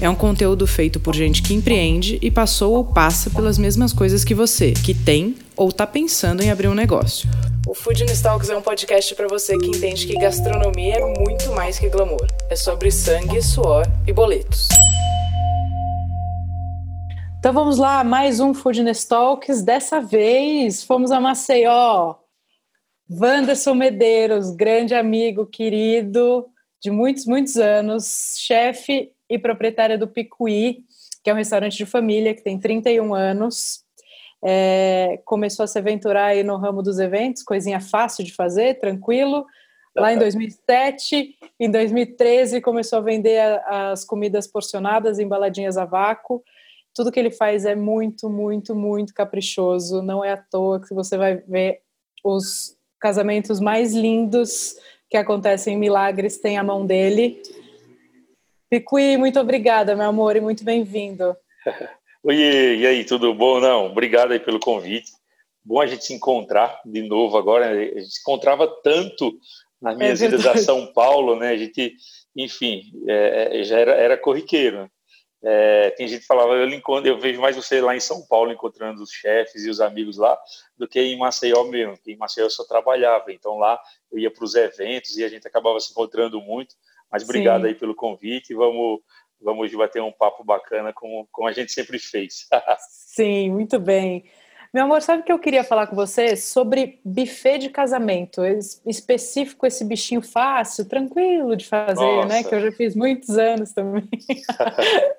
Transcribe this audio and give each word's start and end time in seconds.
É 0.00 0.08
um 0.08 0.14
conteúdo 0.14 0.64
feito 0.64 1.00
por 1.00 1.12
gente 1.12 1.42
que 1.42 1.52
empreende 1.52 2.20
e 2.22 2.30
passou 2.30 2.74
ou 2.74 2.84
passa 2.84 3.28
pelas 3.30 3.58
mesmas 3.58 3.92
coisas 3.92 4.22
que 4.22 4.32
você, 4.32 4.72
que 4.72 4.94
tem 4.94 5.34
ou 5.56 5.70
está 5.70 5.88
pensando 5.88 6.40
em 6.40 6.52
abrir 6.52 6.68
um 6.68 6.74
negócio. 6.74 7.28
O 7.66 7.74
Food 7.74 8.04
Talks 8.22 8.48
é 8.48 8.56
um 8.56 8.62
podcast 8.62 9.12
para 9.16 9.26
você 9.26 9.58
que 9.58 9.66
entende 9.66 10.06
que 10.06 10.14
gastronomia 10.14 11.00
é 11.00 11.14
muito 11.18 11.50
mais 11.50 11.80
que 11.80 11.88
glamour. 11.88 12.28
É 12.48 12.54
sobre 12.54 12.92
sangue, 12.92 13.42
suor 13.42 13.86
e 14.06 14.12
boletos. 14.12 14.68
Então 17.40 17.52
vamos 17.52 17.76
lá, 17.76 18.04
mais 18.04 18.38
um 18.38 18.54
Food 18.54 18.84
Talks. 19.08 19.62
Dessa 19.62 20.00
vez 20.00 20.84
fomos 20.84 21.10
a 21.10 21.18
Maceió. 21.18 22.14
Wanderson 23.10 23.74
Medeiros, 23.74 24.52
grande 24.52 24.94
amigo, 24.94 25.44
querido, 25.44 26.46
de 26.80 26.88
muitos, 26.88 27.26
muitos 27.26 27.56
anos, 27.56 28.36
chefe 28.38 29.10
e 29.28 29.38
proprietária 29.38 29.98
do 29.98 30.08
Picuí, 30.08 30.84
que 31.22 31.30
é 31.30 31.32
um 31.32 31.36
restaurante 31.36 31.76
de 31.76 31.86
família 31.86 32.34
que 32.34 32.42
tem 32.42 32.58
31 32.58 33.14
anos 33.14 33.86
é, 34.44 35.20
começou 35.24 35.64
a 35.64 35.66
se 35.66 35.78
aventurar 35.78 36.26
aí 36.26 36.42
no 36.42 36.56
ramo 36.56 36.82
dos 36.82 36.98
eventos, 36.98 37.42
coisinha 37.42 37.80
fácil 37.80 38.24
de 38.24 38.34
fazer, 38.34 38.78
tranquilo. 38.78 39.44
Lá 39.96 40.12
em 40.12 40.18
2007, 40.18 41.36
em 41.58 41.70
2013 41.70 42.60
começou 42.60 43.00
a 43.00 43.02
vender 43.02 43.40
as 43.66 44.04
comidas 44.04 44.46
porcionadas, 44.46 45.18
embaladinhas 45.18 45.76
a 45.76 45.84
vácuo. 45.84 46.42
Tudo 46.94 47.10
que 47.10 47.18
ele 47.18 47.32
faz 47.32 47.64
é 47.64 47.74
muito, 47.74 48.30
muito, 48.30 48.76
muito 48.76 49.12
caprichoso. 49.12 50.00
Não 50.02 50.24
é 50.24 50.32
à 50.32 50.36
toa 50.36 50.80
que 50.80 50.94
você 50.94 51.16
vai 51.16 51.36
ver 51.36 51.80
os 52.24 52.76
casamentos 53.00 53.58
mais 53.60 53.92
lindos 53.92 54.76
que 55.10 55.16
acontecem 55.16 55.74
em 55.74 55.78
Milagres 55.78 56.38
tem 56.38 56.58
a 56.58 56.62
mão 56.62 56.86
dele. 56.86 57.42
Picuí, 58.70 59.16
muito 59.16 59.40
obrigada, 59.40 59.96
meu 59.96 60.06
amor, 60.06 60.36
e 60.36 60.40
muito 60.40 60.62
bem-vindo. 60.62 61.34
Oi, 62.22 62.36
e 62.36 62.86
aí, 62.86 63.04
tudo 63.04 63.32
bom? 63.32 63.60
Não, 63.60 63.86
obrigado 63.86 64.32
aí 64.32 64.40
pelo 64.40 64.60
convite. 64.60 65.10
Bom 65.64 65.80
a 65.80 65.86
gente 65.86 66.04
se 66.04 66.12
encontrar 66.12 66.80
de 66.84 67.02
novo 67.02 67.38
agora. 67.38 67.70
A 67.70 67.74
gente 67.74 68.10
se 68.10 68.20
encontrava 68.20 68.66
tanto 68.82 69.38
nas 69.80 69.94
é 69.94 69.98
minhas 69.98 70.20
é 70.20 70.26
idas 70.26 70.46
a 70.46 70.56
São 70.58 70.92
Paulo, 70.92 71.36
né? 71.36 71.50
A 71.50 71.56
gente, 71.56 71.94
enfim, 72.36 72.82
é, 73.06 73.60
é, 73.60 73.64
já 73.64 73.78
era, 73.78 73.92
era 73.92 74.18
corriqueiro. 74.18 74.90
É, 75.42 75.90
tem 75.90 76.06
gente 76.06 76.20
que 76.20 76.26
falava, 76.26 76.52
eu, 76.54 76.68
encontro, 76.68 77.08
eu 77.08 77.18
vejo 77.18 77.40
mais 77.40 77.56
você 77.56 77.80
lá 77.80 77.96
em 77.96 78.00
São 78.00 78.26
Paulo 78.26 78.52
encontrando 78.52 79.02
os 79.02 79.10
chefes 79.10 79.64
e 79.64 79.70
os 79.70 79.80
amigos 79.80 80.18
lá 80.18 80.36
do 80.76 80.86
que 80.86 81.00
em 81.00 81.16
Maceió 81.16 81.64
mesmo, 81.64 81.96
que 81.96 82.12
em 82.12 82.16
Maceió 82.16 82.46
eu 82.46 82.50
só 82.50 82.64
trabalhava, 82.64 83.32
então 83.32 83.56
lá 83.56 83.80
eu 84.10 84.18
ia 84.18 84.30
para 84.30 84.44
os 84.44 84.54
eventos 84.56 85.16
e 85.16 85.24
a 85.24 85.28
gente 85.28 85.46
acabava 85.46 85.78
se 85.78 85.92
encontrando 85.92 86.40
muito. 86.40 86.74
Mas 87.10 87.22
obrigado 87.22 87.62
Sim. 87.62 87.68
aí 87.68 87.74
pelo 87.74 87.94
convite, 87.94 88.54
vamos 88.54 89.00
vamos 89.40 89.72
bater 89.72 90.02
um 90.02 90.12
papo 90.12 90.44
bacana 90.44 90.92
como, 90.92 91.28
como 91.30 91.48
a 91.48 91.52
gente 91.52 91.72
sempre 91.72 91.98
fez. 91.98 92.46
Sim, 92.90 93.50
muito 93.50 93.78
bem. 93.78 94.24
Meu 94.72 94.84
amor, 94.84 95.00
sabe 95.00 95.22
o 95.22 95.24
que 95.24 95.32
eu 95.32 95.38
queria 95.38 95.64
falar 95.64 95.86
com 95.86 95.96
você? 95.96 96.36
Sobre 96.36 97.00
buffet 97.02 97.58
de 97.58 97.70
casamento, 97.70 98.42
específico 98.86 99.66
esse 99.66 99.82
bichinho 99.82 100.20
fácil, 100.20 100.86
tranquilo 100.86 101.56
de 101.56 101.66
fazer, 101.66 102.00
né? 102.00 102.16
Nossa. 102.16 102.28
né? 102.28 102.44
Que 102.44 102.54
eu 102.54 102.60
já 102.60 102.72
fiz 102.72 102.94
muitos 102.94 103.38
anos 103.38 103.72
também. 103.72 104.08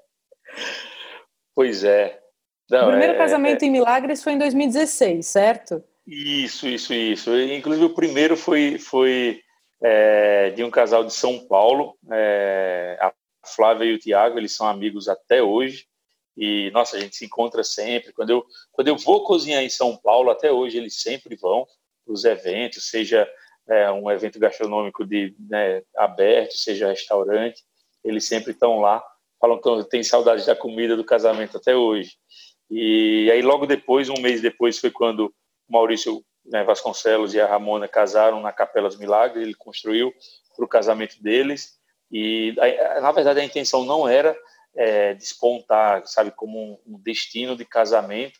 pois 1.55 1.83
é. 1.83 2.19
Não, 2.69 2.85
o 2.85 2.89
primeiro 2.89 3.13
é, 3.13 3.17
casamento 3.17 3.63
é... 3.63 3.65
em 3.65 3.71
Milagres 3.71 4.23
foi 4.23 4.33
em 4.33 4.37
2016, 4.37 5.25
certo? 5.25 5.83
Isso, 6.05 6.67
isso, 6.67 6.93
isso. 6.93 7.39
Inclusive 7.39 7.85
o 7.85 7.95
primeiro 7.95 8.37
foi, 8.37 8.77
foi 8.77 9.41
é, 9.81 10.49
de 10.51 10.63
um 10.63 10.69
casal 10.69 11.03
de 11.03 11.13
São 11.13 11.39
Paulo, 11.47 11.97
é, 12.11 12.97
a 12.99 13.13
Flávia 13.45 13.85
e 13.85 13.93
o 13.93 13.99
Tiago, 13.99 14.37
eles 14.37 14.55
são 14.55 14.67
amigos 14.67 15.07
até 15.07 15.41
hoje. 15.41 15.87
E, 16.37 16.71
nossa, 16.71 16.97
a 16.97 16.99
gente 16.99 17.15
se 17.15 17.25
encontra 17.25 17.63
sempre. 17.63 18.13
Quando 18.13 18.29
eu, 18.29 18.45
quando 18.71 18.87
eu 18.87 18.97
vou 18.97 19.23
cozinhar 19.23 19.63
em 19.63 19.69
São 19.69 19.97
Paulo, 19.97 20.29
até 20.29 20.51
hoje 20.51 20.77
eles 20.77 21.01
sempre 21.01 21.35
vão 21.35 21.65
para 22.05 22.13
os 22.13 22.23
eventos, 22.23 22.89
seja 22.89 23.29
é, 23.67 23.91
um 23.91 24.09
evento 24.09 24.39
gastronômico 24.39 25.05
de, 25.05 25.35
né, 25.49 25.83
aberto, 25.97 26.57
seja 26.57 26.89
restaurante, 26.89 27.63
eles 28.03 28.25
sempre 28.25 28.51
estão 28.51 28.79
lá. 28.79 29.03
Falam 29.39 29.59
que 29.59 29.89
tem 29.89 30.03
saudade 30.03 30.45
da 30.45 30.55
comida 30.55 30.97
do 30.97 31.03
casamento 31.03 31.57
até 31.57 31.75
hoje. 31.75 32.17
E 32.69 33.29
aí, 33.31 33.41
logo 33.41 33.65
depois, 33.65 34.09
um 34.09 34.19
mês 34.21 34.41
depois, 34.41 34.77
foi 34.77 34.91
quando 34.91 35.33
o 35.67 35.73
Maurício 35.73 36.23
né, 36.49 36.63
Vasconcelos 36.63 37.33
e 37.33 37.39
a 37.39 37.47
Ramona 37.47 37.87
casaram 37.87 38.41
na 38.41 38.51
Capela 38.51 38.89
dos 38.89 38.97
Milagres. 38.97 39.41
Ele 39.41 39.53
construiu 39.53 40.13
para 40.55 40.65
o 40.65 40.67
casamento 40.67 41.21
deles. 41.21 41.77
E, 42.11 42.55
na 43.01 43.11
verdade, 43.11 43.39
a 43.39 43.45
intenção 43.45 43.85
não 43.85 44.07
era 44.07 44.35
é, 44.75 45.13
despontar, 45.13 46.05
sabe, 46.07 46.31
como 46.31 46.81
um 46.85 46.99
destino 46.99 47.55
de 47.55 47.63
casamento, 47.65 48.39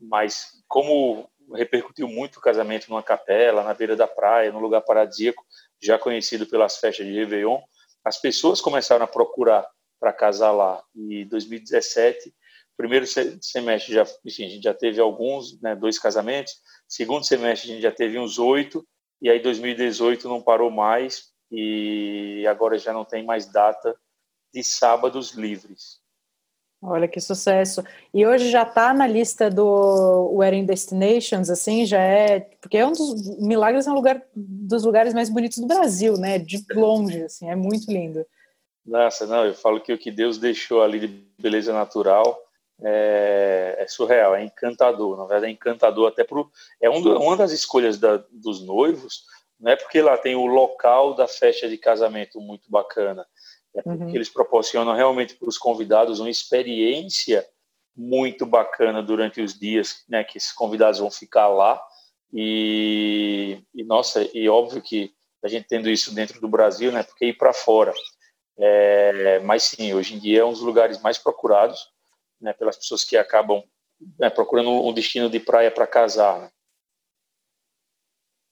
mas 0.00 0.52
como 0.66 1.28
repercutiu 1.54 2.08
muito 2.08 2.36
o 2.36 2.40
casamento 2.40 2.88
numa 2.88 3.02
capela, 3.02 3.62
na 3.62 3.74
beira 3.74 3.94
da 3.94 4.06
praia, 4.06 4.52
num 4.52 4.60
lugar 4.60 4.80
paradisíaco, 4.80 5.44
já 5.82 5.98
conhecido 5.98 6.46
pelas 6.46 6.78
festas 6.78 7.06
de 7.06 7.12
Réveillon, 7.12 7.60
as 8.04 8.18
pessoas 8.18 8.60
começaram 8.60 9.04
a 9.04 9.08
procurar 9.08 9.68
para 9.98 10.12
casar 10.12 10.52
lá. 10.52 10.82
E 10.94 11.24
2017, 11.26 12.34
primeiro 12.80 13.06
semestre, 13.06 13.92
já, 13.92 14.06
enfim, 14.24 14.46
a 14.46 14.48
gente 14.48 14.62
já 14.62 14.72
teve 14.72 14.98
alguns, 14.98 15.60
né, 15.60 15.76
dois 15.76 15.98
casamentos. 15.98 16.54
Segundo 16.88 17.26
semestre, 17.26 17.70
a 17.70 17.74
gente 17.74 17.82
já 17.82 17.92
teve 17.92 18.18
uns 18.18 18.38
oito. 18.38 18.82
E 19.20 19.28
aí 19.28 19.38
2018 19.38 20.26
não 20.26 20.40
parou 20.40 20.70
mais 20.70 21.28
e 21.52 22.46
agora 22.48 22.78
já 22.78 22.90
não 22.90 23.04
tem 23.04 23.22
mais 23.22 23.44
data 23.44 23.94
de 24.52 24.64
sábados 24.64 25.32
livres. 25.32 26.00
Olha 26.82 27.06
que 27.06 27.20
sucesso! 27.20 27.84
E 28.14 28.26
hoje 28.26 28.50
já 28.50 28.62
está 28.62 28.94
na 28.94 29.06
lista 29.06 29.50
do 29.50 30.32
Wedding 30.32 30.64
Destinations, 30.64 31.50
assim, 31.50 31.84
já 31.84 32.00
é 32.00 32.40
porque 32.40 32.78
é 32.78 32.86
um 32.86 32.92
dos 32.92 33.36
Milagres 33.38 33.86
é 33.86 33.90
um 33.90 33.94
lugar 33.94 34.22
dos 34.34 34.84
lugares 34.84 35.12
mais 35.12 35.28
bonitos 35.28 35.58
do 35.58 35.66
Brasil, 35.66 36.14
né? 36.14 36.38
De 36.38 36.64
longe, 36.72 37.24
assim, 37.24 37.50
é 37.50 37.54
muito 37.54 37.92
lindo. 37.92 38.24
Nossa, 38.86 39.26
não, 39.26 39.44
eu 39.44 39.52
falo 39.52 39.82
que 39.82 39.92
o 39.92 39.98
que 39.98 40.10
Deus 40.10 40.38
deixou 40.38 40.82
ali 40.82 40.98
de 41.00 41.08
beleza 41.38 41.74
natural 41.74 42.40
é, 42.82 43.76
é 43.78 43.86
surreal, 43.86 44.34
é 44.34 44.44
encantador. 44.44 45.16
Na 45.16 45.24
verdade, 45.24 45.46
é 45.46 45.50
encantador 45.50 46.08
até 46.08 46.24
pro 46.24 46.50
é 46.80 46.88
um 46.88 47.00
uma 47.18 47.36
das 47.36 47.52
escolhas 47.52 47.98
da, 47.98 48.16
dos 48.30 48.64
noivos 48.64 49.24
não 49.60 49.72
é 49.72 49.76
porque 49.76 50.00
lá 50.00 50.16
tem 50.16 50.34
o 50.34 50.46
local 50.46 51.14
da 51.14 51.28
festa 51.28 51.68
de 51.68 51.76
casamento 51.76 52.40
muito 52.40 52.70
bacana, 52.70 53.26
é 53.74 53.82
porque 53.82 54.04
uhum. 54.04 54.14
eles 54.14 54.30
proporcionam 54.30 54.94
realmente 54.94 55.34
para 55.34 55.48
os 55.48 55.58
convidados 55.58 56.18
uma 56.18 56.30
experiência 56.30 57.46
muito 57.94 58.46
bacana 58.46 59.02
durante 59.02 59.42
os 59.42 59.56
dias, 59.58 60.02
né, 60.08 60.24
que 60.24 60.38
esses 60.38 60.52
convidados 60.52 60.98
vão 60.98 61.10
ficar 61.10 61.48
lá 61.48 61.80
e, 62.32 63.62
e 63.74 63.84
nossa, 63.84 64.26
e 64.32 64.48
óbvio 64.48 64.80
que 64.80 65.12
a 65.44 65.48
gente 65.48 65.68
tendo 65.68 65.90
isso 65.90 66.14
dentro 66.14 66.40
do 66.40 66.48
Brasil, 66.48 66.90
né, 66.90 67.02
porque 67.02 67.26
ir 67.26 67.36
para 67.36 67.52
fora, 67.52 67.92
é, 68.58 69.40
mas 69.40 69.64
sim, 69.64 69.92
hoje 69.92 70.14
em 70.14 70.18
dia 70.18 70.40
é 70.40 70.44
um 70.44 70.52
dos 70.52 70.62
lugares 70.62 71.00
mais 71.02 71.18
procurados, 71.18 71.90
né, 72.40 72.52
pelas 72.52 72.76
pessoas 72.76 73.04
que 73.04 73.16
acabam 73.16 73.62
né, 74.18 74.30
procurando 74.30 74.70
um 74.70 74.92
destino 74.92 75.28
de 75.28 75.38
praia 75.38 75.70
para 75.70 75.86
casar, 75.86 76.40
né. 76.40 76.50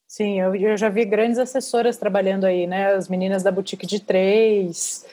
Sim, 0.09 0.41
eu, 0.41 0.54
eu, 0.54 0.75
já 0.75 0.88
vi 0.88 1.04
grandes 1.04 1.38
assessoras 1.38 1.98
trabalhando 1.98 2.44
aí, 2.44 2.66
né? 2.66 2.94
As 2.94 3.09
meninas 3.09 3.43
da 3.43 3.53
Boutique 3.53 3.87
de 3.87 4.00
Três. 4.00 5.06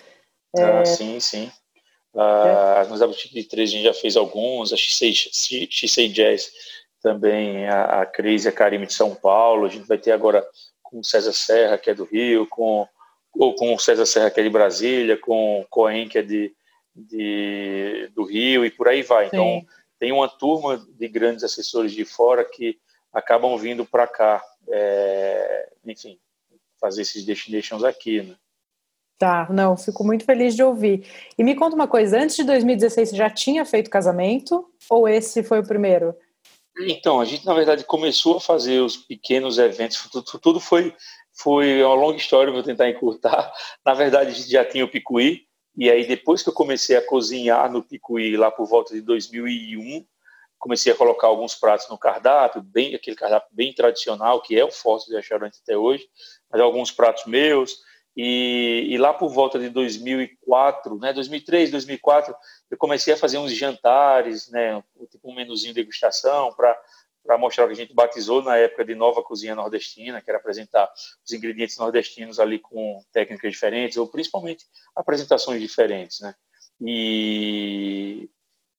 É... 0.55 0.63
Ah, 0.63 0.85
sim, 0.85 1.19
sim. 1.19 1.51
Ah, 2.15 2.77
é. 2.77 2.79
As 2.79 2.87
meninas 2.87 2.99
da 3.01 3.07
Boutique 3.07 3.33
de 3.33 3.43
Três 3.43 3.69
a 3.69 3.73
gente 3.73 3.83
já 3.83 3.93
fez 3.93 4.15
alguns, 4.15 4.71
a 4.71 4.77
XC 4.77 6.07
Jazz 6.07 6.49
também, 7.01 7.67
a, 7.67 8.01
a 8.01 8.05
Cris 8.05 8.45
e 8.45 8.47
a 8.47 8.53
Karime 8.53 8.87
de 8.87 8.93
São 8.93 9.13
Paulo. 9.13 9.65
A 9.65 9.69
gente 9.69 9.85
vai 9.85 9.97
ter 9.97 10.13
agora 10.13 10.47
com 10.81 10.99
o 10.99 11.03
César 11.03 11.33
Serra, 11.33 11.77
que 11.77 11.89
é 11.89 11.93
do 11.93 12.05
Rio, 12.05 12.47
com, 12.47 12.87
ou 13.33 13.53
com 13.53 13.75
o 13.75 13.79
César 13.79 14.05
Serra, 14.05 14.31
que 14.31 14.39
é 14.39 14.43
de 14.43 14.49
Brasília, 14.49 15.17
com 15.17 15.59
o 15.59 15.65
Coen, 15.65 16.07
que 16.07 16.19
é 16.19 16.21
de, 16.21 16.55
de, 16.95 18.09
do 18.15 18.23
Rio, 18.23 18.65
e 18.65 18.71
por 18.71 18.87
aí 18.87 19.01
vai. 19.01 19.27
Então, 19.27 19.43
sim. 19.43 19.57
Então, 19.57 19.75
tem 19.99 20.11
uma 20.11 20.27
turma 20.27 20.77
de 20.77 21.07
grandes 21.07 21.43
assessores 21.43 21.91
de 21.91 22.05
fora 22.05 22.43
que 22.43 22.77
acabam 23.13 23.57
vindo 23.57 23.85
para 23.85 24.07
cá 24.07 24.43
é, 24.69 25.69
enfim, 25.85 26.19
fazer 26.79 27.01
esses 27.01 27.25
destinations 27.25 27.83
aqui, 27.83 28.21
né? 28.21 28.35
Tá, 29.17 29.47
não, 29.49 29.77
fico 29.77 30.03
muito 30.03 30.25
feliz 30.25 30.55
de 30.55 30.63
ouvir. 30.63 31.07
E 31.37 31.43
me 31.43 31.55
conta 31.55 31.75
uma 31.75 31.87
coisa, 31.87 32.19
antes 32.19 32.35
de 32.35 32.43
2016 32.43 33.09
você 33.09 33.15
já 33.15 33.29
tinha 33.29 33.63
feito 33.63 33.89
casamento 33.89 34.69
ou 34.89 35.07
esse 35.07 35.41
foi 35.41 35.59
o 35.59 35.67
primeiro? 35.67 36.13
Então, 36.81 37.21
a 37.21 37.25
gente 37.25 37.45
na 37.45 37.53
verdade 37.53 37.85
começou 37.85 38.37
a 38.37 38.41
fazer 38.41 38.81
os 38.81 38.97
pequenos 38.97 39.57
eventos, 39.57 40.09
tudo, 40.11 40.39
tudo 40.41 40.59
foi 40.59 40.93
foi 41.37 41.83
uma 41.83 41.95
longa 41.95 42.17
história, 42.17 42.51
vou 42.51 42.63
tentar 42.63 42.89
encurtar. 42.89 43.51
Na 43.85 43.93
verdade, 43.93 44.31
a 44.31 44.33
gente 44.33 44.49
já 44.49 44.63
tinha 44.63 44.85
o 44.85 44.89
Picuí, 44.89 45.45
E 45.77 45.89
aí, 45.89 46.07
depois 46.07 46.41
que 46.41 46.49
eu 46.49 46.53
comecei 46.53 46.95
a 46.95 47.05
cozinhar 47.05 47.71
no 47.71 47.83
Picuí, 47.83 48.37
lá 48.37 48.49
por 48.49 48.65
volta 48.65 48.93
de 48.93 49.01
2001, 49.01 50.05
comecei 50.57 50.91
a 50.91 50.95
colocar 50.95 51.27
alguns 51.27 51.53
pratos 51.53 51.89
no 51.89 51.97
cardápio, 51.97 52.61
bem 52.61 52.95
aquele 52.95 53.15
cardápio 53.15 53.49
bem 53.51 53.73
tradicional, 53.73 54.41
que 54.41 54.57
é 54.57 54.63
o 54.63 54.71
forte 54.71 55.09
do 55.09 55.15
restaurante 55.15 55.59
até 55.61 55.77
hoje, 55.77 56.07
mas 56.49 56.61
alguns 56.61 56.91
pratos 56.91 57.25
meus. 57.25 57.83
E, 58.17 58.87
e, 58.89 58.97
lá 58.97 59.13
por 59.13 59.27
volta 59.27 59.59
de 59.59 59.69
2004, 59.69 60.97
né, 60.99 61.11
2003, 61.11 61.69
2004, 61.69 62.33
eu 62.71 62.77
comecei 62.77 63.13
a 63.13 63.17
fazer 63.17 63.37
uns 63.37 63.51
jantares, 63.51 64.49
né, 64.49 64.81
tipo 65.11 65.29
um 65.29 65.35
menuzinho 65.35 65.73
de 65.73 65.81
degustação 65.81 66.53
para 66.53 66.79
para 67.25 67.37
mostrar 67.37 67.65
o 67.65 67.67
que 67.67 67.73
a 67.73 67.77
gente 67.77 67.93
batizou 67.93 68.41
na 68.41 68.55
época 68.55 68.85
de 68.85 68.93
Nova 68.93 69.23
Cozinha 69.23 69.55
Nordestina, 69.55 70.21
que 70.21 70.29
era 70.29 70.37
apresentar 70.37 70.91
os 71.25 71.33
ingredientes 71.33 71.77
nordestinos 71.77 72.39
ali 72.39 72.59
com 72.59 73.03
técnicas 73.11 73.51
diferentes, 73.51 73.97
ou 73.97 74.07
principalmente 74.07 74.65
apresentações 74.95 75.59
diferentes, 75.59 76.19
né? 76.19 76.35
E, 76.79 78.29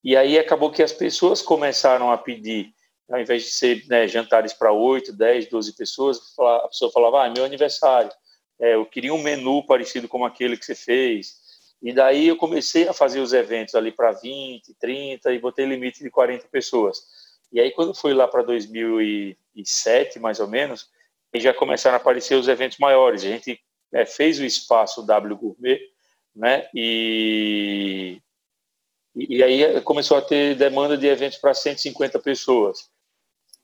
e 0.05 0.17
aí 0.17 0.39
acabou 0.39 0.71
que 0.71 0.83
as 0.83 0.93
pessoas 0.93 1.43
começaram 1.43 2.13
a 2.13 2.19
pedir, 2.19 2.73
ao 3.11 3.21
invés 3.21 3.43
de 3.43 3.51
ser 3.51 3.85
né, 3.89 4.07
jantares 4.07 4.53
para 4.53 4.73
8, 4.73 5.13
10, 5.13 5.49
12 5.49 5.77
pessoas, 5.77 6.19
a 6.39 6.69
pessoa 6.69 6.93
falava, 6.93 7.23
ah, 7.23 7.27
é 7.27 7.31
meu 7.31 7.45
aniversário, 7.45 8.13
é, 8.61 8.75
eu 8.75 8.87
queria 8.87 9.13
um 9.13 9.23
menu 9.23 9.65
parecido 9.67 10.09
com 10.09 10.25
aquele 10.25 10.57
que 10.57 10.65
você 10.65 10.75
fez. 10.75 11.45
E 11.83 11.93
daí 11.93 12.29
eu 12.29 12.37
comecei 12.37 12.89
a 12.89 12.93
fazer 12.93 13.21
os 13.21 13.33
eventos 13.33 13.75
ali 13.75 13.93
para 13.93 14.13
20, 14.13 14.75
30 14.75 15.33
e 15.33 15.39
botei 15.39 15.67
limite 15.67 16.03
de 16.03 16.11
40 16.11 16.49
pessoas. 16.49 17.26
E 17.57 17.61
aí, 17.61 17.71
quando 17.71 17.95
foi 17.95 18.13
lá 18.13 18.29
para 18.29 18.43
2007, 18.43 20.19
mais 20.19 20.41
ou 20.41 20.47
menos, 20.47 20.91
já 21.35 21.55
começaram 21.55 21.95
a 21.95 21.97
aparecer 21.97 22.35
os 22.35 22.49
eventos 22.49 22.77
maiores. 22.77 23.25
A 23.25 23.29
gente 23.29 23.59
é, 23.95 24.05
fez 24.05 24.39
o 24.39 24.45
espaço 24.45 25.03
W 25.07 25.35
Gourmet, 25.35 25.81
né? 26.35 26.69
E, 26.75 28.21
e 29.15 29.43
aí 29.43 29.81
começou 29.81 30.19
a 30.19 30.21
ter 30.21 30.55
demanda 30.55 30.99
de 30.99 31.07
eventos 31.07 31.39
para 31.39 31.55
150 31.55 32.19
pessoas. 32.19 32.91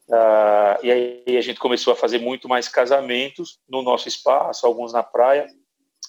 Uh, 0.08 0.80
e 0.82 0.90
aí 0.90 1.36
a 1.36 1.42
gente 1.42 1.60
começou 1.60 1.92
a 1.92 1.96
fazer 1.96 2.18
muito 2.18 2.48
mais 2.48 2.68
casamentos 2.68 3.60
no 3.68 3.82
nosso 3.82 4.08
espaço, 4.08 4.66
alguns 4.66 4.94
na 4.94 5.02
praia, 5.02 5.46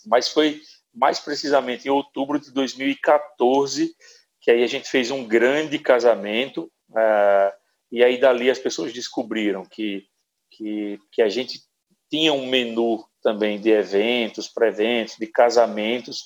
mas 0.05 0.29
foi 0.29 0.61
mais 0.93 1.19
precisamente 1.19 1.89
em 1.89 1.91
outubro 1.91 2.39
de 2.39 2.49
2014 2.49 3.93
que 4.39 4.51
aí 4.51 4.63
a 4.63 4.67
gente 4.67 4.89
fez 4.89 5.11
um 5.11 5.25
grande 5.25 5.79
casamento. 5.79 6.71
Uh, 6.89 7.62
e 7.93 8.03
aí 8.03 8.19
dali 8.19 8.49
as 8.49 8.57
pessoas 8.57 8.91
descobriram 8.91 9.63
que, 9.63 10.07
que, 10.49 10.99
que 11.11 11.21
a 11.21 11.29
gente 11.29 11.61
tinha 12.09 12.33
um 12.33 12.47
menu 12.47 13.05
também 13.21 13.61
de 13.61 13.69
eventos, 13.69 14.47
pré-eventos, 14.47 15.15
de 15.15 15.27
casamentos, 15.27 16.21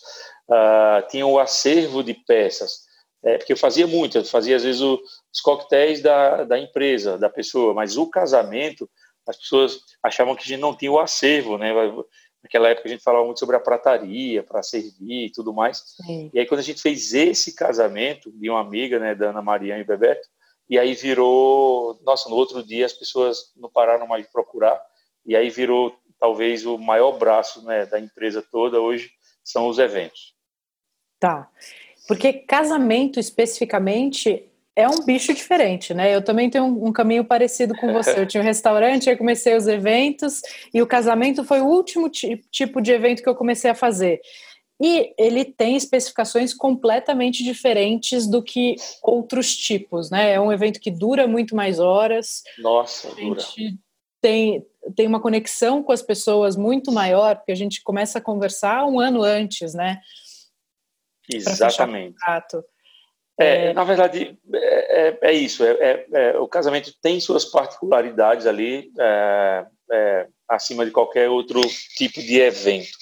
uh, 0.50 1.06
tinha 1.10 1.28
o 1.28 1.38
acervo 1.38 2.02
de 2.02 2.14
peças, 2.14 2.88
é, 3.22 3.38
porque 3.38 3.52
eu 3.52 3.58
fazia 3.58 3.86
muito, 3.86 4.18
eu 4.18 4.24
fazia 4.24 4.56
às 4.56 4.64
vezes 4.64 4.80
o, 4.82 4.98
os 5.34 5.42
coquetéis 5.42 6.02
da, 6.02 6.46
da 6.46 6.58
empresa, 6.58 7.18
da 7.18 7.30
pessoa, 7.30 7.74
mas 7.74 7.98
o 7.98 8.10
casamento, 8.10 8.90
as 9.28 9.36
pessoas 9.36 9.82
achavam 10.02 10.38
que 10.38 10.44
a 10.44 10.48
gente 10.48 10.62
não 10.62 10.74
tinha 10.74 10.92
o 10.92 11.00
acervo, 11.00 11.58
né? 11.58 11.74
Naquela 12.42 12.70
época 12.70 12.88
a 12.88 12.92
gente 12.92 13.04
falava 13.04 13.26
muito 13.26 13.40
sobre 13.40 13.58
a 13.58 13.60
prataria 13.60 14.42
para 14.42 14.64
servir 14.64 15.26
e 15.26 15.32
tudo 15.32 15.54
mais. 15.54 15.84
Sim. 16.06 16.32
E 16.34 16.40
aí 16.40 16.46
quando 16.46 16.62
a 16.62 16.64
gente 16.64 16.82
fez 16.82 17.14
esse 17.14 17.54
casamento 17.54 18.32
de 18.32 18.50
uma 18.50 18.62
amiga, 18.62 19.00
né, 19.00 19.14
da 19.14 19.32
Ana 19.32 19.42
Maria 19.42 19.78
e 19.78 19.84
Bebeto, 19.84 20.26
e 20.70 20.78
aí 20.78 20.94
virou, 20.94 22.00
nossa, 22.04 22.30
no 22.30 22.36
outro 22.36 22.64
dia 22.64 22.86
as 22.86 22.94
pessoas 22.94 23.54
não 23.56 23.70
pararam 23.70 24.08
mais 24.08 24.26
de 24.26 24.32
procurar, 24.32 24.82
e 25.26 25.36
aí 25.36 25.50
virou 25.50 25.96
talvez 26.20 26.66
o 26.66 26.78
maior 26.78 27.18
braço 27.18 27.64
né, 27.64 27.86
da 27.86 28.00
empresa 28.00 28.44
toda 28.52 28.82
hoje 28.82 29.12
são 29.44 29.68
os 29.68 29.80
eventos. 29.80 30.36
Tá, 31.20 31.50
porque 32.08 32.34
casamento 32.34 33.20
especificamente 33.20 34.50
é 34.78 34.88
um 34.88 35.04
bicho 35.04 35.34
diferente, 35.34 35.92
né? 35.92 36.14
Eu 36.14 36.24
também 36.24 36.52
tenho 36.52 36.66
um, 36.66 36.94
caminho 36.94 37.26
parecido 37.26 37.76
com 37.76 37.92
você. 37.92 38.20
Eu 38.20 38.28
tinha 38.28 38.44
um 38.44 38.46
restaurante, 38.46 39.10
aí 39.10 39.18
comecei 39.18 39.58
os 39.58 39.66
eventos, 39.66 40.40
e 40.72 40.84
o 40.84 40.86
casamento 40.86 41.44
foi 41.44 41.62
o 41.62 41.66
último 41.66 42.08
tipo 42.10 42.80
de 42.80 42.92
evento 42.92 43.24
que 43.24 43.28
eu 43.28 43.34
comecei 43.34 43.72
a 43.72 43.76
fazer. 43.76 44.22
E 44.80 45.14
ele 45.18 45.44
tem 45.44 45.76
especificações 45.76 46.54
completamente 46.54 47.44
diferentes 47.44 48.28
do 48.28 48.44
que 48.44 48.76
outros 49.02 49.56
tipos, 49.56 50.12
né? 50.12 50.34
É 50.34 50.40
um 50.40 50.52
evento 50.52 50.80
que 50.80 50.92
dura 50.92 51.28
muito 51.28 51.56
mais 51.56 51.80
horas. 51.80 52.44
Nossa, 52.60 53.08
a 53.08 53.16
gente 53.16 53.64
dura. 53.64 53.78
tem 54.22 54.66
tem 54.96 55.06
uma 55.06 55.20
conexão 55.20 55.84
com 55.84 55.92
as 55.92 56.02
pessoas 56.02 56.56
muito 56.56 56.92
maior, 56.92 57.36
porque 57.36 57.52
a 57.52 57.56
gente 57.56 57.84
começa 57.84 58.20
a 58.20 58.22
conversar 58.22 58.86
um 58.86 59.00
ano 59.00 59.22
antes, 59.22 59.74
né? 59.74 60.00
Exatamente. 61.30 62.16
É, 63.40 63.68
é, 63.68 63.74
na 63.74 63.84
verdade, 63.84 64.38
é, 64.54 65.08
é, 65.10 65.18
é 65.22 65.34
isso. 65.34 65.64
É, 65.64 65.72
é, 65.72 66.08
é, 66.12 66.40
o 66.40 66.48
casamento 66.48 66.92
tem 67.02 67.20
suas 67.20 67.46
particularidades 67.46 68.48
ali, 68.48 68.92
acima 70.48 70.86
de 70.86 70.92
qualquer 70.92 71.30
outro 71.30 71.62
tipo 71.96 72.22
de 72.22 72.40
evento. 72.40 72.98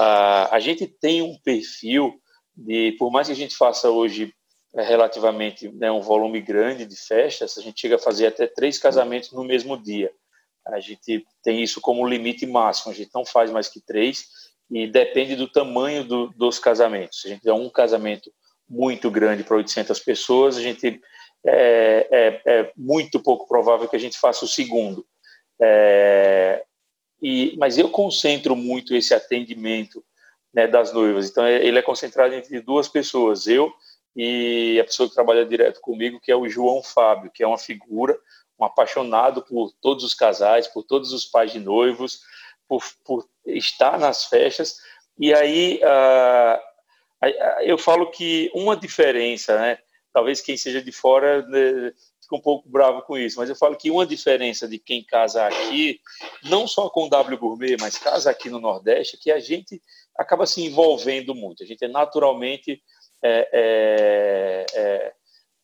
Uh, 0.00 0.48
a 0.50 0.58
gente 0.58 0.86
tem 0.86 1.20
um 1.20 1.36
perfil 1.44 2.18
de, 2.56 2.92
por 2.98 3.10
mais 3.10 3.26
que 3.26 3.34
a 3.34 3.36
gente 3.36 3.54
faça 3.54 3.90
hoje 3.90 4.32
é, 4.74 4.82
relativamente 4.82 5.68
né, 5.68 5.92
um 5.92 6.00
volume 6.00 6.40
grande 6.40 6.86
de 6.86 6.96
festas, 6.96 7.58
a 7.58 7.60
gente 7.60 7.80
chega 7.80 7.96
a 7.96 7.98
fazer 7.98 8.28
até 8.28 8.46
três 8.46 8.78
casamentos 8.78 9.30
no 9.32 9.44
mesmo 9.44 9.76
dia. 9.76 10.10
A 10.66 10.80
gente 10.80 11.26
tem 11.42 11.62
isso 11.62 11.82
como 11.82 12.06
limite 12.06 12.46
máximo, 12.46 12.92
a 12.92 12.94
gente 12.94 13.10
não 13.14 13.26
faz 13.26 13.50
mais 13.50 13.68
que 13.68 13.80
três 13.80 14.24
e 14.70 14.86
depende 14.86 15.36
do 15.36 15.46
tamanho 15.46 16.02
do, 16.02 16.28
dos 16.28 16.58
casamentos. 16.58 17.20
Se 17.20 17.26
a 17.26 17.30
gente 17.30 17.40
tiver 17.40 17.52
um 17.52 17.68
casamento 17.68 18.32
muito 18.66 19.10
grande 19.10 19.44
para 19.44 19.56
800 19.56 19.98
pessoas, 20.00 20.56
a 20.56 20.62
gente 20.62 20.98
é, 21.44 22.08
é, 22.10 22.42
é, 22.46 22.72
muito 22.74 23.20
pouco 23.20 23.46
provável 23.46 23.88
que 23.88 23.96
a 23.96 24.00
gente 24.00 24.18
faça 24.18 24.46
o 24.46 24.48
segundo. 24.48 25.04
É, 25.60 26.64
e, 27.22 27.54
mas 27.58 27.78
eu 27.78 27.90
concentro 27.90 28.56
muito 28.56 28.94
esse 28.94 29.14
atendimento 29.14 30.04
né, 30.52 30.66
das 30.66 30.92
noivas. 30.92 31.28
Então, 31.28 31.44
é, 31.44 31.64
ele 31.64 31.78
é 31.78 31.82
concentrado 31.82 32.34
entre 32.34 32.60
duas 32.60 32.88
pessoas, 32.88 33.46
eu 33.46 33.72
e 34.16 34.78
a 34.80 34.84
pessoa 34.84 35.08
que 35.08 35.14
trabalha 35.14 35.46
direto 35.46 35.80
comigo, 35.80 36.20
que 36.20 36.32
é 36.32 36.36
o 36.36 36.48
João 36.48 36.82
Fábio, 36.82 37.30
que 37.30 37.42
é 37.42 37.46
uma 37.46 37.58
figura, 37.58 38.18
um 38.58 38.64
apaixonado 38.64 39.42
por 39.42 39.72
todos 39.80 40.04
os 40.04 40.14
casais, 40.14 40.66
por 40.66 40.82
todos 40.82 41.12
os 41.12 41.24
pais 41.24 41.52
de 41.52 41.60
noivos, 41.60 42.20
por, 42.68 42.82
por 43.04 43.28
estar 43.46 43.98
nas 43.98 44.26
festas. 44.26 44.78
E 45.18 45.32
aí, 45.32 45.80
uh, 45.82 47.30
eu 47.62 47.78
falo 47.78 48.10
que 48.10 48.50
uma 48.54 48.76
diferença, 48.76 49.58
né, 49.58 49.78
talvez 50.12 50.40
quem 50.40 50.56
seja 50.56 50.82
de 50.82 50.92
fora 50.92 51.46
né, 51.46 51.92
fica 52.30 52.36
um 52.36 52.40
pouco 52.40 52.68
bravo 52.68 53.02
com 53.02 53.18
isso, 53.18 53.38
mas 53.38 53.48
eu 53.48 53.56
falo 53.56 53.76
que 53.76 53.90
uma 53.90 54.06
diferença 54.06 54.68
de 54.68 54.78
quem 54.78 55.02
casa 55.02 55.44
aqui, 55.44 56.00
não 56.44 56.66
só 56.66 56.88
com 56.88 57.04
o 57.04 57.08
W 57.08 57.36
Gourmet, 57.36 57.76
mas 57.80 57.98
casa 57.98 58.30
aqui 58.30 58.48
no 58.48 58.60
Nordeste, 58.60 59.16
é 59.16 59.18
que 59.20 59.32
a 59.32 59.40
gente 59.40 59.82
acaba 60.16 60.46
se 60.46 60.62
envolvendo 60.62 61.34
muito. 61.34 61.64
A 61.64 61.66
gente 61.66 61.84
é 61.84 61.88
naturalmente 61.88 62.80
é, 63.22 63.48
é, 63.52 64.66
é, 64.74 65.12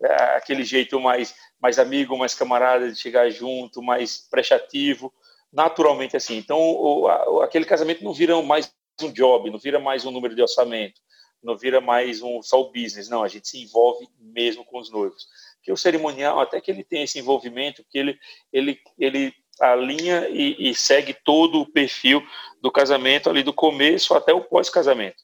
é 0.02 0.14
aquele 0.36 0.64
jeito 0.64 0.98
mais, 1.00 1.34
mais 1.60 1.78
amigo, 1.78 2.18
mais 2.18 2.34
camarada 2.34 2.90
de 2.90 2.98
chegar 2.98 3.30
junto, 3.30 3.80
mais 3.80 4.18
prestativo, 4.28 5.12
naturalmente 5.52 6.16
assim. 6.16 6.36
Então, 6.36 6.58
o, 6.58 7.06
a, 7.06 7.44
aquele 7.44 7.64
casamento 7.64 8.02
não 8.02 8.12
vira 8.12 8.40
mais 8.42 8.72
um 9.00 9.12
job, 9.12 9.50
não 9.50 9.58
vira 9.58 9.78
mais 9.78 10.04
um 10.04 10.10
número 10.10 10.34
de 10.34 10.42
orçamento, 10.42 11.00
não 11.42 11.56
vira 11.56 11.80
mais 11.80 12.22
um 12.22 12.42
só 12.42 12.60
o 12.60 12.72
business, 12.72 13.08
não, 13.08 13.22
a 13.22 13.28
gente 13.28 13.46
se 13.46 13.62
envolve 13.62 14.08
mesmo 14.18 14.64
com 14.64 14.78
os 14.78 14.90
noivos 14.90 15.26
que 15.66 15.72
o 15.72 15.76
cerimonial, 15.76 16.38
até 16.38 16.60
que 16.60 16.70
ele 16.70 16.84
tem 16.84 17.02
esse 17.02 17.18
envolvimento, 17.18 17.84
que 17.90 17.98
ele, 17.98 18.16
ele, 18.52 18.78
ele 18.96 19.34
alinha 19.60 20.28
e, 20.28 20.70
e 20.70 20.74
segue 20.76 21.12
todo 21.12 21.60
o 21.60 21.66
perfil 21.66 22.22
do 22.62 22.70
casamento 22.70 23.28
ali 23.28 23.42
do 23.42 23.52
começo 23.52 24.14
até 24.14 24.32
o 24.32 24.44
pós-casamento. 24.44 25.16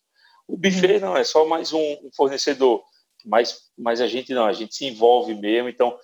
O 0.48 0.56
buffet 0.56 0.98
não, 0.98 1.16
é 1.16 1.22
só 1.22 1.44
mais 1.44 1.72
um, 1.72 2.10
fornecedor, 2.16 2.82
mas, 3.24 3.70
mas 3.78 4.00
a 4.00 4.08
gente 4.08 4.34
não, 4.34 4.44
a 4.44 4.52
gente 4.52 4.74
se 4.74 4.84
envolve 4.84 5.32
mesmo, 5.32 5.68
então 5.68 5.96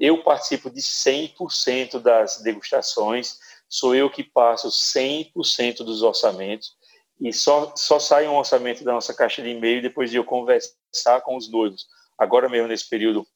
eu 0.00 0.22
participo 0.22 0.70
de 0.70 0.80
100% 0.80 2.00
das 2.00 2.40
degustações, 2.40 3.36
sou 3.68 3.94
eu 3.94 4.08
que 4.08 4.24
passo 4.24 4.68
100% 4.68 5.84
dos 5.84 6.02
orçamentos, 6.02 6.72
e 7.20 7.34
só, 7.34 7.76
só 7.76 7.98
sai 7.98 8.26
um 8.26 8.36
orçamento 8.36 8.82
da 8.82 8.94
nossa 8.94 9.12
caixa 9.12 9.42
de 9.42 9.50
e-mail 9.50 9.82
depois 9.82 10.10
de 10.10 10.16
eu 10.16 10.24
conversar 10.24 11.20
com 11.22 11.36
os 11.36 11.50
noivos. 11.50 11.86
Agora 12.16 12.48
mesmo, 12.48 12.66
nesse 12.66 12.88
período 12.88 13.26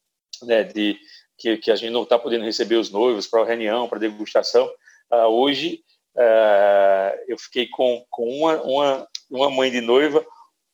né, 0.47 0.65
de 0.65 0.99
que, 1.39 1.57
que, 1.57 1.71
a 1.71 1.77
gente 1.77 1.91
não 1.91 2.03
está 2.03 2.19
podendo 2.19 2.45
receber 2.45 2.77
os 2.77 2.91
noivos 2.91 3.27
para 3.27 3.45
reunião, 3.45 3.89
para 3.89 3.99
degustação. 3.99 4.67
Uh, 5.13 5.27
hoje 5.27 5.83
uh, 6.17 7.19
eu 7.29 7.39
fiquei 7.39 7.69
com, 7.69 8.05
com 8.11 8.29
uma, 8.29 8.63
uma, 8.63 9.09
uma 9.31 9.51
mãe 9.51 9.71
de 9.71 9.81
noiva 9.81 10.25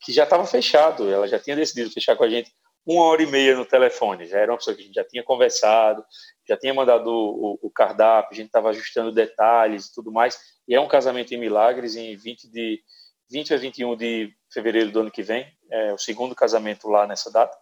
que 0.01 0.13
já 0.13 0.23
estava 0.23 0.45
fechado, 0.45 1.11
ela 1.11 1.27
já 1.27 1.39
tinha 1.39 1.55
decidido 1.55 1.91
fechar 1.91 2.15
com 2.15 2.23
a 2.23 2.29
gente 2.29 2.51
uma 2.85 3.03
hora 3.03 3.21
e 3.21 3.27
meia 3.27 3.55
no 3.55 3.65
telefone. 3.65 4.25
Já 4.25 4.39
era 4.39 4.51
uma 4.51 4.57
pessoa 4.57 4.75
que 4.75 4.81
a 4.81 4.85
gente 4.85 4.95
já 4.95 5.03
tinha 5.03 5.23
conversado, 5.23 6.03
já 6.47 6.57
tinha 6.57 6.73
mandado 6.73 7.07
o, 7.07 7.53
o, 7.53 7.59
o 7.63 7.71
cardápio, 7.71 8.31
a 8.31 8.35
gente 8.35 8.47
estava 8.47 8.69
ajustando 8.69 9.11
detalhes 9.11 9.87
e 9.87 9.93
tudo 9.93 10.11
mais. 10.11 10.39
E 10.67 10.73
é 10.73 10.79
um 10.79 10.87
casamento 10.87 11.33
em 11.33 11.37
Milagres, 11.37 11.95
em 11.95 12.15
20 12.15 12.49
de, 12.49 12.81
20 13.29 13.53
a 13.53 13.57
21 13.57 13.95
de 13.95 14.33
fevereiro 14.51 14.91
do 14.91 15.01
ano 15.01 15.11
que 15.11 15.21
vem, 15.21 15.45
é 15.69 15.93
o 15.93 15.97
segundo 15.97 16.33
casamento 16.33 16.87
lá 16.87 17.05
nessa 17.05 17.31
data. 17.31 17.55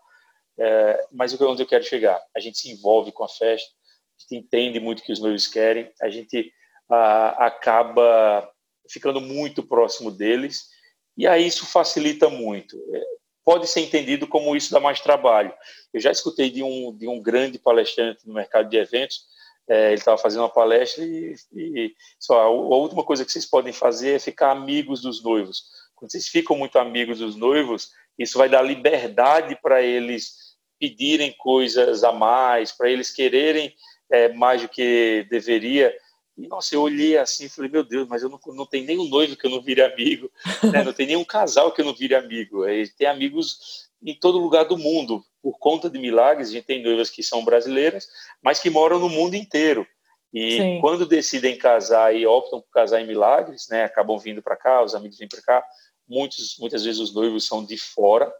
É, 0.59 1.07
mas 1.11 1.33
o 1.33 1.37
que 1.37 1.43
eu 1.43 1.67
quero 1.67 1.83
chegar? 1.83 2.21
A 2.35 2.39
gente 2.39 2.57
se 2.57 2.71
envolve 2.71 3.11
com 3.11 3.23
a 3.23 3.29
festa, 3.29 3.69
a 3.69 4.21
gente 4.21 4.45
entende 4.45 4.79
muito 4.79 4.99
o 4.99 5.03
que 5.03 5.11
os 5.11 5.19
noivos 5.19 5.47
querem, 5.47 5.91
a 6.01 6.09
gente 6.09 6.51
a, 6.89 7.45
acaba 7.45 8.49
ficando 8.89 9.21
muito 9.21 9.61
próximo 9.61 10.09
deles, 10.09 10.69
e 11.15 11.27
aí 11.27 11.45
isso 11.45 11.65
facilita 11.65 12.29
muito. 12.29 12.77
É, 12.93 13.03
pode 13.43 13.67
ser 13.67 13.81
entendido 13.81 14.27
como 14.27 14.55
isso 14.55 14.71
dá 14.71 14.79
mais 14.79 14.99
trabalho. 14.99 15.53
Eu 15.93 15.99
já 15.99 16.11
escutei 16.11 16.49
de 16.49 16.63
um, 16.63 16.95
de 16.95 17.07
um 17.07 17.21
grande 17.21 17.59
palestrante 17.59 18.27
no 18.27 18.33
mercado 18.33 18.69
de 18.69 18.77
eventos, 18.77 19.25
é, 19.69 19.87
ele 19.87 19.95
estava 19.95 20.17
fazendo 20.17 20.41
uma 20.41 20.49
palestra 20.49 21.03
e, 21.03 21.35
e 21.53 21.93
só 22.17 22.39
a, 22.41 22.49
última 22.49 23.03
coisa 23.03 23.25
que 23.25 23.31
vocês 23.31 23.45
podem 23.45 23.73
fazer 23.73 24.15
é 24.15 24.19
ficar 24.19 24.51
amigos 24.51 25.01
dos 25.01 25.21
noivos. 25.21 25.63
Quando 25.93 26.11
vocês 26.11 26.27
ficam 26.27 26.55
muito 26.55 26.79
amigos 26.79 27.19
dos 27.19 27.35
noivos, 27.35 27.91
isso 28.17 28.37
vai 28.37 28.47
dar 28.47 28.61
liberdade 28.61 29.57
para 29.61 29.81
eles 29.81 30.46
pedirem 30.79 31.33
coisas 31.37 32.03
a 32.03 32.11
mais, 32.11 32.71
para 32.71 32.89
eles 32.89 33.11
quererem 33.11 33.73
é, 34.11 34.31
mais 34.33 34.61
do 34.61 34.69
que 34.69 35.25
deveria. 35.29 35.95
E, 36.37 36.47
nossa, 36.47 36.75
eu 36.75 36.81
olhei 36.81 37.17
assim 37.17 37.45
e 37.45 37.49
falei, 37.49 37.71
meu 37.71 37.83
Deus, 37.83 38.07
mas 38.07 38.21
eu 38.21 38.29
não, 38.29 38.39
não 38.47 38.65
tenho 38.65 38.85
nenhum 38.85 39.07
noivo 39.07 39.35
que 39.35 39.45
eu 39.45 39.49
não 39.49 39.61
vire 39.61 39.81
amigo, 39.81 40.31
né? 40.71 40.83
não 40.83 40.93
tem 40.93 41.07
nenhum 41.07 41.25
casal 41.25 41.71
que 41.71 41.81
eu 41.81 41.85
não 41.85 41.93
vire 41.93 42.15
amigo. 42.15 42.65
É, 42.65 42.83
tem 42.97 43.07
amigos 43.07 43.87
em 44.03 44.13
todo 44.13 44.37
lugar 44.37 44.65
do 44.65 44.77
mundo. 44.77 45.23
Por 45.41 45.57
conta 45.57 45.89
de 45.89 45.97
milagres, 45.97 46.49
a 46.49 46.51
gente 46.51 46.65
tem 46.65 46.83
noivas 46.83 47.09
que 47.09 47.23
são 47.23 47.43
brasileiras, 47.43 48.07
mas 48.41 48.59
que 48.59 48.69
moram 48.69 48.99
no 48.99 49.09
mundo 49.09 49.35
inteiro. 49.35 49.87
E 50.33 50.57
Sim. 50.57 50.81
quando 50.81 51.05
decidem 51.05 51.57
casar 51.57 52.15
e 52.15 52.25
optam 52.25 52.61
por 52.61 52.69
casar 52.69 53.01
em 53.01 53.07
milagres, 53.07 53.67
né, 53.69 53.85
acabam 53.85 54.17
vindo 54.19 54.41
para 54.41 54.57
cá, 54.57 54.83
os 54.83 54.93
amigos 54.93 55.17
vêm 55.17 55.27
para 55.27 55.41
cá. 55.41 55.65
Muitos, 56.07 56.57
muitas 56.59 56.83
vezes 56.83 56.99
os 56.99 57.13
noivos 57.13 57.47
são 57.47 57.65
de 57.65 57.77
fora, 57.77 58.31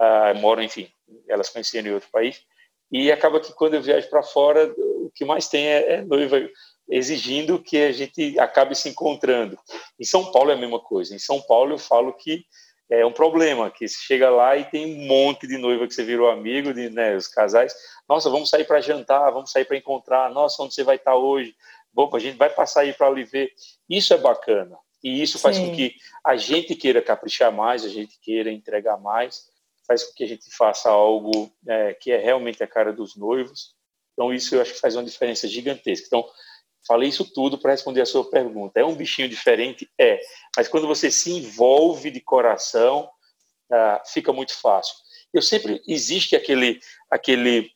uh, 0.00 0.38
moram, 0.38 0.62
enfim, 0.62 0.88
elas 1.28 1.48
conheciam 1.48 1.84
em 1.84 1.92
outro 1.92 2.10
país. 2.10 2.42
E 2.90 3.10
acaba 3.10 3.40
que 3.40 3.52
quando 3.54 3.74
eu 3.74 3.82
viajo 3.82 4.08
para 4.10 4.22
fora, 4.22 4.72
o 4.76 5.10
que 5.14 5.24
mais 5.24 5.48
tem 5.48 5.66
é, 5.66 5.94
é 5.94 6.02
noiva 6.02 6.46
exigindo 6.88 7.62
que 7.62 7.78
a 7.78 7.92
gente 7.92 8.38
acabe 8.38 8.74
se 8.74 8.88
encontrando. 8.88 9.58
Em 9.98 10.04
São 10.04 10.30
Paulo 10.30 10.50
é 10.50 10.54
a 10.54 10.58
mesma 10.58 10.78
coisa. 10.78 11.14
Em 11.14 11.18
São 11.18 11.40
Paulo 11.40 11.72
eu 11.72 11.78
falo 11.78 12.12
que 12.12 12.44
é 12.90 13.06
um 13.06 13.12
problema, 13.12 13.70
que 13.70 13.88
você 13.88 13.96
chega 13.98 14.28
lá 14.28 14.54
e 14.56 14.64
tem 14.64 14.84
um 14.84 15.06
monte 15.06 15.46
de 15.46 15.56
noiva 15.56 15.86
que 15.88 15.94
você 15.94 16.04
virou 16.04 16.30
amigo, 16.30 16.74
de, 16.74 16.90
né, 16.90 17.16
os 17.16 17.26
casais, 17.26 17.74
nossa, 18.06 18.28
vamos 18.28 18.50
sair 18.50 18.66
para 18.66 18.82
jantar, 18.82 19.30
vamos 19.30 19.50
sair 19.50 19.64
para 19.64 19.78
encontrar, 19.78 20.30
nossa, 20.30 20.62
onde 20.62 20.74
você 20.74 20.84
vai 20.84 20.96
estar 20.96 21.16
hoje? 21.16 21.56
Bom, 21.90 22.10
a 22.12 22.18
gente 22.18 22.36
vai 22.36 22.50
passar 22.50 22.82
aí 22.82 22.92
para 22.92 23.06
ali 23.06 23.24
ver. 23.24 23.50
Isso 23.88 24.12
é 24.12 24.18
bacana, 24.18 24.76
e 25.02 25.22
isso 25.22 25.38
faz 25.38 25.56
Sim. 25.56 25.68
com 25.70 25.76
que 25.76 25.94
a 26.24 26.36
gente 26.36 26.74
queira 26.74 27.00
caprichar 27.00 27.50
mais, 27.50 27.82
a 27.82 27.88
gente 27.88 28.18
queira 28.20 28.50
entregar 28.50 28.98
mais, 28.98 29.46
faz 29.86 30.04
com 30.04 30.14
que 30.14 30.24
a 30.24 30.28
gente 30.28 30.44
faça 30.56 30.88
algo 30.88 31.52
é, 31.66 31.94
que 31.94 32.12
é 32.12 32.18
realmente 32.18 32.62
a 32.62 32.66
cara 32.66 32.92
dos 32.92 33.16
noivos, 33.16 33.74
então 34.12 34.32
isso 34.32 34.54
eu 34.54 34.60
acho 34.60 34.74
que 34.74 34.80
faz 34.80 34.94
uma 34.94 35.04
diferença 35.04 35.48
gigantesca. 35.48 36.06
Então, 36.06 36.24
Falei 36.86 37.08
isso 37.08 37.24
tudo 37.24 37.58
para 37.58 37.70
responder 37.70 38.00
a 38.00 38.06
sua 38.06 38.28
pergunta. 38.28 38.80
É 38.80 38.84
um 38.84 38.94
bichinho 38.94 39.28
diferente? 39.28 39.88
É. 39.98 40.20
Mas 40.56 40.66
quando 40.66 40.86
você 40.86 41.10
se 41.10 41.30
envolve 41.30 42.10
de 42.10 42.20
coração, 42.20 43.08
ah, 43.70 44.02
fica 44.06 44.32
muito 44.32 44.54
fácil. 44.60 44.94
Eu 45.32 45.40
sempre 45.40 45.82
existe 45.86 46.34
aquele 46.34 46.80
aquele 47.10 47.70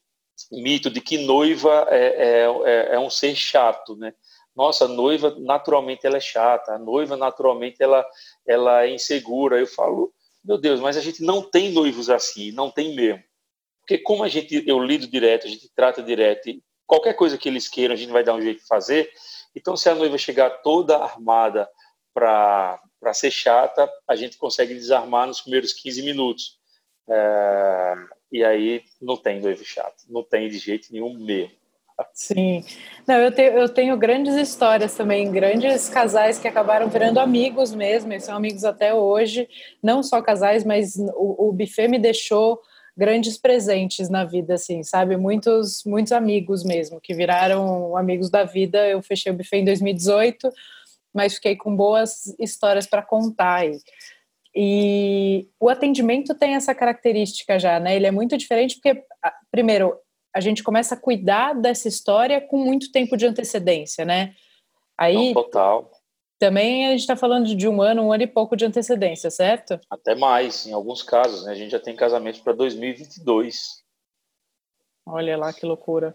mito 0.52 0.90
de 0.90 1.00
que 1.00 1.18
noiva 1.18 1.86
é, 1.88 2.06
é, 2.06 2.46
é, 2.64 2.94
é 2.94 2.98
um 2.98 3.08
ser 3.08 3.34
chato, 3.34 3.96
né? 3.96 4.12
Nossa, 4.54 4.86
a 4.86 4.88
noiva 4.88 5.34
naturalmente 5.38 6.06
ela 6.06 6.16
é 6.16 6.20
chata, 6.20 6.72
a 6.72 6.78
noiva 6.78 7.16
naturalmente 7.16 7.82
ela 7.82 8.04
ela 8.46 8.84
é 8.84 8.90
insegura. 8.90 9.58
Eu 9.58 9.68
falo, 9.68 10.12
meu 10.46 10.58
Deus, 10.58 10.80
mas 10.80 10.96
a 10.96 11.00
gente 11.00 11.22
não 11.22 11.42
tem 11.42 11.72
noivos 11.72 12.08
assim, 12.08 12.52
não 12.52 12.70
tem 12.70 12.94
mesmo. 12.94 13.22
Porque 13.80 13.98
como 13.98 14.22
a 14.22 14.28
gente 14.28 14.64
eu 14.66 14.78
lido 14.78 15.06
direto, 15.06 15.46
a 15.46 15.50
gente 15.50 15.68
trata 15.74 16.02
direto 16.02 16.50
qualquer 16.86 17.14
coisa 17.14 17.36
que 17.36 17.48
eles 17.48 17.68
queiram, 17.68 17.94
a 17.94 17.98
gente 17.98 18.12
vai 18.12 18.22
dar 18.22 18.34
um 18.34 18.40
jeito 18.40 18.60
de 18.60 18.66
fazer. 18.66 19.10
Então, 19.54 19.76
se 19.76 19.88
a 19.88 19.94
noiva 19.94 20.16
chegar 20.16 20.50
toda 20.62 20.98
armada 20.98 21.68
para 22.14 22.78
ser 23.12 23.30
chata, 23.30 23.90
a 24.08 24.14
gente 24.14 24.38
consegue 24.38 24.72
desarmar 24.72 25.26
nos 25.26 25.40
primeiros 25.40 25.72
15 25.72 26.02
minutos. 26.02 26.58
É, 27.08 27.94
e 28.32 28.44
aí 28.44 28.84
não 29.00 29.16
tem 29.16 29.40
noivo 29.40 29.64
chato, 29.64 30.04
não 30.08 30.22
tem 30.22 30.48
de 30.48 30.58
jeito 30.58 30.92
nenhum 30.92 31.14
mesmo. 31.14 31.56
Sim. 32.12 32.62
Não, 33.06 33.16
eu 33.16 33.32
tenho, 33.32 33.52
eu 33.58 33.68
tenho 33.68 33.96
grandes 33.96 34.34
histórias 34.34 34.94
também, 34.94 35.30
grandes 35.30 35.88
casais 35.88 36.38
que 36.38 36.46
acabaram 36.46 36.88
virando 36.88 37.20
amigos 37.20 37.74
mesmo, 37.74 38.12
e 38.12 38.20
são 38.20 38.36
amigos 38.36 38.64
até 38.64 38.92
hoje, 38.92 39.48
não 39.82 40.02
só 40.02 40.20
casais, 40.20 40.64
mas 40.64 40.96
o, 41.14 41.48
o 41.48 41.52
buffet 41.52 41.88
me 41.88 41.98
deixou 41.98 42.60
grandes 42.96 43.36
presentes 43.38 44.08
na 44.08 44.24
vida, 44.24 44.54
assim, 44.54 44.82
sabe? 44.82 45.16
Muitos, 45.16 45.84
muitos 45.84 46.12
amigos 46.12 46.64
mesmo, 46.64 47.00
que 47.00 47.14
viraram 47.14 47.96
amigos 47.96 48.30
da 48.30 48.44
vida. 48.44 48.86
Eu 48.88 49.02
fechei 49.02 49.30
o 49.30 49.36
buffet 49.36 49.58
em 49.58 49.64
2018, 49.64 50.50
mas 51.14 51.34
fiquei 51.34 51.56
com 51.56 51.76
boas 51.76 52.34
histórias 52.38 52.86
para 52.86 53.02
contar 53.02 53.56
aí. 53.56 53.78
E 54.54 55.46
o 55.60 55.68
atendimento 55.68 56.34
tem 56.34 56.54
essa 56.54 56.74
característica 56.74 57.58
já, 57.58 57.78
né? 57.78 57.94
Ele 57.94 58.06
é 58.06 58.10
muito 58.10 58.38
diferente 58.38 58.76
porque, 58.76 59.02
primeiro, 59.50 59.94
a 60.36 60.40
gente 60.40 60.62
começa 60.62 60.94
a 60.94 61.00
cuidar 61.00 61.54
dessa 61.54 61.88
história 61.88 62.42
com 62.42 62.58
muito 62.58 62.92
tempo 62.92 63.16
de 63.16 63.26
antecedência, 63.26 64.04
né? 64.04 64.34
Aí, 64.98 65.32
Não, 65.32 65.32
total. 65.32 65.90
Também 66.38 66.86
a 66.86 66.90
gente 66.90 67.00
está 67.00 67.16
falando 67.16 67.54
de 67.54 67.66
um 67.66 67.80
ano, 67.80 68.02
um 68.02 68.12
ano 68.12 68.24
e 68.24 68.26
pouco 68.26 68.54
de 68.54 68.66
antecedência, 68.66 69.30
certo? 69.30 69.80
Até 69.88 70.14
mais, 70.14 70.66
em 70.66 70.74
alguns 70.74 71.02
casos, 71.02 71.46
né? 71.46 71.52
A 71.52 71.54
gente 71.54 71.70
já 71.70 71.80
tem 71.80 71.96
casamentos 71.96 72.38
para 72.38 72.52
2022. 72.52 73.82
Olha 75.06 75.38
lá 75.38 75.54
que 75.54 75.64
loucura. 75.64 76.14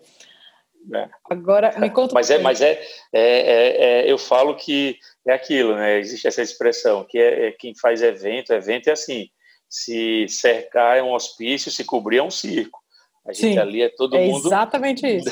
É. 0.93 1.09
Agora, 1.27 1.79
me 1.79 1.89
conta. 1.89 2.13
Mas 2.13 2.29
é, 2.29 2.37
mas 2.37 2.61
é, 2.61 2.79
é, 3.11 3.21
é, 3.21 3.83
é, 3.83 4.11
eu 4.11 4.19
falo 4.19 4.55
que 4.55 4.99
é 5.27 5.33
aquilo, 5.33 5.75
né? 5.75 5.97
Existe 5.97 6.27
essa 6.27 6.43
expressão 6.43 7.03
que 7.03 7.17
é, 7.17 7.47
é, 7.47 7.51
quem 7.53 7.73
faz 7.73 8.03
evento, 8.03 8.53
evento 8.53 8.87
é 8.87 8.91
assim. 8.91 9.31
Se 9.67 10.27
cercar 10.27 10.99
é 10.99 11.01
um 11.01 11.13
hospício, 11.13 11.71
se 11.71 11.83
cobrir 11.83 12.17
é 12.17 12.23
um 12.23 12.29
circo. 12.29 12.80
A 13.25 13.33
gente 13.33 13.53
Sim, 13.53 13.59
ali 13.59 13.81
é 13.81 13.89
todo 13.89 14.15
é 14.15 14.25
mundo 14.25 14.47
exatamente 14.47 15.05
isso. 15.05 15.31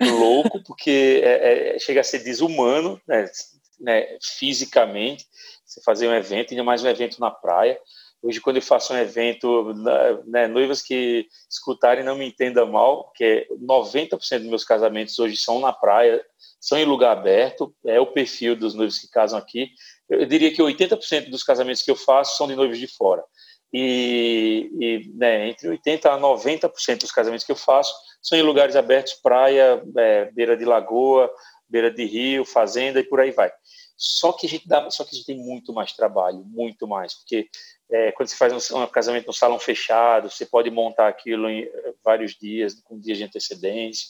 louco 0.00 0.62
porque 0.64 1.20
é, 1.24 1.78
chega 1.78 2.00
a 2.00 2.04
ser 2.04 2.20
desumano, 2.20 3.00
né? 3.06 3.30
né, 3.82 4.16
fisicamente, 4.20 5.26
você 5.66 5.82
fazer 5.82 6.08
um 6.08 6.14
evento, 6.14 6.52
ainda 6.52 6.64
mais 6.64 6.82
um 6.82 6.88
evento 6.88 7.20
na 7.20 7.30
praia. 7.30 7.78
Hoje, 8.22 8.40
quando 8.40 8.56
eu 8.56 8.62
faço 8.62 8.94
um 8.94 8.98
evento, 8.98 9.74
né, 10.26 10.46
noivas 10.46 10.80
que 10.80 11.26
escutarem 11.50 12.04
não 12.04 12.16
me 12.16 12.24
entendam 12.24 12.70
mal, 12.70 13.10
que 13.16 13.48
90% 13.60 14.38
dos 14.38 14.48
meus 14.48 14.64
casamentos 14.64 15.18
hoje 15.18 15.36
são 15.36 15.58
na 15.58 15.72
praia, 15.72 16.24
são 16.60 16.78
em 16.78 16.84
lugar 16.84 17.16
aberto, 17.16 17.74
é 17.84 17.98
o 17.98 18.06
perfil 18.06 18.54
dos 18.54 18.74
noivos 18.74 19.00
que 19.00 19.10
casam 19.10 19.36
aqui. 19.36 19.70
Eu 20.08 20.24
diria 20.24 20.54
que 20.54 20.62
80% 20.62 21.30
dos 21.30 21.42
casamentos 21.42 21.82
que 21.82 21.90
eu 21.90 21.96
faço 21.96 22.36
são 22.36 22.46
de 22.46 22.54
noivos 22.54 22.78
de 22.78 22.86
fora. 22.86 23.24
E, 23.72 24.70
e 24.78 25.12
né, 25.14 25.48
entre 25.48 25.68
80% 25.68 26.06
a 26.06 26.18
90% 26.18 27.00
dos 27.00 27.12
casamentos 27.12 27.46
que 27.46 27.52
eu 27.52 27.56
faço 27.56 27.94
são 28.20 28.36
em 28.36 28.42
lugares 28.42 28.76
abertos, 28.76 29.14
praia, 29.14 29.82
é, 29.96 30.30
beira 30.32 30.56
de 30.56 30.64
lagoa, 30.64 31.32
beira 31.68 31.90
de 31.90 32.04
rio, 32.04 32.44
fazenda 32.44 33.00
e 33.00 33.04
por 33.04 33.18
aí 33.20 33.30
vai. 33.30 33.50
Só 33.96 34.32
que 34.32 34.46
a 34.46 34.48
gente 34.48 34.68
dá, 34.68 34.90
só 34.90 35.04
que 35.04 35.10
a 35.10 35.14
gente 35.14 35.26
tem 35.26 35.36
muito 35.36 35.72
mais 35.72 35.92
trabalho, 35.92 36.44
muito 36.44 36.86
mais, 36.86 37.14
porque 37.14 37.48
é, 37.90 38.10
quando 38.12 38.28
você 38.28 38.36
faz 38.36 38.72
um, 38.72 38.82
um, 38.82 38.86
casamento 38.86 39.26
no 39.26 39.32
salão 39.32 39.58
fechado, 39.58 40.28
você 40.28 40.44
pode 40.44 40.70
montar 40.70 41.08
aquilo 41.08 41.48
em 41.48 41.62
eh, 41.62 41.94
vários 42.02 42.34
dias, 42.34 42.74
com 42.82 42.98
dias 42.98 43.18
de 43.18 43.24
antecedência. 43.24 44.08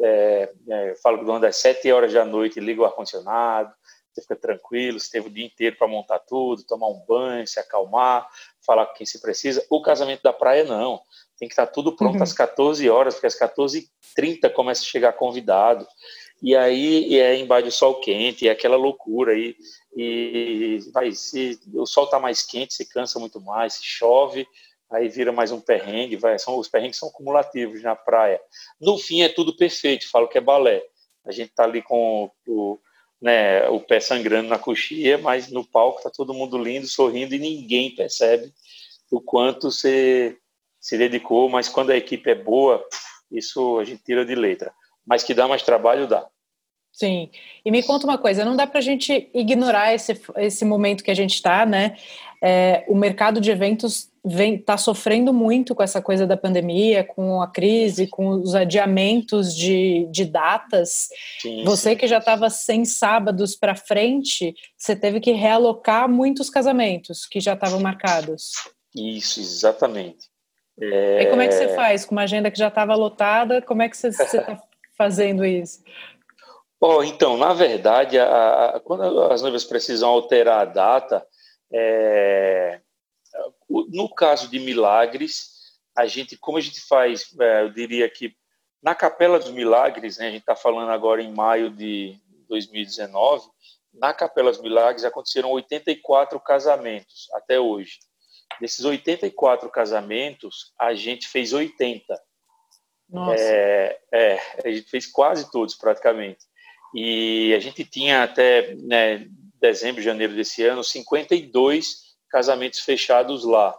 É, 0.00 0.52
é, 0.68 0.94
falo 1.02 1.18
que 1.18 1.40
das 1.40 1.56
sete 1.56 1.90
horas 1.92 2.12
da 2.12 2.24
noite 2.24 2.58
liga 2.58 2.82
o 2.82 2.84
ar 2.84 2.92
condicionado, 2.92 3.72
você 4.12 4.22
fica 4.22 4.36
tranquilo, 4.36 4.98
você 4.98 5.10
teve 5.10 5.28
o 5.28 5.30
dia 5.30 5.46
inteiro 5.46 5.76
para 5.76 5.86
montar 5.86 6.18
tudo, 6.20 6.64
tomar 6.64 6.88
um 6.88 7.04
banho, 7.06 7.46
se 7.46 7.60
acalmar, 7.60 8.28
falar 8.68 8.84
com 8.86 8.94
quem 8.94 9.06
se 9.06 9.18
precisa. 9.18 9.64
O 9.70 9.80
casamento 9.80 10.22
da 10.22 10.32
praia 10.32 10.62
não, 10.62 11.00
tem 11.38 11.48
que 11.48 11.54
estar 11.54 11.66
tudo 11.66 11.96
pronto 11.96 12.16
uhum. 12.16 12.22
às 12.22 12.34
14 12.34 12.88
horas, 12.90 13.14
porque 13.14 13.26
às 13.26 13.38
14h30 13.38 14.52
começa 14.52 14.82
a 14.82 14.86
chegar 14.86 15.14
convidado 15.14 15.86
e 16.42 16.54
aí 16.54 17.18
é 17.18 17.36
embaixo 17.36 17.66
do 17.66 17.72
sol 17.72 18.00
quente, 18.00 18.46
é 18.46 18.52
aquela 18.52 18.76
loucura 18.76 19.32
aí, 19.32 19.56
e 19.96 20.78
vai, 20.92 21.10
se 21.12 21.58
o 21.74 21.86
sol 21.86 22.04
está 22.04 22.20
mais 22.20 22.44
quente, 22.44 22.74
se 22.74 22.88
cansa 22.88 23.18
muito 23.18 23.40
mais, 23.40 23.74
se 23.74 23.84
chove, 23.84 24.46
aí 24.90 25.08
vira 25.08 25.32
mais 25.32 25.50
um 25.50 25.60
perrengue, 25.60 26.16
vai, 26.16 26.38
são, 26.38 26.56
os 26.56 26.68
perrengues 26.68 26.98
são 26.98 27.10
cumulativos 27.10 27.82
na 27.82 27.96
praia. 27.96 28.40
No 28.80 28.96
fim 28.98 29.22
é 29.22 29.28
tudo 29.28 29.56
perfeito, 29.56 30.08
falo 30.10 30.28
que 30.28 30.38
é 30.38 30.40
balé. 30.40 30.82
A 31.24 31.32
gente 31.32 31.50
está 31.50 31.64
ali 31.64 31.82
com 31.82 32.30
o, 32.46 32.78
né, 33.20 33.68
o 33.68 33.80
pé 33.80 34.00
sangrando 34.00 34.48
na 34.48 34.58
coxia, 34.58 35.18
mas 35.18 35.50
no 35.50 35.64
palco 35.64 35.98
está 35.98 36.10
todo 36.10 36.34
mundo 36.34 36.56
lindo, 36.56 36.86
sorrindo 36.86 37.34
e 37.34 37.38
ninguém 37.38 37.94
percebe 37.94 38.52
o 39.10 39.20
quanto 39.20 39.70
você 39.70 40.36
se 40.80 40.96
dedicou, 40.96 41.48
mas 41.48 41.68
quando 41.68 41.90
a 41.90 41.96
equipe 41.96 42.30
é 42.30 42.34
boa, 42.34 42.84
isso 43.30 43.78
a 43.78 43.84
gente 43.84 44.02
tira 44.04 44.24
de 44.24 44.34
letra 44.34 44.72
mas 45.08 45.24
que 45.24 45.32
dá 45.32 45.48
mais 45.48 45.62
trabalho, 45.62 46.06
dá. 46.06 46.28
Sim. 46.98 47.30
E 47.64 47.70
me 47.70 47.80
conta 47.80 48.04
uma 48.04 48.18
coisa, 48.18 48.44
não 48.44 48.56
dá 48.56 48.66
para 48.66 48.80
a 48.80 48.82
gente 48.82 49.30
ignorar 49.32 49.94
esse, 49.94 50.20
esse 50.36 50.64
momento 50.64 51.04
que 51.04 51.12
a 51.12 51.14
gente 51.14 51.34
está, 51.34 51.64
né? 51.64 51.96
É, 52.42 52.84
o 52.88 52.96
mercado 52.96 53.40
de 53.40 53.52
eventos 53.52 54.10
está 54.24 54.76
sofrendo 54.76 55.32
muito 55.32 55.76
com 55.76 55.82
essa 55.82 56.02
coisa 56.02 56.26
da 56.26 56.36
pandemia, 56.36 57.04
com 57.04 57.40
a 57.40 57.46
crise, 57.46 58.08
com 58.08 58.30
os 58.30 58.52
adiamentos 58.52 59.54
de, 59.54 60.08
de 60.10 60.24
datas. 60.24 61.08
Sim, 61.40 61.62
você 61.62 61.94
que 61.94 62.08
já 62.08 62.18
estava 62.18 62.50
sem 62.50 62.84
sábados 62.84 63.54
para 63.54 63.76
frente, 63.76 64.56
você 64.76 64.96
teve 64.96 65.20
que 65.20 65.30
realocar 65.30 66.08
muitos 66.08 66.50
casamentos 66.50 67.26
que 67.26 67.38
já 67.38 67.54
estavam 67.54 67.78
marcados. 67.78 68.54
Isso, 68.92 69.38
exatamente. 69.38 70.26
É... 70.80 71.22
E 71.22 71.26
como 71.26 71.42
é 71.42 71.46
que 71.46 71.54
você 71.54 71.68
faz? 71.76 72.04
Com 72.04 72.16
uma 72.16 72.22
agenda 72.22 72.50
que 72.50 72.58
já 72.58 72.68
estava 72.68 72.96
lotada, 72.96 73.62
como 73.62 73.82
é 73.82 73.88
que 73.88 73.96
você 73.96 74.08
está 74.08 74.60
fazendo 74.98 75.46
isso? 75.46 75.80
Oh, 76.80 77.02
então, 77.02 77.36
na 77.36 77.52
verdade, 77.52 78.18
a, 78.18 78.76
a, 78.76 78.80
quando 78.80 79.22
as 79.24 79.42
noivas 79.42 79.64
precisam 79.64 80.08
alterar 80.08 80.60
a 80.60 80.64
data, 80.64 81.26
é, 81.72 82.80
no 83.68 84.08
caso 84.14 84.48
de 84.48 84.60
milagres, 84.60 85.50
a 85.96 86.06
gente, 86.06 86.36
como 86.36 86.58
a 86.58 86.60
gente 86.60 86.80
faz, 86.80 87.34
é, 87.40 87.62
eu 87.62 87.70
diria 87.70 88.08
que 88.08 88.36
na 88.80 88.94
Capela 88.94 89.40
dos 89.40 89.50
Milagres, 89.50 90.18
né, 90.18 90.28
a 90.28 90.30
gente 90.30 90.40
está 90.40 90.54
falando 90.54 90.90
agora 90.90 91.20
em 91.20 91.34
maio 91.34 91.68
de 91.68 92.16
2019, 92.48 93.48
na 93.92 94.14
Capela 94.14 94.50
dos 94.52 94.62
Milagres 94.62 95.04
aconteceram 95.04 95.50
84 95.50 96.38
casamentos 96.38 97.28
até 97.34 97.58
hoje. 97.58 97.98
Desses 98.60 98.84
84 98.84 99.68
casamentos, 99.70 100.72
a 100.78 100.94
gente 100.94 101.26
fez 101.26 101.52
80. 101.52 102.20
Nossa. 103.08 103.42
É, 103.42 104.00
é, 104.12 104.40
a 104.64 104.70
gente 104.70 104.88
fez 104.88 105.06
quase 105.06 105.50
todos, 105.50 105.74
praticamente. 105.74 106.46
E 106.94 107.54
a 107.54 107.60
gente 107.60 107.84
tinha 107.84 108.22
até 108.22 108.74
né, 108.76 109.26
dezembro, 109.60 110.02
janeiro 110.02 110.34
desse 110.34 110.64
ano, 110.64 110.82
52 110.82 112.16
casamentos 112.30 112.80
fechados 112.80 113.44
lá, 113.44 113.74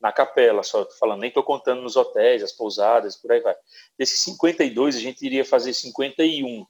na 0.00 0.12
capela, 0.12 0.62
só 0.62 0.86
falando, 0.98 1.20
nem 1.20 1.28
estou 1.28 1.42
contando 1.42 1.82
nos 1.82 1.96
hotéis, 1.96 2.42
as 2.42 2.52
pousadas, 2.52 3.16
por 3.16 3.32
aí 3.32 3.40
vai. 3.40 3.54
Desses 3.98 4.20
52, 4.20 4.96
a 4.96 5.00
gente 5.00 5.24
iria 5.24 5.44
fazer 5.44 5.72
51. 5.72 6.66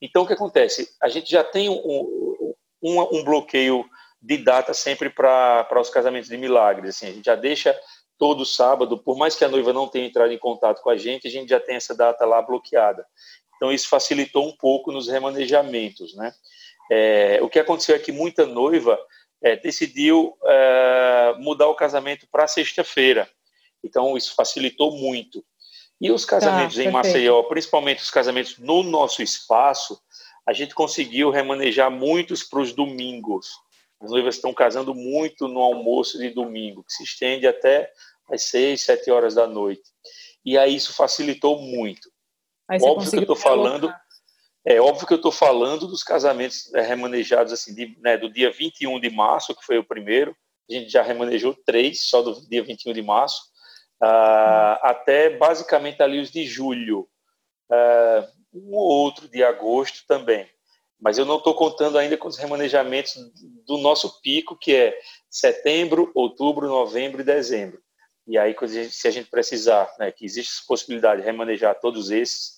Então, 0.00 0.22
o 0.22 0.26
que 0.26 0.32
acontece? 0.32 0.94
A 1.02 1.08
gente 1.08 1.30
já 1.30 1.42
tem 1.42 1.68
um, 1.68 2.54
um, 2.82 3.00
um 3.18 3.24
bloqueio 3.24 3.84
de 4.22 4.38
data 4.38 4.72
sempre 4.72 5.10
para 5.10 5.80
os 5.80 5.90
casamentos 5.90 6.28
de 6.28 6.36
milagres. 6.36 6.96
Assim, 6.96 7.06
a 7.06 7.12
gente 7.12 7.24
já 7.26 7.34
deixa 7.34 7.78
todo 8.16 8.46
sábado, 8.46 8.96
por 8.96 9.18
mais 9.18 9.34
que 9.34 9.44
a 9.44 9.48
noiva 9.48 9.72
não 9.72 9.88
tenha 9.88 10.06
entrado 10.06 10.32
em 10.32 10.38
contato 10.38 10.80
com 10.80 10.90
a 10.90 10.96
gente, 10.96 11.26
a 11.26 11.30
gente 11.30 11.48
já 11.48 11.58
tem 11.58 11.76
essa 11.76 11.94
data 11.94 12.24
lá 12.24 12.40
bloqueada. 12.40 13.04
Então, 13.64 13.72
isso 13.72 13.88
facilitou 13.88 14.46
um 14.46 14.52
pouco 14.52 14.92
nos 14.92 15.08
remanejamentos, 15.08 16.14
né? 16.14 16.34
É, 16.92 17.38
o 17.40 17.48
que 17.48 17.58
aconteceu 17.58 17.96
é 17.96 17.98
que 17.98 18.12
muita 18.12 18.44
noiva 18.44 19.00
é, 19.42 19.56
decidiu 19.56 20.36
é, 20.44 21.34
mudar 21.38 21.68
o 21.68 21.74
casamento 21.74 22.28
para 22.30 22.46
sexta-feira. 22.46 23.26
Então, 23.82 24.18
isso 24.18 24.34
facilitou 24.34 24.92
muito. 24.92 25.42
E 25.98 26.12
os 26.12 26.26
casamentos 26.26 26.76
tá, 26.76 26.82
em 26.82 26.90
Maceió, 26.90 27.42
principalmente 27.44 28.02
os 28.02 28.10
casamentos 28.10 28.58
no 28.58 28.82
nosso 28.82 29.22
espaço, 29.22 29.98
a 30.46 30.52
gente 30.52 30.74
conseguiu 30.74 31.30
remanejar 31.30 31.90
muitos 31.90 32.42
para 32.42 32.60
os 32.60 32.74
domingos. 32.74 33.48
As 33.98 34.10
noivas 34.10 34.34
estão 34.34 34.52
casando 34.52 34.94
muito 34.94 35.48
no 35.48 35.60
almoço 35.60 36.18
de 36.18 36.28
domingo, 36.28 36.84
que 36.84 36.92
se 36.92 37.02
estende 37.02 37.46
até 37.46 37.90
às 38.30 38.42
seis, 38.42 38.82
sete 38.82 39.10
horas 39.10 39.34
da 39.34 39.46
noite. 39.46 39.84
E 40.44 40.58
aí 40.58 40.74
isso 40.74 40.92
facilitou 40.92 41.58
muito. 41.62 42.12
Óbvio 42.82 43.10
que 43.10 43.16
eu 43.16 43.20
estou 43.22 43.36
falando, 43.36 43.92
é 44.66 44.80
óbvio 44.80 45.06
que 45.06 45.12
eu 45.12 45.18
estou 45.18 45.32
falando 45.32 45.86
dos 45.86 46.02
casamentos 46.02 46.72
é, 46.74 46.80
remanejados 46.80 47.52
assim, 47.52 47.74
de, 47.74 47.96
né, 48.00 48.16
do 48.16 48.32
dia 48.32 48.50
21 48.50 48.98
de 48.98 49.10
março, 49.10 49.54
que 49.54 49.64
foi 49.64 49.78
o 49.78 49.84
primeiro. 49.84 50.34
A 50.70 50.72
gente 50.72 50.88
já 50.88 51.02
remanejou 51.02 51.54
três, 51.66 52.04
só 52.04 52.22
do 52.22 52.48
dia 52.48 52.62
21 52.62 52.94
de 52.94 53.02
março, 53.02 53.42
uh, 54.02 54.80
até 54.80 55.28
basicamente 55.36 56.02
ali 56.02 56.18
os 56.18 56.30
de 56.30 56.46
julho. 56.46 57.06
Uh, 57.70 58.34
um 58.54 58.74
ou 58.74 58.86
outro 58.86 59.28
de 59.28 59.42
agosto 59.42 60.06
também. 60.06 60.48
Mas 61.00 61.18
eu 61.18 61.26
não 61.26 61.36
estou 61.36 61.54
contando 61.54 61.98
ainda 61.98 62.16
com 62.16 62.28
os 62.28 62.38
remanejamentos 62.38 63.14
do 63.66 63.76
nosso 63.76 64.22
pico, 64.22 64.56
que 64.56 64.74
é 64.74 64.98
setembro, 65.28 66.10
outubro, 66.14 66.66
novembro 66.68 67.20
e 67.20 67.24
dezembro. 67.24 67.82
E 68.26 68.38
aí, 68.38 68.54
se 68.90 69.06
a 69.06 69.10
gente 69.10 69.28
precisar, 69.28 69.92
né, 69.98 70.10
que 70.10 70.24
existe 70.24 70.66
possibilidade 70.66 71.20
de 71.20 71.26
remanejar 71.26 71.78
todos 71.78 72.10
esses, 72.10 72.54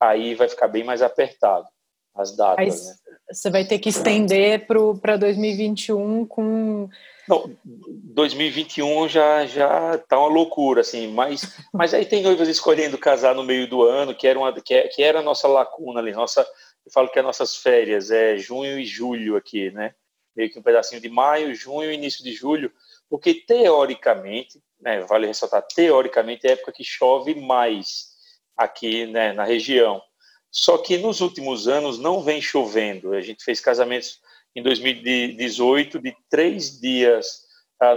aí 0.00 0.34
vai 0.34 0.48
ficar 0.48 0.68
bem 0.68 0.82
mais 0.82 1.02
apertado 1.02 1.68
as 2.14 2.36
datas. 2.36 2.86
Né? 2.86 2.94
Você 3.30 3.50
vai 3.50 3.64
ter 3.64 3.78
que 3.78 3.88
estender 3.88 4.66
para 5.00 5.16
2021 5.16 6.26
com. 6.26 6.88
Não, 7.26 7.50
2021 7.64 9.08
já 9.08 9.46
já 9.46 9.98
tá 9.98 10.18
uma 10.18 10.28
loucura 10.28 10.82
assim, 10.82 11.08
mas 11.08 11.56
mas 11.72 11.94
aí 11.94 12.04
tem 12.04 12.22
noivas 12.22 12.48
escolhendo 12.48 12.98
casar 12.98 13.34
no 13.34 13.42
meio 13.42 13.68
do 13.68 13.82
ano, 13.82 14.14
que 14.14 14.28
era 14.28 14.38
uma 14.38 14.52
que, 14.52 14.80
que 14.88 15.02
era 15.02 15.20
a 15.20 15.22
nossa 15.22 15.48
lacuna 15.48 16.00
ali, 16.00 16.12
nossa, 16.12 16.42
eu 16.84 16.92
falo 16.92 17.08
que 17.08 17.18
é 17.18 17.22
nossas 17.22 17.56
férias 17.56 18.10
é 18.10 18.36
junho 18.36 18.78
e 18.78 18.84
julho 18.84 19.36
aqui, 19.36 19.70
né? 19.70 19.94
Meio 20.36 20.50
que 20.50 20.58
um 20.58 20.62
pedacinho 20.62 21.00
de 21.00 21.08
maio, 21.08 21.54
junho 21.54 21.90
início 21.90 22.22
de 22.22 22.32
julho, 22.32 22.70
porque 23.08 23.34
teoricamente, 23.34 24.60
né, 24.80 25.00
vale 25.00 25.26
ressaltar, 25.26 25.62
teoricamente 25.74 26.46
é 26.46 26.50
a 26.50 26.52
época 26.52 26.72
que 26.72 26.84
chove 26.84 27.34
mais 27.34 28.14
aqui 28.56 29.06
né, 29.06 29.32
na 29.32 29.44
região. 29.44 30.02
Só 30.50 30.78
que 30.78 30.96
nos 30.98 31.20
últimos 31.20 31.66
anos 31.66 31.98
não 31.98 32.22
vem 32.22 32.40
chovendo. 32.40 33.12
A 33.12 33.20
gente 33.20 33.42
fez 33.42 33.60
casamentos 33.60 34.20
em 34.54 34.62
2018 34.62 35.98
de 35.98 36.16
três 36.30 36.80
dias. 36.80 37.42
Ah, 37.80 37.94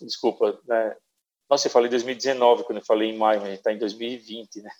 desculpa, 0.00 0.58
né? 0.68 0.94
Nossa, 1.48 1.68
eu 1.68 1.70
falei 1.70 1.88
2019 1.88 2.64
quando 2.64 2.78
eu 2.78 2.84
falei 2.84 3.10
em 3.10 3.16
maio, 3.16 3.40
mas 3.40 3.48
a 3.48 3.50
gente 3.50 3.58
está 3.60 3.72
em 3.72 3.78
2020, 3.78 4.62
né? 4.62 4.70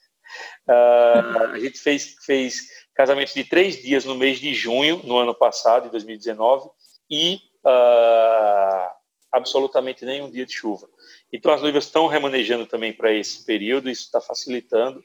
Uh, 0.69 1.53
a 1.53 1.59
gente 1.59 1.79
fez, 1.79 2.17
fez 2.25 2.63
casamentos 2.95 3.33
de 3.33 3.45
três 3.45 3.81
dias 3.81 4.05
no 4.05 4.17
mês 4.17 4.41
de 4.41 4.53
junho, 4.53 5.01
no 5.05 5.17
ano 5.17 5.35
passado, 5.35 5.87
em 5.87 5.91
2019, 5.91 6.69
e 7.09 7.41
uh, 7.65 8.96
absolutamente 9.37 10.05
nenhum 10.05 10.31
dia 10.31 10.47
de 10.47 10.53
chuva. 10.53 10.89
Então 11.33 11.53
as 11.53 11.63
noivas 11.63 11.85
estão 11.85 12.07
remanejando 12.07 12.67
também 12.67 12.93
para 12.93 13.13
esse 13.13 13.45
período, 13.45 13.91
isso 13.91 14.03
está 14.03 14.21
facilitando, 14.21 15.03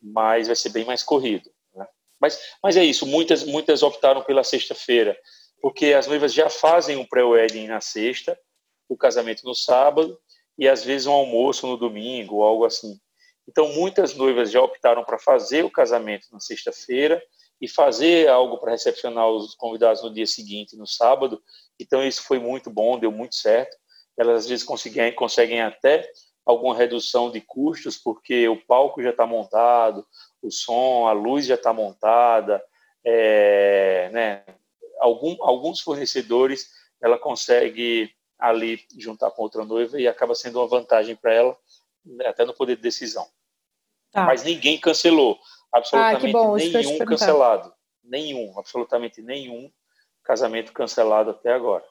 mas 0.00 0.46
vai 0.46 0.56
ser 0.56 0.70
bem 0.70 0.84
mais 0.84 1.02
corrido. 1.02 1.50
Né? 1.74 1.86
Mas, 2.20 2.40
mas 2.62 2.76
é 2.76 2.84
isso, 2.84 3.06
muitas, 3.06 3.44
muitas 3.44 3.82
optaram 3.82 4.22
pela 4.22 4.44
sexta-feira, 4.44 5.16
porque 5.60 5.92
as 5.92 6.06
noivas 6.06 6.32
já 6.32 6.50
fazem 6.50 6.96
um 6.96 7.04
pré-wedding 7.04 7.66
na 7.66 7.80
sexta, 7.80 8.38
o 8.88 8.96
casamento 8.96 9.44
no 9.44 9.54
sábado, 9.54 10.18
e 10.58 10.68
às 10.68 10.84
vezes 10.84 11.06
um 11.06 11.12
almoço 11.12 11.66
no 11.66 11.76
domingo, 11.76 12.42
algo 12.42 12.64
assim. 12.64 13.00
Então 13.48 13.68
muitas 13.72 14.14
noivas 14.14 14.50
já 14.50 14.60
optaram 14.60 15.04
para 15.04 15.18
fazer 15.18 15.64
o 15.64 15.70
casamento 15.70 16.26
na 16.30 16.40
sexta-feira 16.40 17.22
e 17.60 17.68
fazer 17.68 18.28
algo 18.28 18.58
para 18.58 18.72
recepcionar 18.72 19.28
os 19.28 19.54
convidados 19.54 20.02
no 20.02 20.12
dia 20.12 20.26
seguinte, 20.26 20.76
no 20.76 20.86
sábado. 20.86 21.40
Então 21.78 22.04
isso 22.04 22.22
foi 22.22 22.38
muito 22.38 22.70
bom, 22.70 22.98
deu 22.98 23.10
muito 23.10 23.34
certo. 23.34 23.76
Elas 24.16 24.44
às 24.44 24.48
vezes 24.48 24.64
conseguem, 24.64 25.14
conseguem 25.14 25.60
até 25.60 26.08
alguma 26.44 26.76
redução 26.76 27.30
de 27.30 27.40
custos, 27.40 27.96
porque 27.96 28.48
o 28.48 28.60
palco 28.66 29.02
já 29.02 29.10
está 29.10 29.26
montado, 29.26 30.06
o 30.42 30.50
som, 30.50 31.06
a 31.06 31.12
luz 31.12 31.46
já 31.46 31.54
está 31.54 31.72
montada, 31.72 32.62
é, 33.04 34.10
né, 34.12 34.44
algum, 35.00 35.36
alguns 35.42 35.80
fornecedores 35.80 36.70
ela 37.00 37.18
consegue 37.18 38.12
ali 38.38 38.80
juntar 38.96 39.30
com 39.30 39.42
outra 39.42 39.64
noiva 39.64 40.00
e 40.00 40.06
acaba 40.06 40.34
sendo 40.34 40.58
uma 40.58 40.66
vantagem 40.66 41.16
para 41.16 41.32
ela, 41.32 41.56
né, 42.04 42.26
até 42.26 42.44
no 42.44 42.54
poder 42.54 42.76
de 42.76 42.82
decisão. 42.82 43.26
Tá. 44.10 44.24
Mas 44.24 44.42
ninguém 44.42 44.78
cancelou, 44.78 45.38
absolutamente 45.72 46.26
ah, 46.28 46.32
bom, 46.32 46.56
nenhum 46.56 46.98
cancelado, 46.98 47.72
nenhum, 48.02 48.58
absolutamente 48.58 49.22
nenhum 49.22 49.70
casamento 50.24 50.72
cancelado 50.72 51.30
até 51.30 51.52
agora. 51.52 51.84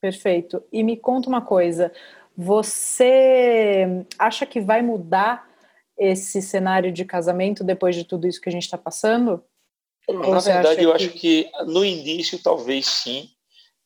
Perfeito. 0.00 0.62
E 0.72 0.82
me 0.82 0.96
conta 0.96 1.28
uma 1.28 1.42
coisa: 1.42 1.92
você 2.36 4.06
acha 4.18 4.46
que 4.46 4.60
vai 4.60 4.82
mudar 4.82 5.48
esse 5.98 6.40
cenário 6.40 6.90
de 6.90 7.04
casamento 7.04 7.62
depois 7.62 7.94
de 7.94 8.04
tudo 8.04 8.26
isso 8.26 8.40
que 8.40 8.48
a 8.48 8.52
gente 8.52 8.64
está 8.64 8.78
passando? 8.78 9.44
Na 10.08 10.40
verdade, 10.40 10.82
eu 10.82 10.90
que... 10.90 10.96
acho 10.96 11.10
que 11.10 11.50
no 11.66 11.84
início 11.84 12.42
talvez 12.42 12.86
sim. 12.86 13.28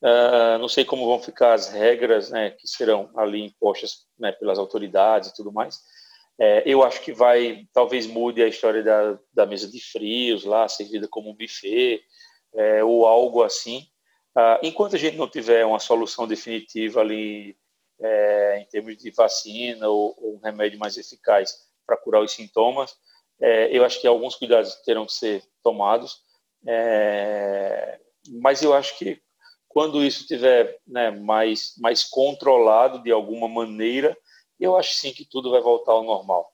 Uh, 0.00 0.58
não 0.58 0.68
sei 0.68 0.84
como 0.84 1.06
vão 1.06 1.18
ficar 1.18 1.54
as 1.54 1.70
regras 1.70 2.30
né, 2.30 2.50
que 2.50 2.68
serão 2.68 3.10
ali 3.16 3.42
impostas 3.42 4.04
né, 4.18 4.32
pelas 4.32 4.58
autoridades 4.58 5.30
e 5.30 5.34
tudo 5.34 5.50
mais. 5.50 5.78
É, 6.38 6.62
eu 6.66 6.82
acho 6.82 7.00
que 7.00 7.12
vai, 7.12 7.66
talvez 7.72 8.06
mude 8.06 8.42
a 8.42 8.48
história 8.48 8.82
da, 8.82 9.18
da 9.32 9.46
mesa 9.46 9.70
de 9.70 9.80
frios 9.80 10.44
lá, 10.44 10.68
servida 10.68 11.08
como 11.08 11.30
um 11.30 11.34
buffet, 11.34 12.02
é, 12.54 12.82
ou 12.84 13.06
algo 13.06 13.42
assim. 13.42 13.86
Ah, 14.36 14.58
enquanto 14.62 14.96
a 14.96 14.98
gente 14.98 15.16
não 15.16 15.28
tiver 15.28 15.64
uma 15.64 15.78
solução 15.78 16.26
definitiva 16.26 17.00
ali 17.00 17.56
é, 18.00 18.58
em 18.60 18.66
termos 18.66 18.96
de 18.96 19.10
vacina 19.10 19.88
ou, 19.88 20.14
ou, 20.18 20.34
um 20.34 20.40
remédio 20.40 20.78
mais 20.78 20.96
eficaz 20.96 21.56
para 21.86 21.96
curar 21.96 22.22
os 22.22 22.32
sintomas, 22.32 22.96
é, 23.40 23.76
eu 23.76 23.84
acho 23.84 24.00
que 24.00 24.06
alguns 24.06 24.34
cuidados 24.34 24.74
terão 24.84 25.06
que 25.06 25.12
ser 25.12 25.42
tomados, 25.62 26.18
é, 26.66 28.00
mas 28.40 28.62
eu 28.62 28.74
acho 28.74 28.98
que 28.98 29.20
quando 29.68 30.04
isso 30.04 30.22
estiver 30.22 30.78
né, 30.86 31.10
mais, 31.10 31.74
mais 31.78 32.04
controlado 32.04 33.02
de 33.02 33.10
alguma 33.10 33.48
maneira, 33.48 34.16
eu 34.58 34.76
acho 34.76 34.94
sim 34.94 35.12
que 35.12 35.24
tudo 35.24 35.50
vai 35.50 35.60
voltar 35.60 35.92
ao 35.92 36.04
normal. 36.04 36.50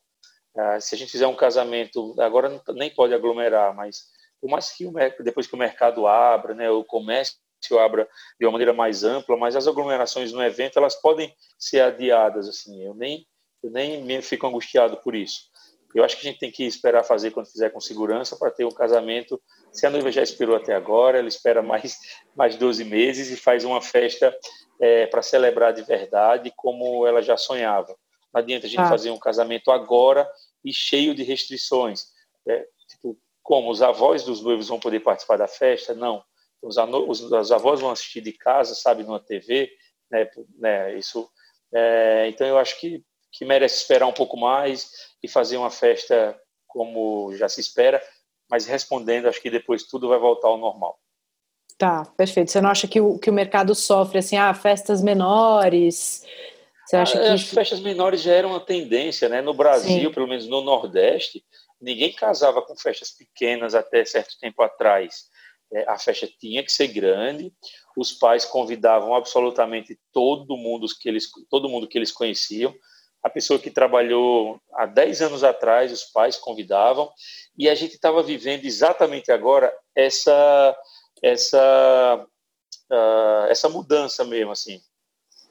É, 0.57 0.81
se 0.81 0.95
a 0.95 0.99
gente 0.99 1.13
fizer 1.13 1.27
um 1.27 1.37
casamento, 1.37 2.15
agora 2.19 2.63
nem 2.75 2.91
pode 2.91 3.15
aglomerar, 3.15 3.75
mas 3.75 4.07
por 4.41 4.51
mais 4.51 4.73
que 4.73 4.87
o, 4.87 4.93
depois 5.23 5.47
que 5.47 5.55
o 5.55 5.59
mercado 5.59 6.07
abra, 6.07 6.55
né, 6.55 6.71
o 6.71 6.85
comércio 6.85 7.37
abra 7.79 8.09
de 8.39 8.47
uma 8.47 8.53
maneira 8.53 8.73
mais 8.73 9.05
ampla, 9.05 9.37
mas 9.37 9.55
as 9.55 9.69
aglomerações 9.69 10.33
no 10.33 10.43
evento 10.43 10.79
elas 10.79 10.95
podem 10.95 11.35
ser 11.59 11.81
adiadas. 11.81 12.49
Assim, 12.49 12.83
eu 12.85 12.95
nem 12.95 13.27
eu 13.63 13.71
nem 13.71 14.03
me 14.03 14.23
fico 14.23 14.47
angustiado 14.47 14.97
por 14.99 15.15
isso. 15.15 15.51
Eu 15.95 16.05
acho 16.05 16.17
que 16.17 16.27
a 16.27 16.31
gente 16.31 16.41
tem 16.41 16.51
que 16.51 16.65
esperar 16.65 17.03
fazer 17.03 17.31
quando 17.33 17.51
fizer 17.51 17.71
com 17.71 17.81
segurança 17.81 18.37
para 18.37 18.51
ter 18.51 18.65
um 18.65 18.71
casamento. 18.71 19.41
Se 19.73 19.87
a 19.87 19.91
noiva 19.91 20.11
já 20.11 20.23
esperou 20.23 20.57
até 20.57 20.75
agora, 20.75 21.19
ela 21.19 21.29
espera 21.29 21.63
mais 21.63 21.99
mais 22.35 22.57
12 22.57 22.85
meses 22.85 23.31
e 23.31 23.37
faz 23.37 23.65
uma 23.65 23.83
festa 23.83 24.35
é, 24.81 25.07
para 25.07 25.21
celebrar 25.21 25.73
de 25.73 25.83
verdade 25.83 26.53
como 26.57 27.07
ela 27.07 27.21
já 27.21 27.37
sonhava. 27.37 27.95
Não 28.33 28.41
adianta 28.41 28.67
a 28.67 28.71
gente 28.71 28.81
ah. 28.81 28.89
fazer 28.89 29.11
um 29.11 29.19
casamento 29.19 29.71
agora 29.71 30.29
e 30.65 30.73
cheio 30.73 31.15
de 31.15 31.23
restrições. 31.23 32.07
É, 32.49 32.67
como 33.43 33.71
os 33.71 33.83
avós 33.83 34.25
dos 34.25 34.43
noivos 34.43 34.69
vão 34.69 34.79
poder 34.79 35.01
participar 35.01 35.37
da 35.37 35.49
festa? 35.49 35.95
Não. 35.95 36.23
Os, 36.63 36.77
os, 36.77 37.21
os 37.33 37.53
avós 37.53 37.81
vão 37.81 37.91
assistir 37.91 38.21
de 38.21 38.33
casa, 38.33 38.75
sabe, 38.75 39.03
numa 39.03 39.21
TV, 39.21 39.71
né? 40.11 40.29
né 40.59 40.99
isso. 40.99 41.29
É, 41.73 42.27
então 42.29 42.47
eu 42.47 42.59
acho 42.59 42.79
que 42.81 43.05
que 43.33 43.45
merece 43.45 43.77
esperar 43.77 44.07
um 44.07 44.13
pouco 44.13 44.37
mais 44.37 44.91
e 45.23 45.29
fazer 45.29 45.57
uma 45.57 45.71
festa 45.71 46.39
como 46.67 47.35
já 47.37 47.49
se 47.49 47.61
espera, 47.61 48.03
mas 48.49 48.67
respondendo, 48.67 49.27
acho 49.27 49.41
que 49.41 49.51
depois 49.51 49.85
tudo 49.85 50.09
vai 50.09 50.19
voltar 50.19 50.49
ao 50.49 50.59
normal. 50.59 50.99
Tá, 51.79 52.05
perfeito. 52.17 52.51
Você 52.51 52.61
não 52.61 52.71
acha 52.71 52.87
que 52.87 53.01
o, 53.01 53.19
que 53.19 53.31
o 53.31 53.33
mercado 53.33 53.75
sofre 53.75 54.19
assim, 54.19 54.37
ah, 54.37 54.53
festas 54.53 55.03
menores? 55.03 56.25
Você 56.85 56.97
acha 56.97 57.19
ah, 57.19 57.23
que... 57.23 57.29
As 57.29 57.43
festas 57.43 57.81
menores 57.81 58.21
já 58.21 58.33
eram 58.33 58.51
uma 58.51 58.61
tendência, 58.61 59.29
né? 59.29 59.41
No 59.41 59.55
Brasil, 59.55 60.09
Sim. 60.09 60.13
pelo 60.13 60.29
menos 60.29 60.47
no 60.47 60.61
Nordeste, 60.61 61.43
ninguém 61.81 62.13
casava 62.13 62.63
com 62.63 62.77
festas 62.77 63.11
pequenas 63.11 63.75
até 63.75 64.05
certo 64.05 64.39
tempo 64.39 64.63
atrás. 64.63 65.29
É, 65.73 65.89
a 65.89 65.97
festa 65.97 66.29
tinha 66.39 66.65
que 66.65 66.73
ser 66.73 66.89
grande, 66.89 67.53
os 67.97 68.13
pais 68.13 68.45
convidavam 68.45 69.15
absolutamente 69.15 69.99
todo 70.13 70.57
mundo 70.57 70.87
que 71.01 71.09
eles, 71.09 71.31
todo 71.49 71.69
mundo 71.69 71.87
que 71.87 71.97
eles 71.97 72.11
conheciam, 72.11 72.75
a 73.23 73.31
pessoa 73.31 73.59
que 73.59 73.71
trabalhou 73.71 74.61
há 74.73 74.87
10 74.87 75.23
anos 75.23 75.45
atrás, 75.45 75.93
os 75.93 76.05
pais 76.05 76.37
convidavam, 76.37 77.11
e 77.57 77.69
a 77.69 77.75
gente 77.75 77.95
estava 77.95 78.23
vivendo 78.23 78.65
exatamente 78.65 79.31
agora 79.31 79.73
essa 79.95 80.77
essa 81.23 82.27
uh, 82.91 83.47
essa 83.51 83.69
mudança 83.69 84.25
mesmo 84.25 84.53
assim 84.53 84.81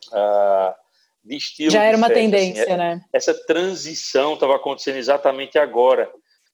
uh, 0.07 0.73
de 1.23 1.35
estilo. 1.35 1.71
Já 1.71 1.83
era 1.83 1.95
uma 1.95 2.07
festa, 2.07 2.19
assim, 2.19 2.31
tendência, 2.31 2.63
assim, 2.63 2.75
né? 2.75 3.05
Essa 3.13 3.33
transição 3.45 4.33
estava 4.33 4.55
acontecendo 4.55 4.97
exatamente 4.97 5.57
agora. 5.59 6.11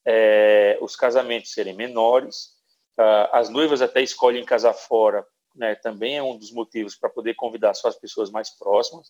É, 0.08 0.78
os 0.82 0.96
casamentos 0.96 1.52
serem 1.52 1.74
menores, 1.74 2.56
uh, 3.00 3.30
as 3.32 3.50
noivas 3.50 3.82
até 3.82 4.02
escolhem 4.02 4.46
casar 4.46 4.74
fora, 4.74 5.26
né? 5.56 5.76
Também 5.76 6.18
é 6.18 6.24
um 6.24 6.38
dos 6.38 6.52
motivos 6.52 6.96
para 6.96 7.10
poder 7.10 7.34
convidar 7.36 7.74
só 7.74 7.88
as 7.88 7.96
pessoas 7.96 8.30
mais 8.30 8.50
próximas. 8.58 9.08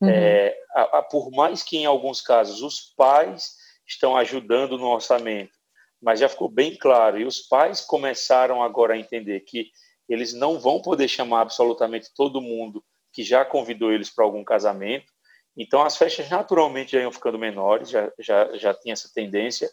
Uhum. 0.00 0.08
É, 0.08 0.56
a, 0.74 0.98
a, 0.98 1.02
por 1.02 1.30
mais 1.30 1.62
que 1.62 1.76
em 1.76 1.86
alguns 1.86 2.22
casos 2.22 2.62
os 2.62 2.94
pais 2.96 3.54
estão 3.86 4.16
ajudando 4.16 4.78
no 4.78 4.86
orçamento, 4.86 5.52
mas 6.00 6.20
já 6.20 6.28
ficou 6.28 6.48
bem 6.48 6.76
claro, 6.76 7.18
e 7.18 7.24
os 7.24 7.40
pais 7.40 7.80
começaram 7.80 8.62
agora 8.62 8.94
a 8.94 8.98
entender 8.98 9.40
que 9.40 9.70
eles 10.08 10.32
não 10.32 10.58
vão 10.58 10.80
poder 10.80 11.08
chamar 11.08 11.42
absolutamente 11.42 12.08
todo 12.14 12.40
mundo 12.40 12.82
que 13.12 13.22
já 13.22 13.44
convidou 13.44 13.92
eles 13.92 14.08
para 14.08 14.24
algum 14.24 14.44
casamento, 14.44 15.12
então 15.56 15.82
as 15.82 15.96
festas 15.96 16.30
naturalmente 16.30 16.92
já 16.92 17.00
iam 17.00 17.12
ficando 17.12 17.38
menores, 17.38 17.90
já, 17.90 18.10
já, 18.18 18.56
já 18.56 18.72
tinha 18.72 18.92
essa 18.92 19.10
tendência, 19.12 19.68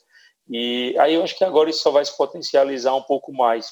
e 0.49 0.95
aí 0.99 1.13
eu 1.13 1.23
acho 1.23 1.37
que 1.37 1.43
agora 1.43 1.69
isso 1.69 1.81
só 1.81 1.91
vai 1.91 2.03
se 2.03 2.15
potencializar 2.15 2.95
um 2.95 3.03
pouco 3.03 3.33
mais, 3.33 3.71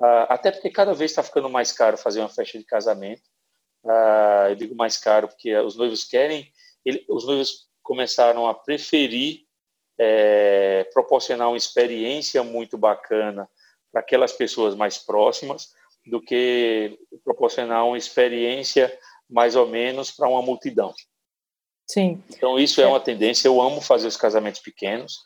uh, 0.00 0.26
até 0.28 0.50
porque 0.50 0.70
cada 0.70 0.94
vez 0.94 1.10
está 1.10 1.22
ficando 1.22 1.48
mais 1.48 1.72
caro 1.72 1.96
fazer 1.96 2.20
uma 2.20 2.28
festa 2.28 2.58
de 2.58 2.64
casamento, 2.64 3.22
uh, 3.84 4.48
eu 4.48 4.56
digo 4.56 4.74
mais 4.74 4.96
caro 4.96 5.28
porque 5.28 5.56
os 5.56 5.76
noivos 5.76 6.04
querem, 6.04 6.50
ele, 6.84 7.04
os 7.08 7.26
noivos 7.26 7.68
começaram 7.82 8.46
a 8.46 8.54
preferir 8.54 9.44
é, 9.98 10.84
proporcionar 10.92 11.48
uma 11.48 11.56
experiência 11.56 12.42
muito 12.42 12.76
bacana 12.76 13.48
para 13.92 14.00
aquelas 14.00 14.32
pessoas 14.32 14.74
mais 14.74 14.98
próximas 14.98 15.68
do 16.06 16.20
que 16.20 16.98
proporcionar 17.22 17.86
uma 17.86 17.96
experiência 17.96 18.96
mais 19.30 19.56
ou 19.56 19.66
menos 19.66 20.10
para 20.10 20.28
uma 20.28 20.42
multidão. 20.42 20.92
Sim. 21.86 22.22
Então 22.30 22.58
isso 22.58 22.80
é 22.80 22.86
uma 22.86 23.00
tendência. 23.00 23.48
Eu 23.48 23.60
amo 23.60 23.80
fazer 23.80 24.06
os 24.06 24.16
casamentos 24.16 24.60
pequenos. 24.60 25.18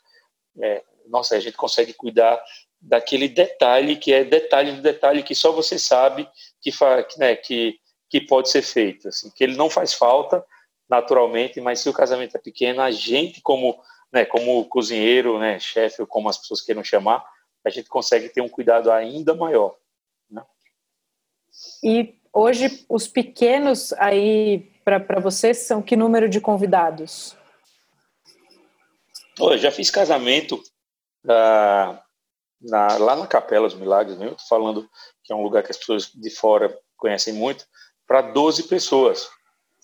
É, 0.61 0.83
nossa, 1.07 1.35
a 1.35 1.39
gente 1.39 1.57
consegue 1.57 1.93
cuidar 1.93 2.41
daquele 2.81 3.27
detalhe 3.27 3.95
que 3.95 4.13
é 4.13 4.23
detalhe 4.23 4.73
do 4.73 4.81
detalhe 4.81 5.23
que 5.23 5.35
só 5.35 5.51
você 5.51 5.77
sabe 5.77 6.27
que, 6.61 6.71
né, 7.17 7.35
que 7.35 7.79
que 8.09 8.19
pode 8.19 8.49
ser 8.49 8.63
feito, 8.63 9.07
assim, 9.07 9.29
que 9.29 9.43
ele 9.43 9.55
não 9.55 9.69
faz 9.69 9.93
falta 9.93 10.43
naturalmente, 10.89 11.61
mas 11.61 11.79
se 11.79 11.87
o 11.87 11.93
casamento 11.93 12.35
é 12.35 12.39
pequeno, 12.39 12.81
a 12.81 12.89
gente 12.89 13.41
como, 13.41 13.79
né, 14.11 14.25
como 14.25 14.65
cozinheiro, 14.65 15.37
né, 15.37 15.59
chefe, 15.59 16.01
ou 16.01 16.07
como 16.07 16.27
as 16.27 16.37
pessoas 16.37 16.61
queiram 16.61 16.83
chamar, 16.83 17.23
a 17.63 17.69
gente 17.69 17.87
consegue 17.87 18.27
ter 18.29 18.41
um 18.41 18.49
cuidado 18.49 18.91
ainda 18.91 19.35
maior. 19.35 19.75
Né? 20.29 20.43
E 21.83 22.15
hoje 22.33 22.83
os 22.89 23.07
pequenos 23.07 23.93
aí 23.93 24.71
para 24.83 25.19
vocês 25.19 25.59
são 25.59 25.83
que 25.83 25.95
número 25.95 26.27
de 26.27 26.41
convidados? 26.41 27.37
Oh, 29.39 29.51
eu 29.51 29.57
já 29.57 29.71
fiz 29.71 29.89
casamento 29.89 30.61
ah, 31.27 32.01
na, 32.61 32.97
lá 32.97 33.15
na 33.15 33.27
Capela 33.27 33.67
dos 33.67 33.77
Milagres, 33.77 34.17
mesmo, 34.17 34.35
tô 34.35 34.43
falando 34.47 34.89
que 35.23 35.31
é 35.31 35.35
um 35.35 35.43
lugar 35.43 35.63
que 35.63 35.71
as 35.71 35.77
pessoas 35.77 36.11
de 36.13 36.29
fora 36.29 36.77
conhecem 36.97 37.33
muito 37.33 37.65
para 38.07 38.21
12 38.21 38.63
pessoas. 38.63 39.29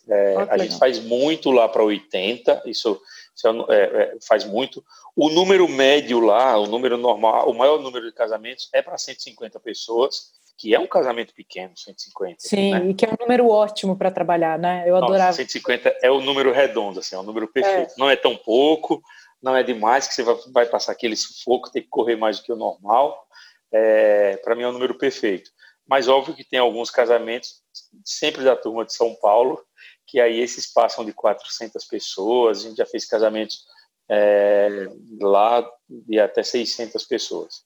É, 0.07 0.35
a 0.49 0.57
gente 0.57 0.77
faz 0.77 0.99
muito 0.99 1.49
lá 1.49 1.67
para 1.67 1.83
80, 1.83 2.63
isso, 2.65 3.01
isso 3.35 3.47
é, 3.69 3.81
é, 3.81 4.17
faz 4.27 4.43
muito. 4.43 4.83
O 5.15 5.29
número 5.29 5.67
médio 5.67 6.19
lá, 6.19 6.57
o 6.57 6.67
número 6.67 6.97
normal, 6.97 7.49
o 7.49 7.53
maior 7.53 7.81
número 7.81 8.05
de 8.05 8.11
casamentos 8.11 8.69
é 8.71 8.81
para 8.81 8.97
150 8.97 9.59
pessoas, 9.59 10.33
que 10.57 10.75
é 10.75 10.79
um 10.79 10.87
casamento 10.87 11.33
pequeno, 11.33 11.75
150. 11.75 12.35
Sim, 12.39 12.71
né? 12.71 12.85
e 12.87 12.93
que 12.93 13.05
é 13.05 13.09
um 13.09 13.17
número 13.19 13.49
ótimo 13.49 13.97
para 13.97 14.11
trabalhar, 14.11 14.59
né? 14.59 14.83
Eu 14.85 14.93
Nossa, 14.93 15.05
adorava. 15.05 15.33
150 15.33 15.97
é 16.01 16.11
o 16.11 16.21
número 16.21 16.51
redondo, 16.51 16.99
assim, 16.99 17.15
é 17.15 17.19
um 17.19 17.23
número 17.23 17.47
perfeito. 17.47 17.93
É. 17.93 17.95
Não 17.97 18.09
é 18.09 18.15
tão 18.15 18.37
pouco, 18.37 19.01
não 19.41 19.55
é 19.55 19.63
demais 19.63 20.07
que 20.07 20.13
você 20.13 20.23
vai, 20.51 20.65
passar 20.65 20.91
aquele 20.91 21.15
sufoco, 21.15 21.71
ter 21.71 21.81
que 21.81 21.87
correr 21.87 22.15
mais 22.15 22.39
do 22.39 22.43
que 22.43 22.51
o 22.51 22.55
normal. 22.55 23.27
É, 23.71 24.37
para 24.37 24.55
mim 24.55 24.63
é 24.63 24.67
um 24.67 24.71
número 24.73 24.97
perfeito. 24.97 25.51
Mas 25.87 26.07
óbvio 26.07 26.35
que 26.35 26.43
tem 26.43 26.59
alguns 26.59 26.89
casamentos, 26.89 27.61
sempre 28.03 28.43
da 28.43 28.55
turma 28.55 28.85
de 28.85 28.93
São 28.93 29.13
Paulo, 29.15 29.63
que 30.07 30.19
aí 30.19 30.39
esses 30.39 30.71
passam 30.71 31.05
de 31.05 31.13
400 31.13 31.85
pessoas, 31.85 32.59
a 32.59 32.69
gente 32.69 32.77
já 32.77 32.85
fez 32.85 33.05
casamentos 33.05 33.65
é, 34.09 34.87
lá 35.21 35.67
de 35.87 36.19
até 36.19 36.41
600 36.41 37.03
pessoas. 37.05 37.63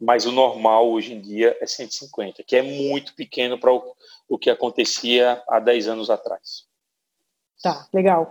Mas 0.00 0.26
o 0.26 0.32
normal 0.32 0.90
hoje 0.90 1.14
em 1.14 1.20
dia 1.20 1.56
é 1.60 1.66
150, 1.66 2.42
que 2.42 2.56
é 2.56 2.62
muito 2.62 3.14
pequeno 3.14 3.58
para 3.58 3.72
o, 3.72 3.96
o 4.28 4.38
que 4.38 4.50
acontecia 4.50 5.42
há 5.48 5.58
10 5.58 5.88
anos 5.88 6.10
atrás. 6.10 6.66
Tá, 7.62 7.88
legal. 7.92 8.30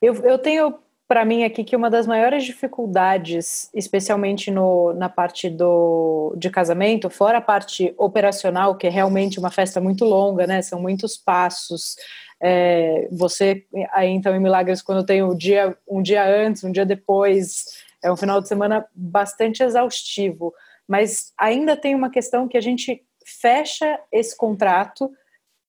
Eu, 0.00 0.14
eu 0.24 0.38
tenho 0.38 0.78
para 1.08 1.24
mim 1.24 1.44
aqui 1.44 1.62
que 1.62 1.76
uma 1.76 1.88
das 1.88 2.06
maiores 2.06 2.44
dificuldades, 2.44 3.70
especialmente 3.72 4.50
no, 4.50 4.92
na 4.94 5.08
parte 5.08 5.48
do, 5.48 6.34
de 6.36 6.50
casamento, 6.50 7.08
fora 7.08 7.38
a 7.38 7.40
parte 7.40 7.94
operacional, 7.96 8.76
que 8.76 8.86
é 8.86 8.90
realmente 8.90 9.38
uma 9.38 9.50
festa 9.50 9.80
muito 9.80 10.04
longa, 10.04 10.46
né? 10.46 10.62
São 10.62 10.80
muitos 10.80 11.16
passos. 11.16 11.96
É, 12.40 13.08
você 13.12 13.64
aí 13.92 14.10
então 14.10 14.34
em 14.36 14.40
Milagres 14.40 14.82
quando 14.82 15.06
tem 15.06 15.22
o 15.22 15.34
dia 15.34 15.74
um 15.88 16.02
dia 16.02 16.22
antes, 16.26 16.62
um 16.64 16.70
dia 16.70 16.84
depois, 16.84 17.64
é 18.02 18.12
um 18.12 18.16
final 18.16 18.40
de 18.40 18.48
semana 18.48 18.84
bastante 18.94 19.62
exaustivo. 19.62 20.52
Mas 20.88 21.32
ainda 21.38 21.76
tem 21.76 21.94
uma 21.94 22.10
questão 22.10 22.48
que 22.48 22.56
a 22.56 22.60
gente 22.60 23.02
fecha 23.24 23.98
esse 24.10 24.36
contrato 24.36 25.10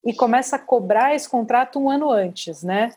e 0.04 0.14
começa 0.14 0.56
a 0.56 0.60
cobrar 0.60 1.14
esse 1.14 1.30
contrato 1.30 1.80
um 1.80 1.90
ano 1.90 2.10
antes, 2.10 2.64
né? 2.64 2.92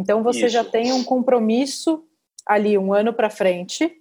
Então 0.00 0.22
você 0.22 0.46
Isso. 0.46 0.48
já 0.48 0.64
tem 0.64 0.92
um 0.94 1.04
compromisso 1.04 2.02
ali 2.46 2.78
um 2.78 2.94
ano 2.94 3.12
para 3.12 3.28
frente. 3.28 3.94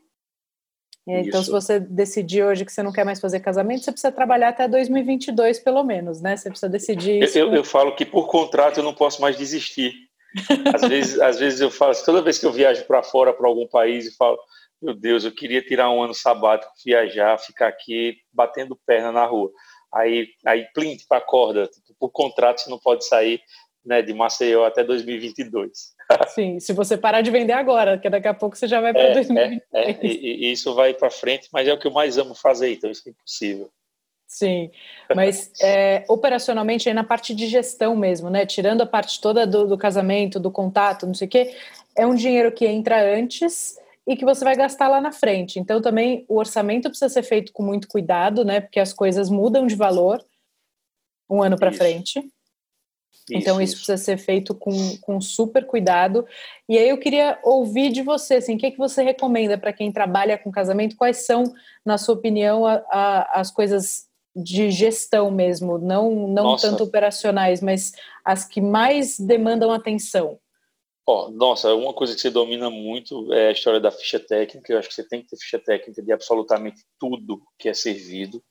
Então, 1.06 1.42
Isso. 1.42 1.46
se 1.46 1.52
você 1.52 1.80
decidir 1.80 2.44
hoje 2.44 2.64
que 2.64 2.72
você 2.72 2.82
não 2.82 2.92
quer 2.92 3.04
mais 3.04 3.20
fazer 3.20 3.40
casamento, 3.42 3.84
você 3.84 3.92
precisa 3.92 4.12
trabalhar 4.12 4.50
até 4.50 4.68
2022, 4.68 5.60
pelo 5.60 5.84
menos, 5.84 6.22
né? 6.22 6.38
Você 6.38 6.50
precisa 6.50 6.70
decidir 6.70 7.22
isso. 7.22 7.38
Eu, 7.38 7.48
eu, 7.48 7.56
eu 7.56 7.64
falo 7.64 7.96
que 7.96 8.06
por 8.06 8.28
contrato 8.28 8.78
eu 8.78 8.84
não 8.84 8.94
posso 8.94 9.22
mais 9.22 9.36
desistir. 9.36 9.94
Às 10.74 10.88
vezes, 10.88 11.20
às 11.20 11.40
vezes 11.40 11.60
eu 11.60 11.72
falo, 11.72 11.94
toda 12.06 12.22
vez 12.22 12.38
que 12.38 12.46
eu 12.46 12.52
viajo 12.52 12.86
para 12.86 13.04
fora, 13.04 13.34
para 13.34 13.48
algum 13.48 13.68
país, 13.68 14.06
e 14.06 14.16
falo, 14.16 14.38
meu 14.82 14.94
Deus, 14.94 15.26
eu 15.26 15.32
queria 15.34 15.62
tirar 15.62 15.90
um 15.90 16.02
ano 16.02 16.14
sabático, 16.14 16.72
viajar, 16.86 17.38
ficar 17.40 17.68
aqui 17.68 18.18
batendo 18.32 18.80
perna 18.86 19.12
na 19.12 19.26
rua. 19.26 19.52
Aí, 19.94 20.28
aí 20.46 20.66
plint 20.74 21.06
para 21.10 21.18
a 21.18 21.26
corda, 21.26 21.68
tipo, 21.68 21.96
por 22.00 22.12
contrato 22.12 22.62
você 22.62 22.70
não 22.70 22.80
pode 22.80 23.06
sair 23.06 23.42
né, 23.86 24.02
de 24.02 24.14
Maceió 24.14 24.66
até 24.66 24.84
2022. 24.84 25.94
Sim, 26.30 26.60
se 26.60 26.74
você 26.74 26.98
parar 26.98 27.22
de 27.22 27.32
vender 27.32 27.54
agora, 27.54 27.94
porque 27.94 28.10
daqui 28.10 28.28
a 28.28 28.34
pouco 28.34 28.56
você 28.56 28.68
já 28.68 28.82
vai 28.82 28.94
para 28.94 29.02
é, 29.02 29.14
2023. 29.14 29.62
É, 29.74 29.92
é, 29.92 30.06
e, 30.06 30.48
e, 30.48 30.52
isso 30.52 30.74
vai 30.74 30.94
para 30.94 31.10
frente, 31.10 31.50
mas 31.52 31.68
é 31.68 31.74
o 31.74 31.80
que 31.80 31.88
eu 31.88 31.92
mais 31.92 32.18
amo 32.18 32.36
fazer, 32.36 32.74
então 32.74 32.90
isso 32.90 33.04
é 33.08 33.12
impossível. 33.12 33.70
Sim, 34.28 34.70
mas 35.16 35.52
é, 35.62 36.06
operacionalmente 36.08 36.88
aí 36.88 36.94
na 36.94 37.04
parte 37.04 37.34
de 37.34 37.48
gestão 37.48 37.96
mesmo, 37.96 38.30
né? 38.30 38.46
Tirando 38.46 38.82
a 38.82 38.86
parte 38.86 39.20
toda 39.20 39.46
do, 39.48 39.66
do 39.66 39.78
casamento, 39.78 40.40
do 40.40 40.52
contato, 40.52 41.08
não 41.08 41.14
sei 41.16 41.28
o 41.28 41.32
quê, 41.32 41.56
é 41.96 42.06
um 42.06 42.14
dinheiro 42.14 42.52
que 42.52 42.66
entra 42.66 43.02
antes 43.02 43.78
e 44.06 44.16
que 44.16 44.26
você 44.26 44.44
vai 44.44 44.56
gastar 44.56 44.88
lá 44.88 45.02
na 45.02 45.12
frente. 45.12 45.60
Então 45.60 45.82
também 45.82 46.26
o 46.28 46.38
orçamento 46.38 46.90
precisa 46.90 47.10
ser 47.10 47.24
feito 47.24 47.52
com 47.52 47.64
muito 47.64 47.88
cuidado, 47.88 48.46
né? 48.46 48.62
Porque 48.62 48.80
as 48.80 48.94
coisas 48.94 49.30
mudam 49.30 49.66
de 49.66 49.76
valor 49.76 50.24
um 51.30 51.44
ano 51.44 51.58
para 51.58 51.72
frente. 51.72 52.24
Então 53.32 53.62
isso, 53.62 53.74
isso, 53.74 53.86
precisa 53.86 53.98
ser 53.98 54.18
feito 54.18 54.54
com, 54.54 54.72
com 55.02 55.22
super 55.22 55.66
cuidado. 55.66 56.26
E 56.68 56.78
aí 56.78 56.90
eu 56.90 56.98
queria 56.98 57.40
ouvir 57.44 57.92
de 57.92 58.02
você, 58.02 58.36
assim, 58.36 58.56
o 58.56 58.58
que, 58.58 58.66
é 58.66 58.72
que 58.72 58.78
você 58.78 59.02
recomenda 59.04 59.58
para 59.58 59.74
quem 59.74 59.92
trabalha 59.92 60.38
com 60.38 60.52
casamento? 60.52 60.96
Quais 60.96 61.26
são, 61.26 61.44
na 61.86 61.98
sua 61.98 62.16
opinião, 62.16 62.66
a, 62.66 62.84
a, 62.90 63.40
as 63.40 63.52
coisas 63.52 64.08
de 64.36 64.70
gestão 64.72 65.32
mesmo, 65.32 65.78
não, 65.78 66.28
não 66.28 66.56
tanto 66.56 66.84
operacionais, 66.84 67.62
mas 67.62 67.92
as 68.24 68.46
que 68.46 68.62
mais 68.62 69.20
demandam 69.20 69.72
atenção? 69.72 70.40
Oh, 71.06 71.30
nossa, 71.32 71.74
uma 71.74 71.92
coisa 71.92 72.14
que 72.14 72.22
você 72.22 72.30
domina 72.30 72.70
muito 72.70 73.34
é 73.34 73.48
a 73.48 73.52
história 73.52 73.80
da 73.80 73.90
ficha 73.90 74.20
técnica. 74.20 74.72
Eu 74.72 74.78
acho 74.78 74.90
que 74.90 74.94
você 74.94 75.04
tem 75.04 75.24
que 75.24 75.30
ter 75.30 75.38
ficha 75.38 75.58
técnica 75.58 76.04
de 76.04 76.12
absolutamente 76.12 76.84
tudo 77.00 77.42
que 77.58 77.68
é 77.68 77.74
servido. 77.74 78.44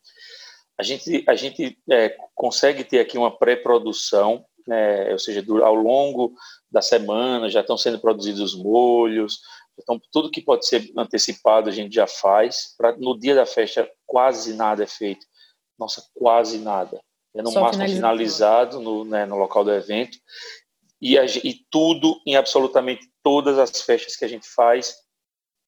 A 0.76 0.82
gente, 0.82 1.24
a 1.28 1.36
gente 1.36 1.78
é, 1.88 2.16
consegue 2.34 2.82
ter 2.82 2.98
aqui 2.98 3.16
uma 3.16 3.36
pré-produção 3.36 4.44
né, 4.68 5.10
ou 5.10 5.18
seja, 5.18 5.44
ao 5.64 5.74
longo 5.74 6.34
da 6.70 6.82
semana 6.82 7.48
já 7.48 7.60
estão 7.60 7.76
sendo 7.78 7.98
produzidos 7.98 8.54
os 8.54 8.62
molhos, 8.62 9.40
então 9.80 10.00
tudo 10.12 10.30
que 10.30 10.42
pode 10.42 10.66
ser 10.66 10.92
antecipado 10.96 11.68
a 11.68 11.72
gente 11.72 11.94
já 11.94 12.06
faz. 12.06 12.74
Pra, 12.76 12.96
no 12.96 13.18
dia 13.18 13.34
da 13.34 13.46
festa 13.46 13.90
quase 14.06 14.54
nada 14.54 14.84
é 14.84 14.86
feito, 14.86 15.24
nossa, 15.78 16.04
quase 16.14 16.58
nada. 16.58 17.00
É 17.34 17.42
no 17.42 17.50
Só 17.50 17.62
máximo 17.62 17.86
finalizado 17.86 18.80
no, 18.80 19.04
né, 19.04 19.24
no 19.24 19.36
local 19.36 19.64
do 19.64 19.72
evento 19.72 20.18
e, 21.00 21.18
a, 21.18 21.24
e 21.24 21.54
tudo 21.70 22.20
em 22.26 22.36
absolutamente 22.36 23.08
todas 23.22 23.58
as 23.58 23.80
festas 23.82 24.16
que 24.16 24.24
a 24.24 24.28
gente 24.28 24.48
faz 24.48 24.96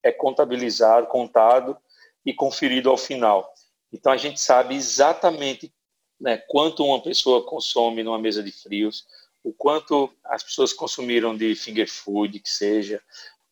é 0.02 0.10
contabilizado, 0.10 1.06
contado 1.06 1.76
e 2.24 2.34
conferido 2.34 2.90
ao 2.90 2.96
final. 2.96 3.52
Então 3.92 4.12
a 4.12 4.16
gente 4.16 4.40
sabe 4.40 4.74
exatamente 4.74 5.72
né, 6.20 6.37
quanto 6.48 6.85
uma 6.85 7.00
pessoa 7.00 7.44
consome 7.44 8.02
numa 8.02 8.18
mesa 8.18 8.42
de 8.42 8.52
frios, 8.52 9.04
o 9.42 9.52
quanto 9.52 10.11
as 10.24 10.42
pessoas 10.42 10.72
consumiram 10.72 11.37
de 11.37 11.54
finger 11.54 11.88
food, 11.88 12.38
que 12.40 12.50
seja, 12.50 13.00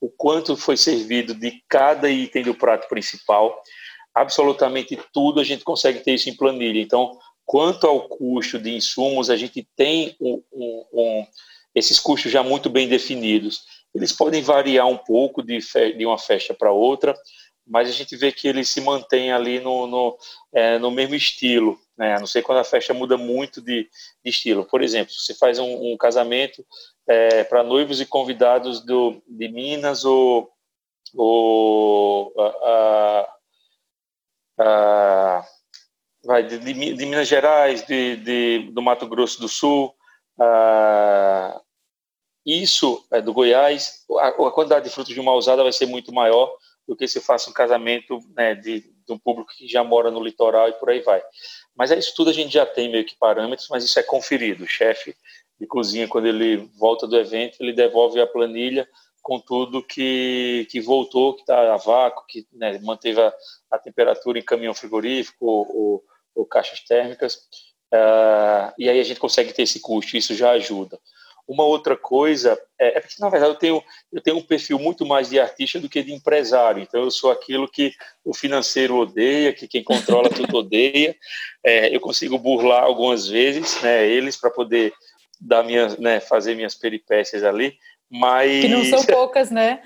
o 0.00 0.08
quanto 0.08 0.56
foi 0.56 0.76
servido 0.76 1.34
de 1.34 1.62
cada 1.68 2.10
item 2.10 2.42
do 2.42 2.54
prato 2.54 2.88
principal, 2.88 3.60
absolutamente 4.14 4.98
tudo 5.12 5.40
a 5.40 5.44
gente 5.44 5.64
consegue 5.64 6.00
ter 6.00 6.14
isso 6.14 6.28
em 6.28 6.36
planilha. 6.36 6.80
Então, 6.80 7.18
quanto 7.44 7.86
ao 7.86 8.08
custo 8.08 8.58
de 8.58 8.74
insumos, 8.74 9.30
a 9.30 9.36
gente 9.36 9.66
tem 9.74 10.14
um, 10.20 10.42
um, 10.52 10.84
um, 10.92 11.26
esses 11.74 11.98
custos 11.98 12.30
já 12.30 12.42
muito 12.42 12.68
bem 12.68 12.86
definidos. 12.86 13.62
Eles 13.94 14.12
podem 14.12 14.42
variar 14.42 14.86
um 14.86 14.98
pouco 14.98 15.42
de, 15.42 15.58
de 15.96 16.06
uma 16.06 16.18
festa 16.18 16.52
para 16.52 16.70
outra, 16.70 17.16
mas 17.68 17.88
a 17.88 17.92
gente 17.92 18.16
vê 18.16 18.32
que 18.32 18.48
eles 18.48 18.68
se 18.68 18.80
mantêm 18.80 19.32
ali 19.32 19.60
no, 19.60 19.86
no, 19.86 20.18
é, 20.52 20.78
no 20.78 20.90
mesmo 20.90 21.14
estilo 21.14 21.78
né? 21.98 22.14
A 22.14 22.20
não 22.20 22.26
ser 22.26 22.42
quando 22.42 22.58
a 22.58 22.64
festa 22.64 22.94
muda 22.94 23.18
muito 23.18 23.60
de, 23.60 23.90
de 24.24 24.30
estilo. 24.30 24.64
Por 24.64 24.82
exemplo, 24.82 25.12
se 25.12 25.20
você 25.20 25.34
faz 25.34 25.58
um, 25.58 25.92
um 25.92 25.96
casamento 25.96 26.64
é, 27.06 27.42
para 27.42 27.64
noivos 27.64 28.00
e 28.00 28.06
convidados 28.06 28.80
do, 28.80 29.20
de 29.26 29.48
Minas 29.48 30.04
ou, 30.04 30.48
ou 31.14 32.32
a, 32.38 33.34
a, 34.60 35.46
a, 36.28 36.40
de, 36.40 36.58
de, 36.58 36.74
Minas 36.74 37.26
Gerais, 37.26 37.84
de, 37.84 38.16
de, 38.16 38.70
do 38.70 38.80
Mato 38.80 39.08
Grosso 39.08 39.40
do 39.40 39.48
Sul, 39.48 39.92
isso 42.46 43.04
é 43.10 43.20
do 43.20 43.32
Goiás, 43.32 44.04
a, 44.20 44.28
a, 44.28 44.52
quantidade 44.52 44.84
de 44.84 44.94
frutos 44.94 45.12
de 45.12 45.20
uma 45.20 45.34
usada 45.34 45.64
vai 45.64 45.72
ser 45.72 45.86
muito 45.86 46.14
maior 46.14 46.56
do 46.88 46.96
que 46.96 47.06
se 47.06 47.20
faça 47.20 47.50
um 47.50 47.52
casamento 47.52 48.18
né, 48.34 48.54
de, 48.54 48.80
de 48.80 49.12
um 49.12 49.18
público 49.18 49.52
que 49.54 49.68
já 49.68 49.84
mora 49.84 50.10
no 50.10 50.24
litoral 50.24 50.70
e 50.70 50.72
por 50.72 50.88
aí 50.88 51.00
vai. 51.00 51.22
Mas 51.76 51.92
é 51.92 51.98
isso 51.98 52.14
tudo 52.16 52.30
a 52.30 52.32
gente 52.32 52.50
já 52.50 52.64
tem 52.64 52.90
meio 52.90 53.04
que 53.04 53.14
parâmetros, 53.14 53.68
mas 53.70 53.84
isso 53.84 53.98
é 53.98 54.02
conferido. 54.02 54.64
O 54.64 54.68
chefe 54.68 55.14
de 55.60 55.66
cozinha, 55.66 56.08
quando 56.08 56.26
ele 56.26 56.56
volta 56.78 57.06
do 57.06 57.18
evento, 57.18 57.58
ele 57.60 57.74
devolve 57.74 58.18
a 58.20 58.26
planilha 58.26 58.88
com 59.20 59.38
tudo 59.38 59.84
que, 59.84 60.66
que 60.70 60.80
voltou, 60.80 61.34
que 61.34 61.42
está 61.42 61.74
a 61.74 61.76
vácuo, 61.76 62.24
que 62.26 62.46
né, 62.50 62.78
manteve 62.78 63.20
a, 63.20 63.30
a, 63.70 63.78
temperatura 63.78 64.38
em 64.38 64.44
caminhão 64.44 64.72
frigorífico 64.72 65.44
ou, 65.44 65.76
ou, 65.76 66.04
ou 66.34 66.46
caixas 66.46 66.80
térmicas. 66.80 67.34
Uh, 67.92 68.72
e 68.78 68.88
aí 68.88 68.98
a 68.98 69.02
gente 69.02 69.20
consegue 69.20 69.52
ter 69.52 69.62
esse 69.64 69.80
custo, 69.80 70.16
isso 70.16 70.34
já 70.34 70.52
ajuda. 70.52 70.98
Uma 71.48 71.64
outra 71.64 71.96
coisa 71.96 72.60
é, 72.78 72.98
é, 72.98 73.00
porque, 73.00 73.14
na 73.18 73.30
verdade, 73.30 73.52
eu 73.52 73.58
tenho, 73.58 73.82
eu 74.12 74.20
tenho 74.20 74.36
um 74.36 74.42
perfil 74.42 74.78
muito 74.78 75.06
mais 75.06 75.30
de 75.30 75.40
artista 75.40 75.80
do 75.80 75.88
que 75.88 76.02
de 76.02 76.12
empresário. 76.12 76.82
Então, 76.82 77.02
eu 77.02 77.10
sou 77.10 77.30
aquilo 77.30 77.66
que 77.66 77.94
o 78.22 78.34
financeiro 78.34 78.96
odeia, 78.96 79.54
que 79.54 79.66
quem 79.66 79.82
controla 79.82 80.28
tudo 80.28 80.54
odeia. 80.58 81.16
É, 81.64 81.94
eu 81.94 82.00
consigo 82.00 82.38
burlar 82.38 82.82
algumas 82.82 83.26
vezes 83.26 83.80
né, 83.80 84.06
eles 84.06 84.36
para 84.36 84.50
poder 84.50 84.92
dar 85.40 85.64
minha, 85.64 85.88
né, 85.98 86.20
fazer 86.20 86.54
minhas 86.54 86.74
peripécias 86.74 87.42
ali. 87.42 87.78
Mas... 88.10 88.60
Que 88.60 88.68
não 88.68 88.84
são 88.84 89.02
poucas, 89.06 89.50
né? 89.50 89.82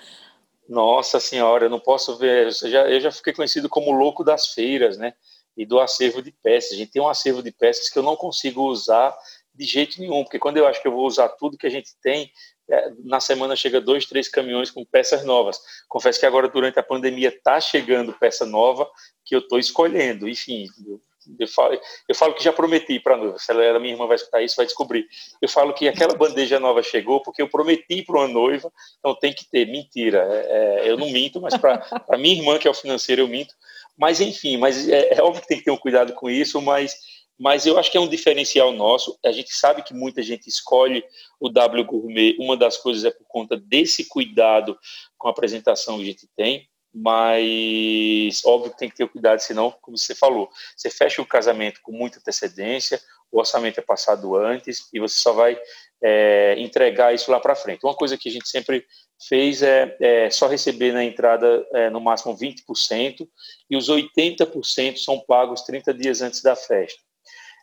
Nossa 0.69 1.21
Senhora, 1.21 1.67
eu 1.67 1.71
não 1.71 1.79
posso 1.79 2.17
ver. 2.17 2.47
Eu 2.47 2.51
já, 2.51 2.89
eu 2.89 3.01
já 3.01 3.13
fiquei 3.13 3.33
conhecido 3.33 3.69
como 3.69 3.93
louco 3.93 4.25
das 4.25 4.49
feiras, 4.49 4.97
né? 4.97 5.15
E 5.57 5.65
do 5.65 5.79
acervo 5.79 6.23
de 6.23 6.33
peças. 6.33 6.73
A 6.73 6.77
gente 6.77 6.91
tem 6.91 7.03
um 7.03 7.09
acervo 7.09 7.43
de 7.43 7.53
peças 7.53 7.89
que 7.89 7.99
eu 7.99 8.03
não 8.03 8.17
consigo 8.17 8.63
usar 8.63 9.15
de 9.55 9.65
jeito 9.65 10.01
nenhum, 10.01 10.23
porque 10.23 10.39
quando 10.39 10.57
eu 10.57 10.67
acho 10.67 10.81
que 10.81 10.89
eu 10.89 10.93
vou 10.93 11.07
usar 11.07 11.29
tudo 11.31 11.59
que 11.59 11.67
a 11.67 11.71
gente 11.71 11.91
tem, 12.03 12.31
é, 12.71 12.91
na 13.05 13.21
semana 13.21 13.55
chega 13.55 13.81
dois, 13.81 14.07
três 14.07 14.29
caminhões 14.29 14.71
com 14.71 14.85
peças 14.85 15.25
novas. 15.25 15.61
Confesso 15.89 16.19
que 16.19 16.27
agora, 16.27 16.49
durante 16.49 16.79
a 16.79 16.83
pandemia, 16.83 17.29
está 17.29 17.61
chegando 17.61 18.15
peça 18.15 18.47
nova 18.47 18.89
que 19.25 19.35
eu 19.35 19.41
estou 19.41 19.59
escolhendo. 19.59 20.29
Enfim, 20.29 20.67
eu, 20.87 21.01
eu, 21.39 21.49
falo, 21.49 21.79
eu 22.09 22.15
falo 22.15 22.35
que 22.35 22.43
já 22.43 22.53
prometi 22.53 22.99
para 22.99 23.15
a 23.15 23.19
noiva. 23.19 23.39
Se 23.39 23.51
ela, 23.51 23.79
minha 23.79 23.93
irmã 23.93 24.07
vai 24.07 24.17
escutar 24.17 24.43
isso, 24.43 24.57
vai 24.57 24.65
descobrir. 24.65 25.07
Eu 25.41 25.49
falo 25.49 25.75
que 25.75 25.87
aquela 25.87 26.15
bandeja 26.15 26.59
nova 26.59 26.83
chegou 26.83 27.21
porque 27.21 27.43
eu 27.43 27.49
prometi 27.49 28.03
para 28.03 28.21
uma 28.21 28.29
noiva, 28.29 28.73
então 28.99 29.15
tem 29.15 29.35
que 29.35 29.45
ter. 29.45 29.67
Mentira, 29.67 30.27
é, 30.31 30.87
é, 30.87 30.91
eu 30.91 30.97
não 30.97 31.11
minto, 31.11 31.41
mas 31.41 31.57
para 31.57 31.85
minha 32.17 32.37
irmã, 32.37 32.59
que 32.59 32.67
é 32.67 32.71
o 32.71 32.75
financeiro, 32.75 33.23
eu 33.23 33.29
minto. 33.29 33.55
Mas, 33.99 34.21
enfim, 34.21 34.57
mas 34.57 34.89
é, 34.89 35.15
é 35.15 35.23
óbvio 35.23 35.43
que 35.43 35.49
tem 35.49 35.59
que 35.59 35.65
ter 35.65 35.71
um 35.71 35.77
cuidado 35.77 36.15
com 36.15 36.31
isso, 36.31 36.61
mas 36.63 36.97
mas 37.39 37.67
eu 37.67 37.79
acho 37.79 37.91
que 37.91 37.97
é 37.97 38.01
um 38.01 38.09
diferencial 38.09 38.73
nosso. 38.73 39.19
A 39.25 39.33
gente 39.33 39.55
sabe 39.55 39.83
que 39.83 39.95
muita 39.95 40.23
gente 40.23 40.49
escolhe 40.49 41.05
o 41.41 41.49
W 41.49 41.85
Gourmet, 41.85 42.37
uma 42.39 42.57
das 42.57 42.77
coisas 42.77 43.05
é 43.05 43.11
por 43.11 43.27
conta 43.27 43.57
desse 43.57 44.05
cuidado 44.09 44.79
com 45.19 45.29
a 45.29 45.31
apresentação 45.31 45.97
que 45.97 46.03
a 46.03 46.07
gente 46.07 46.29
tem, 46.37 46.69
mas 46.95 48.45
óbvio 48.45 48.71
que 48.71 48.79
tem 48.79 48.91
que 48.91 48.97
ter 48.97 49.09
cuidado, 49.09 49.41
senão, 49.41 49.75
como 49.81 49.97
você 49.97 50.15
falou, 50.15 50.51
você 50.77 50.91
fecha 50.91 51.23
o 51.23 51.27
casamento 51.27 51.81
com 51.83 51.93
muita 51.93 52.19
antecedência, 52.19 53.01
o 53.31 53.39
orçamento 53.39 53.81
é 53.81 53.83
passado 53.83 54.37
antes 54.37 54.89
e 54.93 55.01
você 55.01 55.19
só 55.19 55.33
vai 55.33 55.59
é, 56.03 56.55
entregar 56.59 57.15
isso 57.15 57.31
lá 57.31 57.41
para 57.41 57.55
frente. 57.55 57.85
Uma 57.85 57.95
coisa 57.95 58.19
que 58.19 58.29
a 58.29 58.33
gente 58.33 58.47
sempre 58.47 58.85
fez 59.27 59.63
é, 59.63 59.97
é 60.01 60.31
só 60.31 60.47
receber 60.49 60.93
na 60.93 61.03
entrada 61.03 61.67
é, 61.73 61.89
no 61.89 62.01
máximo 62.01 62.37
20% 62.37 63.27
e 63.71 63.77
os 63.77 63.89
80% 63.89 64.99
são 64.99 65.19
pagos 65.21 65.63
30 65.63 65.95
dias 65.95 66.21
antes 66.21 66.43
da 66.43 66.55
festa. 66.55 67.01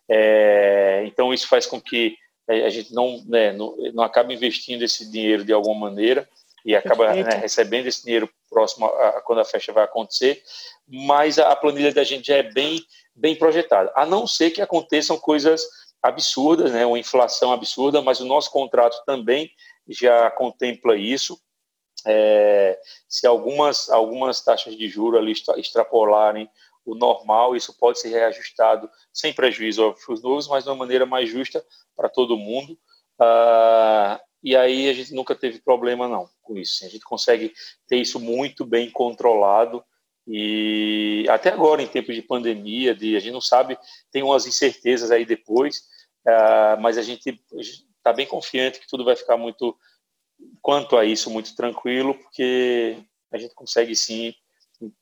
É, 0.10 1.04
então, 1.06 1.34
isso 1.34 1.48
faz 1.48 1.66
com 1.66 1.80
que 1.80 2.18
a 2.48 2.70
gente 2.70 2.94
não, 2.94 3.24
né, 3.28 3.52
não, 3.52 3.76
não 3.94 4.04
acabe 4.04 4.34
investindo 4.34 4.82
esse 4.82 5.10
dinheiro 5.12 5.44
de 5.46 5.54
alguma 5.54 5.90
maneira 5.90 6.28
e 6.66 6.76
acaba 6.76 7.14
né, 7.14 7.24
recebendo 7.36 7.86
esse 7.86 8.04
dinheiro 8.04 8.28
próximo 8.50 8.88
a, 8.88 9.10
a, 9.10 9.22
quando 9.22 9.40
a 9.40 9.46
festa 9.46 9.72
vai 9.72 9.84
acontecer, 9.84 10.42
mas 10.88 11.38
a, 11.38 11.52
a 11.52 11.56
planilha 11.56 11.94
da 11.94 12.04
gente 12.04 12.28
já 12.28 12.38
é 12.38 12.44
bem, 12.44 12.84
bem 13.16 13.36
projetada, 13.36 13.92
a 13.96 14.06
não 14.06 14.26
ser 14.26 14.50
que 14.50 14.62
aconteçam 14.62 15.18
coisas 15.18 15.64
absurdas, 16.02 16.72
né, 16.72 16.86
uma 16.86 16.98
inflação 16.98 17.54
absurda, 17.54 18.02
mas 18.02 18.20
o 18.20 18.26
nosso 18.26 18.50
contrato 18.50 19.04
também 19.06 19.52
já 19.88 20.32
contempla 20.32 20.96
isso. 20.96 21.40
É, 22.06 22.80
se 23.10 23.28
algumas, 23.28 23.90
algumas 23.90 24.42
taxas 24.42 24.76
de 24.78 24.88
juros 24.88 25.20
ali 25.20 25.34
extrapolarem 25.58 26.50
o 26.92 26.96
normal, 26.96 27.56
isso 27.56 27.78
pode 27.78 28.00
ser 28.00 28.10
reajustado 28.10 28.90
sem 29.14 29.34
prejuízo 29.34 29.84
aos 29.84 30.22
novos, 30.22 30.48
mas 30.48 30.64
de 30.64 30.70
uma 30.70 30.76
maneira 30.76 31.06
mais 31.06 31.30
justa 31.30 31.64
para 31.96 32.10
todo 32.10 32.38
mundo. 32.38 32.74
Uh, 33.20 34.20
e 34.42 34.56
aí 34.56 34.90
a 34.90 34.94
gente 34.94 35.14
nunca 35.14 35.36
teve 35.36 35.60
problema 35.60 36.08
não 36.08 36.30
com 36.42 36.58
isso. 36.58 36.86
A 36.86 36.90
gente 36.90 37.04
consegue 37.04 37.54
ter 37.88 37.98
isso 37.98 38.20
muito 38.20 38.66
bem 38.66 38.90
controlado 38.90 39.84
e 40.32 41.26
até 41.28 41.50
agora 41.50 41.82
em 41.82 41.88
tempos 41.88 42.14
de 42.14 42.22
pandemia, 42.22 42.94
de, 42.94 43.16
a 43.16 43.20
gente 43.20 43.34
não 43.34 43.42
sabe, 43.42 43.78
tem 44.12 44.22
umas 44.22 44.46
incertezas 44.46 45.10
aí 45.10 45.26
depois, 45.26 45.80
uh, 46.28 46.80
mas 46.80 46.98
a 46.98 47.02
gente 47.02 47.42
está 47.98 48.14
bem 48.14 48.28
confiante 48.28 48.80
que 48.80 48.88
tudo 48.88 49.04
vai 49.04 49.16
ficar 49.16 49.38
muito, 49.38 49.76
quanto 50.62 50.96
a 50.98 51.04
isso, 51.04 51.32
muito 51.32 51.56
tranquilo, 51.56 52.14
porque 52.14 52.98
a 53.32 53.38
gente 53.40 53.56
consegue 53.56 53.96
sim 53.96 54.34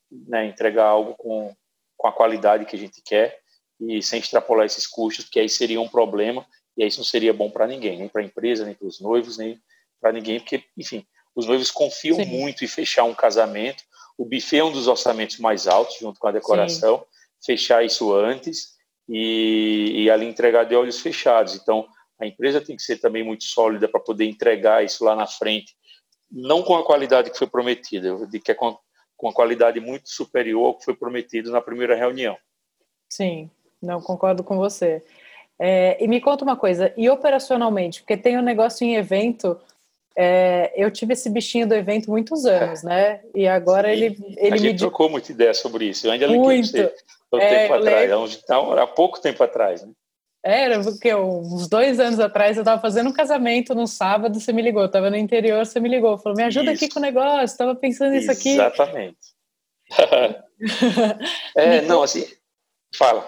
né, 0.10 0.45
entregar 0.45 0.86
algo 0.86 1.13
com, 1.15 1.54
com 1.97 2.07
a 2.07 2.12
qualidade 2.12 2.65
que 2.65 2.75
a 2.75 2.79
gente 2.79 3.01
quer 3.01 3.39
e 3.79 4.01
sem 4.01 4.19
extrapolar 4.19 4.65
esses 4.65 4.88
custos, 4.88 5.25
porque 5.25 5.39
aí 5.39 5.49
seria 5.49 5.81
um 5.81 5.88
problema 5.88 6.45
e 6.77 6.83
aí 6.83 6.89
isso 6.89 6.99
não 6.99 7.05
seria 7.05 7.33
bom 7.33 7.49
para 7.49 7.67
ninguém, 7.67 7.97
nem 7.97 8.07
para 8.07 8.21
a 8.21 8.25
empresa, 8.25 8.63
nem 8.63 8.75
para 8.75 8.88
os 8.88 9.01
noivos, 9.01 9.38
nem 9.38 9.60
para 9.99 10.12
ninguém, 10.12 10.39
porque, 10.39 10.63
enfim, 10.77 11.05
os 11.36 11.47
noivos 11.47 11.71
confiam 11.71 12.17
Sim. 12.17 12.25
muito 12.25 12.63
em 12.63 12.67
fechar 12.67 13.03
um 13.03 13.15
casamento. 13.15 13.83
O 14.17 14.25
buffet 14.25 14.60
é 14.60 14.63
um 14.63 14.71
dos 14.71 14.88
orçamentos 14.88 15.39
mais 15.39 15.67
altos, 15.67 15.97
junto 15.99 16.19
com 16.19 16.27
a 16.27 16.31
decoração. 16.31 16.99
Sim. 16.99 17.05
Fechar 17.45 17.83
isso 17.83 18.13
antes 18.13 18.75
e, 19.10 20.03
e 20.03 20.10
ali 20.10 20.27
entregar 20.27 20.65
de 20.65 20.75
olhos 20.75 20.99
fechados. 20.99 21.55
Então, 21.55 21.88
a 22.19 22.25
empresa 22.25 22.62
tem 22.62 22.75
que 22.75 22.83
ser 22.83 22.97
também 22.97 23.23
muito 23.23 23.43
sólida 23.43 23.88
para 23.88 23.99
poder 23.99 24.25
entregar 24.25 24.83
isso 24.83 25.03
lá 25.03 25.15
na 25.15 25.27
frente, 25.27 25.75
não 26.31 26.63
com 26.63 26.75
a 26.75 26.83
qualidade 26.83 27.29
que 27.29 27.38
foi 27.38 27.47
prometida, 27.47 28.07
eu 28.07 28.25
digo 28.25 28.43
que 28.43 28.51
é 28.51 28.55
com, 29.17 29.25
com 29.25 29.30
a 29.30 29.34
qualidade 29.34 29.80
muito 29.80 30.10
superior 30.10 30.67
ao 30.67 30.77
que 30.77 30.86
foi 30.86 30.95
prometido 30.95 31.51
na 31.51 31.60
primeira 31.60 31.95
reunião. 31.95 32.38
Sim, 33.10 33.49
não 33.82 34.01
concordo 34.01 34.43
com 34.43 34.56
você. 34.56 35.03
É, 35.60 35.97
e 36.03 36.08
me 36.08 36.21
conta 36.21 36.43
uma 36.43 36.56
coisa, 36.56 36.93
e 36.95 37.10
operacionalmente, 37.10 38.01
porque 38.01 38.15
tem 38.15 38.38
um 38.38 38.43
negócio 38.43 38.86
em 38.86 38.95
evento, 38.95 39.60
é, 40.15 40.71
eu 40.75 40.91
tive 40.91 41.13
esse 41.13 41.30
bichinho 41.30 41.67
do 41.67 41.73
evento 41.73 42.12
muitos 42.12 42.45
anos, 42.45 42.84
né? 42.84 43.21
E 43.34 43.47
agora 43.47 43.88
Sim, 43.88 43.93
ele, 43.93 44.36
ele 44.38 44.53
a 44.53 44.58
gente 44.58 44.73
me 44.73 44.80
trocou 44.80 45.10
muita 45.10 45.32
ideia 45.32 45.53
sobre 45.53 45.86
isso. 45.86 46.06
Eu 46.06 46.12
ainda 46.12 46.27
liguei 46.27 46.63
você 46.63 46.93
um 47.34 47.38
é, 47.39 47.49
tempo 47.49 47.73
atrás, 47.73 48.39
então, 48.43 48.71
há 48.73 48.88
pouco 48.88 49.19
tempo 49.19 49.43
atrás, 49.43 49.84
né? 49.84 49.91
Era, 50.49 50.81
porque 50.81 51.13
uns 51.13 51.67
dois 51.67 51.99
anos 51.99 52.21
atrás 52.21 52.55
eu 52.55 52.62
estava 52.62 52.81
fazendo 52.81 53.10
um 53.10 53.13
casamento 53.13 53.75
no 53.75 53.86
sábado, 53.86 54.39
você 54.39 54.53
me 54.53 54.62
ligou, 54.62 54.81
eu 54.81 54.86
estava 54.86 55.10
no 55.10 55.17
interior, 55.17 55.65
você 55.65 55.77
me 55.77 55.89
ligou, 55.89 56.17
falou, 56.17 56.38
me 56.38 56.43
ajuda 56.43 56.71
isso. 56.71 56.86
aqui 56.86 56.93
com 56.93 56.99
o 56.99 57.01
negócio, 57.01 57.43
estava 57.43 57.75
pensando 57.75 58.12
nisso 58.12 58.31
aqui. 58.31 58.51
Exatamente. 58.51 59.17
é, 61.53 61.81
não, 61.81 62.01
assim, 62.01 62.25
fala. 62.95 63.27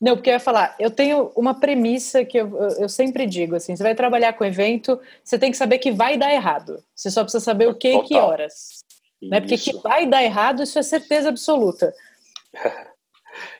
Não, 0.00 0.14
porque 0.14 0.30
eu 0.30 0.34
ia 0.34 0.40
falar, 0.40 0.76
eu 0.78 0.92
tenho 0.92 1.32
uma 1.34 1.58
premissa 1.58 2.24
que 2.24 2.38
eu, 2.38 2.56
eu 2.78 2.88
sempre 2.88 3.26
digo, 3.26 3.56
assim, 3.56 3.74
você 3.74 3.82
vai 3.82 3.96
trabalhar 3.96 4.34
com 4.34 4.44
evento, 4.44 5.00
você 5.24 5.36
tem 5.36 5.50
que 5.50 5.56
saber 5.56 5.78
que 5.78 5.90
vai 5.90 6.16
dar 6.16 6.32
errado. 6.32 6.80
Você 6.94 7.10
só 7.10 7.24
precisa 7.24 7.42
saber 7.42 7.66
o 7.66 7.74
que 7.74 7.96
e 7.96 8.02
que 8.04 8.14
horas. 8.14 8.84
Né? 9.20 9.40
Porque 9.40 9.58
que 9.58 9.76
vai 9.78 10.06
dar 10.06 10.22
errado, 10.22 10.62
isso 10.62 10.78
é 10.78 10.84
certeza 10.84 11.30
absoluta. 11.30 11.92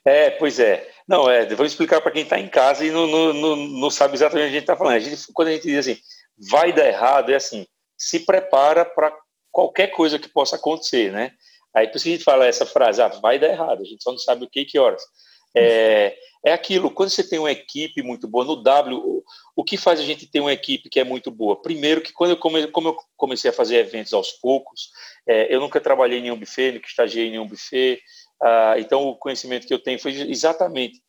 É, 0.04 0.30
pois 0.30 0.58
é. 0.58 0.88
Não, 1.06 1.30
é, 1.30 1.46
vou 1.54 1.66
explicar 1.66 2.00
para 2.00 2.10
quem 2.10 2.22
está 2.22 2.38
em 2.38 2.48
casa 2.48 2.84
e 2.84 2.90
não, 2.90 3.06
não, 3.06 3.56
não, 3.56 3.90
sabe 3.90 4.14
exatamente 4.14 4.46
o 4.46 4.50
que 4.50 4.50
a 4.50 4.52
gente 4.52 4.62
está 4.62 4.76
falando. 4.76 4.96
A 4.96 4.98
gente, 4.98 5.32
quando 5.32 5.48
a 5.48 5.52
gente 5.52 5.64
diz 5.64 5.78
assim, 5.78 6.00
vai 6.50 6.72
dar 6.72 6.86
errado, 6.86 7.30
é 7.30 7.36
assim, 7.36 7.66
se 7.96 8.20
prepara 8.20 8.84
para 8.84 9.12
qualquer 9.52 9.88
coisa 9.88 10.18
que 10.18 10.28
possa 10.28 10.56
acontecer, 10.56 11.12
né? 11.12 11.32
Aí 11.74 11.88
por 11.88 11.96
isso 11.96 12.08
a 12.08 12.10
gente 12.10 12.24
fala 12.24 12.46
essa 12.46 12.64
frase, 12.64 13.02
ah, 13.02 13.08
vai 13.08 13.38
dar 13.38 13.48
errado, 13.48 13.82
a 13.82 13.84
gente 13.84 14.02
só 14.02 14.10
não 14.10 14.18
sabe 14.18 14.44
o 14.44 14.48
que 14.48 14.60
e 14.60 14.64
que 14.64 14.78
horas. 14.78 15.02
É, 15.56 16.16
é 16.44 16.52
aquilo, 16.52 16.90
quando 16.90 17.10
você 17.10 17.22
tem 17.22 17.38
uma 17.38 17.50
equipe 17.50 18.02
muito 18.02 18.26
boa, 18.28 18.44
no 18.44 18.62
W, 18.62 19.22
o 19.56 19.64
que 19.64 19.76
faz 19.76 20.00
a 20.00 20.02
gente 20.02 20.26
ter 20.26 20.40
uma 20.40 20.52
equipe 20.52 20.90
que 20.90 21.00
é 21.00 21.04
muito 21.04 21.30
boa? 21.30 21.60
Primeiro 21.60 22.00
que 22.00 22.12
quando 22.12 22.30
eu, 22.30 22.36
come, 22.36 22.66
como 22.68 22.88
eu 22.88 22.96
comecei 23.16 23.50
a 23.50 23.54
fazer 23.54 23.76
eventos 23.76 24.12
aos 24.12 24.32
poucos, 24.32 24.90
é, 25.26 25.54
eu 25.54 25.60
nunca 25.60 25.80
trabalhei 25.80 26.18
em 26.18 26.22
nenhum 26.22 26.38
buffet, 26.38 26.72
nunca 26.72 26.88
estagiei 26.88 27.28
em 27.28 27.30
nenhum 27.30 27.46
buffet, 27.46 28.00
ah, 28.42 28.74
então 28.78 29.08
o 29.08 29.16
conhecimento 29.16 29.66
que 29.66 29.74
eu 29.74 29.82
tenho 29.82 29.98
foi 29.98 30.12
exatamente 30.12 31.02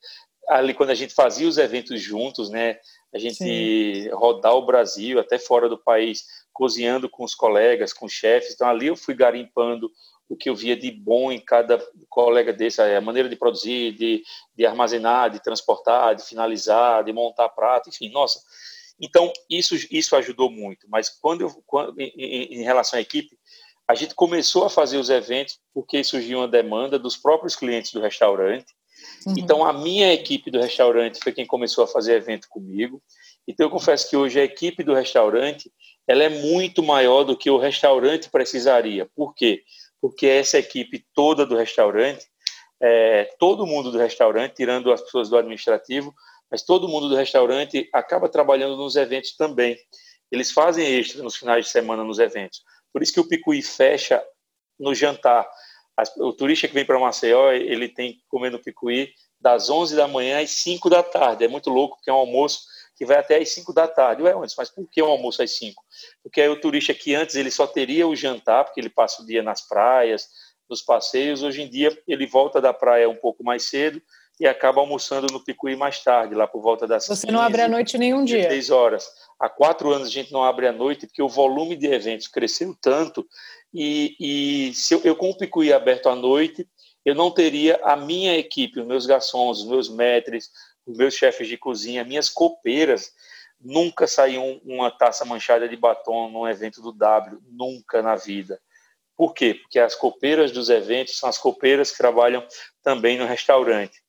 ali 0.47 0.73
quando 0.73 0.91
a 0.91 0.95
gente 0.95 1.13
fazia 1.13 1.47
os 1.47 1.57
eventos 1.57 2.01
juntos, 2.01 2.49
né? 2.49 2.77
A 3.13 3.17
gente 3.17 3.37
Sim. 3.37 4.09
rodar 4.09 4.53
o 4.53 4.65
Brasil, 4.65 5.19
até 5.19 5.39
fora 5.39 5.67
do 5.67 5.77
país, 5.77 6.25
cozinhando 6.53 7.09
com 7.09 7.23
os 7.23 7.33
colegas, 7.33 7.93
com 7.93 8.05
os 8.05 8.11
chefes. 8.11 8.53
Então 8.53 8.67
ali 8.67 8.87
eu 8.87 8.95
fui 8.95 9.15
garimpando 9.15 9.91
o 10.27 10.35
que 10.35 10.49
eu 10.49 10.55
via 10.55 10.75
de 10.75 10.91
bom 10.91 11.31
em 11.31 11.39
cada 11.39 11.77
colega 12.09 12.51
desse, 12.51 12.81
a 12.81 13.01
maneira 13.01 13.29
de 13.29 13.35
produzir, 13.35 13.93
de, 13.93 14.23
de 14.55 14.65
armazenar, 14.65 15.29
de 15.29 15.41
transportar, 15.41 16.15
de 16.15 16.23
finalizar, 16.23 17.03
de 17.03 17.13
montar 17.13 17.49
prato, 17.49 17.89
enfim, 17.89 18.09
nossa. 18.09 18.41
Então, 18.99 19.31
isso, 19.49 19.75
isso 19.91 20.15
ajudou 20.15 20.49
muito. 20.49 20.87
Mas 20.89 21.09
quando, 21.09 21.41
eu, 21.41 21.49
quando 21.65 21.99
em, 21.99 22.11
em, 22.15 22.63
relação 22.63 22.97
à 22.97 23.01
equipe, 23.01 23.37
a 23.87 23.95
gente 23.95 24.15
começou 24.15 24.65
a 24.65 24.69
fazer 24.69 24.97
os 24.97 25.09
eventos 25.09 25.59
porque 25.73 26.03
surgiu 26.03 26.39
uma 26.39 26.47
demanda 26.47 26.97
dos 26.97 27.15
próprios 27.15 27.55
clientes 27.55 27.91
do 27.91 28.01
restaurante. 28.01 28.73
Uhum. 29.25 29.33
Então, 29.37 29.65
a 29.65 29.73
minha 29.73 30.11
equipe 30.13 30.49
do 30.49 30.59
restaurante 30.59 31.19
foi 31.21 31.31
quem 31.31 31.45
começou 31.45 31.83
a 31.83 31.87
fazer 31.87 32.15
evento 32.15 32.47
comigo. 32.49 33.01
Então, 33.47 33.65
eu 33.67 33.69
confesso 33.69 34.09
que 34.09 34.17
hoje 34.17 34.39
a 34.39 34.43
equipe 34.43 34.83
do 34.83 34.93
restaurante 34.93 35.71
ela 36.07 36.23
é 36.23 36.29
muito 36.29 36.83
maior 36.83 37.23
do 37.23 37.37
que 37.37 37.49
o 37.49 37.57
restaurante 37.57 38.29
precisaria. 38.29 39.07
Por 39.15 39.33
quê? 39.33 39.63
porque 40.05 40.27
essa 40.27 40.59
equipe 40.59 41.03
toda 41.15 41.47
do 41.47 41.55
restaurante, 41.55 42.27
é, 42.79 43.27
todo 43.39 43.65
mundo 43.65 43.91
do 43.91 43.97
restaurante, 43.97 44.53
tirando 44.53 44.91
as 44.91 45.01
pessoas 45.01 45.29
do 45.29 45.35
administrativo, 45.35 46.13
mas 46.51 46.61
todo 46.61 46.87
mundo 46.87 47.09
do 47.09 47.15
restaurante 47.15 47.89
acaba 47.91 48.29
trabalhando 48.29 48.77
nos 48.77 48.95
eventos 48.95 49.35
também. 49.35 49.75
Eles 50.31 50.51
fazem 50.51 50.99
extra 50.99 51.23
nos 51.23 51.35
finais 51.35 51.65
de 51.65 51.71
semana 51.71 52.03
nos 52.03 52.19
eventos. 52.19 52.63
Por 52.95 53.03
isso 53.03 53.11
que 53.11 53.19
o 53.19 53.27
Picuí 53.27 53.61
fecha 53.61 54.25
no 54.79 54.95
jantar. 54.95 55.45
o 56.15 56.31
turista 56.31 56.65
que 56.65 56.73
vem 56.73 56.85
para 56.85 56.97
Maceió, 56.97 57.51
ele 57.51 57.89
tem 57.89 58.13
que 58.13 58.23
comer 58.29 58.49
no 58.49 58.57
Picuí 58.57 59.09
das 59.37 59.69
11 59.69 59.97
da 59.97 60.07
manhã 60.07 60.41
às 60.41 60.51
5 60.51 60.89
da 60.89 61.03
tarde. 61.03 61.43
É 61.43 61.47
muito 61.49 61.69
louco, 61.69 61.97
porque 61.97 62.09
é 62.09 62.13
um 62.13 62.19
almoço 62.19 62.61
que 62.95 63.05
vai 63.05 63.17
até 63.17 63.37
às 63.37 63.49
5 63.49 63.73
da 63.73 63.85
tarde. 63.85 64.23
Ué, 64.23 64.31
antes, 64.31 64.55
mas 64.57 64.69
por 64.69 64.89
que 64.89 65.03
um 65.03 65.07
almoço 65.07 65.43
às 65.43 65.51
5? 65.51 65.83
Porque 66.23 66.39
aí 66.39 66.47
o 66.47 66.57
turista 66.57 66.93
que 66.93 67.13
antes 67.13 67.35
ele 67.35 67.51
só 67.51 67.67
teria 67.67 68.07
o 68.07 68.15
jantar, 68.15 68.63
porque 68.63 68.79
ele 68.79 68.89
passa 68.89 69.21
o 69.21 69.25
dia 69.25 69.43
nas 69.43 69.59
praias, 69.67 70.29
nos 70.69 70.81
passeios, 70.81 71.43
hoje 71.43 71.63
em 71.63 71.69
dia 71.69 72.01
ele 72.07 72.25
volta 72.25 72.61
da 72.61 72.71
praia 72.71 73.09
um 73.09 73.17
pouco 73.17 73.43
mais 73.43 73.63
cedo 73.63 74.01
e 74.39 74.45
acaba 74.45 74.81
almoçando 74.81 75.27
no 75.31 75.39
Picuí 75.39 75.75
mais 75.75 76.03
tarde, 76.03 76.35
lá 76.35 76.47
por 76.47 76.61
volta 76.61 76.85
das 76.85 77.07
Você 77.07 77.27
15, 77.27 77.33
não 77.33 77.41
abre 77.41 77.61
a 77.61 77.67
noite 77.67 77.97
nenhum 77.97 78.23
dia. 78.25 78.49
10 78.49 78.69
horas. 78.69 79.07
Há 79.39 79.49
quatro 79.49 79.91
anos 79.91 80.07
a 80.07 80.11
gente 80.11 80.31
não 80.31 80.43
abre 80.43 80.67
a 80.67 80.71
noite 80.71 81.07
porque 81.07 81.21
o 81.21 81.29
volume 81.29 81.75
de 81.75 81.87
eventos 81.87 82.27
cresceu 82.27 82.75
tanto 82.81 83.25
e, 83.73 84.15
e 84.19 84.73
se 84.73 84.93
eu, 84.93 85.01
eu 85.03 85.15
com 85.15 85.29
o 85.29 85.37
Picuí 85.37 85.71
aberto 85.73 86.07
à 86.09 86.15
noite, 86.15 86.67
eu 87.03 87.13
não 87.13 87.29
teria 87.29 87.79
a 87.83 87.95
minha 87.95 88.37
equipe, 88.37 88.79
os 88.79 88.87
meus 88.87 89.05
garçons, 89.05 89.59
os 89.59 89.67
meus 89.67 89.89
metres, 89.89 90.49
os 90.85 90.97
meus 90.97 91.13
chefes 91.13 91.47
de 91.47 91.57
cozinha, 91.57 92.03
minhas 92.03 92.29
copeiras, 92.29 93.11
nunca 93.59 94.07
saiu 94.07 94.61
uma 94.63 94.91
taça 94.91 95.25
manchada 95.25 95.67
de 95.67 95.75
batom 95.75 96.29
num 96.29 96.47
evento 96.47 96.81
do 96.81 96.91
W, 96.91 97.39
nunca 97.47 98.01
na 98.01 98.15
vida. 98.15 98.59
Por 99.15 99.33
quê? 99.33 99.53
Porque 99.53 99.79
as 99.79 99.95
copeiras 99.95 100.51
dos 100.51 100.69
eventos 100.69 101.17
são 101.17 101.29
as 101.29 101.37
copeiras 101.37 101.91
que 101.91 101.97
trabalham 101.97 102.45
também 102.83 103.17
no 103.17 103.25
restaurante. 103.25 104.03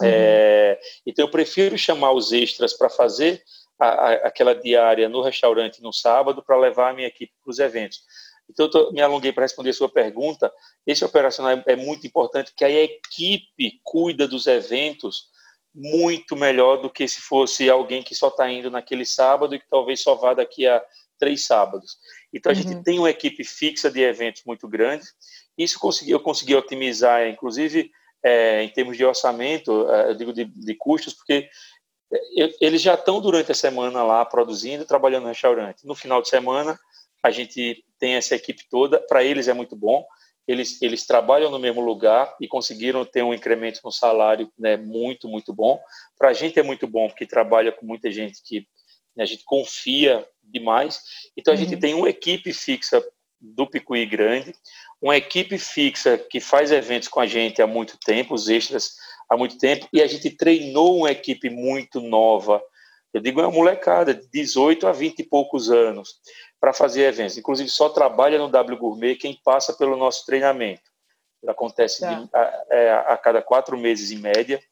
Uhum. 0.00 0.06
É, 0.08 0.80
então 1.06 1.24
eu 1.24 1.30
prefiro 1.30 1.76
chamar 1.76 2.12
os 2.12 2.32
extras 2.32 2.72
para 2.72 2.88
fazer 2.88 3.42
a, 3.78 3.86
a, 3.86 4.12
aquela 4.28 4.54
diária 4.54 5.08
no 5.08 5.22
restaurante 5.22 5.82
no 5.82 5.92
sábado 5.92 6.42
para 6.42 6.58
levar 6.58 6.90
a 6.90 6.94
minha 6.94 7.08
equipe 7.08 7.32
para 7.42 7.50
os 7.50 7.58
eventos. 7.58 8.00
Então, 8.48 8.66
eu 8.66 8.70
tô, 8.70 8.92
me 8.92 9.00
alonguei 9.00 9.32
para 9.32 9.44
responder 9.44 9.70
a 9.70 9.74
sua 9.74 9.88
pergunta. 9.88 10.52
Esse 10.86 11.04
operacional 11.04 11.52
é, 11.52 11.62
é 11.66 11.76
muito 11.76 12.06
importante, 12.06 12.52
que 12.54 12.64
a 12.64 12.70
equipe 12.70 13.80
cuida 13.82 14.28
dos 14.28 14.46
eventos 14.46 15.30
muito 15.74 16.36
melhor 16.36 16.76
do 16.76 16.90
que 16.90 17.08
se 17.08 17.20
fosse 17.20 17.70
alguém 17.70 18.02
que 18.02 18.14
só 18.14 18.28
está 18.28 18.50
indo 18.50 18.70
naquele 18.70 19.06
sábado 19.06 19.54
e 19.54 19.58
que 19.58 19.68
talvez 19.70 20.00
só 20.00 20.14
vá 20.14 20.34
daqui 20.34 20.66
a 20.66 20.84
três 21.18 21.46
sábados. 21.46 21.96
Então 22.32 22.52
a 22.52 22.54
uhum. 22.54 22.60
gente 22.60 22.82
tem 22.82 22.98
uma 22.98 23.08
equipe 23.08 23.42
fixa 23.42 23.90
de 23.90 24.00
eventos 24.00 24.42
muito 24.44 24.68
grande. 24.68 25.06
Isso 25.56 25.78
consegui, 25.78 26.10
eu 26.10 26.20
consegui 26.20 26.54
otimizar, 26.54 27.26
inclusive 27.26 27.90
é, 28.22 28.62
em 28.62 28.68
termos 28.68 28.96
de 28.96 29.04
orçamento, 29.04 29.90
é, 29.90 30.10
eu 30.10 30.14
digo 30.14 30.32
de, 30.32 30.44
de 30.44 30.74
custos, 30.74 31.14
porque 31.14 31.48
eles 32.60 32.82
já 32.82 32.94
estão 32.94 33.20
durante 33.20 33.50
a 33.52 33.54
semana 33.54 34.02
lá 34.04 34.24
produzindo, 34.24 34.84
trabalhando 34.84 35.22
no 35.22 35.30
restaurante. 35.30 35.86
No 35.86 35.94
final 35.94 36.20
de 36.20 36.28
semana 36.28 36.78
a 37.22 37.30
gente 37.30 37.82
tem 37.98 38.14
essa 38.14 38.34
equipe 38.34 38.64
toda. 38.68 38.98
Para 39.00 39.24
eles 39.24 39.48
é 39.48 39.54
muito 39.54 39.74
bom 39.74 40.04
eles, 40.46 40.80
eles 40.82 41.06
trabalham 41.06 41.50
no 41.50 41.58
mesmo 41.58 41.80
lugar 41.80 42.34
e 42.40 42.48
conseguiram 42.48 43.04
ter 43.04 43.22
um 43.22 43.32
incremento 43.32 43.80
no 43.84 43.92
salário 43.92 44.50
né, 44.58 44.76
muito, 44.76 45.28
muito 45.28 45.52
bom. 45.52 45.80
Para 46.18 46.30
a 46.30 46.32
gente 46.32 46.58
é 46.58 46.62
muito 46.62 46.86
bom, 46.86 47.08
porque 47.08 47.26
trabalha 47.26 47.70
com 47.70 47.86
muita 47.86 48.10
gente 48.10 48.42
que 48.42 48.66
né, 49.14 49.22
a 49.22 49.26
gente 49.26 49.44
confia 49.44 50.26
demais. 50.42 51.00
Então, 51.36 51.54
a 51.54 51.56
uhum. 51.56 51.62
gente 51.62 51.76
tem 51.78 51.94
uma 51.94 52.08
equipe 52.08 52.52
fixa 52.52 53.02
do 53.42 53.66
Picuí 53.66 54.06
Grande, 54.06 54.54
uma 55.00 55.16
equipe 55.16 55.58
fixa 55.58 56.16
que 56.16 56.40
faz 56.40 56.70
eventos 56.70 57.08
com 57.08 57.18
a 57.18 57.26
gente 57.26 57.60
há 57.60 57.66
muito 57.66 57.98
tempo, 57.98 58.34
os 58.34 58.48
extras 58.48 58.94
há 59.28 59.36
muito 59.36 59.58
tempo, 59.58 59.88
e 59.92 60.00
a 60.00 60.06
gente 60.06 60.30
treinou 60.30 60.98
uma 60.98 61.10
equipe 61.10 61.50
muito 61.50 62.00
nova 62.00 62.62
Eu 63.12 63.20
digo 63.20 63.40
é 63.40 63.46
uma 63.46 63.52
molecada 63.52 64.14
de 64.14 64.28
18 64.30 64.86
a 64.86 64.92
20 64.92 65.18
e 65.18 65.24
poucos 65.24 65.70
anos 65.70 66.20
para 66.60 66.72
fazer 66.72 67.02
eventos. 67.02 67.36
Inclusive, 67.36 67.68
só 67.68 67.88
trabalha 67.88 68.38
no 68.38 68.48
W 68.48 68.78
Gourmet 68.78 69.16
quem 69.16 69.38
passa 69.44 69.72
pelo 69.72 69.96
nosso 69.96 70.24
treinamento. 70.24 70.92
Acontece 71.46 72.00
tá. 72.00 72.14
de, 72.14 72.28
a, 72.32 72.64
é, 72.70 72.92
a, 72.92 73.16
cada 73.16 73.42
quatro 73.42 73.76
meses 73.76 74.12
em 74.12 74.18
média. 74.18 74.62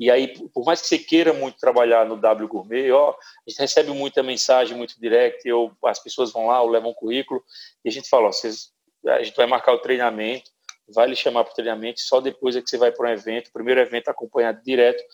E 0.00 0.10
aí, 0.10 0.28
por 0.54 0.64
mais 0.64 0.80
que 0.80 0.88
você 0.88 0.98
queira 0.98 1.34
muito 1.34 1.58
trabalhar 1.58 2.06
no 2.06 2.16
W 2.16 2.48
Gourmet, 2.48 2.90
ó, 2.90 3.10
a 3.10 3.50
gente 3.50 3.58
recebe 3.58 3.90
muita 3.90 4.22
mensagem, 4.22 4.74
muito 4.74 4.98
direct, 4.98 5.52
ou 5.52 5.70
as 5.84 5.98
pessoas 5.98 6.32
vão 6.32 6.46
lá, 6.46 6.62
ou 6.62 6.70
levam 6.70 6.92
um 6.92 6.94
currículo, 6.94 7.44
e 7.84 7.90
a 7.90 7.92
gente 7.92 8.08
fala, 8.08 8.28
ó, 8.28 8.32
vocês, 8.32 8.72
a 9.06 9.22
gente 9.22 9.36
vai 9.36 9.46
marcar 9.46 9.74
o 9.74 9.78
treinamento, 9.78 10.50
vai 10.88 11.06
lhe 11.06 11.14
chamar 11.14 11.44
para 11.44 11.52
o 11.52 11.54
treinamento, 11.54 12.00
só 12.00 12.18
depois 12.18 12.56
é 12.56 12.62
que 12.62 12.70
você 12.70 12.78
vai 12.78 12.90
para 12.90 13.10
um 13.10 13.12
evento, 13.12 13.48
o 13.48 13.52
primeiro 13.52 13.78
evento 13.78 14.08
acompanhado 14.08 14.62
direto 14.64 15.04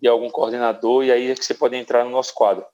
de 0.00 0.06
algum 0.06 0.30
coordenador, 0.30 1.04
e 1.04 1.10
aí 1.10 1.28
é 1.28 1.34
que 1.34 1.44
você 1.44 1.52
pode 1.52 1.74
entrar 1.74 2.04
no 2.04 2.10
nosso 2.10 2.32
quadro. 2.32 2.64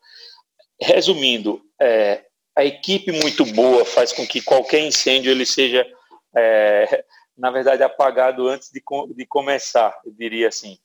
Resumindo, 0.78 1.62
é, 1.80 2.26
a 2.54 2.66
equipe 2.66 3.12
muito 3.12 3.46
boa 3.46 3.82
faz 3.86 4.12
com 4.12 4.26
que 4.26 4.42
qualquer 4.42 4.80
incêndio 4.80 5.30
ele 5.30 5.46
seja, 5.46 5.90
é, 6.36 7.02
na 7.34 7.50
verdade, 7.50 7.82
apagado 7.82 8.46
antes 8.46 8.70
de, 8.70 8.82
de 9.14 9.24
começar, 9.26 9.98
eu 10.04 10.12
diria 10.12 10.48
assim. 10.48 10.78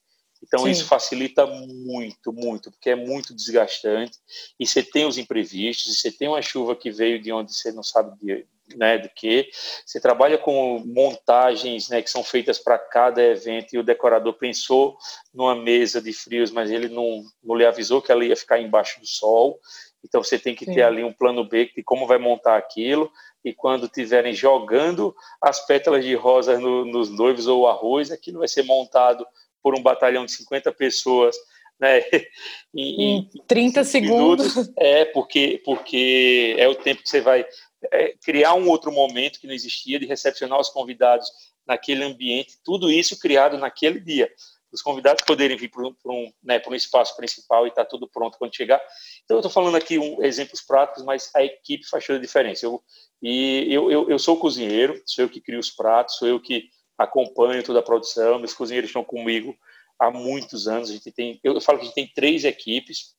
Então 0.47 0.63
Sim. 0.63 0.71
isso 0.71 0.85
facilita 0.85 1.45
muito, 1.45 2.31
muito, 2.31 2.71
porque 2.71 2.89
é 2.89 2.95
muito 2.95 3.35
desgastante. 3.35 4.17
E 4.59 4.65
você 4.65 4.81
tem 4.81 5.05
os 5.05 5.17
imprevistos, 5.17 5.87
e 5.87 5.95
você 5.95 6.11
tem 6.11 6.27
uma 6.27 6.41
chuva 6.41 6.75
que 6.75 6.89
veio 6.89 7.21
de 7.21 7.31
onde 7.31 7.53
você 7.53 7.71
não 7.71 7.83
sabe 7.83 8.17
de, 8.21 8.45
né, 8.75 8.97
do 8.97 9.09
que. 9.09 9.49
Você 9.85 9.99
trabalha 9.99 10.37
com 10.37 10.81
montagens 10.85 11.89
né, 11.89 12.01
que 12.01 12.09
são 12.09 12.23
feitas 12.23 12.57
para 12.57 12.79
cada 12.79 13.21
evento 13.21 13.73
e 13.73 13.77
o 13.77 13.83
decorador 13.83 14.33
pensou 14.33 14.97
numa 15.33 15.55
mesa 15.55 16.01
de 16.01 16.13
frios, 16.13 16.49
mas 16.49 16.71
ele 16.71 16.87
não, 16.87 17.23
não 17.43 17.55
lhe 17.55 17.65
avisou 17.65 18.01
que 18.01 18.11
ela 18.11 18.23
ia 18.23 18.35
ficar 18.35 18.59
embaixo 18.59 18.99
do 18.99 19.05
sol. 19.05 19.59
Então 20.03 20.23
você 20.23 20.39
tem 20.39 20.55
que 20.55 20.65
Sim. 20.65 20.75
ter 20.75 20.83
ali 20.83 21.03
um 21.03 21.11
plano 21.11 21.43
B 21.43 21.69
de 21.75 21.83
como 21.83 22.07
vai 22.07 22.17
montar 22.17 22.57
aquilo. 22.57 23.11
E 23.43 23.53
quando 23.53 23.87
tiverem 23.87 24.33
jogando 24.33 25.15
as 25.41 25.65
pétalas 25.65 26.03
de 26.03 26.15
rosa 26.15 26.59
no, 26.59 26.85
nos 26.85 27.09
noivos 27.09 27.47
ou 27.47 27.67
arroz, 27.67 28.11
aquilo 28.11 28.39
vai 28.39 28.47
ser 28.47 28.63
montado 28.63 29.25
por 29.61 29.77
um 29.77 29.81
batalhão 29.81 30.25
de 30.25 30.31
50 30.31 30.71
pessoas 30.71 31.35
né? 31.79 32.01
Em, 32.75 33.17
em 33.17 33.29
30 33.47 33.83
segundos. 33.83 34.55
Minutos, 34.55 34.73
é, 34.77 35.05
porque, 35.05 35.61
porque 35.65 36.55
é 36.59 36.67
o 36.67 36.75
tempo 36.75 37.01
que 37.01 37.09
você 37.09 37.21
vai 37.21 37.45
é, 37.91 38.13
criar 38.23 38.53
um 38.53 38.67
outro 38.69 38.91
momento 38.91 39.39
que 39.39 39.47
não 39.47 39.53
existia, 39.53 39.99
de 39.99 40.05
recepcionar 40.05 40.59
os 40.59 40.69
convidados 40.69 41.27
naquele 41.65 42.03
ambiente, 42.03 42.59
tudo 42.63 42.91
isso 42.91 43.19
criado 43.19 43.57
naquele 43.57 43.99
dia. 43.99 44.31
Os 44.71 44.81
convidados 44.81 45.23
poderem 45.25 45.57
vir 45.57 45.71
para 45.71 45.83
um, 46.11 46.31
né, 46.43 46.61
um 46.67 46.75
espaço 46.75 47.15
principal 47.15 47.65
e 47.65 47.69
estar 47.69 47.83
tá 47.83 47.89
tudo 47.89 48.07
pronto 48.07 48.37
quando 48.37 48.55
chegar. 48.55 48.81
Então, 49.23 49.37
eu 49.37 49.39
estou 49.39 49.51
falando 49.51 49.75
aqui 49.75 49.97
um, 49.97 50.23
exemplos 50.23 50.61
práticos, 50.61 51.03
mas 51.03 51.31
a 51.33 51.43
equipe 51.43 51.87
faz 51.87 52.05
toda 52.05 52.19
a 52.19 52.21
diferença. 52.21 52.65
Eu, 52.65 52.83
e 53.21 53.73
eu, 53.73 53.89
eu, 53.89 54.09
eu 54.09 54.19
sou 54.19 54.37
cozinheiro, 54.37 55.01
sou 55.05 55.23
eu 55.23 55.29
que 55.29 55.41
crio 55.41 55.59
os 55.59 55.71
pratos, 55.71 56.17
sou 56.17 56.27
eu 56.27 56.39
que 56.39 56.69
acompanho 56.97 57.63
toda 57.63 57.79
a 57.79 57.83
produção, 57.83 58.39
meus 58.39 58.53
cozinheiros 58.53 58.89
estão 58.89 59.03
comigo 59.03 59.55
há 59.99 60.09
muitos 60.11 60.67
anos. 60.67 60.89
A 60.89 60.93
gente 60.93 61.11
tem, 61.11 61.39
eu 61.43 61.59
falo 61.61 61.79
que 61.79 61.83
a 61.83 61.87
gente 61.87 61.95
tem 61.95 62.11
três 62.13 62.43
equipes, 62.43 63.15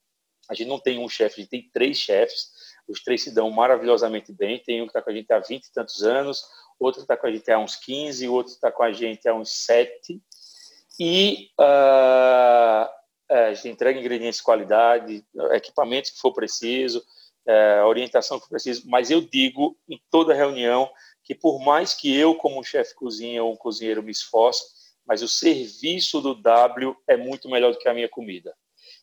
a 0.48 0.54
gente 0.54 0.68
não 0.68 0.78
tem 0.78 0.98
um 0.98 1.08
chefe, 1.08 1.40
a 1.40 1.42
gente 1.42 1.50
tem 1.50 1.70
três 1.72 1.98
chefes. 1.98 2.48
Os 2.88 3.02
três 3.02 3.22
se 3.22 3.30
dão 3.30 3.50
maravilhosamente 3.50 4.32
bem. 4.32 4.58
Tem 4.58 4.80
um 4.80 4.86
que 4.86 4.90
está 4.90 5.02
com 5.02 5.10
a 5.10 5.12
gente 5.12 5.30
há 5.30 5.38
20 5.38 5.64
e 5.64 5.72
tantos 5.72 6.02
anos, 6.02 6.42
outro 6.80 7.02
está 7.02 7.16
com 7.16 7.26
a 7.26 7.30
gente 7.30 7.50
há 7.50 7.58
uns 7.58 7.76
15, 7.76 8.28
outro 8.28 8.52
está 8.52 8.72
com 8.72 8.82
a 8.82 8.92
gente 8.92 9.28
há 9.28 9.34
uns 9.34 9.50
7. 9.66 10.22
E 10.98 11.50
uh, 11.60 12.88
a 13.30 13.54
gente 13.54 13.68
entrega 13.68 14.00
ingredientes 14.00 14.38
de 14.38 14.44
qualidade, 14.44 15.24
equipamentos 15.52 16.10
que 16.10 16.18
for 16.18 16.32
preciso, 16.32 17.04
uh, 17.46 17.84
orientação 17.84 18.38
que 18.38 18.44
for 18.44 18.50
preciso. 18.50 18.88
Mas 18.88 19.10
eu 19.10 19.20
digo 19.20 19.76
em 19.86 20.00
toda 20.10 20.34
reunião 20.34 20.90
que 21.28 21.34
por 21.34 21.60
mais 21.60 21.92
que 21.92 22.16
eu, 22.16 22.34
como 22.34 22.58
um 22.58 22.62
chefe 22.62 22.94
cozinha 22.94 23.44
ou 23.44 23.52
um 23.52 23.56
cozinheiro, 23.56 24.02
me 24.02 24.10
esforce, 24.10 24.64
mas 25.06 25.20
o 25.20 25.28
serviço 25.28 26.22
do 26.22 26.34
W 26.34 26.96
é 27.06 27.18
muito 27.18 27.50
melhor 27.50 27.70
do 27.70 27.78
que 27.78 27.86
a 27.86 27.92
minha 27.92 28.08
comida. 28.08 28.56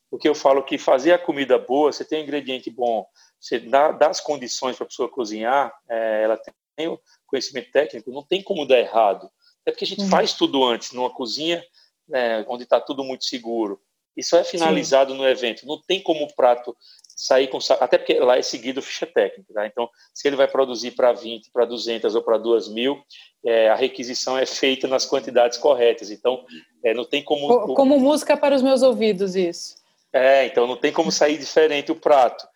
Porque 0.10 0.28
eu 0.28 0.34
falo 0.34 0.64
que 0.64 0.80
fazer 0.80 1.14
a 1.14 1.20
comida 1.20 1.60
boa, 1.60 1.94
você 1.94 2.04
tem 2.04 2.22
um 2.22 2.24
ingrediente 2.24 2.72
bom, 2.72 3.06
você 3.40 3.60
dá, 3.60 3.92
dá 3.92 4.08
as 4.08 4.20
condições 4.20 4.76
para 4.76 4.86
a 4.86 4.88
pessoa 4.88 5.08
cozinhar, 5.08 5.72
é, 5.88 6.24
ela 6.24 6.42
tem 6.76 6.88
o 6.88 7.00
conhecimento 7.28 7.72
técnico, 7.72 8.10
não 8.10 8.24
tem 8.24 8.42
como 8.42 8.66
dar 8.66 8.80
errado. 8.80 9.30
É 9.64 9.70
porque 9.70 9.86
a 9.86 9.88
gente 9.88 10.02
uhum. 10.02 10.10
faz 10.10 10.34
tudo 10.34 10.64
antes, 10.64 10.94
numa 10.94 11.12
cozinha 11.12 11.64
né, 12.10 12.44
onde 12.48 12.64
está 12.64 12.82
tudo 12.82 13.04
muito 13.04 13.24
seguro. 13.26 13.80
Isso 14.18 14.36
é 14.36 14.44
finalizado 14.44 15.12
Sim. 15.12 15.18
no 15.20 15.28
evento. 15.28 15.68
Não 15.68 15.80
tem 15.80 16.02
como 16.02 16.26
o 16.26 16.34
prato 16.34 16.76
sair 17.16 17.48
com. 17.48 17.60
Até 17.80 17.98
porque 17.98 18.20
lá 18.20 18.38
é 18.38 18.42
seguido 18.42 18.82
ficha 18.82 19.06
técnica. 19.06 19.54
Tá? 19.54 19.66
Então, 19.66 19.90
se 20.14 20.28
ele 20.28 20.36
vai 20.36 20.48
produzir 20.48 20.92
para 20.92 21.14
20, 21.14 21.50
para 21.52 21.66
200 21.66 22.14
ou 22.14 22.22
para 22.22 22.38
2 22.38 22.68
mil, 22.68 23.02
é, 23.46 23.70
a 23.70 23.76
requisição 23.76 24.38
é 24.38 24.46
feita 24.46 24.88
nas 24.88 25.06
quantidades 25.06 25.58
corretas. 25.58 26.12
Então, 26.12 26.46
é, 26.84 26.94
não 26.94 27.06
tem 27.06 27.24
como. 27.24 27.74
Como 27.74 28.00
música 28.00 28.36
para 28.36 28.56
os 28.56 28.62
meus 28.62 28.82
ouvidos, 28.84 29.36
isso. 29.36 29.76
É, 30.12 30.46
então 30.46 30.66
não 30.66 30.78
tem 30.78 30.94
como 30.94 31.12
sair 31.12 31.38
diferente 31.38 31.92
o 31.92 31.96
prato. 31.96 32.48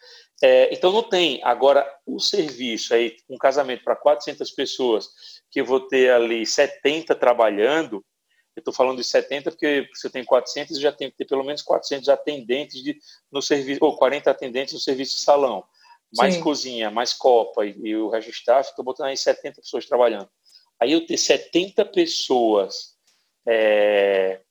É, 0.42 0.74
então 0.74 0.92
não 0.92 1.04
tem. 1.04 1.42
Agora, 1.44 1.86
o 2.06 2.20
serviço 2.20 2.94
aí, 2.94 3.16
um 3.30 3.38
casamento 3.38 3.84
para 3.84 3.96
400 3.96 4.50
pessoas, 4.52 5.10
que 5.52 5.60
eu 5.60 5.66
vou 5.66 5.82
ter 5.82 6.12
ali 6.12 6.46
70 6.46 7.14
trabalhando, 7.16 8.04
eu 8.60 8.62
estou 8.62 8.74
falando 8.74 8.98
de 8.98 9.04
70 9.04 9.52
porque 9.52 9.90
se 9.94 10.08
eu 10.08 10.12
tenho 10.12 10.26
400, 10.26 10.76
eu 10.76 10.82
já 10.82 10.92
tenho 10.92 11.12
que 11.12 11.18
ter 11.18 11.26
pelo 11.26 11.44
menos 11.44 11.62
400 11.62 12.10
atendentes 12.10 12.84
de, 12.84 12.98
no 13.32 13.42
serviço, 13.42 13.80
ou 13.84 13.98
40 13.98 14.30
atendentes 14.30 14.74
no 14.74 14.80
serviço 14.80 15.16
de 15.16 15.22
salão. 15.22 15.64
Mais 16.16 16.36
Sim. 16.36 16.42
cozinha, 16.42 16.90
mais 16.90 17.14
copa 17.14 17.66
e, 17.66 17.76
e 17.80 17.96
o 17.96 18.10
resto 18.10 18.32
staff, 18.32 18.70
estou 18.70 18.84
botando 18.84 19.08
aí 19.08 19.18
70 19.18 19.62
pessoas 19.62 19.86
trabalhando. 19.86 20.30
Aí 20.80 20.92
eu 20.92 21.06
ter 21.06 21.18
70 21.18 21.86
pessoas 21.86 22.96
é, 23.48 24.42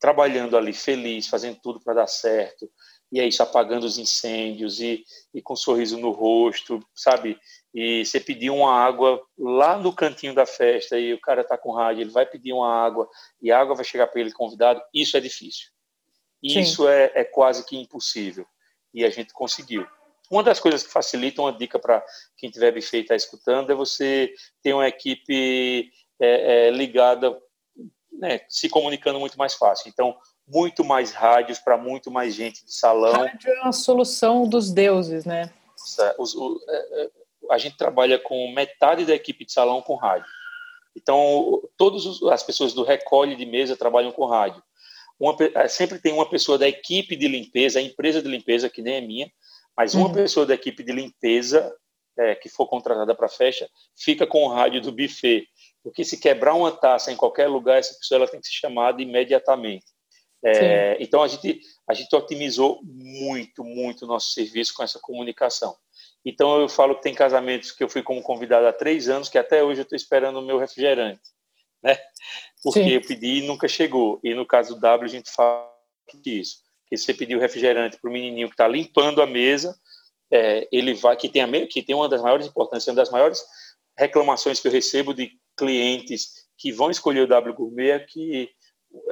trabalhando 0.00 0.56
ali 0.56 0.72
feliz, 0.72 1.26
fazendo 1.26 1.58
tudo 1.62 1.80
para 1.80 1.94
dar 1.94 2.06
certo, 2.06 2.70
e 3.12 3.20
é 3.20 3.26
isso, 3.26 3.42
apagando 3.42 3.84
os 3.84 3.98
incêndios 3.98 4.80
e, 4.80 5.04
e 5.34 5.42
com 5.42 5.52
um 5.52 5.56
sorriso 5.56 5.98
no 5.98 6.10
rosto, 6.10 6.80
sabe? 6.94 7.38
E 7.74 8.04
você 8.04 8.20
pedir 8.20 8.50
uma 8.50 8.72
água 8.72 9.22
lá 9.38 9.78
no 9.78 9.94
cantinho 9.94 10.34
da 10.34 10.44
festa 10.44 10.98
e 10.98 11.14
o 11.14 11.20
cara 11.20 11.42
tá 11.42 11.56
com 11.56 11.72
rádio, 11.72 12.02
ele 12.02 12.10
vai 12.10 12.26
pedir 12.26 12.52
uma 12.52 12.70
água 12.70 13.08
e 13.40 13.50
a 13.50 13.58
água 13.58 13.74
vai 13.74 13.84
chegar 13.84 14.06
para 14.08 14.20
ele 14.20 14.32
convidado, 14.32 14.82
isso 14.92 15.16
é 15.16 15.20
difícil. 15.20 15.70
Isso 16.42 16.88
é, 16.88 17.12
é, 17.14 17.24
quase 17.24 17.64
que 17.64 17.76
impossível. 17.76 18.44
E 18.92 19.04
a 19.04 19.10
gente 19.10 19.32
conseguiu. 19.32 19.86
Uma 20.30 20.42
das 20.42 20.58
coisas 20.58 20.82
que 20.82 20.92
facilita, 20.92 21.40
uma 21.40 21.52
dica 21.52 21.78
para 21.78 22.04
quem 22.36 22.50
tiver 22.50 22.72
buffet 22.72 22.98
e 22.98 23.02
está 23.02 23.14
escutando, 23.14 23.70
é 23.70 23.74
você 23.74 24.32
ter 24.62 24.74
uma 24.74 24.88
equipe 24.88 25.90
é, 26.20 26.66
é, 26.66 26.70
ligada, 26.70 27.38
né, 28.12 28.40
se 28.48 28.68
comunicando 28.68 29.20
muito 29.20 29.38
mais 29.38 29.54
fácil. 29.54 29.88
Então, 29.88 30.16
muito 30.46 30.84
mais 30.84 31.12
rádios 31.12 31.58
para 31.58 31.76
muito 31.76 32.10
mais 32.10 32.34
gente 32.34 32.64
de 32.64 32.74
salão. 32.74 33.12
Rádio 33.12 33.50
é 33.50 33.68
a 33.68 33.72
solução 33.72 34.48
dos 34.48 34.72
deuses, 34.72 35.24
né? 35.24 35.52
Os, 36.18 36.34
o, 36.34 36.60
é, 36.68 37.02
é, 37.02 37.10
a 37.50 37.58
gente 37.58 37.76
trabalha 37.76 38.18
com 38.18 38.52
metade 38.52 39.04
da 39.04 39.14
equipe 39.14 39.44
de 39.44 39.52
salão 39.52 39.82
com 39.82 39.94
rádio. 39.94 40.26
Então, 40.96 41.62
todas 41.76 42.22
as 42.24 42.42
pessoas 42.42 42.72
do 42.74 42.84
recolhe 42.84 43.34
de 43.36 43.46
mesa 43.46 43.76
trabalham 43.76 44.12
com 44.12 44.26
rádio. 44.26 44.62
Uma, 45.18 45.36
é, 45.54 45.68
sempre 45.68 45.98
tem 45.98 46.12
uma 46.12 46.28
pessoa 46.28 46.58
da 46.58 46.68
equipe 46.68 47.16
de 47.16 47.28
limpeza, 47.28 47.78
a 47.78 47.82
empresa 47.82 48.20
de 48.20 48.28
limpeza, 48.28 48.68
que 48.68 48.82
nem 48.82 48.94
é 48.94 49.00
minha, 49.00 49.32
mas 49.76 49.94
uma 49.94 50.08
uhum. 50.08 50.12
pessoa 50.12 50.44
da 50.44 50.54
equipe 50.54 50.82
de 50.82 50.92
limpeza 50.92 51.74
é, 52.18 52.34
que 52.34 52.48
for 52.48 52.66
contratada 52.66 53.14
para 53.14 53.26
a 53.26 53.30
festa 53.30 53.68
fica 53.96 54.26
com 54.26 54.44
o 54.44 54.48
rádio 54.48 54.80
do 54.80 54.92
buffet. 54.92 55.46
Porque 55.82 56.04
se 56.04 56.20
quebrar 56.20 56.54
uma 56.54 56.70
taça 56.70 57.10
em 57.10 57.16
qualquer 57.16 57.48
lugar, 57.48 57.78
essa 57.78 57.94
pessoa 57.94 58.18
ela 58.18 58.28
tem 58.28 58.40
que 58.40 58.46
ser 58.46 58.54
chamada 58.54 59.02
imediatamente. 59.02 59.86
É, 60.44 60.96
então 61.00 61.22
a 61.22 61.28
gente 61.28 61.60
a 61.88 61.94
gente 61.94 62.12
otimizou 62.16 62.80
muito 62.82 63.62
muito 63.62 64.04
o 64.04 64.08
nosso 64.08 64.32
serviço 64.32 64.74
com 64.74 64.82
essa 64.82 64.98
comunicação. 64.98 65.76
Então 66.24 66.60
eu 66.60 66.68
falo 66.68 66.94
que 66.94 67.02
tem 67.02 67.14
casamentos 67.14 67.72
que 67.72 67.82
eu 67.82 67.88
fui 67.88 68.02
como 68.02 68.22
convidado 68.22 68.66
há 68.66 68.72
três 68.72 69.08
anos 69.08 69.28
que 69.28 69.38
até 69.38 69.62
hoje 69.62 69.80
eu 69.80 69.84
estou 69.84 69.96
esperando 69.96 70.38
o 70.38 70.42
meu 70.42 70.58
refrigerante, 70.58 71.20
né? 71.82 71.98
Porque 72.62 72.84
Sim. 72.84 72.90
eu 72.90 73.00
pedi 73.00 73.38
e 73.38 73.46
nunca 73.46 73.66
chegou. 73.66 74.20
E 74.22 74.34
no 74.34 74.46
caso 74.46 74.74
do 74.74 74.80
W 74.80 75.04
a 75.04 75.08
gente 75.08 75.30
fala 75.30 75.68
isso, 76.24 76.58
que 76.86 76.96
você 76.96 77.12
pediu 77.12 77.40
refrigerante 77.40 77.98
para 78.00 78.08
o 78.08 78.12
menininho 78.12 78.48
que 78.48 78.54
está 78.54 78.68
limpando 78.68 79.20
a 79.20 79.26
mesa, 79.26 79.76
é, 80.30 80.68
ele 80.70 80.94
vai 80.94 81.16
que 81.16 81.28
tem 81.28 81.42
a 81.42 81.66
que 81.66 81.82
tem 81.82 81.94
uma 81.94 82.08
das 82.08 82.22
maiores 82.22 82.46
importâncias, 82.46 82.88
uma 82.88 83.02
das 83.02 83.10
maiores 83.10 83.42
reclamações 83.98 84.60
que 84.60 84.68
eu 84.68 84.72
recebo 84.72 85.12
de 85.12 85.32
clientes 85.56 86.46
que 86.56 86.72
vão 86.72 86.90
escolher 86.90 87.22
o 87.22 87.26
W 87.26 87.54
Gourmet 87.54 87.90
é 87.90 87.98
que 87.98 88.50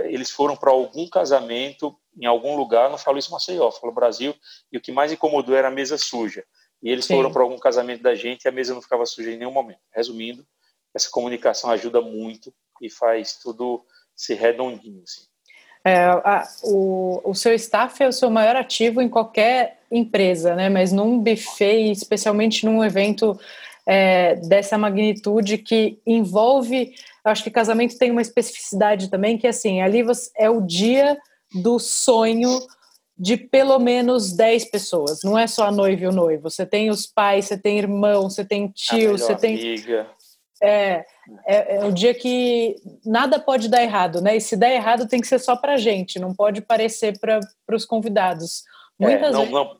eles 0.04 0.30
foram 0.30 0.56
para 0.56 0.70
algum 0.70 1.08
casamento 1.08 1.96
em 2.18 2.26
algum 2.26 2.56
lugar, 2.56 2.90
não 2.90 2.98
falo 2.98 3.18
isso 3.18 3.30
Maceió, 3.30 3.70
falo 3.70 3.92
Brasil, 3.92 4.34
e 4.70 4.76
o 4.76 4.80
que 4.80 4.92
mais 4.92 5.12
incomodou 5.12 5.54
era 5.54 5.68
a 5.68 5.70
mesa 5.70 5.96
suja. 5.96 6.44
E 6.82 6.90
eles 6.90 7.04
Sim. 7.04 7.14
foram 7.14 7.32
para 7.32 7.42
algum 7.42 7.58
casamento 7.58 8.02
da 8.02 8.14
gente 8.14 8.44
e 8.44 8.48
a 8.48 8.52
mesa 8.52 8.74
não 8.74 8.82
ficava 8.82 9.04
suja 9.04 9.30
em 9.30 9.36
nenhum 9.36 9.52
momento. 9.52 9.80
Resumindo, 9.94 10.46
essa 10.94 11.10
comunicação 11.10 11.70
ajuda 11.70 12.00
muito 12.00 12.52
e 12.80 12.90
faz 12.90 13.38
tudo 13.38 13.84
ser 14.16 14.34
redondinho. 14.34 15.02
Assim. 15.02 15.22
É, 15.84 16.04
a, 16.04 16.46
o, 16.62 17.20
o 17.24 17.34
seu 17.34 17.54
staff 17.54 18.02
é 18.02 18.08
o 18.08 18.12
seu 18.12 18.30
maior 18.30 18.56
ativo 18.56 19.00
em 19.00 19.08
qualquer 19.08 19.80
empresa, 19.90 20.54
né? 20.54 20.68
Mas 20.68 20.92
num 20.92 21.18
buffet, 21.18 21.90
especialmente 21.90 22.64
num 22.64 22.84
evento 22.84 23.38
é, 23.86 24.36
dessa 24.36 24.76
magnitude 24.76 25.58
que 25.58 25.98
envolve, 26.06 26.94
acho 27.24 27.42
que 27.42 27.50
casamento 27.50 27.98
tem 27.98 28.10
uma 28.10 28.22
especificidade 28.22 29.08
também 29.08 29.38
que 29.38 29.46
assim, 29.46 29.80
ali 29.80 30.02
você, 30.02 30.30
é 30.36 30.50
o 30.50 30.60
dia 30.60 31.18
do 31.62 31.78
sonho 31.78 32.60
de 33.20 33.36
pelo 33.36 33.78
menos 33.78 34.32
10 34.32 34.70
pessoas. 34.70 35.22
Não 35.22 35.38
é 35.38 35.46
só 35.46 35.66
a 35.66 35.70
noiva 35.70 36.04
e 36.04 36.06
o 36.06 36.12
noivo. 36.12 36.48
Você 36.48 36.64
tem 36.64 36.88
os 36.88 37.06
pais, 37.06 37.44
você 37.44 37.58
tem 37.58 37.76
irmão, 37.76 38.30
você 38.30 38.42
tem 38.42 38.68
tio, 38.68 39.18
você 39.18 39.36
tem. 39.36 39.56
Amiga. 39.56 40.10
É, 40.62 41.04
é, 41.46 41.76
é, 41.76 41.84
o 41.84 41.92
dia 41.92 42.14
que 42.14 42.76
nada 43.04 43.38
pode 43.38 43.68
dar 43.68 43.82
errado, 43.82 44.22
né? 44.22 44.36
E 44.36 44.40
se 44.40 44.56
der 44.56 44.74
errado, 44.74 45.06
tem 45.06 45.20
que 45.20 45.26
ser 45.26 45.38
só 45.38 45.54
pra 45.54 45.76
gente, 45.76 46.18
não 46.18 46.34
pode 46.34 46.62
parecer 46.62 47.18
para 47.18 47.40
os 47.76 47.84
convidados. 47.84 48.62
É, 48.98 49.04
Muitas 49.04 49.28
é, 49.28 49.32
não, 49.32 49.40
vezes. 49.40 49.54
Não. 49.54 49.76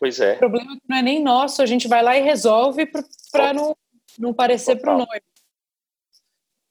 Pois 0.00 0.20
é. 0.20 0.34
O 0.34 0.38
problema 0.38 0.72
é 0.72 0.76
que 0.76 0.82
não 0.88 0.96
é 0.96 1.02
nem 1.02 1.22
nosso, 1.22 1.60
a 1.60 1.66
gente 1.66 1.88
vai 1.88 2.02
lá 2.02 2.16
e 2.16 2.22
resolve 2.22 2.90
para 3.30 3.52
não, 3.52 3.76
não 4.18 4.32
parecer 4.32 4.76
para 4.76 4.94
o 4.94 4.98
noivo. 4.98 5.24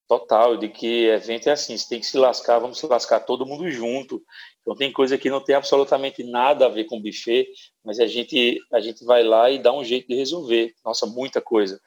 Total, 0.08 0.56
de 0.56 0.70
que 0.70 1.08
evento 1.08 1.50
é 1.50 1.52
assim, 1.52 1.78
você 1.78 1.90
tem 1.90 2.00
que 2.00 2.06
se 2.06 2.18
lascar, 2.18 2.60
vamos 2.60 2.80
se 2.80 2.88
lascar 2.88 3.20
todo 3.20 3.46
mundo 3.46 3.70
junto. 3.70 4.24
Então 4.68 4.76
tem 4.76 4.92
coisa 4.92 5.18
que 5.18 5.30
não 5.30 5.40
tem 5.40 5.56
absolutamente 5.56 6.26
nada 6.26 6.66
a 6.66 6.70
ver 6.70 6.84
com 6.84 7.02
buffet, 7.02 7.48
mas 7.86 8.02
a 8.02 8.06
gente 8.06 8.60
a 8.70 8.82
gente 8.82 9.06
vai 9.06 9.24
lá 9.24 9.50
e 9.50 9.58
dá 9.58 9.72
um 9.72 9.82
jeito 9.82 10.10
de 10.10 10.16
resolver. 10.16 10.76
Nossa, 10.84 11.06
muita 11.06 11.40
coisa. 11.40 11.80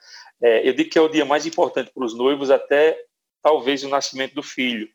É, 0.43 0.67
eu 0.67 0.73
digo 0.73 0.89
que 0.89 0.97
é 0.97 1.03
o 1.03 1.09
dia 1.11 1.27
mais 1.27 1.45
importante 1.45 1.91
para 1.93 2.03
os 2.03 2.17
noivos 2.17 2.51
até 2.51 2.99
talvez 3.43 3.85
o 3.85 3.89
nascimento 3.91 4.35
do 4.35 4.43
filho. 4.43 4.89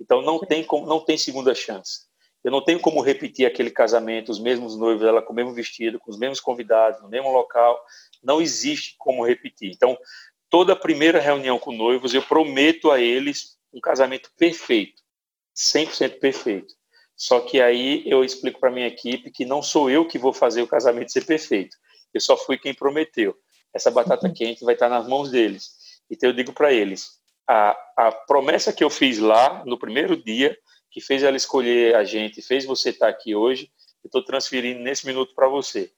Então 0.00 0.20
não 0.20 0.40
tem 0.40 0.64
como, 0.64 0.84
não 0.84 0.98
tem 0.98 1.16
segunda 1.16 1.54
chance. 1.54 2.08
Eu 2.42 2.50
não 2.50 2.60
tenho 2.60 2.80
como 2.80 3.00
repetir 3.00 3.46
aquele 3.46 3.70
casamento, 3.70 4.32
os 4.32 4.40
mesmos 4.40 4.76
noivos, 4.76 5.06
ela 5.06 5.22
com 5.22 5.32
o 5.32 5.36
mesmo 5.36 5.54
vestido, 5.54 6.00
com 6.00 6.10
os 6.10 6.18
mesmos 6.18 6.40
convidados, 6.40 7.00
no 7.00 7.08
mesmo 7.08 7.30
local. 7.30 7.80
Não 8.20 8.40
existe 8.40 8.96
como 8.98 9.24
repetir. 9.24 9.70
Então 9.70 9.96
toda 10.50 10.74
primeira 10.74 11.20
reunião 11.20 11.56
com 11.56 11.70
noivos 11.70 12.12
eu 12.14 12.22
prometo 12.22 12.90
a 12.90 13.00
eles 13.00 13.56
um 13.72 13.80
casamento 13.80 14.28
perfeito, 14.36 15.00
100% 15.54 16.18
perfeito. 16.18 16.77
Só 17.18 17.40
que 17.40 17.60
aí 17.60 18.04
eu 18.06 18.24
explico 18.24 18.60
para 18.60 18.70
minha 18.70 18.86
equipe 18.86 19.32
que 19.32 19.44
não 19.44 19.60
sou 19.60 19.90
eu 19.90 20.06
que 20.06 20.16
vou 20.16 20.32
fazer 20.32 20.62
o 20.62 20.68
casamento 20.68 21.10
ser 21.10 21.26
perfeito. 21.26 21.76
Eu 22.14 22.20
só 22.20 22.36
fui 22.36 22.56
quem 22.56 22.72
prometeu. 22.72 23.36
Essa 23.74 23.90
batata 23.90 24.28
uhum. 24.28 24.32
quente 24.32 24.64
vai 24.64 24.74
estar 24.74 24.88
nas 24.88 25.08
mãos 25.08 25.28
deles. 25.28 25.72
Então 26.08 26.30
eu 26.30 26.32
digo 26.32 26.52
para 26.52 26.72
eles: 26.72 27.18
a, 27.46 27.76
a 27.96 28.12
promessa 28.12 28.72
que 28.72 28.84
eu 28.84 28.88
fiz 28.88 29.18
lá 29.18 29.64
no 29.66 29.76
primeiro 29.76 30.16
dia, 30.16 30.56
que 30.92 31.00
fez 31.00 31.24
ela 31.24 31.36
escolher 31.36 31.96
a 31.96 32.04
gente, 32.04 32.40
fez 32.40 32.64
você 32.64 32.90
estar 32.90 33.08
aqui 33.08 33.34
hoje, 33.34 33.68
eu 34.04 34.08
estou 34.08 34.24
transferindo 34.24 34.80
nesse 34.80 35.04
minuto 35.04 35.34
para 35.34 35.48
você. 35.48 35.90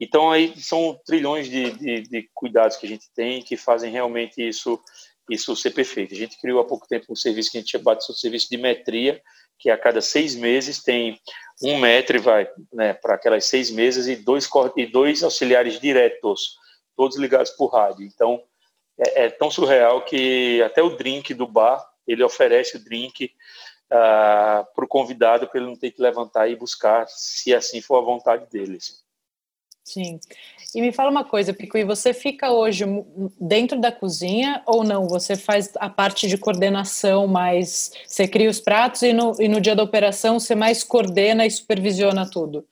Então 0.00 0.30
aí 0.30 0.58
são 0.58 0.98
trilhões 1.04 1.48
de, 1.48 1.70
de, 1.72 2.02
de, 2.02 2.30
cuidados 2.32 2.78
que 2.78 2.86
a 2.86 2.88
gente 2.88 3.12
tem 3.14 3.42
que 3.42 3.58
fazem 3.58 3.92
realmente 3.92 4.40
isso 4.40 4.82
isso 5.30 5.54
ser 5.54 5.70
perfeito. 5.70 6.12
A 6.12 6.16
gente 6.16 6.40
criou 6.40 6.60
há 6.60 6.64
pouco 6.64 6.86
tempo 6.88 7.12
um 7.12 7.16
serviço 7.16 7.50
que 7.50 7.58
a 7.58 7.60
gente 7.60 7.78
batizou 7.78 8.14
de 8.14 8.20
serviço 8.20 8.50
de 8.50 8.56
metria, 8.56 9.22
que 9.62 9.70
a 9.70 9.78
cada 9.78 10.00
seis 10.00 10.34
meses 10.34 10.82
tem 10.82 11.20
um 11.62 11.78
metro 11.78 12.20
vai 12.20 12.48
né, 12.72 12.94
para 12.94 13.14
aquelas 13.14 13.44
seis 13.44 13.70
mesas 13.70 14.08
e 14.08 14.16
dois, 14.16 14.50
e 14.76 14.86
dois 14.86 15.22
auxiliares 15.22 15.78
diretos, 15.78 16.56
todos 16.96 17.16
ligados 17.16 17.52
por 17.52 17.68
rádio. 17.68 18.04
Então, 18.04 18.42
é, 18.98 19.26
é, 19.26 19.30
tão 19.30 19.52
surreal 19.52 20.04
que 20.04 20.60
até 20.62 20.82
o 20.82 20.96
drink 20.96 21.32
do 21.32 21.46
bar, 21.46 21.80
ele 22.08 22.24
oferece 22.24 22.76
o 22.76 22.84
drink 22.84 23.32
ah, 23.88 24.66
para 24.74 24.84
o 24.84 24.88
convidado 24.88 25.46
para 25.46 25.60
ele 25.60 25.68
não 25.68 25.76
ter 25.76 25.92
que 25.92 26.02
levantar 26.02 26.48
e 26.48 26.56
buscar, 26.56 27.06
se 27.06 27.54
assim 27.54 27.80
for 27.80 27.98
a 27.98 28.04
vontade 28.04 28.50
dele. 28.50 28.78
Assim. 28.78 28.94
Sim. 29.84 30.20
E 30.74 30.80
me 30.80 30.92
fala 30.92 31.10
uma 31.10 31.24
coisa, 31.24 31.52
Pico, 31.52 31.76
você 31.84 32.14
fica 32.14 32.50
hoje 32.50 32.84
dentro 33.38 33.80
da 33.80 33.92
cozinha 33.92 34.62
ou 34.66 34.84
não? 34.84 35.06
Você 35.08 35.36
faz 35.36 35.72
a 35.76 35.90
parte 35.90 36.26
de 36.26 36.38
coordenação, 36.38 37.26
mas 37.26 37.92
você 38.06 38.26
cria 38.26 38.48
os 38.48 38.60
pratos 38.60 39.02
e 39.02 39.12
no, 39.12 39.34
e 39.40 39.48
no 39.48 39.60
dia 39.60 39.76
da 39.76 39.82
operação 39.82 40.40
você 40.40 40.54
mais 40.54 40.82
coordena 40.82 41.44
e 41.44 41.50
supervisiona 41.50 42.28
tudo? 42.30 42.64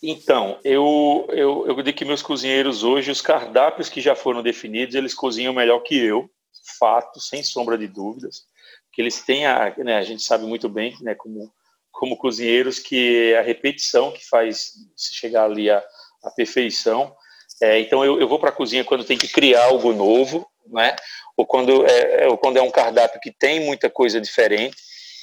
Então, 0.00 0.58
eu, 0.62 1.26
eu, 1.30 1.66
eu 1.66 1.82
digo 1.82 1.96
que 1.96 2.04
meus 2.04 2.22
cozinheiros 2.22 2.84
hoje, 2.84 3.10
os 3.10 3.20
cardápios 3.20 3.88
que 3.88 4.00
já 4.00 4.14
foram 4.14 4.42
definidos, 4.42 4.94
eles 4.94 5.12
cozinham 5.12 5.52
melhor 5.52 5.80
que 5.80 5.96
eu, 5.96 6.30
fato, 6.78 7.20
sem 7.20 7.42
sombra 7.42 7.76
de 7.76 7.88
dúvidas, 7.88 8.44
que 8.92 9.02
eles 9.02 9.20
têm, 9.22 9.46
a, 9.46 9.74
né, 9.78 9.96
a 9.96 10.02
gente 10.02 10.22
sabe 10.22 10.44
muito 10.44 10.68
bem, 10.68 10.96
né, 11.00 11.16
como, 11.16 11.52
como 11.90 12.16
cozinheiros, 12.16 12.78
que 12.78 13.32
é 13.32 13.38
a 13.38 13.42
repetição 13.42 14.12
que 14.12 14.24
faz 14.28 14.74
se 14.94 15.14
chegar 15.14 15.44
ali 15.44 15.68
a 15.68 15.82
a 16.28 16.30
perfeição. 16.30 17.14
É, 17.60 17.80
então 17.80 18.04
eu, 18.04 18.20
eu 18.20 18.28
vou 18.28 18.38
para 18.38 18.50
a 18.50 18.52
cozinha 18.52 18.84
quando 18.84 19.04
tem 19.04 19.18
que 19.18 19.28
criar 19.28 19.64
algo 19.64 19.92
novo, 19.92 20.46
né? 20.66 20.94
Ou 21.36 21.46
quando 21.46 21.84
é, 21.86 22.24
é, 22.24 22.28
ou 22.28 22.38
quando 22.38 22.56
é 22.56 22.62
um 22.62 22.70
cardápio 22.70 23.20
que 23.20 23.32
tem 23.32 23.60
muita 23.60 23.90
coisa 23.90 24.20
diferente. 24.20 24.76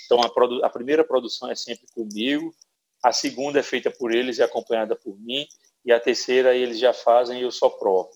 Então 0.06 0.20
a, 0.22 0.66
a 0.66 0.70
primeira 0.70 1.04
produção 1.04 1.50
é 1.50 1.56
sempre 1.56 1.86
comigo, 1.94 2.54
a 3.04 3.12
segunda 3.12 3.60
é 3.60 3.64
feita 3.64 3.90
por 3.90 4.14
eles 4.14 4.38
e 4.38 4.44
acompanhada 4.44 4.96
por 4.96 5.18
mim, 5.20 5.48
e 5.86 5.92
a 5.92 6.00
terceira 6.00 6.56
eles 6.56 6.80
já 6.80 6.94
fazem 6.94 7.40
e 7.40 7.44
eu 7.44 7.52
só 7.52 7.70
provo. 7.70 8.10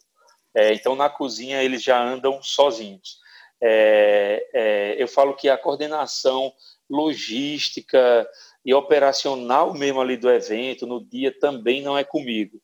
É, 0.56 0.74
então 0.74 0.96
na 0.96 1.10
cozinha 1.10 1.64
eles 1.64 1.82
já 1.84 2.02
andam 2.02 2.42
sozinhos. 2.42 3.20
É, 3.62 4.48
é, 4.54 5.02
eu 5.02 5.08
falo 5.08 5.36
que 5.36 5.50
a 5.50 5.58
coordenação 5.58 6.54
logística 6.90 8.28
e 8.66 8.74
operacional 8.74 9.74
mesmo 9.74 10.02
ali 10.02 10.18
do 10.18 10.30
evento, 10.30 10.88
no 10.88 11.04
dia, 11.04 11.38
também 11.40 11.82
não 11.82 11.98
é 11.98 12.04
comigo. 12.04 12.60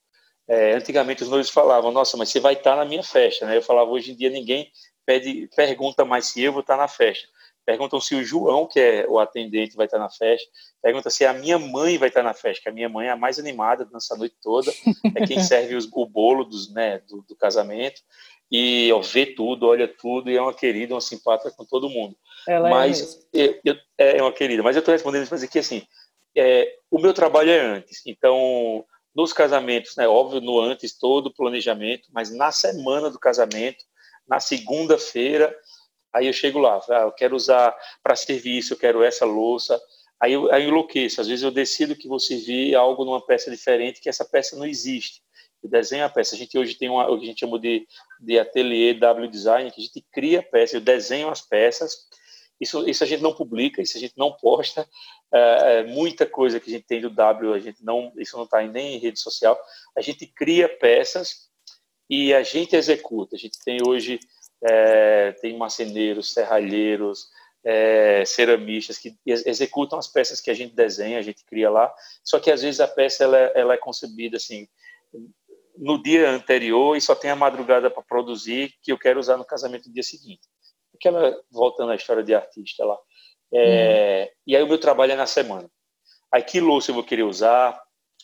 É, 0.48 0.74
antigamente 0.74 1.24
os 1.24 1.30
noivos 1.30 1.50
falavam, 1.50 1.92
nossa, 1.92 2.16
mas 2.18 2.30
você 2.30 2.40
vai 2.40 2.54
estar 2.54 2.76
na 2.76 2.86
minha 2.86 3.04
festa, 3.04 3.46
né? 3.46 3.58
Eu 3.58 3.62
falava, 3.62 3.90
hoje 3.90 4.12
em 4.12 4.16
dia 4.16 4.30
ninguém 4.30 4.72
pede, 5.06 5.50
pergunta 5.56 6.06
mais 6.06 6.28
se 6.28 6.42
eu 6.42 6.52
vou 6.52 6.62
estar 6.62 6.78
na 6.78 6.88
festa. 6.88 7.28
Perguntam 7.66 8.00
se 8.00 8.14
o 8.14 8.24
João, 8.24 8.68
que 8.68 8.80
é 8.80 9.08
o 9.10 9.18
atendente, 9.18 9.76
vai 9.76 9.88
estar 9.88 9.98
na 9.98 10.10
festa. 10.10 10.48
Pergunta 10.84 11.10
se 11.10 11.26
a 11.26 11.34
minha 11.34 11.58
mãe 11.58 11.98
vai 11.98 12.10
estar 12.10 12.22
na 12.22 12.34
festa, 12.34 12.62
que 12.62 12.70
a 12.70 12.72
minha 12.72 12.88
mãe 12.88 13.08
é 13.08 13.12
a 13.12 13.16
mais 13.16 13.40
animada, 13.40 13.84
dança 13.84 14.14
a 14.14 14.18
noite 14.18 14.36
toda, 14.40 14.72
é 15.16 15.26
quem 15.26 15.40
serve 15.42 15.76
os, 15.76 15.90
o 15.92 16.06
bolo 16.06 16.44
dos, 16.44 16.72
né, 16.72 17.00
do, 17.10 17.24
do 17.28 17.36
casamento. 17.36 18.02
E 18.52 18.92
ó, 18.94 19.02
vê 19.02 19.26
tudo, 19.26 19.66
olha 19.66 19.88
tudo, 19.88 20.30
e 20.30 20.38
é 20.38 20.42
uma 20.42 20.54
querida, 20.54 20.94
uma 20.94 21.02
simpática 21.02 21.50
com 21.50 21.66
todo 21.66 21.90
mundo. 21.90 22.16
Ela 22.48 22.68
é 22.68 22.72
mas 22.72 23.28
é, 23.34 23.46
eu, 23.46 23.60
eu, 23.66 23.76
é 23.98 24.22
uma 24.22 24.32
querida, 24.32 24.62
mas 24.62 24.76
eu 24.76 24.82
estou 24.82 24.92
respondendo 24.92 25.28
para 25.28 25.36
dizer 25.36 25.48
que 25.48 25.58
assim, 25.58 25.82
é, 26.38 26.78
o 26.92 27.00
meu 27.00 27.16
trabalho 27.16 27.50
é 27.50 27.60
antes. 27.60 28.04
Então, 28.06 28.86
nos 29.16 29.32
casamentos, 29.32 29.96
né, 29.96 30.08
óbvio, 30.08 30.42
no 30.42 30.60
antes 30.60 30.98
todo 30.98 31.28
o 31.28 31.34
planejamento, 31.34 32.10
mas 32.12 32.36
na 32.36 32.52
semana 32.52 33.10
do 33.10 33.18
casamento, 33.18 33.84
na 34.28 34.40
segunda-feira, 34.40 35.56
aí 36.14 36.28
eu 36.28 36.34
chego 36.34 36.60
lá, 36.60 36.82
ah, 36.90 37.02
eu 37.02 37.12
quero 37.12 37.36
usar 37.36 37.76
para 38.04 38.16
serviço, 38.16 38.74
eu 38.74 38.78
quero 38.78 39.04
essa 39.04 39.26
louça, 39.26 39.80
aí 40.20 40.34
eu, 40.34 40.52
aí 40.52 40.64
eu 40.64 40.70
enlouqueço. 40.70 41.22
Às 41.22 41.28
vezes 41.28 41.44
eu 41.44 41.52
decido 41.52 41.96
que 41.96 42.08
vou 42.08 42.20
servir 42.20 42.76
algo 42.76 43.06
numa 43.06 43.26
peça 43.26 43.50
diferente, 43.50 44.02
que 44.02 44.10
essa 44.10 44.26
peça 44.26 44.56
não 44.56 44.66
existe. 44.66 45.22
Eu 45.64 45.70
desenho 45.70 46.06
a 46.06 46.10
peça. 46.10 46.36
A 46.36 46.38
gente 46.38 46.58
hoje 46.58 46.76
tem 46.76 46.90
uma, 46.90 47.10
o 47.10 47.18
que 47.18 47.26
a 47.26 47.28
gente 47.28 47.40
chama 47.40 47.60
de, 47.60 47.88
de 48.20 48.40
ateliê 48.40 48.94
W 48.94 49.30
Design, 49.30 49.72
que 49.72 49.82
a 49.82 49.84
gente 49.84 50.06
cria 50.12 50.44
peça, 50.44 50.78
eu 50.78 50.82
desenho 50.82 51.30
as 51.30 51.42
peças, 51.42 52.08
isso, 52.60 52.88
isso 52.88 53.04
a 53.04 53.08
gente 53.08 53.22
não 53.22 53.34
publica, 53.34 53.82
isso 53.82 53.98
a 53.98 54.00
gente 54.00 54.14
não 54.18 54.32
posta. 54.32 54.88
É, 55.34 55.80
é, 55.80 55.84
muita 55.84 56.26
coisa 56.26 56.60
que 56.60 56.70
a 56.70 56.74
gente 56.74 56.86
tem 56.86 57.02
do 57.02 57.10
W, 57.10 57.54
a 57.54 57.60
gente 57.60 57.84
não, 57.84 58.12
isso 58.18 58.38
não 58.38 58.46
está 58.46 58.62
nem 58.62 58.96
em 58.96 59.00
rede 59.00 59.20
social. 59.20 59.60
A 59.96 60.02
gente 60.02 60.26
cria 60.26 60.70
peças 60.70 61.50
e 62.10 62.34
a 62.34 62.44
gente 62.44 62.76
executa. 62.76 63.36
A 63.36 63.40
gente 63.40 63.58
tem 63.64 63.80
hoje 63.86 64.20
é, 64.64 65.32
tem 65.34 65.58
marceneiros, 65.58 66.34
serralheiros, 66.34 67.28
é, 67.64 68.24
ceramistas 68.26 68.98
que 68.98 69.16
executam 69.26 69.98
as 70.00 70.08
peças 70.08 70.40
que 70.40 70.52
a 70.52 70.54
gente 70.54 70.76
desenha, 70.76 71.20
a 71.20 71.22
gente 71.22 71.44
cria 71.46 71.70
lá. 71.70 71.94
Só 72.24 72.40
que 72.40 72.52
às 72.52 72.62
vezes 72.62 72.80
a 72.80 72.88
peça 72.88 73.24
ela, 73.24 73.38
ela 73.38 73.74
é 73.74 73.78
concebida 73.78 74.38
assim 74.38 74.68
no 75.78 76.02
dia 76.02 76.30
anterior 76.30 76.96
e 76.96 77.02
só 77.02 77.14
tem 77.14 77.30
a 77.30 77.36
madrugada 77.36 77.90
para 77.90 78.04
produzir 78.04 78.74
que 78.82 78.92
eu 78.92 78.98
quero 78.98 79.20
usar 79.20 79.36
no 79.38 79.44
casamento 79.44 79.88
no 79.88 79.94
dia 79.94 80.04
seguinte 80.04 80.48
aquela 80.96 81.38
voltando 81.52 81.92
à 81.92 81.96
história 81.96 82.24
de 82.24 82.34
artista 82.34 82.84
lá. 82.84 82.98
É, 83.54 84.24
uhum. 84.24 84.36
E 84.48 84.56
aí 84.56 84.64
o 84.64 84.68
meu 84.68 84.78
trabalho 84.78 85.12
é 85.14 85.16
na 85.16 85.26
semana. 85.26 85.70
Aí 86.32 86.42
que 86.44 86.60
louça 86.60 86.92
eu 86.92 86.96
vou 86.96 87.04
querer 87.04 87.24
usar, 87.24 87.80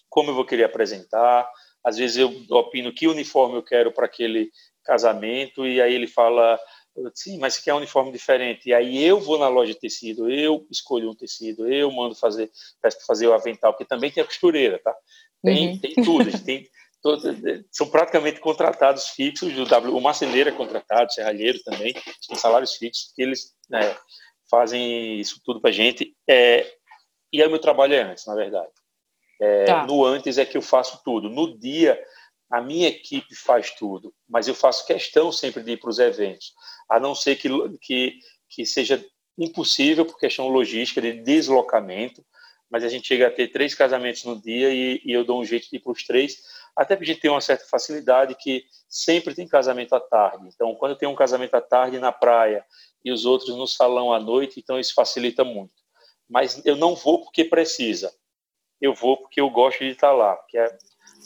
como 0.09 0.32
eu 0.32 0.36
vou 0.36 0.45
querer 0.45 0.63
apresentar. 0.63 1.49
Às 1.84 1.97
vezes 1.97 2.17
eu 2.17 2.45
opino 2.49 2.93
que 2.93 3.07
uniforme 3.07 3.55
eu 3.55 3.63
quero 3.63 3.91
para 3.91 4.05
aquele 4.05 4.51
casamento 4.84 5.65
e 5.65 5.82
aí 5.82 5.93
ele 5.93 6.07
fala, 6.07 6.59
sim, 7.13 7.38
mas 7.39 7.55
você 7.55 7.61
quer 7.63 7.74
um 7.74 7.78
uniforme 7.78 8.11
diferente. 8.11 8.69
E 8.69 8.74
aí 8.74 9.03
eu 9.03 9.19
vou 9.19 9.38
na 9.38 9.47
loja 9.47 9.74
de 9.74 9.80
tecido, 9.80 10.30
eu 10.30 10.65
escolho 10.69 11.09
um 11.09 11.15
tecido, 11.15 11.72
eu 11.72 11.91
mando 11.91 12.15
fazer, 12.15 12.51
peço 12.82 12.97
para 12.97 13.05
fazer 13.05 13.28
o 13.28 13.34
avental, 13.34 13.74
porque 13.74 13.86
também 13.86 14.11
tem 14.11 14.24
a 14.24 14.26
costureira, 14.26 14.80
tá? 14.84 14.95
Tem, 15.43 15.69
uhum. 15.69 15.80
tem 15.80 15.95
tudo, 15.95 16.43
tem 16.43 16.67
são 17.72 17.89
praticamente 17.89 18.39
contratados 18.39 19.07
fixos, 19.07 19.57
o, 19.57 19.65
w, 19.65 19.95
o 19.95 19.99
marceneiro 19.99 20.49
é 20.49 20.53
contratado, 20.53 21.07
o 21.09 21.13
serralheiro 21.13 21.59
também, 21.63 21.93
tem 21.93 22.38
salários 22.38 22.76
fixos, 22.76 23.11
que 23.15 23.24
eles 23.24 23.55
né, 23.69 23.95
fazem 24.52 25.20
isso 25.20 25.41
tudo 25.43 25.62
para 25.62 25.70
a 25.70 25.74
gente. 25.74 26.14
É, 26.30 26.70
E 27.32 27.41
aí 27.41 27.47
o 27.47 27.52
meu 27.52 27.60
trabalho 27.60 27.93
é 27.93 28.02
antes, 28.02 28.26
na 28.26 28.36
verdade. 28.36 28.70
É, 29.39 29.64
tá. 29.64 29.86
No 29.88 30.06
antes 30.06 30.38
é 30.38 30.45
que 30.45 30.58
eu 30.58 30.62
faço 30.62 31.02
tudo. 31.04 31.30
No 31.30 31.58
dia, 31.58 31.97
a 32.52 32.62
minha 32.62 32.89
equipe 32.89 33.34
faz 33.34 33.72
tudo, 33.72 34.14
mas 34.30 34.47
eu 34.47 34.54
faço 34.54 34.86
questão 34.86 35.32
sempre 35.32 35.64
de 35.64 35.72
ir 35.72 35.78
para 35.78 35.89
os 35.89 35.97
eventos, 35.97 36.54
a 36.89 36.99
não 36.99 37.16
ser 37.16 37.38
que, 37.38 37.49
que, 37.80 38.20
que 38.49 38.66
seja 38.66 39.04
impossível 39.38 40.06
por 40.06 40.20
questão 40.20 40.49
logística 40.49 41.02
de 41.02 41.14
deslocamento, 41.14 42.24
mas 42.70 42.84
a 42.84 42.89
gente 42.89 43.08
chega 43.08 43.28
a 43.28 43.32
ter 43.32 43.47
três 43.47 43.74
casamentos 43.74 44.24
no 44.26 44.39
dia 44.39 44.70
e, 44.74 45.02
e 45.04 45.12
eu 45.12 45.24
dou 45.24 45.41
um 45.41 45.45
jeito 45.45 45.70
de 45.70 45.78
ir 45.78 45.80
para 45.80 45.93
os 45.93 46.04
três, 46.04 46.41
até 46.76 46.95
porque 46.95 47.11
a 47.11 47.13
gente 47.13 47.22
tem 47.22 47.32
uma 47.32 47.41
certa 47.41 47.65
facilidade 47.65 48.36
que 48.36 48.65
sempre 48.89 49.34
tem 49.36 49.47
casamento 49.47 49.93
à 49.93 49.99
tarde. 49.99 50.47
Então, 50.47 50.74
quando 50.76 50.95
tem 50.95 51.07
um 51.07 51.15
casamento 51.15 51.55
à 51.55 51.61
tarde 51.61 51.99
na 51.99 52.11
praia 52.11 52.65
e 53.03 53.11
os 53.11 53.26
outros 53.26 53.55
no 53.55 53.67
salão 53.67 54.13
à 54.13 54.19
noite, 54.19 54.59
então 54.59 54.80
isso 54.80 54.93
facilita 54.93 55.43
muito. 55.43 55.74
Mas 56.30 56.65
eu 56.65 56.76
não 56.76 56.95
vou 56.95 57.24
porque 57.24 57.43
precisa. 57.43 58.13
Eu 58.80 58.93
vou 58.93 59.17
porque 59.17 59.41
eu 59.41 59.49
gosto 59.49 59.80
de 59.80 59.91
estar 59.91 60.11
lá, 60.11 60.36
porque 60.36 60.57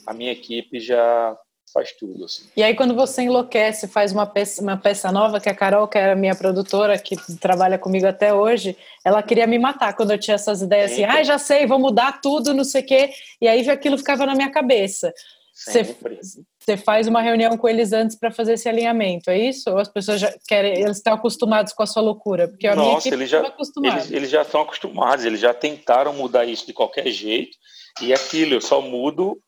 a 0.06 0.14
minha 0.14 0.32
equipe 0.32 0.80
já 0.80 1.38
faz 1.76 1.92
tudo. 1.92 2.24
Assim. 2.24 2.46
E 2.56 2.64
aí, 2.64 2.74
quando 2.74 2.96
você 2.96 3.24
enlouquece, 3.24 3.90
faz 3.90 4.14
uma 4.14 4.26
peça, 4.26 4.62
uma 4.62 4.78
peça 4.78 5.12
nova, 5.12 5.42
que 5.42 5.50
a 5.50 5.54
Carol, 5.54 5.90
que 5.90 5.98
era 5.98 6.16
minha 6.16 6.34
produtora, 6.34 6.98
que 6.98 7.18
trabalha 7.38 7.78
comigo 7.78 8.08
até 8.08 8.34
hoje, 8.34 8.78
ela 9.04 9.22
queria 9.22 9.46
me 9.46 9.60
matar 9.60 9.94
quando 9.94 10.12
eu 10.12 10.18
tinha 10.18 10.36
essas 10.36 10.62
ideias 10.62 10.94
assim, 10.94 11.04
ah, 11.04 11.22
já 11.22 11.38
sei, 11.38 11.68
vou 11.68 11.78
mudar 11.78 12.22
tudo, 12.22 12.54
não 12.54 12.64
sei 12.64 12.82
o 12.82 12.86
quê, 12.86 13.10
e 13.42 13.48
aí 13.48 13.70
aquilo 13.70 13.98
ficava 13.98 14.26
na 14.26 14.34
minha 14.34 14.50
cabeça. 14.50 15.14
Você, 15.54 15.96
você 16.60 16.78
faz 16.78 17.08
uma 17.08 17.22
reunião 17.22 17.58
com 17.58 17.68
eles 17.68 17.94
antes 17.94 18.18
para 18.18 18.32
fazer 18.32 18.54
esse 18.54 18.68
alinhamento, 18.68 19.30
é 19.30 19.38
isso? 19.38 19.70
Ou 19.70 19.78
as 19.78 19.88
pessoas 19.88 20.20
já 20.20 20.34
querem, 20.48 20.82
eles 20.82 20.98
estão 20.98 21.14
acostumados 21.14 21.74
com 21.74 21.84
a 21.84 21.86
sua 21.86 22.02
loucura? 22.02 22.48
Porque 22.48 22.68
a 22.68 22.76
Nossa, 22.76 23.10
minha 23.10 23.20
eles 23.20 23.30
já, 23.30 23.56
eles, 23.84 24.12
eles 24.12 24.30
já 24.30 24.42
estão 24.42 24.62
acostumados, 24.62 25.26
eles 25.26 25.40
já 25.40 25.54
tentaram 25.54 26.14
mudar 26.14 26.46
isso 26.46 26.66
de 26.66 26.74
qualquer 26.74 27.08
jeito, 27.08 27.58
e 28.02 28.14
aquilo, 28.14 28.56
eu 28.56 28.62
só 28.62 28.82
mudo 28.82 29.40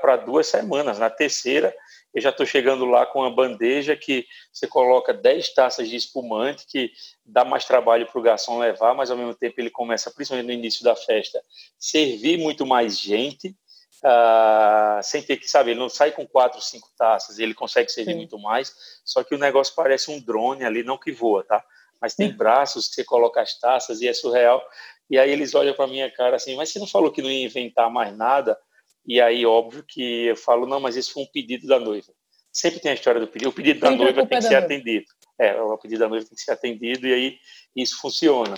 para 0.00 0.16
duas 0.16 0.46
semanas. 0.46 0.98
Na 0.98 1.10
terceira, 1.10 1.74
eu 2.14 2.20
já 2.20 2.30
estou 2.30 2.44
chegando 2.44 2.84
lá 2.84 3.06
com 3.06 3.20
uma 3.20 3.34
bandeja 3.34 3.96
que 3.96 4.26
você 4.52 4.66
coloca 4.66 5.14
10 5.14 5.54
taças 5.54 5.88
de 5.88 5.96
espumante, 5.96 6.66
que 6.66 6.92
dá 7.24 7.44
mais 7.44 7.64
trabalho 7.64 8.06
para 8.06 8.18
o 8.18 8.22
garçom 8.22 8.58
levar, 8.58 8.94
mas 8.94 9.10
ao 9.10 9.16
mesmo 9.16 9.34
tempo 9.34 9.60
ele 9.60 9.70
começa, 9.70 10.10
principalmente 10.10 10.46
no 10.46 10.52
início 10.52 10.84
da 10.84 10.94
festa, 10.94 11.42
servir 11.78 12.38
muito 12.38 12.66
mais 12.66 12.98
gente, 12.98 13.56
uh, 14.04 15.02
sem 15.02 15.22
ter 15.22 15.38
que 15.38 15.48
saber, 15.48 15.72
ele 15.72 15.80
não 15.80 15.88
sai 15.88 16.10
com 16.12 16.26
quatro, 16.26 16.60
cinco 16.60 16.90
taças, 16.98 17.38
ele 17.38 17.54
consegue 17.54 17.90
servir 17.90 18.12
Sim. 18.12 18.18
muito 18.18 18.38
mais, 18.38 18.74
só 19.04 19.24
que 19.24 19.34
o 19.34 19.38
negócio 19.38 19.74
parece 19.74 20.10
um 20.10 20.20
drone 20.20 20.64
ali, 20.64 20.82
não 20.82 20.98
que 20.98 21.12
voa, 21.12 21.44
tá? 21.44 21.64
Mas 22.00 22.14
tem 22.14 22.30
Sim. 22.30 22.36
braços 22.36 22.88
que 22.88 22.96
você 22.96 23.04
coloca 23.04 23.40
as 23.40 23.58
taças 23.58 24.00
e 24.00 24.08
é 24.08 24.12
surreal. 24.12 24.60
E 25.08 25.16
aí 25.16 25.30
eles 25.30 25.54
olham 25.54 25.72
para 25.72 25.86
minha 25.86 26.10
cara 26.10 26.34
assim, 26.34 26.56
mas 26.56 26.70
você 26.70 26.80
não 26.80 26.86
falou 26.86 27.12
que 27.12 27.22
não 27.22 27.30
ia 27.30 27.44
inventar 27.44 27.88
mais 27.88 28.16
nada? 28.16 28.58
E 29.06 29.20
aí, 29.20 29.44
óbvio 29.44 29.84
que 29.86 30.26
eu 30.26 30.36
falo, 30.36 30.66
não, 30.66 30.80
mas 30.80 30.96
esse 30.96 31.10
foi 31.10 31.22
um 31.24 31.30
pedido 31.32 31.66
da 31.66 31.78
noiva. 31.78 32.12
Sempre 32.52 32.80
tem 32.80 32.92
a 32.92 32.94
história 32.94 33.20
do 33.20 33.26
pedido. 33.26 33.48
O 33.48 33.52
pedido 33.52 33.80
da 33.80 33.88
Sempre 33.88 34.04
noiva 34.04 34.26
tem 34.26 34.38
que 34.38 34.42
ser 34.42 34.50
noiva. 34.50 34.66
atendido. 34.66 35.06
É, 35.38 35.60
o 35.60 35.78
pedido 35.78 35.98
da 36.00 36.08
noiva 36.08 36.26
tem 36.26 36.36
que 36.36 36.42
ser 36.42 36.52
atendido 36.52 37.06
e 37.06 37.14
aí 37.14 37.38
isso 37.74 38.00
funciona. 38.00 38.54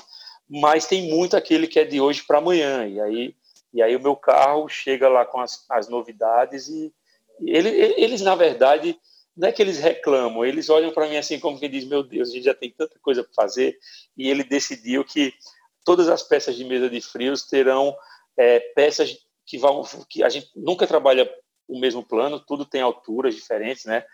Mas 0.49 0.87
tem 0.87 1.09
muito 1.09 1.37
aquele 1.37 1.67
que 1.67 1.79
é 1.79 1.85
de 1.85 2.01
hoje 2.01 2.23
para 2.27 2.39
amanhã. 2.39 2.87
E 2.87 3.01
aí, 3.01 3.35
e 3.73 3.83
aí 3.83 3.97
o 3.97 4.01
meu 4.01 4.17
carro 4.17 4.69
chega 4.69 5.09
lá 5.09 5.25
com 5.25 5.41
as, 5.41 5.65
as 5.71 5.89
novidades 5.89 6.69
e, 6.69 6.93
e 7.41 7.57
ele, 7.57 7.69
eles, 7.97 8.21
na 8.21 8.35
verdade, 8.35 8.99
não 9.37 9.49
é 9.49 9.53
que 9.53 9.63
eles 9.63 9.79
reclamam, 9.79 10.45
eles 10.45 10.69
olham 10.69 10.93
para 10.93 11.09
mim 11.09 11.17
assim 11.17 11.41
como 11.41 11.59
quem 11.59 11.71
diz, 11.71 11.85
meu 11.85 12.03
Deus, 12.03 12.29
a 12.29 12.33
gente 12.33 12.45
já 12.45 12.55
tem 12.55 12.71
tanta 12.71 12.99
coisa 13.01 13.25
para 13.25 13.33
fazer. 13.35 13.79
E 14.17 14.29
ele 14.29 14.45
decidiu 14.45 15.05
que 15.05 15.33
todas 15.85 16.09
as 16.09 16.23
peças 16.23 16.57
de 16.57 16.65
mesa 16.65 16.91
de 16.91 17.01
frios 17.01 17.47
terão 17.47 17.97
é, 18.37 18.61
peças 18.75 19.17
que 19.47 19.59
vão 19.59 19.83
que 20.09 20.23
a 20.23 20.29
gente 20.29 20.49
nunca 20.57 20.87
trabalha 20.87 21.31
o 21.69 21.79
mesmo 21.79 22.03
plano, 22.03 22.41
tudo 22.41 22.65
tem 22.65 22.81
alturas 22.81 23.35
diferentes, 23.35 23.85
né? 23.85 24.05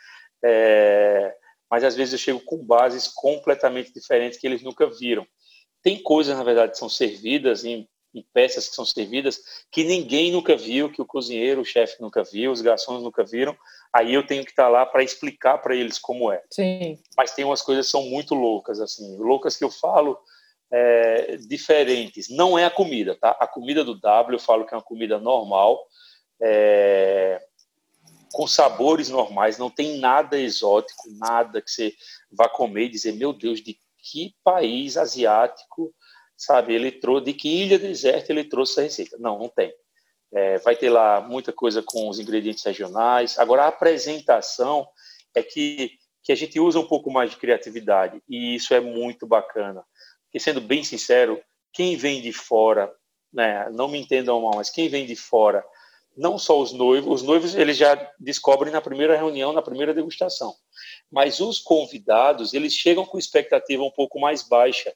É, 0.43 1.35
mas 1.71 1.85
às 1.85 1.95
vezes 1.95 2.13
eu 2.13 2.19
chego 2.19 2.41
com 2.41 2.65
bases 2.65 3.09
completamente 3.09 3.93
diferentes 3.93 4.39
que 4.39 4.47
eles 4.47 4.63
nunca 4.63 4.87
viram. 4.89 5.27
Tem 5.83 6.03
coisas, 6.03 6.37
na 6.37 6.43
verdade, 6.43 6.73
que 6.73 6.79
são 6.79 6.89
servidas 6.89 7.65
em, 7.65 7.89
em 8.15 8.25
peças 8.35 8.69
que 8.69 8.75
são 8.75 8.85
servidas 8.85 9.41
que 9.71 9.85
ninguém 9.85 10.33
nunca 10.33 10.57
viu, 10.57 10.91
que 10.91 11.01
o 11.01 11.07
cozinheiro, 11.07 11.61
o 11.61 11.65
chefe 11.65 12.01
nunca 12.01 12.23
viu, 12.23 12.51
os 12.51 12.61
garçons 12.61 13.03
nunca 13.03 13.25
viram. 13.25 13.57
Aí 13.93 14.13
eu 14.13 14.27
tenho 14.27 14.45
que 14.45 14.51
estar 14.51 14.69
lá 14.69 14.85
para 14.85 15.03
explicar 15.03 15.59
para 15.59 15.75
eles 15.75 15.99
como 15.99 16.31
é. 16.31 16.43
Sim. 16.51 16.99
Mas 17.17 17.33
tem 17.33 17.45
umas 17.45 17.63
coisas 17.63 17.87
que 17.87 17.93
são 17.93 18.03
muito 18.03 18.35
loucas, 18.35 18.81
assim, 18.81 19.17
loucas 19.17 19.57
que 19.57 19.65
eu 19.65 19.71
falo 19.71 20.19
é, 20.73 21.37
diferentes. 21.37 22.29
Não 22.29 22.59
é 22.59 22.65
a 22.65 22.71
comida, 22.71 23.17
tá? 23.17 23.37
A 23.41 23.47
comida 23.47 23.85
do 23.85 23.99
W 23.99 24.35
eu 24.35 24.41
falo 24.43 24.67
que 24.67 24.75
é 24.75 24.77
uma 24.77 24.83
comida 24.83 25.19
normal, 25.19 25.85
é, 26.41 27.41
com 28.33 28.47
sabores 28.47 29.09
normais, 29.09 29.59
não 29.59 29.69
tem 29.69 29.99
nada 29.99 30.39
exótico, 30.39 31.03
nada 31.19 31.61
que 31.61 31.71
você 31.71 31.95
vá 32.31 32.49
comer 32.49 32.85
e 32.85 32.91
dizer, 32.91 33.13
meu 33.13 33.33
Deus, 33.33 33.61
de 33.61 33.77
que 33.99 34.35
país 34.43 34.97
asiático, 34.97 35.93
sabe, 36.37 36.75
ele 36.75 36.91
trouxe, 36.91 37.27
de 37.27 37.35
que 37.35 37.49
ilha 37.49 37.79
deserta 37.79 38.33
ele 38.33 38.45
trouxe 38.45 38.73
essa 38.73 38.83
receita. 38.83 39.17
Não, 39.19 39.39
não 39.39 39.49
tem. 39.49 39.75
É, 40.33 40.59
vai 40.59 40.77
ter 40.77 40.89
lá 40.89 41.21
muita 41.21 41.53
coisa 41.53 41.83
com 41.83 42.09
os 42.09 42.21
ingredientes 42.21 42.65
regionais. 42.65 43.39
Agora, 43.39 43.65
a 43.65 43.69
apresentação 43.69 44.87
é 45.35 45.43
que, 45.43 45.99
que 46.23 46.33
a 46.33 46.37
gente 46.37 46.59
usa 46.61 46.79
um 46.79 46.87
pouco 46.87 47.11
mais 47.11 47.31
de 47.31 47.37
criatividade, 47.37 48.23
e 48.29 48.55
isso 48.55 48.73
é 48.73 48.81
muito 48.81 49.27
bacana. 49.27 49.85
Porque, 50.31 50.39
sendo 50.39 50.61
bem 50.61 50.85
sincero, 50.85 51.43
quem 51.73 51.97
vem 51.97 52.23
de 52.23 52.33
fora, 52.33 52.95
né, 53.33 53.69
não 53.73 53.89
me 53.89 53.99
entendam 53.99 54.41
mal, 54.41 54.53
mas 54.55 54.71
quem 54.71 54.89
vem 54.89 55.05
de 55.05 55.17
fora, 55.17 55.65
não 56.17 56.39
só 56.39 56.61
os 56.61 56.73
noivos, 56.73 57.21
os 57.21 57.27
noivos 57.27 57.55
eles 57.57 57.77
já 57.77 57.95
descobrem 58.19 58.73
na 58.73 58.81
primeira 58.81 59.17
reunião, 59.17 59.53
na 59.53 59.61
primeira 59.61 59.93
degustação, 59.93 60.55
mas 61.11 61.41
os 61.41 61.59
convidados, 61.59 62.55
eles 62.55 62.73
chegam 62.73 63.05
com 63.05 63.19
expectativa 63.19 63.83
um 63.83 63.91
pouco 63.91 64.21
mais 64.21 64.43
baixa. 64.43 64.95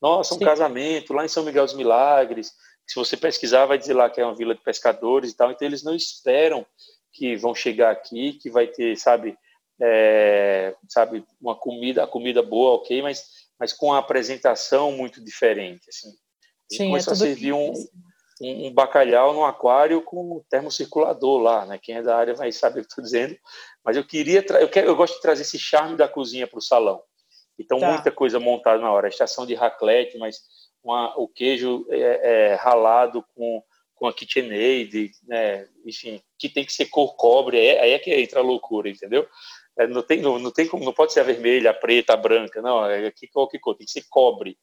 Nossa, 0.00 0.34
um 0.34 0.38
Sim. 0.38 0.44
casamento 0.44 1.12
lá 1.12 1.24
em 1.24 1.28
São 1.28 1.44
Miguel 1.44 1.64
dos 1.64 1.74
Milagres, 1.74 2.52
se 2.86 2.94
você 2.94 3.16
pesquisar, 3.16 3.66
vai 3.66 3.78
dizer 3.78 3.94
lá 3.94 4.08
que 4.08 4.20
é 4.20 4.24
uma 4.24 4.34
vila 4.34 4.54
de 4.54 4.62
pescadores 4.62 5.30
e 5.30 5.36
tal, 5.36 5.50
então 5.50 5.66
eles 5.66 5.82
não 5.82 5.94
esperam 5.94 6.66
que 7.12 7.36
vão 7.36 7.54
chegar 7.54 7.90
aqui, 7.90 8.32
que 8.34 8.50
vai 8.50 8.66
ter, 8.66 8.96
sabe, 8.96 9.36
é, 9.80 10.74
sabe, 10.88 11.24
uma 11.40 11.54
comida, 11.54 12.04
a 12.04 12.06
comida 12.06 12.42
boa, 12.42 12.74
ok, 12.76 13.02
mas 13.02 13.41
mas 13.62 13.72
com 13.72 13.92
a 13.92 13.98
apresentação 13.98 14.90
muito 14.90 15.22
diferente. 15.22 15.88
Assim. 15.88 16.08
A 16.08 16.76
Sim, 16.76 16.86
começou 16.88 17.12
é 17.12 17.14
a 17.14 17.16
servir 17.16 17.52
um, 17.52 17.72
um, 18.40 18.66
um, 18.66 18.74
bacalhau 18.74 19.32
no 19.32 19.44
aquário 19.44 20.02
com 20.02 20.44
termocirculador 20.50 21.40
lá, 21.40 21.64
né? 21.64 21.78
Quem 21.80 21.94
é 21.94 22.02
da 22.02 22.16
área 22.16 22.34
vai 22.34 22.50
saber 22.50 22.80
o 22.80 22.82
que 22.82 22.88
estou 22.88 23.04
dizendo. 23.04 23.38
Mas 23.84 23.96
eu 23.96 24.04
queria, 24.04 24.44
eu, 24.58 24.68
quero, 24.68 24.88
eu 24.88 24.96
gosto 24.96 25.14
de 25.14 25.22
trazer 25.22 25.42
esse 25.42 25.60
charme 25.60 25.96
da 25.96 26.08
cozinha 26.08 26.44
para 26.44 26.58
o 26.58 26.60
salão. 26.60 27.04
Então, 27.56 27.78
tá. 27.78 27.92
muita 27.92 28.10
coisa 28.10 28.40
montada 28.40 28.82
na 28.82 28.90
hora. 28.90 29.06
A 29.06 29.10
estação 29.10 29.46
de 29.46 29.54
raclette, 29.54 30.18
mas 30.18 30.40
uma, 30.82 31.16
o 31.16 31.28
queijo 31.28 31.86
é, 31.88 32.00
é, 32.00 32.54
ralado 32.56 33.24
com, 33.32 33.62
com 33.94 34.08
a 34.08 34.12
KitchenAid, 34.12 35.12
né? 35.22 35.68
enfim, 35.86 36.20
que 36.36 36.48
tem 36.48 36.64
que 36.64 36.72
ser 36.72 36.86
cor 36.86 37.14
cobre. 37.14 37.64
É, 37.64 37.80
aí 37.80 37.92
é 37.92 37.98
que 38.00 38.12
entra 38.12 38.40
a 38.40 38.42
loucura, 38.42 38.88
entendeu? 38.88 39.24
É, 39.78 39.86
não 39.86 40.02
tem, 40.02 40.20
não, 40.20 40.38
não 40.38 40.50
tem 40.50 40.66
como, 40.68 40.84
não 40.84 40.92
pode 40.92 41.12
ser 41.12 41.20
a 41.20 41.24
vermelha, 41.24 41.70
a 41.70 41.74
preta, 41.74 42.12
a 42.12 42.16
branca, 42.16 42.60
não, 42.60 42.84
é 42.84 43.06
aqui 43.06 43.26
qualquer 43.26 43.58
cor, 43.58 43.74
tem 43.74 43.86
que 43.86 43.92
ser 43.92 44.04
cobre. 44.08 44.58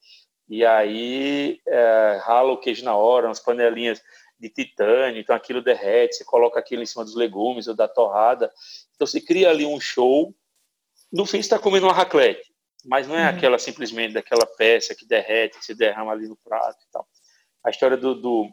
E 0.47 0.65
aí 0.65 1.59
é, 1.67 2.19
rala 2.23 2.53
o 2.53 2.57
queijo 2.57 2.83
na 2.83 2.95
hora, 2.95 3.27
umas 3.27 3.39
panelinhas 3.39 4.01
de 4.39 4.49
titânio, 4.49 5.19
então 5.19 5.35
aquilo 5.35 5.61
derrete, 5.61 6.15
você 6.15 6.23
coloca 6.23 6.59
aquilo 6.59 6.81
em 6.81 6.85
cima 6.85 7.03
dos 7.03 7.15
legumes 7.15 7.67
ou 7.67 7.75
da 7.75 7.87
torrada. 7.87 8.51
Então 8.95 9.05
você 9.05 9.19
cria 9.19 9.49
ali 9.49 9.65
um 9.65 9.79
show. 9.79 10.33
No 11.11 11.25
fim, 11.25 11.37
você 11.37 11.47
está 11.47 11.59
comendo 11.59 11.87
uma 11.87 11.93
raclette, 11.93 12.53
mas 12.85 13.07
não 13.07 13.15
é 13.15 13.23
uhum. 13.23 13.29
aquela 13.29 13.59
simplesmente 13.59 14.13
daquela 14.13 14.45
peça 14.45 14.95
que 14.95 15.05
derrete, 15.05 15.57
que 15.57 15.65
se 15.65 15.75
derrama 15.75 16.11
ali 16.11 16.27
no 16.27 16.37
prato 16.37 16.77
e 16.87 16.91
tal. 16.91 17.07
A 17.63 17.69
história 17.69 17.97
do, 17.97 18.15
do, 18.15 18.49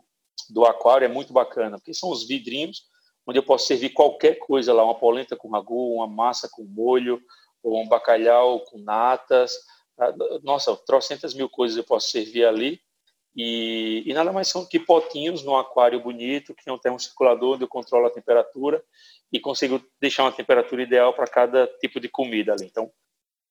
do 0.51 0.65
aquário 0.65 1.05
é 1.05 1.09
muito 1.09 1.33
bacana, 1.33 1.79
porque 1.79 1.95
são 1.95 2.11
os 2.11 2.27
vidrinhos 2.27 2.83
onde 3.27 3.39
eu 3.39 3.43
posso 3.43 3.67
servir 3.67 3.91
qualquer 3.91 4.37
coisa 4.39 4.73
lá, 4.73 4.85
uma 4.85 4.95
polenta 4.95 5.37
com 5.37 5.51
ragu, 5.51 5.95
uma 5.95 6.07
massa 6.07 6.49
com 6.49 6.63
molho, 6.63 7.21
ou 7.63 7.81
um 7.83 7.89
bacalhau 7.89 8.61
com 8.61 8.79
natas. 8.79 9.53
Ah, 9.99 10.15
nossa, 10.43 10.77
trocentas 10.77 11.35
mil 11.35 11.49
coisas 11.49 11.77
eu 11.77 11.85
posso 11.85 12.11
servir 12.11 12.45
ali. 12.45 12.81
E, 13.35 14.03
e 14.07 14.15
nada 14.15 14.33
mais 14.33 14.49
são 14.49 14.65
que 14.65 14.79
potinhos 14.79 15.43
num 15.43 15.57
aquário 15.57 16.01
bonito, 16.01 16.55
que 16.55 16.65
tem 16.65 16.73
um 16.73 16.79
termocirculador 16.79 17.55
onde 17.55 17.65
eu 17.65 17.69
controlo 17.69 18.07
a 18.07 18.11
temperatura 18.11 18.83
e 19.31 19.39
consigo 19.39 19.83
deixar 20.01 20.23
uma 20.23 20.33
temperatura 20.33 20.83
ideal 20.83 21.13
para 21.13 21.27
cada 21.27 21.67
tipo 21.81 22.01
de 22.01 22.09
comida 22.09 22.53
ali. 22.53 22.65
Então, 22.65 22.91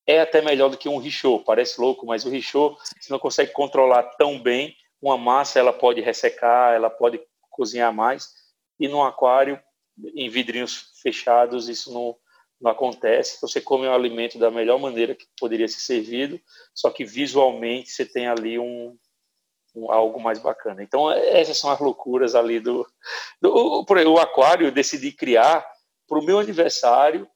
é 0.06 0.20
até 0.20 0.40
melhor 0.40 0.70
do 0.70 0.78
que 0.78 0.88
um 0.88 0.98
richô. 0.98 1.40
Parece 1.40 1.80
louco, 1.80 2.06
mas 2.06 2.24
o 2.24 2.30
richô, 2.30 2.76
você 2.98 3.12
não 3.12 3.18
consegue 3.18 3.52
controlar 3.52 4.02
tão 4.16 4.40
bem. 4.40 4.74
Uma 5.00 5.18
massa, 5.18 5.58
ela 5.58 5.72
pode 5.72 6.00
ressecar, 6.00 6.74
ela 6.74 6.88
pode 6.88 7.20
cozinhar 7.50 7.92
mais. 7.92 8.32
E 8.80 8.88
no 8.88 9.02
aquário, 9.04 9.60
em 10.14 10.28
vidrinhos 10.28 10.92
fechados, 11.02 11.68
isso 11.68 11.92
não, 11.92 12.16
não 12.60 12.70
acontece. 12.70 13.40
Você 13.40 13.60
come 13.60 13.86
o 13.86 13.92
alimento 13.92 14.38
da 14.38 14.50
melhor 14.50 14.78
maneira 14.78 15.14
que 15.14 15.26
poderia 15.38 15.68
ser 15.68 15.80
servido, 15.80 16.40
só 16.74 16.90
que 16.90 17.04
visualmente 17.04 17.90
você 17.90 18.04
tem 18.04 18.26
ali 18.26 18.58
um, 18.58 18.96
um, 19.74 19.90
algo 19.90 20.20
mais 20.20 20.38
bacana. 20.38 20.82
Então, 20.82 21.10
essas 21.10 21.58
são 21.58 21.70
as 21.70 21.80
loucuras 21.80 22.34
ali 22.34 22.60
do. 22.60 22.86
do 23.40 23.84
por 23.84 23.98
o 23.98 24.18
Aquário 24.18 24.66
eu 24.66 24.72
decidi 24.72 25.12
criar 25.12 25.66
para 26.08 26.18
o 26.18 26.24
meu 26.24 26.38
aniversário, 26.38 27.28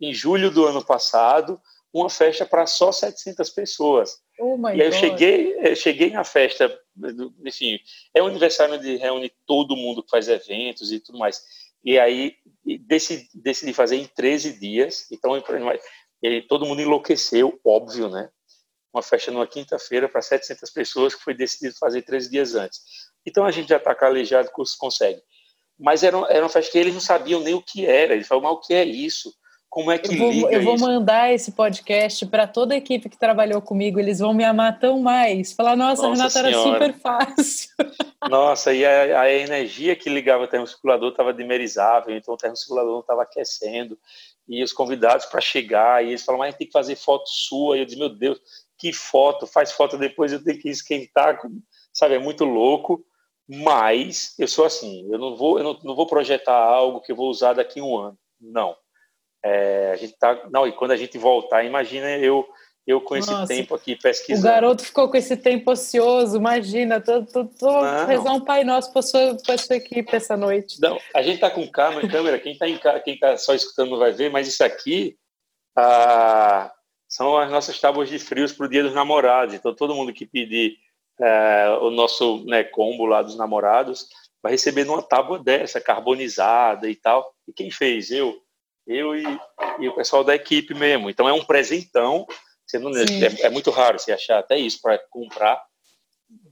em 0.00 0.12
julho 0.12 0.50
do 0.50 0.66
ano 0.66 0.84
passado, 0.84 1.60
uma 1.92 2.10
festa 2.10 2.44
para 2.44 2.66
só 2.66 2.92
700 2.92 3.50
pessoas. 3.50 4.20
Oh 4.38 4.58
e 4.68 4.72
aí 4.72 4.80
eu 4.80 4.92
cheguei, 4.92 5.56
eu 5.58 5.74
cheguei 5.74 6.10
na 6.10 6.24
festa, 6.24 6.70
enfim, 7.44 7.78
é 8.14 8.22
um 8.22 8.26
aniversário 8.26 8.74
onde 8.74 8.96
reúne 8.96 9.32
todo 9.46 9.76
mundo 9.76 10.02
que 10.02 10.10
faz 10.10 10.28
eventos 10.28 10.92
e 10.92 11.00
tudo 11.00 11.18
mais. 11.18 11.42
E 11.86 12.00
aí 12.00 12.34
decidi, 12.80 13.28
decidi 13.32 13.72
fazer 13.72 13.94
em 13.94 14.06
13 14.08 14.58
dias. 14.58 15.06
Então, 15.12 15.40
ele, 16.20 16.42
todo 16.42 16.66
mundo 16.66 16.82
enlouqueceu, 16.82 17.60
óbvio, 17.64 18.10
né? 18.10 18.28
Uma 18.92 19.02
festa 19.02 19.30
numa 19.30 19.46
quinta-feira 19.46 20.08
para 20.08 20.20
700 20.20 20.68
pessoas 20.70 21.14
que 21.14 21.22
foi 21.22 21.32
decidido 21.32 21.76
fazer 21.78 22.02
13 22.02 22.28
dias 22.28 22.54
antes. 22.56 22.80
Então 23.24 23.44
a 23.44 23.52
gente 23.52 23.68
já 23.68 23.76
está 23.76 23.94
calejado 23.94 24.50
consegue. 24.78 25.22
Mas 25.78 26.02
era, 26.02 26.16
era 26.28 26.42
uma 26.42 26.48
festa 26.48 26.72
que 26.72 26.78
eles 26.78 26.94
não 26.94 27.00
sabiam 27.00 27.40
nem 27.40 27.54
o 27.54 27.62
que 27.62 27.86
era. 27.86 28.14
Eles 28.14 28.26
falaram, 28.26 28.48
mas 28.48 28.56
o 28.56 28.60
que 28.66 28.74
é 28.74 28.84
isso? 28.84 29.32
Como 29.76 29.90
é 29.90 29.98
que 29.98 30.14
eu 30.14 30.16
vou, 30.16 30.32
liga 30.32 30.52
Eu 30.52 30.62
vou 30.62 30.76
isso? 30.76 30.86
mandar 30.86 31.34
esse 31.34 31.52
podcast 31.52 32.24
para 32.24 32.46
toda 32.46 32.72
a 32.72 32.78
equipe 32.78 33.10
que 33.10 33.18
trabalhou 33.18 33.60
comigo. 33.60 34.00
Eles 34.00 34.20
vão 34.20 34.32
me 34.32 34.42
amar 34.42 34.78
tão 34.78 35.00
mais. 35.00 35.52
Falar, 35.52 35.76
nossa, 35.76 36.08
nossa 36.08 36.22
Renata 36.22 36.30
senhora. 36.30 36.48
era 36.48 36.72
super 36.72 36.94
fácil. 36.98 37.68
Nossa, 38.26 38.72
e 38.72 38.86
a, 38.86 39.20
a 39.20 39.30
energia 39.30 39.94
que 39.94 40.08
ligava 40.08 40.44
o 40.44 40.48
termocirculador 40.48 41.10
estava 41.10 41.34
dimerizável, 41.34 42.16
então 42.16 42.32
o 42.32 42.36
termocirculador 42.38 42.90
não 42.90 43.00
estava 43.00 43.22
aquecendo. 43.22 43.98
E 44.48 44.64
os 44.64 44.72
convidados 44.72 45.26
para 45.26 45.42
chegar, 45.42 46.02
e 46.02 46.08
eles 46.08 46.24
falaram, 46.24 46.46
mas 46.46 46.56
tem 46.56 46.66
que 46.66 46.72
fazer 46.72 46.96
foto 46.96 47.28
sua. 47.28 47.76
E 47.76 47.80
eu 47.80 47.84
disse, 47.84 47.98
meu 47.98 48.08
Deus, 48.08 48.40
que 48.78 48.94
foto? 48.94 49.46
Faz 49.46 49.72
foto 49.72 49.98
depois, 49.98 50.32
eu 50.32 50.42
tenho 50.42 50.58
que 50.58 50.70
esquentar. 50.70 51.38
Sabe, 51.92 52.14
é 52.14 52.18
muito 52.18 52.46
louco. 52.46 53.04
Mas 53.46 54.34
eu 54.38 54.48
sou 54.48 54.64
assim, 54.64 55.06
eu 55.12 55.18
não 55.18 55.36
vou, 55.36 55.58
eu 55.58 55.64
não, 55.64 55.78
não 55.84 55.94
vou 55.94 56.06
projetar 56.06 56.56
algo 56.56 57.02
que 57.02 57.12
eu 57.12 57.16
vou 57.16 57.28
usar 57.28 57.52
daqui 57.52 57.78
a 57.78 57.84
um 57.84 57.98
ano. 57.98 58.18
Não 58.40 58.74
é, 59.44 59.92
a 59.92 59.96
gente 59.96 60.16
tá, 60.18 60.48
não, 60.50 60.66
e 60.66 60.72
quando 60.72 60.92
a 60.92 60.96
gente 60.96 61.18
voltar, 61.18 61.64
imagina 61.64 62.10
eu 62.18 62.46
eu 62.86 63.00
com 63.00 63.16
esse 63.16 63.28
Nossa, 63.28 63.52
tempo 63.52 63.74
aqui 63.74 63.96
pesquisando. 63.96 64.46
O 64.46 64.50
garoto 64.50 64.84
ficou 64.84 65.10
com 65.10 65.16
esse 65.16 65.36
tempo 65.36 65.72
ocioso, 65.72 66.36
imagina, 66.36 67.00
tô, 67.00 67.24
tô, 67.26 67.44
tô 67.44 67.82
rezar 68.06 68.32
um 68.32 68.44
Pai 68.44 68.62
Nosso 68.62 68.92
para 68.92 69.02
sua, 69.02 69.36
sua 69.58 69.76
equipe 69.76 70.14
essa 70.14 70.36
noite. 70.36 70.80
Não, 70.80 70.96
a 71.12 71.20
gente 71.20 71.40
tá 71.40 71.50
com 71.50 71.66
câmera, 71.66 72.06
câmera 72.06 72.38
quem 72.38 72.52
está 72.52 72.68
em, 72.68 72.78
quem 73.04 73.18
tá 73.18 73.36
só 73.36 73.54
escutando 73.54 73.90
não 73.90 73.98
vai 73.98 74.12
ver, 74.12 74.30
mas 74.30 74.46
isso 74.46 74.62
aqui 74.62 75.16
ah, 75.76 76.72
são 77.08 77.36
as 77.36 77.50
nossas 77.50 77.80
tábuas 77.80 78.08
de 78.08 78.20
frios 78.20 78.52
para 78.52 78.66
o 78.66 78.70
Dia 78.70 78.84
dos 78.84 78.94
Namorados. 78.94 79.54
Então 79.56 79.74
todo 79.74 79.94
mundo 79.94 80.12
que 80.12 80.24
pedir 80.24 80.76
é, 81.20 81.78
o 81.80 81.90
nosso 81.90 82.44
né, 82.44 82.62
combo 82.62 83.04
lá 83.04 83.22
dos 83.22 83.36
namorados 83.36 84.06
vai 84.42 84.52
receber 84.52 84.84
numa 84.84 85.02
tábua 85.02 85.42
dessa, 85.42 85.80
carbonizada 85.80 86.88
e 86.88 86.94
tal. 86.94 87.34
E 87.48 87.52
quem 87.52 87.70
fez? 87.70 88.10
Eu 88.10 88.36
eu 88.86 89.16
e, 89.16 89.24
e 89.80 89.88
o 89.88 89.94
pessoal 89.94 90.22
da 90.22 90.34
equipe 90.34 90.74
mesmo. 90.74 91.10
Então 91.10 91.28
é 91.28 91.32
um 91.32 91.44
presentão. 91.44 92.26
Você 92.66 92.78
não, 92.78 92.90
é, 92.96 93.46
é, 93.46 93.50
muito 93.50 93.70
raro 93.70 93.98
você 93.98 94.12
achar 94.12 94.38
até 94.38 94.58
isso 94.58 94.80
para 94.80 94.98
comprar. 95.10 95.62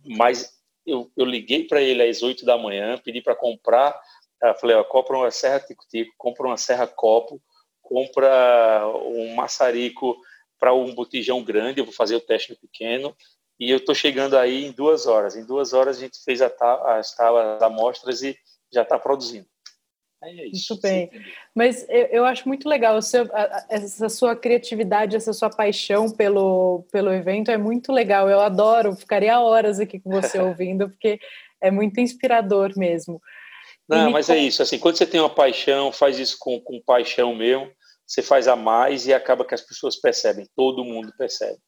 Mas 0.05 0.53
eu, 0.87 1.11
eu 1.17 1.25
liguei 1.25 1.67
para 1.67 1.81
ele 1.81 2.03
às 2.03 2.23
8 2.23 2.45
da 2.45 2.59
manhã, 2.59 2.99
pedi 2.99 3.21
para 3.21 3.35
comprar. 3.35 3.99
Eu 4.43 4.55
falei: 4.55 4.77
ó, 4.77 4.85
compra 4.85 5.17
uma 5.17 5.31
serra 5.31 5.61
tico-tico, 5.61 6.13
compra 6.19 6.47
uma 6.47 6.57
serra 6.57 6.87
copo, 6.87 7.41
compra 7.81 8.87
um 9.07 9.35
maçarico 9.35 10.17
para 10.59 10.75
um 10.75 10.95
botijão 10.95 11.43
grande. 11.43 11.81
Eu 11.81 11.85
vou 11.85 11.95
fazer 11.95 12.17
o 12.17 12.21
teste 12.21 12.51
no 12.51 12.59
pequeno. 12.59 13.17
E 13.59 13.71
eu 13.71 13.77
estou 13.77 13.95
chegando 13.95 14.37
aí 14.37 14.65
em 14.65 14.73
duas 14.73 15.07
horas. 15.07 15.37
Em 15.37 15.45
duas 15.45 15.73
horas 15.73 15.97
a 15.97 16.01
gente 16.01 16.23
fez 16.25 16.43
a, 16.43 16.51
as, 16.97 17.19
as 17.19 17.63
amostras 17.63 18.23
e 18.23 18.37
já 18.73 18.83
está 18.83 18.99
produzindo. 18.99 19.47
É 20.25 20.47
isso, 20.47 20.73
muito 20.73 20.83
bem. 20.83 21.11
Mas 21.55 21.87
eu, 21.89 22.07
eu, 22.07 22.25
acho 22.25 22.49
muito 22.49 22.69
legal 22.69 23.01
seu, 23.03 23.27
essa 23.69 24.09
sua 24.09 24.35
criatividade, 24.35 25.17
essa 25.17 25.33
sua 25.33 25.51
paixão 25.51 26.11
pelo, 26.11 26.85
pelo 26.91 27.13
evento 27.13 27.51
é 27.51 27.59
muito 27.59 27.93
legal. 27.93 28.29
Eu 28.29 28.41
adoro, 28.41 28.97
ficaria 28.97 29.39
horas 29.39 29.79
aqui 29.79 30.01
com 30.01 30.11
você 30.11 30.39
ouvindo, 30.41 30.89
porque 30.89 31.19
é 31.61 31.71
muito 31.71 32.01
inspirador 32.01 32.73
mesmo. 32.77 33.21
Não, 33.89 34.11
mas 34.11 34.31
é 34.31 34.39
isso. 34.39 34.63
Assim, 34.63 34.79
quando 34.79 34.97
você 34.97 35.07
tem 35.07 35.21
uma 35.21 35.35
paixão, 35.35 35.93
faz 35.93 36.19
isso 36.19 36.37
com, 36.39 36.59
com 36.61 36.81
paixão 36.81 37.35
mesmo, 37.35 37.71
você 38.07 38.23
faz 38.23 38.49
a 38.49 38.57
mais 38.57 39.07
e 39.07 39.13
acaba 39.13 39.45
que 39.45 39.55
as 39.55 39.61
pessoas 39.61 39.97
percebem, 39.97 40.49
todo 40.57 40.85
mundo 40.85 41.13
percebe. 41.17 41.59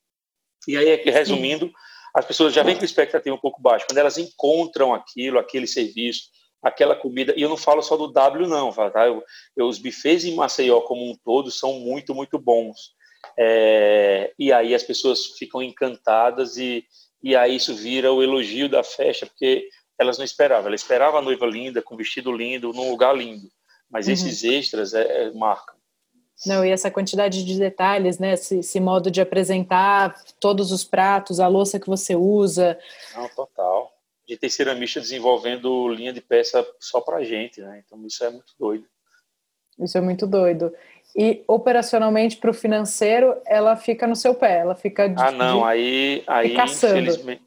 E 0.66 0.76
aí, 0.76 0.96
resumindo, 1.04 1.70
as 2.14 2.24
pessoas 2.24 2.54
já 2.54 2.62
vêm 2.62 2.76
com 2.76 2.84
expectativa 2.84 3.34
um 3.34 3.40
pouco 3.40 3.60
baixa. 3.60 3.84
Quando 3.86 3.98
elas 3.98 4.16
encontram 4.16 4.94
aquilo, 4.94 5.38
aquele 5.38 5.66
serviço, 5.66 6.22
aquela 6.62 6.96
comida, 6.96 7.32
e 7.36 7.42
eu 7.42 7.48
não 7.48 7.56
falo 7.56 7.82
só 7.82 7.96
do 7.96 8.12
W 8.12 8.48
não, 8.48 8.72
tá? 8.72 9.06
Eu, 9.06 9.22
eu, 9.56 9.66
os 9.66 9.78
bufês 9.78 10.24
em 10.24 10.34
Maceió 10.34 10.80
como 10.80 11.08
um 11.10 11.16
todo 11.24 11.50
são 11.50 11.74
muito, 11.74 12.14
muito 12.14 12.38
bons. 12.38 12.94
É, 13.38 14.32
e 14.38 14.52
aí 14.52 14.74
as 14.74 14.82
pessoas 14.82 15.26
ficam 15.38 15.62
encantadas 15.62 16.56
e, 16.56 16.84
e 17.22 17.34
aí 17.34 17.56
isso 17.56 17.74
vira 17.74 18.12
o 18.12 18.22
elogio 18.22 18.68
da 18.68 18.82
festa, 18.82 19.26
porque 19.26 19.68
elas 19.98 20.18
não 20.18 20.24
esperavam. 20.24 20.66
Ela 20.66 20.74
esperava 20.74 21.18
a 21.18 21.22
noiva 21.22 21.46
linda, 21.46 21.82
com 21.82 21.96
vestido 21.96 22.32
lindo, 22.32 22.72
num 22.72 22.90
lugar 22.90 23.16
lindo. 23.16 23.48
Mas 23.90 24.06
uhum. 24.06 24.12
esses 24.12 24.44
extras 24.44 24.94
é, 24.94 25.24
é, 25.24 25.32
marcam. 25.32 25.76
Não, 26.44 26.64
e 26.64 26.70
essa 26.70 26.90
quantidade 26.90 27.44
de 27.44 27.58
detalhes, 27.58 28.18
né? 28.18 28.34
Esse, 28.34 28.58
esse, 28.58 28.78
modo 28.78 29.10
de 29.10 29.22
apresentar 29.22 30.22
todos 30.38 30.70
os 30.70 30.84
pratos, 30.84 31.40
a 31.40 31.48
louça 31.48 31.80
que 31.80 31.86
você 31.86 32.14
usa. 32.14 32.78
Não, 33.14 33.26
total 33.30 33.95
de 34.26 34.36
ter 34.36 34.50
ceramista 34.50 35.00
desenvolvendo 35.00 35.88
linha 35.88 36.12
de 36.12 36.20
peça 36.20 36.66
só 36.80 37.00
para 37.00 37.18
a 37.18 37.24
gente, 37.24 37.60
né? 37.60 37.82
Então 37.84 38.04
isso 38.06 38.24
é 38.24 38.30
muito 38.30 38.52
doido. 38.58 38.86
Isso 39.78 39.96
é 39.96 40.00
muito 40.00 40.26
doido. 40.26 40.72
E 41.14 41.44
operacionalmente 41.46 42.36
para 42.36 42.50
o 42.50 42.54
financeiro, 42.54 43.40
ela 43.46 43.76
fica 43.76 44.06
no 44.06 44.16
seu 44.16 44.34
pé, 44.34 44.58
ela 44.58 44.74
fica 44.74 45.08
de, 45.08 45.22
Ah, 45.22 45.30
não, 45.30 45.64
aí, 45.64 46.24
aí 46.26 46.54
infelizmente. 46.54 47.42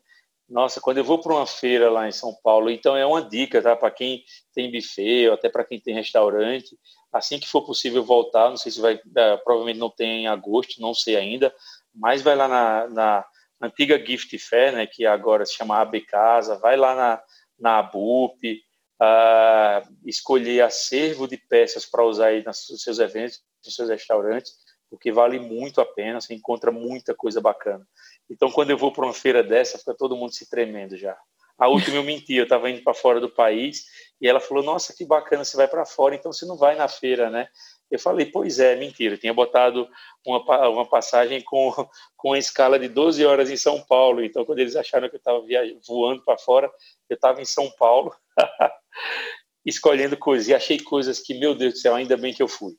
Nossa, 0.47 0.82
quando 0.82 0.97
eu 0.97 1.03
vou 1.03 1.21
para 1.21 1.34
uma 1.34 1.45
feira 1.45 1.91
lá 1.91 2.07
em 2.07 2.11
São 2.11 2.34
Paulo, 2.43 2.71
então 2.71 2.97
é 2.97 3.05
uma 3.05 3.21
dica, 3.21 3.61
tá? 3.61 3.75
Para 3.75 3.91
quem 3.91 4.23
tem 4.51 4.71
buffet 4.71 5.27
ou 5.27 5.36
até 5.36 5.47
para 5.47 5.63
quem 5.63 5.80
tem 5.80 5.93
restaurante, 5.93 6.75
assim 7.13 7.39
que 7.39 7.47
for 7.47 7.63
possível 7.63 8.03
voltar, 8.03 8.49
não 8.49 8.57
sei 8.57 8.71
se 8.71 8.82
vai, 8.82 8.99
é, 9.15 9.38
provavelmente 9.38 9.77
não 9.77 9.91
tem 9.91 10.23
em 10.23 10.27
agosto, 10.27 10.82
não 10.82 10.91
sei 10.93 11.15
ainda, 11.15 11.53
mas 11.93 12.23
vai 12.23 12.36
lá 12.36 12.47
na, 12.47 12.88
na 12.88 13.25
antiga 13.62 14.03
Gift 14.03 14.38
Fair, 14.39 14.74
né, 14.74 14.88
que 14.88 15.05
agora 15.05 15.45
se 15.45 15.53
chama 15.53 15.80
AB 15.80 16.01
Casa, 16.01 16.57
vai 16.57 16.78
lá 16.78 16.95
na, 16.95 17.24
na 17.60 17.80
ABUP, 17.80 18.62
uh, 19.01 19.95
escolher 20.05 20.62
acervo 20.62 21.28
de 21.28 21.38
peças 21.38 21.86
para 21.86 22.03
usar 22.03 22.28
aí 22.28 22.43
nos 22.43 22.66
seus 22.82 22.99
eventos, 22.99 23.41
nos 23.66 23.76
seus 23.76 23.89
restaurantes, 23.89 24.53
porque 24.89 25.12
vale 25.12 25.39
muito 25.39 25.80
a 25.82 25.86
pena, 25.86 26.20
você 26.20 26.34
encontra 26.34 26.72
muita 26.72 27.14
coisa 27.14 27.39
bacana. 27.39 27.86
Então, 28.30 28.51
quando 28.51 28.72
eu 28.72 28.78
vou 28.78 28.91
para 28.91 29.05
uma 29.05 29.14
feira 29.14 29.43
dessa, 29.43 29.78
fica 29.78 29.93
todo 29.93 30.16
mundo 30.16 30.34
se 30.34 30.49
tremendo 30.49 30.97
já. 30.97 31.18
A 31.57 31.68
última 31.68 31.97
eu 31.97 32.03
menti, 32.03 32.36
eu 32.36 32.43
estava 32.43 32.70
indo 32.70 32.82
para 32.82 32.93
fora 32.93 33.20
do 33.20 33.30
país 33.30 33.84
e 34.22 34.28
ela 34.28 34.39
falou: 34.39 34.64
Nossa, 34.64 34.93
que 34.95 35.05
bacana, 35.05 35.43
você 35.43 35.57
vai 35.57 35.68
para 35.68 35.86
fora, 35.86 36.16
então 36.16 36.32
você 36.32 36.45
não 36.45 36.55
vai 36.55 36.76
na 36.76 36.88
feira, 36.88 37.30
né? 37.30 37.49
Eu 37.89 37.99
falei, 37.99 38.25
pois 38.27 38.59
é, 38.59 38.75
mentira. 38.75 39.15
Eu 39.15 39.17
tinha 39.17 39.33
botado 39.33 39.87
uma, 40.25 40.69
uma 40.69 40.85
passagem 40.87 41.41
com, 41.41 41.71
com 42.15 42.29
uma 42.29 42.37
escala 42.37 42.77
de 42.77 42.87
12 42.87 43.25
horas 43.25 43.49
em 43.49 43.57
São 43.57 43.81
Paulo. 43.81 44.23
Então, 44.23 44.45
quando 44.45 44.59
eles 44.59 44.75
acharam 44.75 45.09
que 45.09 45.15
eu 45.15 45.19
estava 45.19 45.41
voando 45.87 46.23
para 46.23 46.37
fora, 46.37 46.71
eu 47.09 47.15
estava 47.15 47.41
em 47.41 47.45
São 47.45 47.69
Paulo, 47.71 48.13
escolhendo 49.65 50.15
coisas. 50.15 50.47
E 50.47 50.53
achei 50.53 50.79
coisas 50.79 51.19
que, 51.19 51.33
meu 51.33 51.55
Deus 51.55 51.73
do 51.73 51.79
céu, 51.79 51.95
ainda 51.95 52.15
bem 52.15 52.33
que 52.33 52.43
eu 52.43 52.47
fui. 52.47 52.73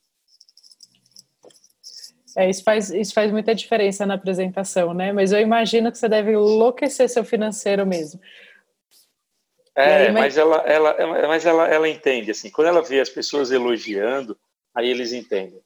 É, 2.37 2.49
isso 2.49 2.63
faz, 2.63 2.91
isso 2.91 3.13
faz 3.13 3.33
muita 3.33 3.55
diferença 3.55 4.07
na 4.07 4.15
apresentação, 4.15 4.95
né? 4.95 5.13
Mas 5.13 5.33
eu 5.33 5.41
imagino 5.41 5.91
que 5.91 5.99
você 5.99 6.09
deve 6.09 6.33
enlouquecer 6.33 7.09
seu 7.09 7.25
financeiro 7.25 7.85
mesmo. 7.85 8.21
É, 9.75 10.07
aí, 10.07 10.13
mas, 10.13 10.23
mas, 10.23 10.37
ela, 10.37 10.57
ela, 10.59 11.29
mas 11.29 11.47
ela, 11.47 11.69
ela 11.69 11.89
entende, 11.89 12.31
assim, 12.31 12.51
quando 12.51 12.69
ela 12.69 12.83
vê 12.83 13.01
as 13.01 13.09
pessoas 13.09 13.51
elogiando, 13.51 14.39
aí 14.75 14.89
eles 14.89 15.13
entendem. 15.13 15.61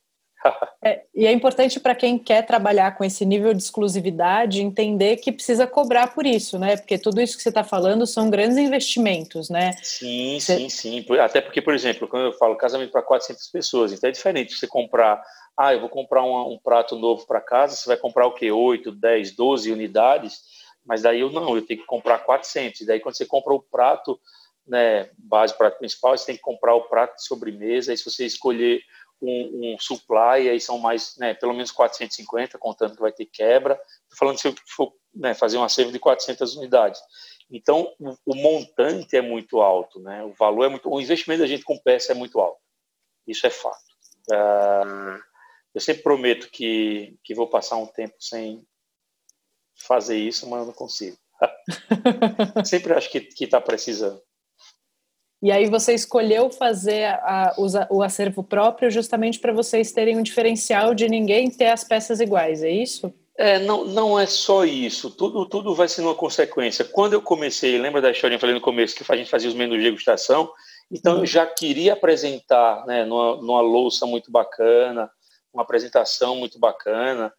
é, 0.84 1.04
e 1.14 1.26
é 1.26 1.32
importante 1.32 1.80
para 1.80 1.94
quem 1.94 2.18
quer 2.18 2.44
trabalhar 2.44 2.96
com 2.96 3.04
esse 3.04 3.24
nível 3.24 3.54
de 3.54 3.62
exclusividade 3.62 4.60
entender 4.60 5.16
que 5.16 5.32
precisa 5.32 5.66
cobrar 5.66 6.08
por 6.14 6.26
isso, 6.26 6.58
né? 6.58 6.76
Porque 6.76 6.98
tudo 6.98 7.20
isso 7.20 7.36
que 7.36 7.42
você 7.42 7.48
está 7.48 7.64
falando 7.64 8.06
são 8.06 8.28
grandes 8.28 8.58
investimentos, 8.58 9.48
né? 9.48 9.72
Sim, 9.82 10.38
você... 10.38 10.56
sim, 10.56 10.68
sim. 10.68 11.06
Até 11.18 11.40
porque, 11.40 11.62
por 11.62 11.74
exemplo, 11.74 12.06
quando 12.06 12.26
eu 12.26 12.32
falo 12.32 12.56
casamento 12.56 12.90
para 12.90 13.02
400 13.02 13.48
pessoas, 13.48 13.92
então 13.92 14.08
é 14.08 14.12
diferente 14.12 14.54
você 14.54 14.66
comprar, 14.66 15.22
ah, 15.58 15.72
eu 15.72 15.80
vou 15.80 15.88
comprar 15.88 16.22
um, 16.22 16.52
um 16.52 16.58
prato 16.62 16.96
novo 16.96 17.26
para 17.26 17.40
casa, 17.40 17.76
você 17.76 17.88
vai 17.88 17.96
comprar 17.96 18.26
o 18.26 18.34
quê? 18.34 18.50
8, 18.50 18.92
10, 18.92 19.34
12 19.34 19.72
unidades, 19.72 20.40
mas 20.84 21.02
daí 21.02 21.20
eu 21.20 21.30
não, 21.30 21.56
eu 21.56 21.62
tenho 21.62 21.80
que 21.80 21.86
comprar 21.86 22.18
400. 22.18 22.82
E 22.82 22.86
daí 22.86 23.00
quando 23.00 23.16
você 23.16 23.24
compra 23.24 23.54
o 23.54 23.62
prato, 23.62 24.20
né, 24.66 25.10
base, 25.18 25.56
prato 25.56 25.78
principal, 25.78 26.16
você 26.16 26.26
tem 26.26 26.36
que 26.36 26.42
comprar 26.42 26.74
o 26.74 26.88
prato 26.88 27.16
de 27.16 27.26
sobremesa, 27.26 27.92
e 27.92 27.96
se 27.96 28.04
você 28.04 28.24
escolher 28.24 28.82
um, 29.20 29.74
um 29.74 29.78
supply, 29.78 30.48
aí 30.48 30.60
são 30.60 30.78
mais, 30.78 31.14
né, 31.18 31.34
pelo 31.34 31.52
menos 31.52 31.70
450, 31.70 32.58
contando 32.58 32.94
que 32.94 33.00
vai 33.00 33.12
ter 33.12 33.26
quebra. 33.26 33.74
Estou 33.74 34.18
falando 34.18 34.38
se 34.38 34.48
eu 34.48 34.54
for 34.68 34.92
né, 35.14 35.34
fazer 35.34 35.56
uma 35.56 35.68
save 35.68 35.92
de 35.92 35.98
400 35.98 36.56
unidades. 36.56 37.00
Então, 37.50 37.94
o, 37.98 38.16
o 38.26 38.36
montante 38.36 39.16
é 39.16 39.20
muito 39.20 39.60
alto, 39.60 40.00
né? 40.00 40.24
O 40.24 40.32
valor 40.32 40.64
é 40.64 40.68
muito, 40.68 40.90
o 40.90 41.00
investimento 41.00 41.42
da 41.42 41.46
gente 41.46 41.64
com 41.64 41.78
peça 41.78 42.12
é 42.12 42.14
muito 42.14 42.40
alto. 42.40 42.60
Isso 43.26 43.46
é 43.46 43.50
fato. 43.50 43.84
Uh, 44.30 45.22
eu 45.74 45.80
sempre 45.80 46.02
prometo 46.02 46.50
que, 46.50 47.18
que 47.22 47.34
vou 47.34 47.48
passar 47.48 47.76
um 47.76 47.86
tempo 47.86 48.14
sem 48.18 48.66
fazer 49.86 50.16
isso, 50.16 50.48
mas 50.48 50.60
eu 50.60 50.66
não 50.66 50.72
consigo. 50.72 51.16
sempre 52.64 52.94
acho 52.94 53.10
que 53.10 53.28
está 53.44 53.60
precisando. 53.60 54.22
E 55.44 55.52
aí 55.52 55.68
você 55.68 55.92
escolheu 55.92 56.48
fazer 56.48 57.04
a, 57.04 57.54
o 57.90 58.02
acervo 58.02 58.42
próprio 58.42 58.90
justamente 58.90 59.38
para 59.38 59.52
vocês 59.52 59.92
terem 59.92 60.16
um 60.16 60.22
diferencial 60.22 60.94
de 60.94 61.06
ninguém 61.06 61.50
ter 61.50 61.66
as 61.66 61.84
peças 61.84 62.18
iguais, 62.18 62.62
é 62.62 62.70
isso? 62.70 63.12
É, 63.36 63.58
não, 63.58 63.84
não 63.84 64.18
é 64.18 64.24
só 64.24 64.64
isso, 64.64 65.10
tudo, 65.10 65.44
tudo 65.44 65.74
vai 65.74 65.86
sendo 65.86 66.08
uma 66.08 66.14
consequência. 66.14 66.82
Quando 66.82 67.12
eu 67.12 67.20
comecei, 67.20 67.76
lembra 67.76 68.00
da 68.00 68.10
história 68.10 68.32
que 68.32 68.36
eu 68.36 68.40
falei 68.40 68.54
no 68.54 68.60
começo, 68.62 68.96
que 68.96 69.04
a 69.06 69.16
gente 69.16 69.28
fazia 69.28 69.50
os 69.50 69.54
menus 69.54 69.76
de 69.76 69.84
degustação, 69.84 70.50
então 70.90 71.18
eu 71.18 71.26
já 71.26 71.44
queria 71.44 71.92
apresentar 71.92 72.86
né, 72.86 73.04
numa, 73.04 73.36
numa 73.36 73.60
louça 73.60 74.06
muito 74.06 74.32
bacana, 74.32 75.10
uma 75.52 75.62
apresentação 75.62 76.36
muito 76.36 76.58
bacana. 76.58 77.30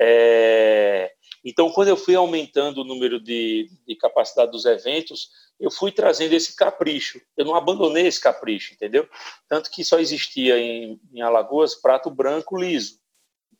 É... 0.00 1.10
Então, 1.44 1.70
quando 1.70 1.88
eu 1.88 1.96
fui 1.96 2.14
aumentando 2.14 2.80
o 2.80 2.84
número 2.84 3.20
de, 3.20 3.68
de 3.86 3.94
capacidade 3.96 4.50
dos 4.50 4.64
eventos, 4.64 5.28
eu 5.60 5.70
fui 5.70 5.92
trazendo 5.92 6.32
esse 6.32 6.56
capricho. 6.56 7.20
Eu 7.36 7.44
não 7.44 7.54
abandonei 7.54 8.06
esse 8.06 8.20
capricho, 8.20 8.72
entendeu? 8.74 9.08
Tanto 9.48 9.70
que 9.70 9.84
só 9.84 9.98
existia 9.98 10.58
em, 10.58 11.00
em 11.12 11.20
Alagoas 11.20 11.74
prato 11.74 12.10
branco 12.10 12.56
liso. 12.56 12.98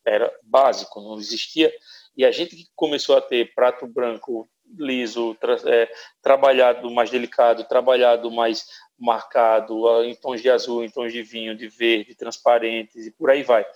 Era 0.04 0.32
básico, 0.42 1.00
não 1.00 1.18
existia. 1.18 1.72
E 2.16 2.24
a 2.24 2.30
gente 2.30 2.68
começou 2.74 3.16
a 3.16 3.20
ter 3.20 3.54
prato 3.54 3.86
branco 3.86 4.48
liso, 4.78 5.34
tra 5.36 5.56
é, 5.66 5.90
trabalhado 6.22 6.90
mais 6.90 7.10
delicado, 7.10 7.64
trabalhado 7.64 8.30
mais 8.30 8.66
marcado 8.98 10.02
em 10.04 10.14
tons 10.14 10.40
de 10.40 10.50
azul, 10.50 10.84
em 10.84 10.90
tons 10.90 11.12
de 11.12 11.22
vinho, 11.22 11.56
de 11.56 11.68
verde, 11.68 12.14
transparentes 12.14 13.06
e 13.06 13.10
por 13.10 13.30
aí 13.30 13.42
vai. 13.42 13.66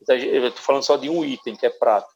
Então, 0.00 0.16
eu 0.16 0.48
estou 0.48 0.62
falando 0.62 0.82
só 0.82 0.96
de 0.96 1.08
um 1.08 1.24
item, 1.24 1.56
que 1.56 1.66
é 1.66 1.70
prato. 1.70 2.08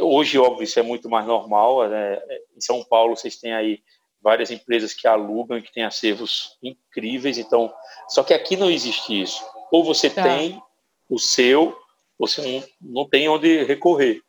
Hoje, 0.00 0.38
óbvio, 0.38 0.64
isso 0.64 0.78
é 0.78 0.82
muito 0.82 1.08
mais 1.08 1.26
normal. 1.26 1.88
Né? 1.88 2.18
Em 2.56 2.60
São 2.60 2.82
Paulo, 2.82 3.16
vocês 3.16 3.36
têm 3.36 3.52
aí 3.52 3.80
várias 4.20 4.50
empresas 4.50 4.92
que 4.92 5.06
alugam 5.06 5.58
e 5.58 5.62
que 5.62 5.72
têm 5.72 5.84
acervos 5.84 6.56
incríveis. 6.62 7.38
Então, 7.38 7.72
só 8.08 8.24
que 8.24 8.34
aqui 8.34 8.56
não 8.56 8.70
existe 8.70 9.20
isso. 9.20 9.44
Ou 9.70 9.84
você 9.84 10.10
tá. 10.10 10.22
tem 10.22 10.60
o 11.08 11.18
seu, 11.18 11.76
ou 12.18 12.26
você 12.26 12.42
não, 12.42 12.64
não 12.80 13.08
tem 13.08 13.28
onde 13.28 13.62
recorrer. 13.64 14.20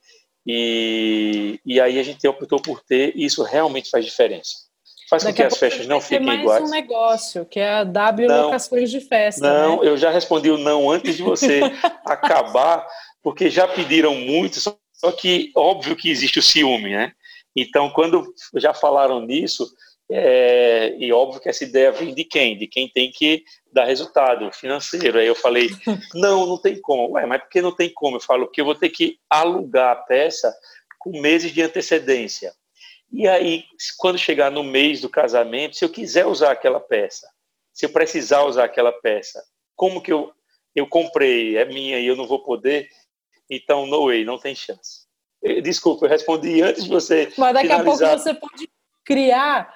E, 0.46 1.60
e 1.66 1.82
aí 1.82 2.00
a 2.00 2.04
gente 2.04 2.28
optou 2.28 2.62
por 2.62 2.82
ter, 2.82 3.12
e 3.16 3.26
isso 3.26 3.44
realmente 3.44 3.90
faz 3.90 4.06
diferença. 4.06 4.67
Faz 5.10 5.24
Daqui 5.24 5.42
com 5.42 5.48
que 5.48 5.54
as 5.54 5.58
festas 5.58 5.88
não 5.88 6.02
fiquem 6.02 6.20
mais 6.20 6.42
iguais. 6.42 6.60
mais 6.62 6.70
um 6.70 6.74
negócio, 6.74 7.46
que 7.46 7.60
é 7.60 7.70
a 7.70 7.84
W 7.86 8.28
não, 8.28 8.46
Locações 8.46 8.92
de 8.92 9.00
Festa. 9.00 9.42
Não, 9.42 9.82
né? 9.82 9.88
eu 9.88 9.98
já 9.98 10.12
respondi 10.12 10.52
o 10.52 10.58
não 10.58 10.92
antes 10.92 11.16
de 11.16 11.24
você 11.24 11.62
acabar, 12.06 12.86
porque 13.24 13.50
já 13.50 13.68
pediram 13.68 14.14
muito, 14.16 14.60
só 14.60 15.12
que 15.12 15.52
óbvio 15.56 15.96
que 15.96 16.10
existe 16.10 16.40
o 16.40 16.44
ciúme, 16.44 16.90
né? 16.90 17.14
Então, 17.56 17.90
quando 17.90 18.34
já 18.56 18.74
falaram 18.74 19.22
nisso, 19.22 19.66
é, 20.12 20.96
e 20.98 21.12
óbvio 21.12 21.42
que 21.42 21.50
essa 21.50 21.64
ideia 21.64 21.92
vem 21.92 22.14
de 22.14 22.24
quem? 22.24 22.58
De 22.58 22.68
quem 22.68 22.90
tem 22.90 23.12
que 23.12 23.44
dar 23.72 23.86
resultado 23.86 24.52
financeiro. 24.52 25.20
Aí 25.20 25.28
eu 25.28 25.36
falei, 25.36 25.70
não, 26.14 26.46
não 26.46 26.58
tem 26.58 26.80
como. 26.82 27.14
Ué, 27.14 27.26
mas 27.26 27.42
por 27.42 27.50
que 27.50 27.62
não 27.62 27.76
tem 27.76 27.92
como? 27.94 28.18
Eu 28.18 28.22
falo, 28.22 28.46
porque 28.46 28.62
eu 28.62 28.66
vou 28.66 28.76
ter 28.76 28.90
que 28.90 29.18
alugar 29.30 29.92
a 29.92 29.96
peça 29.96 30.54
com 31.00 31.22
meses 31.22 31.52
de 31.52 31.62
antecedência. 31.62 32.54
E 33.12 33.28
aí, 33.28 33.64
quando 33.98 34.18
chegar 34.18 34.52
no 34.52 34.64
mês 34.64 35.02
do 35.02 35.10
casamento, 35.10 35.76
se 35.76 35.86
eu 35.86 35.90
quiser 35.90 36.26
usar 36.26 36.52
aquela 36.52 36.80
peça, 36.80 37.28
se 37.74 37.86
eu 37.86 37.90
precisar 37.90 38.44
usar 38.44 38.66
aquela 38.66 38.92
peça, 38.92 39.42
como 39.76 40.02
que 40.02 40.12
eu, 40.12 40.32
eu 40.76 40.88
comprei, 40.88 41.58
é 41.58 41.66
minha 41.66 42.00
e 42.00 42.08
eu 42.08 42.16
não 42.16 42.28
vou 42.28 42.44
poder, 42.44 42.90
então, 43.50 43.86
no 43.86 44.08
way, 44.08 44.26
não 44.26 44.38
tem 44.38 44.54
chance. 44.54 45.08
Desculpa, 45.64 46.06
eu 46.06 46.10
respondi 46.10 46.62
antes 46.62 46.84
de 46.84 46.90
você. 46.90 47.32
Mas 47.38 47.54
daqui 47.54 47.68
finalizar. 47.68 48.10
a 48.10 48.12
pouco 48.12 48.24
você 48.24 48.34
pode 48.34 48.70
criar 49.06 49.74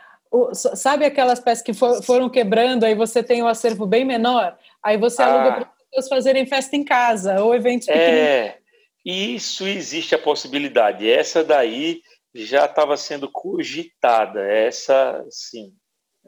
sabe 0.54 1.06
aquelas 1.06 1.40
peças 1.40 1.64
que 1.64 1.74
for, 1.74 2.02
foram 2.04 2.30
quebrando, 2.30 2.86
aí 2.86 2.96
você 2.96 3.22
tem 3.22 3.44
um 3.44 3.48
acervo 3.48 3.86
bem 3.86 4.06
menor, 4.06 4.58
aí 4.82 4.98
você 4.98 5.22
ah. 5.22 5.26
aluga 5.26 5.52
para 5.52 5.64
as 5.64 5.90
pessoas 5.90 6.10
fazerem 6.10 6.46
festa 6.46 6.76
em 6.76 6.84
casa 6.84 7.42
ou 7.44 7.54
eventos 7.54 7.88
é, 7.90 7.92
pequenos. 7.92 8.20
É, 8.20 8.58
isso 9.06 9.68
existe 9.68 10.16
a 10.16 10.20
possibilidade. 10.20 11.10
Essa 11.10 11.44
daí 11.44 12.02
já 12.34 12.66
estava 12.66 12.96
sendo 12.98 13.30
cogitada. 13.30 14.42
Essa, 14.46 15.26
sim, 15.30 15.74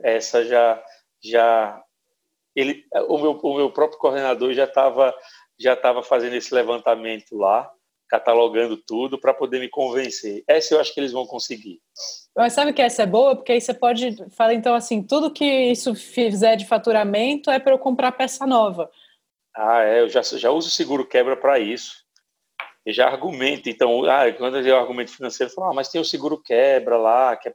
essa 0.04 0.43
já, 0.45 0.84
já 1.24 1.82
ele, 2.56 2.86
o 3.08 3.18
meu, 3.18 3.32
o 3.41 3.56
meu 3.56 3.72
próprio 3.72 3.99
coordenador 3.99 4.54
já 4.54 4.66
estava 4.66 5.14
já 5.60 5.74
estava 5.74 6.01
fazendo 6.01 6.36
esse 6.36 6.54
levantamento 6.54 7.38
lá 7.38 7.72
catalogando 8.14 8.78
tudo 8.78 9.20
para 9.20 9.34
poder 9.34 9.60
me 9.60 9.68
convencer. 9.68 10.43
Essa 10.47 10.76
eu 10.76 10.80
acho 10.80 10.93
que 10.93 10.99
eles 10.99 11.12
vão 11.12 11.26
conseguir. 11.26 11.82
Mas 12.36 12.54
sabe 12.54 12.72
que 12.72 12.82
essa 12.82 13.01
é 13.01 13.06
boa? 13.08 13.36
Porque 13.36 13.51
aí 13.51 13.60
você 13.60 13.74
pode 13.74 14.16
falar, 14.30 14.54
então, 14.54 14.76
assim, 14.76 15.01
tudo 15.01 15.32
que 15.32 15.43
isso 15.43 15.95
fizer 15.95 16.56
de 16.56 16.68
faturamento 16.68 17.49
é 17.49 17.58
para 17.58 17.74
eu 17.74 17.80
comprar 17.80 18.12
peça 18.12 18.45
nova. 18.45 18.91
Ah, 19.56 19.84
é, 19.84 20.01
eu 20.01 20.10
já, 20.10 20.22
já 20.22 20.51
uso 20.51 20.70
seguro 20.70 21.08
quebra 21.08 21.36
para 21.36 21.58
isso. 21.58 22.03
Eu 22.86 22.93
já 22.93 23.07
argumento, 23.07 23.69
então, 23.69 24.03
ah, 24.05 24.31
quando 24.34 24.59
eu 24.59 24.77
argumento 24.77 25.15
financeiro, 25.15 25.49
eu 25.51 25.55
falo, 25.55 25.71
ah, 25.71 25.73
mas 25.73 25.89
tem 25.89 26.01
o 26.01 26.05
seguro 26.05 26.41
quebra 26.41 26.97
lá, 26.97 27.36
que 27.38 27.49
é 27.49 27.53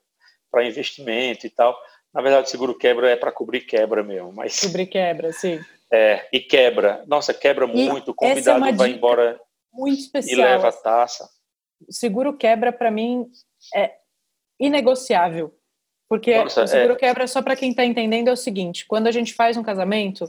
para 0.50 0.66
investimento 0.66 1.46
e 1.46 1.50
tal. 1.50 1.78
Na 2.14 2.22
verdade, 2.22 2.46
o 2.46 2.50
seguro 2.50 2.76
quebra 2.76 3.10
é 3.10 3.16
para 3.16 3.30
cobrir 3.30 3.60
quebra 3.60 4.02
mesmo. 4.02 4.32
Mas... 4.32 4.60
Cobrir 4.64 4.86
quebra, 4.86 5.32
sim. 5.32 5.60
É, 5.92 6.26
e 6.32 6.40
quebra. 6.40 7.04
Nossa, 7.06 7.34
quebra 7.34 7.66
e 7.66 7.68
muito. 7.68 8.08
O 8.08 8.24
é 8.24 8.28
convidado 8.28 8.64
é 8.64 8.72
vai 8.72 8.90
embora 8.90 9.40
muito 9.72 10.00
especial. 10.00 10.38
E 10.38 10.42
leva 10.42 10.68
a 10.68 10.72
taça. 10.72 11.28
O 11.86 11.92
seguro 11.92 12.36
quebra, 12.36 12.72
para 12.72 12.90
mim, 12.90 13.30
é 13.74 13.92
inegociável. 14.58 15.54
Porque 16.08 16.36
Nossa, 16.36 16.64
o 16.64 16.66
seguro 16.66 16.94
é... 16.94 16.96
quebra, 16.96 17.26
só 17.26 17.42
para 17.42 17.54
quem 17.54 17.70
está 17.70 17.84
entendendo, 17.84 18.28
é 18.28 18.32
o 18.32 18.36
seguinte: 18.36 18.86
quando 18.86 19.06
a 19.06 19.12
gente 19.12 19.34
faz 19.34 19.56
um 19.56 19.62
casamento, 19.62 20.28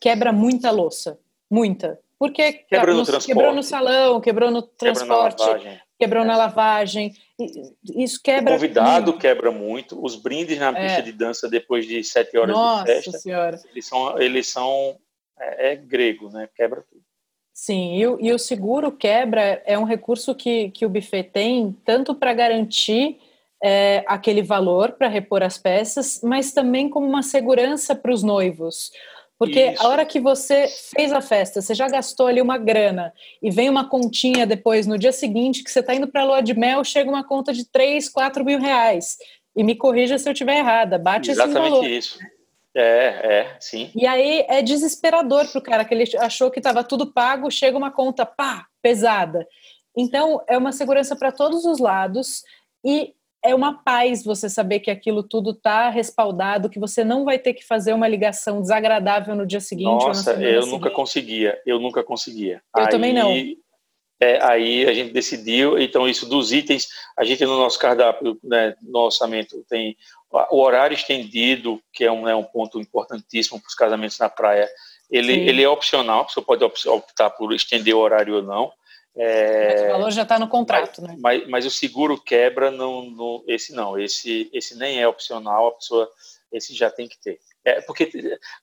quebra 0.00 0.32
muita 0.32 0.70
louça. 0.70 1.18
Muita. 1.50 1.98
Porque 2.18 2.52
quebrou 2.52 2.96
no, 2.96 3.20
quebrou 3.20 3.54
no 3.54 3.62
salão, 3.62 4.20
quebrou 4.20 4.50
no 4.50 4.62
transporte, 4.62 5.36
quebrou 5.36 5.54
na 5.54 5.56
lavagem. 5.56 5.80
Quebrou 5.98 6.22
é. 6.22 6.26
na 6.26 6.36
lavagem. 6.36 7.14
Isso 7.94 8.20
quebra. 8.22 8.52
O 8.52 8.56
convidado 8.56 9.12
muito. 9.12 9.20
quebra 9.20 9.50
muito. 9.50 10.04
Os 10.04 10.16
brindes 10.16 10.58
na 10.58 10.72
pista 10.72 10.98
é. 10.98 11.02
de 11.02 11.12
dança 11.12 11.48
depois 11.48 11.86
de 11.86 12.02
sete 12.04 12.36
horas 12.36 12.54
Nossa 12.54 12.84
de 12.84 12.92
festa. 12.92 13.18
Senhora. 13.18 13.60
Eles 13.70 13.86
são, 13.86 14.20
eles 14.20 14.46
são 14.48 14.98
é, 15.38 15.72
é 15.72 15.76
grego, 15.76 16.30
né? 16.30 16.48
Quebra 16.54 16.82
tudo. 16.82 17.02
Sim, 17.52 17.96
e 17.96 18.06
o, 18.06 18.18
e 18.20 18.32
o 18.32 18.38
seguro 18.38 18.92
quebra 18.92 19.62
é 19.64 19.78
um 19.78 19.84
recurso 19.84 20.34
que, 20.34 20.70
que 20.70 20.84
o 20.84 20.90
buffet 20.90 21.22
tem 21.24 21.74
tanto 21.86 22.14
para 22.14 22.34
garantir 22.34 23.18
é, 23.62 24.04
aquele 24.06 24.42
valor 24.42 24.92
para 24.92 25.08
repor 25.08 25.42
as 25.42 25.56
peças, 25.56 26.20
mas 26.22 26.52
também 26.52 26.90
como 26.90 27.06
uma 27.06 27.22
segurança 27.22 27.94
para 27.94 28.12
os 28.12 28.22
noivos. 28.22 28.90
Porque 29.38 29.72
Isso. 29.72 29.82
a 29.82 29.88
hora 29.88 30.04
que 30.06 30.18
você 30.18 30.66
fez 30.94 31.12
a 31.12 31.20
festa, 31.20 31.60
você 31.60 31.74
já 31.74 31.88
gastou 31.88 32.26
ali 32.26 32.40
uma 32.40 32.56
grana 32.56 33.12
e 33.42 33.50
vem 33.50 33.68
uma 33.68 33.88
continha 33.88 34.46
depois, 34.46 34.86
no 34.86 34.98
dia 34.98 35.12
seguinte, 35.12 35.62
que 35.62 35.70
você 35.70 35.80
está 35.80 35.94
indo 35.94 36.08
para 36.08 36.22
a 36.22 36.24
lua 36.24 36.40
de 36.40 36.54
mel, 36.54 36.82
chega 36.82 37.10
uma 37.10 37.22
conta 37.22 37.52
de 37.52 37.70
3, 37.70 38.08
4 38.08 38.44
mil 38.44 38.58
reais. 38.58 39.16
E 39.54 39.62
me 39.62 39.74
corrija 39.74 40.18
se 40.18 40.28
eu 40.28 40.32
estiver 40.32 40.58
errada, 40.58 40.98
bate 40.98 41.30
Exatamente 41.30 41.60
esse 41.60 41.70
valor. 41.70 41.86
isso. 41.86 42.18
É, 42.74 43.38
é, 43.38 43.56
sim. 43.58 43.90
E 43.94 44.06
aí 44.06 44.44
é 44.48 44.60
desesperador 44.60 45.50
para 45.50 45.58
o 45.58 45.62
cara, 45.62 45.84
que 45.84 45.94
ele 45.94 46.04
achou 46.18 46.50
que 46.50 46.58
estava 46.58 46.84
tudo 46.84 47.12
pago, 47.12 47.50
chega 47.50 47.76
uma 47.76 47.90
conta, 47.90 48.26
pá, 48.26 48.66
pesada. 48.82 49.46
Então, 49.96 50.42
é 50.46 50.58
uma 50.58 50.72
segurança 50.72 51.16
para 51.16 51.32
todos 51.32 51.64
os 51.64 51.78
lados 51.78 52.42
e 52.84 53.14
é 53.46 53.54
uma 53.54 53.82
paz 53.82 54.24
você 54.24 54.48
saber 54.48 54.80
que 54.80 54.90
aquilo 54.90 55.22
tudo 55.22 55.50
está 55.50 55.88
respaldado, 55.88 56.68
que 56.68 56.78
você 56.78 57.04
não 57.04 57.24
vai 57.24 57.38
ter 57.38 57.54
que 57.54 57.64
fazer 57.64 57.92
uma 57.92 58.08
ligação 58.08 58.60
desagradável 58.60 59.34
no 59.34 59.46
dia 59.46 59.60
seguinte. 59.60 60.04
Nossa, 60.04 60.32
eu 60.32 60.62
seguinte. 60.62 60.70
nunca 60.70 60.90
conseguia, 60.90 61.62
eu 61.64 61.78
nunca 61.78 62.02
conseguia. 62.02 62.62
Eu 62.76 62.82
aí, 62.82 62.88
também 62.88 63.12
não. 63.12 63.32
É, 64.18 64.42
aí 64.42 64.86
a 64.86 64.94
gente 64.94 65.12
decidiu, 65.12 65.78
então 65.78 66.08
isso 66.08 66.26
dos 66.26 66.52
itens, 66.52 66.88
a 67.18 67.22
gente 67.24 67.44
no 67.44 67.58
nosso 67.58 67.78
cardápio, 67.78 68.38
né, 68.42 68.74
no 68.82 69.00
orçamento 69.00 69.62
tem 69.68 69.96
o 70.50 70.60
horário 70.60 70.94
estendido, 70.94 71.80
que 71.92 72.04
é 72.04 72.10
um, 72.10 72.26
é 72.26 72.34
um 72.34 72.42
ponto 72.42 72.80
importantíssimo 72.80 73.60
para 73.60 73.68
os 73.68 73.74
casamentos 73.74 74.18
na 74.18 74.28
praia, 74.28 74.68
ele, 75.10 75.32
ele 75.32 75.62
é 75.62 75.68
opcional, 75.68 76.24
pessoa 76.24 76.44
pode 76.44 76.64
optar 76.64 77.30
por 77.30 77.52
estender 77.52 77.94
o 77.94 78.00
horário 78.00 78.36
ou 78.36 78.42
não. 78.42 78.72
É, 79.18 79.72
mas 79.72 79.82
o 79.82 79.92
valor 79.92 80.10
já 80.10 80.22
está 80.22 80.38
no 80.38 80.48
contrato, 80.48 81.00
mas, 81.00 81.10
né? 81.10 81.16
Mas, 81.18 81.48
mas, 81.48 81.66
o 81.66 81.70
seguro 81.70 82.20
quebra, 82.20 82.70
não, 82.70 83.02
no, 83.02 83.44
esse 83.46 83.72
não, 83.72 83.98
esse, 83.98 84.50
esse 84.52 84.76
nem 84.76 85.00
é 85.00 85.08
opcional, 85.08 85.68
a 85.68 85.72
pessoa, 85.72 86.10
esse 86.52 86.74
já 86.74 86.90
tem 86.90 87.08
que 87.08 87.18
ter. 87.18 87.40
É, 87.64 87.80
porque 87.80 88.10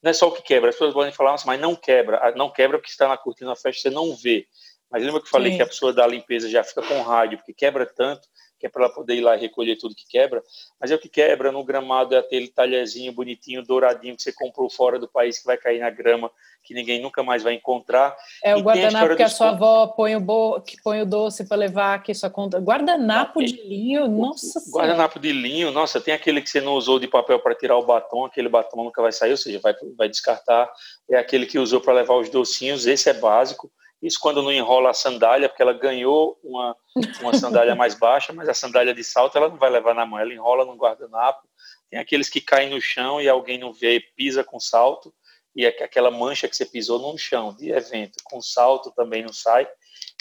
não 0.01 0.11
é 0.11 0.13
só 0.13 0.27
o 0.27 0.31
que 0.31 0.43
quebra, 0.43 0.69
as 0.69 0.75
pessoas 0.75 0.93
podem 0.93 1.11
falar, 1.11 1.35
mas 1.45 1.59
não 1.59 1.75
quebra, 1.75 2.19
ah, 2.21 2.31
não 2.35 2.51
quebra 2.51 2.77
porque 2.77 2.91
está 2.91 3.07
na 3.07 3.17
cortina 3.17 3.49
da 3.49 3.55
festa, 3.55 3.81
você 3.81 3.89
não 3.89 4.15
vê. 4.15 4.45
Mas 4.91 5.03
lembra 5.03 5.19
que 5.19 5.25
eu 5.25 5.31
falei 5.31 5.51
Sim. 5.51 5.57
que 5.57 5.63
a 5.63 5.67
pessoa 5.67 5.91
da 5.91 6.05
limpeza 6.05 6.47
já 6.47 6.63
fica 6.63 6.83
com 6.83 7.01
rádio, 7.01 7.39
porque 7.39 7.53
quebra 7.53 7.83
tanto 7.85 8.27
que 8.63 8.67
é 8.67 8.69
para 8.69 8.85
ela 8.85 8.93
poder 8.93 9.15
ir 9.15 9.21
lá 9.21 9.35
e 9.35 9.39
recolher 9.41 9.75
tudo 9.75 9.93
que 9.93 10.07
quebra, 10.07 10.41
mas 10.79 10.89
é 10.89 10.95
o 10.95 10.97
que 10.97 11.09
quebra 11.09 11.51
no 11.51 11.65
gramado, 11.65 12.15
é 12.15 12.17
aquele 12.17 12.47
talherzinho 12.47 13.11
bonitinho, 13.11 13.61
douradinho, 13.61 14.15
que 14.15 14.23
você 14.23 14.31
comprou 14.31 14.69
fora 14.69 14.97
do 14.97 15.05
país, 15.05 15.37
que 15.37 15.45
vai 15.45 15.57
cair 15.57 15.81
na 15.81 15.89
grama, 15.89 16.31
que 16.63 16.73
ninguém 16.73 17.01
nunca 17.01 17.21
mais 17.21 17.43
vai 17.43 17.55
encontrar. 17.55 18.15
É 18.41 18.55
o 18.55 18.61
guardanapo 18.61 19.17
que 19.17 19.23
a 19.23 19.27
sua 19.27 19.49
avó 19.49 19.87
põe 19.87 20.15
o, 20.15 20.21
bo... 20.21 20.61
que 20.61 20.81
põe 20.81 21.01
o 21.01 21.05
doce 21.05 21.45
para 21.45 21.57
levar 21.57 21.95
aqui 21.95 22.15
sua 22.15 22.29
conta. 22.29 22.57
Guardanapo 22.57 23.41
ah, 23.41 23.43
de 23.43 23.61
linho, 23.67 24.07
nossa 24.07 24.61
Guardanapo 24.71 25.19
de 25.19 25.33
linho, 25.33 25.69
nossa, 25.69 25.99
tem 25.99 26.13
aquele 26.13 26.41
que 26.41 26.49
você 26.49 26.61
não 26.61 26.75
usou 26.75 26.99
de 26.99 27.07
papel 27.09 27.39
para 27.39 27.55
tirar 27.55 27.77
o 27.77 27.85
batom, 27.85 28.23
aquele 28.23 28.47
batom 28.47 28.85
nunca 28.85 29.01
vai 29.01 29.11
sair, 29.11 29.31
ou 29.31 29.37
seja, 29.37 29.59
vai, 29.61 29.75
vai 29.97 30.07
descartar. 30.07 30.71
É 31.11 31.17
aquele 31.17 31.45
que 31.45 31.59
usou 31.59 31.81
para 31.81 31.95
levar 31.95 32.15
os 32.15 32.29
docinhos, 32.29 32.87
esse 32.87 33.09
é 33.09 33.13
básico. 33.13 33.69
Isso 34.03 34.19
quando 34.19 34.43
não 34.43 34.51
enrola 34.51 34.89
a 34.89 34.93
sandália, 34.93 35.47
porque 35.47 35.61
ela 35.61 35.71
ganhou 35.71 36.37
uma, 36.43 36.75
uma 37.21 37.33
sandália 37.33 37.73
mais 37.73 37.95
baixa, 37.95 38.33
mas 38.33 38.49
a 38.49 38.53
sandália 38.53 38.93
de 38.93 39.01
salto 39.01 39.37
ela 39.37 39.47
não 39.47 39.55
vai 39.55 39.69
levar 39.69 39.95
na 39.95 40.05
mão, 40.05 40.19
ela 40.19 40.33
enrola 40.33 40.65
no 40.65 40.75
guardanapo. 40.75 41.47
Tem 41.89 41.97
aqueles 41.97 42.27
que 42.27 42.41
caem 42.41 42.69
no 42.69 42.81
chão 42.81 43.21
e 43.21 43.29
alguém 43.29 43.57
não 43.57 43.71
vê, 43.71 44.01
pisa 44.17 44.43
com 44.43 44.59
salto, 44.59 45.13
e 45.55 45.65
é 45.65 45.69
aquela 45.69 46.11
mancha 46.11 46.49
que 46.49 46.55
você 46.55 46.65
pisou 46.65 46.99
no 46.99 47.17
chão 47.17 47.55
de 47.55 47.71
evento, 47.71 48.17
com 48.25 48.41
salto 48.41 48.91
também 48.91 49.21
não 49.23 49.31
sai. 49.31 49.67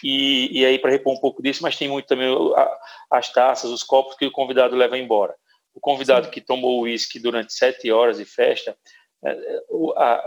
E, 0.05 0.61
e 0.61 0.65
aí, 0.65 0.79
para 0.79 0.91
repor 0.91 1.15
um 1.15 1.21
pouco 1.21 1.43
disso, 1.43 1.63
mas 1.63 1.77
tem 1.77 1.89
muito 1.89 2.07
também 2.07 2.29
as 3.11 3.33
taças, 3.33 3.71
os 3.71 3.83
copos 3.83 4.15
que 4.15 4.27
o 4.27 4.31
convidado 4.31 4.77
leva 4.77 4.97
embora. 4.97 5.35
O 5.75 5.81
convidado 5.81 6.27
Sim. 6.27 6.33
que 6.33 6.41
tomou 6.41 6.83
uísque 6.83 7.19
durante 7.19 7.53
sete 7.53 7.91
horas 7.91 8.19
de 8.19 8.25
festa, 8.25 8.77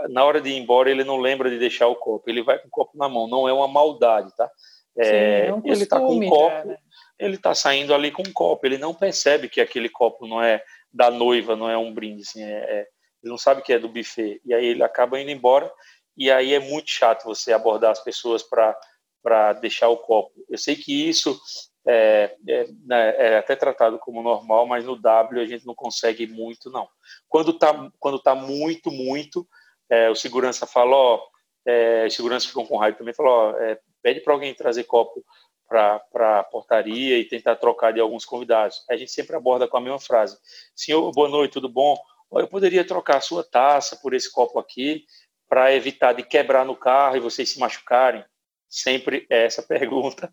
na 0.08 0.24
hora 0.24 0.40
de 0.40 0.50
ir 0.50 0.56
embora, 0.56 0.90
ele 0.90 1.04
não 1.04 1.18
lembra 1.18 1.50
de 1.50 1.58
deixar 1.58 1.86
o 1.86 1.96
copo, 1.96 2.28
ele 2.28 2.42
vai 2.42 2.58
com 2.58 2.68
o 2.68 2.70
copo 2.70 2.96
na 2.96 3.08
mão, 3.08 3.28
não 3.28 3.48
é 3.48 3.52
uma 3.52 3.68
maldade, 3.68 4.34
tá? 4.34 4.50
É, 4.96 5.04
Sim, 5.04 5.48
é 5.48 5.54
um 5.54 5.62
ele 5.64 5.82
está 5.82 6.00
com 6.00 6.16
um 6.16 6.28
copo, 6.28 6.68
né? 6.68 6.78
ele 7.18 7.36
está 7.36 7.54
saindo 7.54 7.94
ali 7.94 8.10
com 8.10 8.22
um 8.22 8.32
copo, 8.32 8.66
ele 8.66 8.78
não 8.78 8.94
percebe 8.94 9.48
que 9.48 9.60
aquele 9.60 9.90
copo 9.90 10.26
não 10.26 10.42
é 10.42 10.62
da 10.90 11.10
noiva, 11.10 11.54
não 11.54 11.68
é 11.68 11.76
um 11.76 11.92
brinde, 11.92 12.22
assim, 12.22 12.42
é, 12.42 12.52
é, 12.52 12.78
ele 13.22 13.30
não 13.30 13.36
sabe 13.36 13.60
que 13.60 13.72
é 13.72 13.78
do 13.78 13.88
buffet, 13.88 14.40
e 14.44 14.54
aí 14.54 14.64
ele 14.64 14.82
acaba 14.82 15.20
indo 15.20 15.30
embora, 15.30 15.70
e 16.16 16.30
aí 16.30 16.54
é 16.54 16.58
muito 16.58 16.90
chato 16.90 17.24
você 17.24 17.52
abordar 17.52 17.90
as 17.90 18.02
pessoas 18.02 18.42
para 18.42 19.52
deixar 19.60 19.88
o 19.90 19.98
copo. 19.98 20.32
Eu 20.48 20.56
sei 20.56 20.74
que 20.74 21.08
isso 21.08 21.38
é, 21.86 22.36
é, 22.48 22.66
né, 22.84 23.14
é, 23.16 23.38
até 23.38 23.54
tratado 23.54 23.98
como 23.98 24.22
normal, 24.22 24.66
mas 24.66 24.84
no 24.84 24.96
W 24.96 25.40
a 25.40 25.46
gente 25.46 25.66
não 25.66 25.74
consegue 25.74 26.26
muito, 26.26 26.70
não. 26.70 26.88
Quando 27.28 27.52
está 27.52 27.90
quando 27.98 28.18
tá 28.18 28.34
muito, 28.34 28.90
muito, 28.90 29.46
é, 29.88 30.10
o 30.10 30.14
segurança 30.14 30.66
fala, 30.66 30.96
ó, 30.96 31.22
é, 31.64 32.06
os 32.06 32.52
com 32.52 32.76
raiva 32.76 32.98
também, 32.98 33.14
fala, 33.14 33.30
ó, 33.30 33.50
é, 33.58 33.78
pede 34.02 34.20
para 34.20 34.32
alguém 34.32 34.54
trazer 34.54 34.84
copo 34.84 35.24
para 35.68 36.38
a 36.38 36.44
portaria 36.44 37.18
e 37.18 37.24
tentar 37.24 37.56
trocar 37.56 37.92
de 37.92 38.00
alguns 38.00 38.24
convidados. 38.24 38.84
A 38.88 38.96
gente 38.96 39.10
sempre 39.10 39.34
aborda 39.34 39.66
com 39.66 39.76
a 39.76 39.80
mesma 39.80 39.98
frase. 39.98 40.38
Senhor, 40.74 41.10
boa 41.12 41.28
noite, 41.28 41.52
tudo 41.52 41.68
bom? 41.68 41.96
Eu 42.32 42.46
poderia 42.46 42.84
trocar 42.84 43.16
a 43.16 43.20
sua 43.20 43.42
taça 43.42 43.96
por 43.96 44.14
esse 44.14 44.30
copo 44.30 44.58
aqui 44.58 45.04
para 45.48 45.72
evitar 45.74 46.12
de 46.12 46.22
quebrar 46.22 46.64
no 46.64 46.76
carro 46.76 47.16
e 47.16 47.20
vocês 47.20 47.50
se 47.50 47.58
machucarem? 47.58 48.24
Sempre 48.68 49.26
é 49.30 49.46
essa 49.46 49.62
pergunta. 49.66 50.32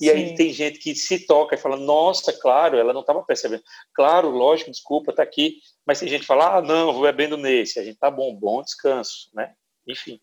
E 0.00 0.06
Sim. 0.06 0.10
aí 0.10 0.34
tem 0.34 0.52
gente 0.52 0.78
que 0.78 0.94
se 0.94 1.26
toca 1.26 1.54
e 1.54 1.58
fala: 1.58 1.76
Nossa, 1.76 2.32
claro, 2.32 2.78
ela 2.78 2.92
não 2.92 3.02
estava 3.02 3.22
percebendo. 3.22 3.62
Claro, 3.94 4.30
lógico, 4.30 4.70
desculpa, 4.70 5.10
está 5.10 5.22
aqui. 5.22 5.58
Mas 5.86 6.00
tem 6.00 6.08
gente 6.08 6.22
que 6.22 6.26
fala: 6.26 6.56
Ah, 6.56 6.62
não, 6.62 6.92
vou 6.92 7.02
bebendo 7.02 7.36
nesse. 7.36 7.78
A 7.78 7.84
gente 7.84 7.98
tá 7.98 8.10
bom, 8.10 8.34
bom 8.34 8.62
descanso, 8.62 9.30
né? 9.34 9.52
Enfim. 9.88 10.20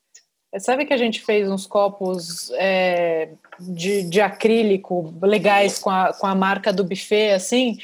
Sabe 0.59 0.85
que 0.85 0.93
a 0.93 0.97
gente 0.97 1.21
fez 1.21 1.49
uns 1.49 1.65
copos 1.65 2.51
é, 2.55 3.35
de, 3.57 4.03
de 4.03 4.19
acrílico 4.19 5.17
legais 5.21 5.79
com 5.79 5.89
a, 5.89 6.13
com 6.13 6.27
a 6.27 6.35
marca 6.35 6.73
do 6.73 6.83
buffet, 6.83 7.31
assim, 7.31 7.77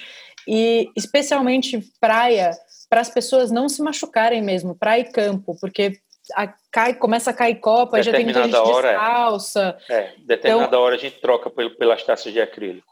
e 0.46 0.90
especialmente 0.94 1.80
praia, 2.00 2.52
para 2.90 3.00
as 3.00 3.10
pessoas 3.10 3.52
não 3.52 3.70
se 3.70 3.82
machucarem 3.82 4.42
mesmo, 4.42 4.76
praia 4.76 5.02
e 5.02 5.12
campo, 5.12 5.58
porque 5.62 5.98
a, 6.36 6.54
cai, 6.72 6.94
começa 6.94 7.32
a 7.32 7.34
cair 7.34 7.56
copa, 7.56 8.02
já 8.02 8.12
tem 8.12 8.26
muita 8.26 8.44
gente 8.44 8.56
hora, 8.56 8.90
descalça. 8.90 9.78
É, 9.90 9.96
é 9.96 10.14
determinada 10.20 10.68
então, 10.68 10.82
hora 10.82 10.96
a 10.96 11.00
gente 11.00 11.20
troca 11.20 11.50
pelas 11.50 12.04
taças 12.04 12.32
de 12.32 12.42
acrílico. 12.42 12.88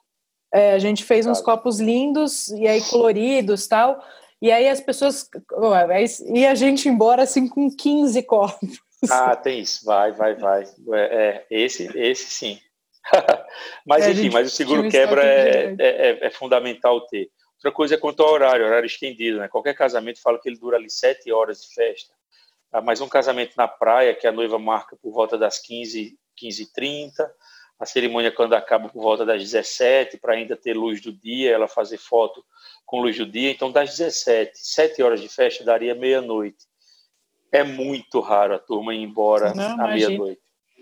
É, 0.53 0.73
a 0.73 0.79
gente 0.79 1.03
fez 1.03 1.25
uns 1.25 1.41
copos 1.41 1.79
lindos 1.79 2.47
e 2.49 2.67
aí 2.67 2.81
coloridos 2.81 3.67
tal. 3.67 4.01
E 4.41 4.51
aí 4.51 4.67
as 4.69 4.79
pessoas. 4.79 5.29
E 6.33 6.45
a 6.45 6.55
gente 6.55 6.87
embora 6.87 7.23
assim 7.23 7.47
com 7.47 7.69
15 7.69 8.23
copos. 8.23 8.79
Ah, 9.09 9.35
tem 9.35 9.59
isso. 9.59 9.85
Vai, 9.85 10.11
vai, 10.11 10.35
vai. 10.35 10.63
É, 10.93 11.45
é 11.49 11.61
esse, 11.61 11.89
esse 11.97 12.25
sim. 12.25 12.59
mas 13.85 14.05
é, 14.05 14.11
enfim, 14.11 14.29
mas 14.29 14.47
o 14.47 14.55
seguro 14.55 14.89
quebra 14.89 15.23
é, 15.23 15.75
é, 15.77 16.27
é, 16.27 16.29
fundamental 16.31 17.01
ter. 17.07 17.29
Outra 17.55 17.71
coisa 17.71 17.95
é 17.95 17.97
quanto 17.97 18.23
ao 18.23 18.33
horário, 18.33 18.65
horário 18.65 18.85
estendido, 18.85 19.39
né? 19.39 19.47
Qualquer 19.47 19.75
casamento 19.75 20.21
fala 20.21 20.39
que 20.39 20.49
ele 20.49 20.57
dura 20.57 20.77
ali 20.77 20.89
sete 20.89 21.31
horas 21.31 21.61
de 21.61 21.73
festa. 21.73 22.13
Ah, 22.71 22.81
mais 22.81 23.01
um 23.01 23.07
casamento 23.07 23.55
na 23.55 23.67
praia, 23.67 24.15
que 24.15 24.27
a 24.27 24.31
noiva 24.31 24.59
marca 24.59 24.95
por 24.95 25.11
volta 25.11 25.37
das 25.37 25.59
15, 25.59 26.17
15 26.35 26.73
30 26.73 27.35
a 27.79 27.85
cerimônia 27.85 28.31
quando 28.31 28.53
acaba 28.53 28.87
por 28.89 29.01
volta 29.01 29.25
das 29.25 29.41
17, 29.41 30.17
para 30.17 30.33
ainda 30.33 30.55
ter 30.55 30.73
luz 30.73 31.01
do 31.01 31.11
dia, 31.11 31.51
ela 31.51 31.67
fazer 31.67 31.97
foto 31.97 32.43
com 32.85 33.01
luz 33.01 33.17
do 33.17 33.25
dia. 33.25 33.51
Então, 33.51 33.71
das 33.71 33.97
17, 33.97 34.51
7 34.57 35.03
horas 35.03 35.19
de 35.19 35.27
festa 35.27 35.63
daria 35.63 35.93
meia-noite. 35.93 36.65
É 37.51 37.63
muito 37.63 38.19
raro 38.21 38.55
a 38.55 38.59
turma 38.59 38.93
ir 38.93 39.01
embora 39.01 39.53
Não, 39.53 39.81
à 39.81 39.87
meia-noite. 39.89 40.41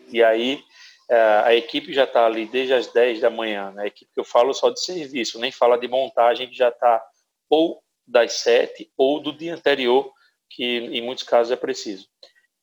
E 0.10 0.24
aí, 0.24 0.64
é, 1.10 1.18
a 1.46 1.56
equipe 1.56 1.92
já 1.92 2.04
está 2.04 2.26
ali 2.26 2.46
desde 2.46 2.74
as 2.74 2.88
10 2.88 3.22
da 3.22 3.30
manhã. 3.30 3.72
Né? 3.72 3.84
A 3.84 3.88
equipe 3.88 4.12
que 4.14 4.20
eu 4.20 4.26
falo 4.26 4.54
só 4.54 4.70
de 4.70 4.80
serviço, 4.80 5.40
nem 5.40 5.52
fala 5.52 5.78
de 5.78 5.88
montagem, 5.88 6.48
que 6.48 6.56
já 6.56 6.70
está 6.70 7.04
ou 7.50 7.82
das 8.06 8.34
7 8.34 8.92
ou 8.96 9.20
do 9.20 9.32
dia 9.34 9.56
anterior, 9.56 10.12
que 10.54 10.64
em 10.64 11.02
muitos 11.02 11.24
casos 11.24 11.52
é 11.52 11.56
preciso. 11.56 12.08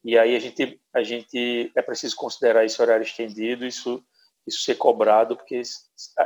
E 0.04 0.18
aí 0.18 0.34
a 0.34 0.38
gente, 0.38 0.80
a 0.94 1.02
gente 1.02 1.70
é 1.76 1.82
preciso 1.82 2.16
considerar 2.16 2.64
esse 2.64 2.80
horário 2.80 3.02
estendido, 3.02 3.66
isso, 3.66 4.02
isso 4.46 4.62
ser 4.62 4.76
cobrado, 4.76 5.36
porque 5.36 5.60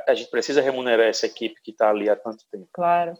a, 0.06 0.14
gente 0.14 0.30
precisa 0.30 0.60
remunerar 0.60 1.06
essa 1.06 1.26
equipe 1.26 1.60
que 1.62 1.72
está 1.72 1.90
ali 1.90 2.08
há 2.08 2.14
tanto 2.14 2.44
tempo. 2.50 2.68
Claro. 2.72 3.18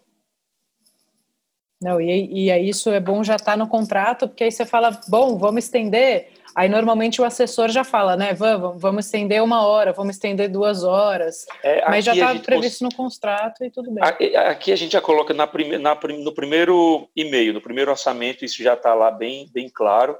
Não, 1.85 2.01
e, 2.01 2.47
e 2.47 2.51
aí 2.51 2.70
isso 2.70 2.89
é 2.89 2.99
bom 2.99 3.22
já 3.22 3.37
estar 3.37 3.53
tá 3.53 3.57
no 3.59 3.68
contrato, 3.68 4.26
porque 4.26 4.45
aí 4.45 4.51
você 4.51 4.64
fala, 4.64 4.99
bom, 5.07 5.37
vamos 5.37 5.64
estender. 5.64 6.28
Aí 6.57 6.66
normalmente 6.66 7.20
o 7.20 7.24
assessor 7.26 7.68
já 7.68 7.85
fala, 7.85 8.16
né? 8.16 8.32
Vamos, 8.32 8.80
vamos 8.80 9.05
estender 9.05 9.43
uma 9.43 9.66
hora, 9.66 9.93
vamos 9.93 10.16
estender 10.16 10.49
duas 10.49 10.82
horas. 10.82 11.45
É, 11.62 11.87
mas 11.87 12.03
já 12.03 12.14
está 12.14 12.35
previsto 12.37 12.87
cons... 12.87 12.91
no 12.91 12.97
contrato 12.97 13.62
e 13.62 13.70
tudo 13.70 13.91
bem. 13.91 14.03
Aqui 14.03 14.72
a 14.72 14.76
gente 14.76 14.93
já 14.93 15.01
coloca 15.03 15.35
na 15.35 15.47
prime... 15.47 15.76
na 15.76 15.95
no 15.95 16.32
primeiro 16.32 17.07
e-mail, 17.14 17.53
no 17.53 17.61
primeiro 17.61 17.91
orçamento, 17.91 18.47
isso 18.47 18.62
já 18.62 18.72
está 18.72 18.95
lá 18.95 19.11
bem, 19.11 19.51
bem 19.53 19.68
claro. 19.68 20.16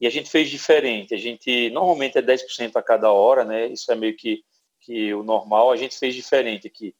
E 0.00 0.08
a 0.08 0.10
gente 0.10 0.28
fez 0.28 0.50
diferente. 0.50 1.14
A 1.14 1.18
gente 1.18 1.70
normalmente 1.70 2.18
é 2.18 2.22
10% 2.22 2.72
a 2.74 2.82
cada 2.82 3.12
hora, 3.12 3.44
né? 3.44 3.68
Isso 3.68 3.92
é 3.92 3.94
meio 3.94 4.16
que, 4.16 4.42
que 4.80 5.14
o 5.14 5.22
normal. 5.22 5.70
A 5.70 5.76
gente 5.76 5.96
fez 5.96 6.12
diferente 6.12 6.66
aqui. 6.66 6.92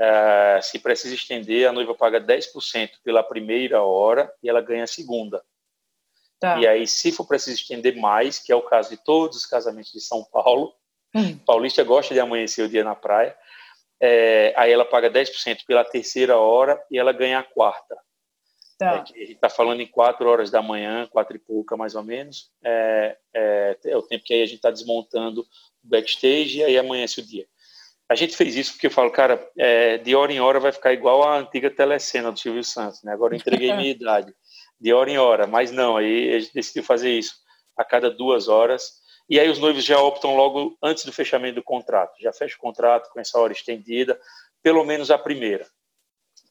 Uh, 0.00 0.62
se 0.62 0.78
precisa 0.78 1.14
estender, 1.14 1.68
a 1.68 1.72
noiva 1.72 1.94
paga 1.94 2.18
10% 2.18 2.92
pela 3.04 3.22
primeira 3.22 3.82
hora 3.82 4.32
e 4.42 4.48
ela 4.48 4.62
ganha 4.62 4.84
a 4.84 4.86
segunda. 4.86 5.44
Tá. 6.40 6.58
E 6.58 6.66
aí, 6.66 6.86
se 6.86 7.12
for 7.12 7.26
preciso 7.26 7.60
estender 7.60 7.94
mais, 7.96 8.38
que 8.38 8.50
é 8.50 8.56
o 8.56 8.62
caso 8.62 8.88
de 8.88 8.96
todos 8.96 9.36
os 9.36 9.44
casamentos 9.44 9.92
de 9.92 10.00
São 10.00 10.24
Paulo, 10.24 10.74
hum. 11.14 11.36
paulista 11.44 11.84
gosta 11.84 12.14
de 12.14 12.20
amanhecer 12.20 12.64
o 12.64 12.68
dia 12.68 12.82
na 12.82 12.94
praia, 12.94 13.36
é, 14.00 14.54
aí 14.56 14.72
ela 14.72 14.86
paga 14.86 15.10
10% 15.10 15.66
pela 15.66 15.84
terceira 15.84 16.38
hora 16.38 16.82
e 16.90 16.98
ela 16.98 17.12
ganha 17.12 17.38
a 17.38 17.42
quarta. 17.42 17.94
Tá. 18.78 18.86
É, 18.86 19.00
a 19.00 19.04
gente 19.04 19.32
está 19.32 19.50
falando 19.50 19.82
em 19.82 19.86
quatro 19.86 20.26
horas 20.26 20.50
da 20.50 20.62
manhã, 20.62 21.06
quatro 21.08 21.36
e 21.36 21.38
pouca 21.38 21.76
mais 21.76 21.94
ou 21.94 22.02
menos, 22.02 22.50
é, 22.64 23.18
é, 23.34 23.78
é 23.84 23.96
o 23.98 24.02
tempo 24.02 24.24
que 24.24 24.32
aí 24.32 24.40
a 24.40 24.46
gente 24.46 24.56
está 24.56 24.70
desmontando 24.70 25.42
o 25.42 25.46
backstage 25.82 26.60
e 26.60 26.64
aí 26.64 26.78
amanhece 26.78 27.20
o 27.20 27.22
dia. 27.22 27.46
A 28.10 28.16
gente 28.16 28.36
fez 28.36 28.56
isso 28.56 28.72
porque 28.72 28.88
eu 28.88 28.90
falo, 28.90 29.08
cara, 29.12 29.48
é, 29.56 29.96
de 29.98 30.16
hora 30.16 30.32
em 30.32 30.40
hora 30.40 30.58
vai 30.58 30.72
ficar 30.72 30.92
igual 30.92 31.22
a 31.22 31.38
antiga 31.38 31.70
telecena 31.70 32.32
do 32.32 32.40
Silvio 32.40 32.64
Santos, 32.64 33.04
né? 33.04 33.12
Agora 33.12 33.34
eu 33.34 33.38
entreguei 33.38 33.72
minha 33.72 33.86
idade, 33.94 34.34
de 34.80 34.92
hora 34.92 35.08
em 35.08 35.16
hora, 35.16 35.46
mas 35.46 35.70
não, 35.70 35.96
aí 35.96 36.34
a 36.34 36.40
gente 36.40 36.52
decidiu 36.52 36.82
fazer 36.82 37.16
isso 37.16 37.36
a 37.76 37.84
cada 37.84 38.10
duas 38.10 38.48
horas. 38.48 38.94
E 39.28 39.38
aí 39.38 39.48
os 39.48 39.60
noivos 39.60 39.84
já 39.84 39.96
optam 40.02 40.34
logo 40.34 40.76
antes 40.82 41.04
do 41.04 41.12
fechamento 41.12 41.54
do 41.54 41.62
contrato, 41.62 42.20
já 42.20 42.32
fecha 42.32 42.56
o 42.56 42.58
contrato 42.58 43.08
com 43.12 43.20
essa 43.20 43.38
hora 43.38 43.52
estendida, 43.52 44.20
pelo 44.60 44.84
menos 44.84 45.12
a 45.12 45.16
primeira. 45.16 45.64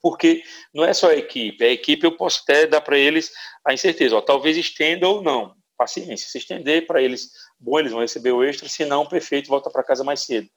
Porque 0.01 0.41
não 0.73 0.85
é 0.85 0.93
só 0.93 1.09
a 1.09 1.15
equipe, 1.15 1.61
a 1.61 1.69
equipe 1.69 2.05
eu 2.05 2.15
posso 2.15 2.39
até 2.43 2.67
dar 2.67 2.79
para 2.79 2.97
eles 2.97 3.33
a 3.67 3.73
incerteza, 3.73 4.15
ó, 4.15 4.21
talvez 4.21 4.55
estenda 4.55 5.09
ou 5.09 5.21
não, 5.21 5.53
paciência, 5.77 6.29
se 6.29 6.37
estender 6.37 6.87
para 6.87 7.01
eles, 7.01 7.31
bom, 7.59 7.77
eles 7.79 7.91
vão 7.91 7.99
receber 7.99 8.31
o 8.31 8.45
extra, 8.45 8.69
se 8.69 8.85
não, 8.85 9.05
perfeito, 9.05 9.49
volta 9.49 9.69
para 9.69 9.83
casa 9.83 10.05
mais 10.05 10.21
cedo 10.21 10.49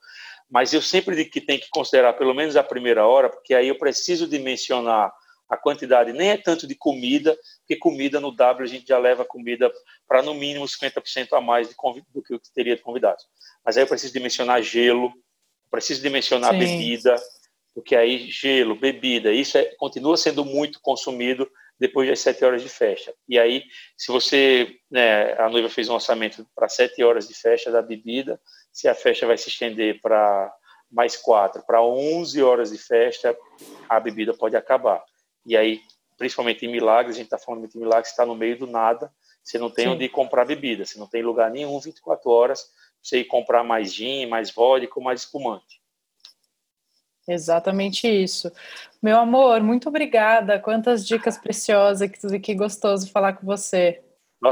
mas 0.53 0.75
eu 0.75 0.83
sempre 0.83 1.17
digo 1.17 1.31
que 1.31 1.41
tem 1.41 1.59
que 1.59 1.71
considerar 1.71 2.13
pelo 2.13 2.35
menos 2.35 2.57
a 2.57 2.63
primeira 2.63 3.07
hora, 3.07 3.31
porque 3.31 3.55
aí 3.55 3.69
eu 3.69 3.79
preciso 3.79 4.29
dimensionar 4.29 5.11
a 5.49 5.57
quantidade, 5.57 6.13
nem 6.13 6.29
é 6.29 6.37
tanto 6.37 6.67
de 6.67 6.75
comida, 6.75 7.35
porque 7.61 7.75
comida 7.75 8.21
no 8.21 8.31
W 8.31 8.63
a 8.63 8.69
gente 8.69 8.87
já 8.87 8.99
leva 8.99 9.25
comida 9.25 9.73
para 10.07 10.23
no 10.23 10.35
mínimo 10.35 10.67
50% 10.67 11.33
a 11.33 11.41
mais 11.41 11.69
do 11.69 12.23
que 12.23 12.35
eu 12.35 12.41
teria 12.55 12.77
de 12.77 12.83
convidados. 12.83 13.25
Mas 13.65 13.79
aí 13.79 13.83
eu 13.83 13.87
preciso 13.87 14.13
dimensionar 14.13 14.63
gelo, 14.63 15.11
preciso 15.71 16.03
dimensionar 16.03 16.53
Sim. 16.53 16.59
bebida, 16.59 17.17
porque 17.75 17.97
aí 17.97 18.31
gelo, 18.31 18.75
bebida, 18.75 19.33
isso 19.33 19.57
é, 19.57 19.65
continua 19.77 20.19
sendo 20.19 20.45
muito 20.45 20.81
consumido 20.83 21.51
depois 21.79 22.09
das 22.09 22.21
sete 22.21 22.45
horas 22.45 22.63
de 22.63 22.69
festa. 22.69 23.15
E 23.27 23.39
aí, 23.39 23.65
se 23.97 24.13
você, 24.13 24.77
né, 24.91 25.33
a 25.33 25.49
noiva 25.49 25.71
fez 25.71 25.89
um 25.89 25.95
orçamento 25.95 26.47
para 26.55 26.69
sete 26.69 27.03
horas 27.03 27.27
de 27.27 27.35
festa 27.35 27.71
da 27.71 27.81
bebida, 27.81 28.39
se 28.73 28.89
a 28.89 28.95
festa 28.95 29.27
vai 29.27 29.37
se 29.37 29.49
estender 29.49 30.01
para 30.01 30.53
mais 30.91 31.17
quatro, 31.17 31.63
para 31.65 31.83
onze 31.83 32.43
horas 32.43 32.71
de 32.71 32.79
festa, 32.79 33.37
a 33.89 34.01
bebida 34.01 34.35
pode 34.35 34.57
acabar. 34.57 35.03
E 35.45 35.57
aí, 35.57 35.81
principalmente 36.19 36.65
em 36.67 36.73
Milagres, 36.73 37.17
a 37.17 37.19
gente 37.19 37.27
está 37.27 37.39
falando 37.39 37.61
muito 37.61 37.77
em 37.77 37.81
Milagres, 37.81 38.11
está 38.11 38.27
no 38.27 38.35
meio 38.35 38.59
do 38.59 38.67
nada, 38.67 39.13
você 39.43 39.59
não 39.59 39.71
tem 39.71 39.87
Sim. 39.87 39.91
onde 39.93 40.09
comprar 40.09 40.45
bebida, 40.45 40.85
você 40.85 40.99
não 40.99 41.07
tem 41.07 41.23
lugar 41.23 41.51
nenhum 41.51 41.79
24 41.81 42.31
horas, 42.31 42.71
você 43.03 43.21
ir 43.21 43.25
comprar 43.25 43.65
mais 43.65 43.93
gin, 43.93 44.27
mais 44.27 44.51
vodka, 44.51 45.01
mais 45.01 45.21
espumante. 45.21 45.83
Exatamente 47.27 48.09
isso. 48.09 48.51
Meu 49.01 49.17
amor, 49.17 49.63
muito 49.63 49.89
obrigada. 49.89 50.59
Quantas 50.59 51.07
dicas 51.07 51.39
preciosas, 51.39 52.11
que, 52.11 52.39
que 52.41 52.55
gostoso 52.55 53.11
falar 53.11 53.35
com 53.35 53.47
você. 53.47 54.03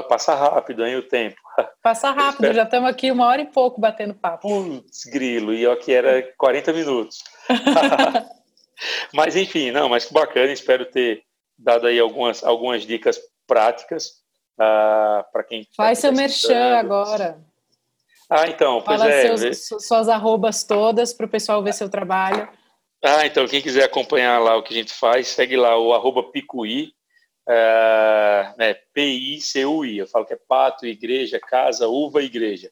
Passa 0.08 0.34
rápido, 0.34 0.86
hein, 0.86 0.96
o 0.96 1.02
tempo. 1.02 1.40
Passa 1.82 2.10
rápido, 2.10 2.52
já 2.52 2.64
estamos 2.64 2.88
aqui 2.88 3.10
uma 3.10 3.26
hora 3.26 3.42
e 3.42 3.46
pouco 3.46 3.80
batendo 3.80 4.14
papo. 4.14 4.48
Putz, 4.48 5.04
grilo, 5.04 5.52
e 5.52 5.66
aqui 5.66 5.92
era 5.92 6.22
40 6.36 6.72
minutos. 6.72 7.18
mas 9.12 9.36
enfim, 9.36 9.70
não, 9.70 9.88
mas 9.88 10.04
que 10.04 10.12
bacana, 10.12 10.52
espero 10.52 10.84
ter 10.86 11.22
dado 11.58 11.86
aí 11.86 11.98
algumas, 11.98 12.42
algumas 12.42 12.82
dicas 12.82 13.20
práticas 13.46 14.06
uh, 14.58 14.62
ah, 14.62 15.26
para 15.32 15.44
quem. 15.44 15.64
Tá 15.64 15.70
Faz 15.76 15.98
tá 15.98 16.02
seu 16.02 16.12
merchan 16.12 16.76
agora. 16.76 17.38
Ah, 18.28 18.46
então, 18.46 18.80
pois 18.80 19.00
Fala 19.00 19.10
é. 19.10 19.36
Seus, 19.36 19.86
suas 19.86 20.08
arrobas 20.08 20.62
todas 20.62 21.12
para 21.12 21.26
o 21.26 21.28
pessoal 21.28 21.62
ver 21.62 21.74
seu 21.74 21.88
trabalho. 21.88 22.48
Ah, 23.02 23.26
então, 23.26 23.48
quem 23.48 23.62
quiser 23.62 23.84
acompanhar 23.84 24.38
lá 24.38 24.56
o 24.56 24.62
que 24.62 24.72
a 24.74 24.76
gente 24.76 24.92
faz, 24.92 25.28
segue 25.28 25.56
lá 25.56 25.76
o 25.76 25.92
arroba 25.92 26.22
picuí, 26.30 26.92
é, 27.48 28.54
né, 28.58 28.74
P-I-C-U-I. 28.92 29.98
Eu 29.98 30.06
falo 30.06 30.26
que 30.26 30.34
é 30.34 30.38
pato, 30.48 30.86
igreja, 30.86 31.40
casa, 31.40 31.88
uva, 31.88 32.22
igreja. 32.22 32.70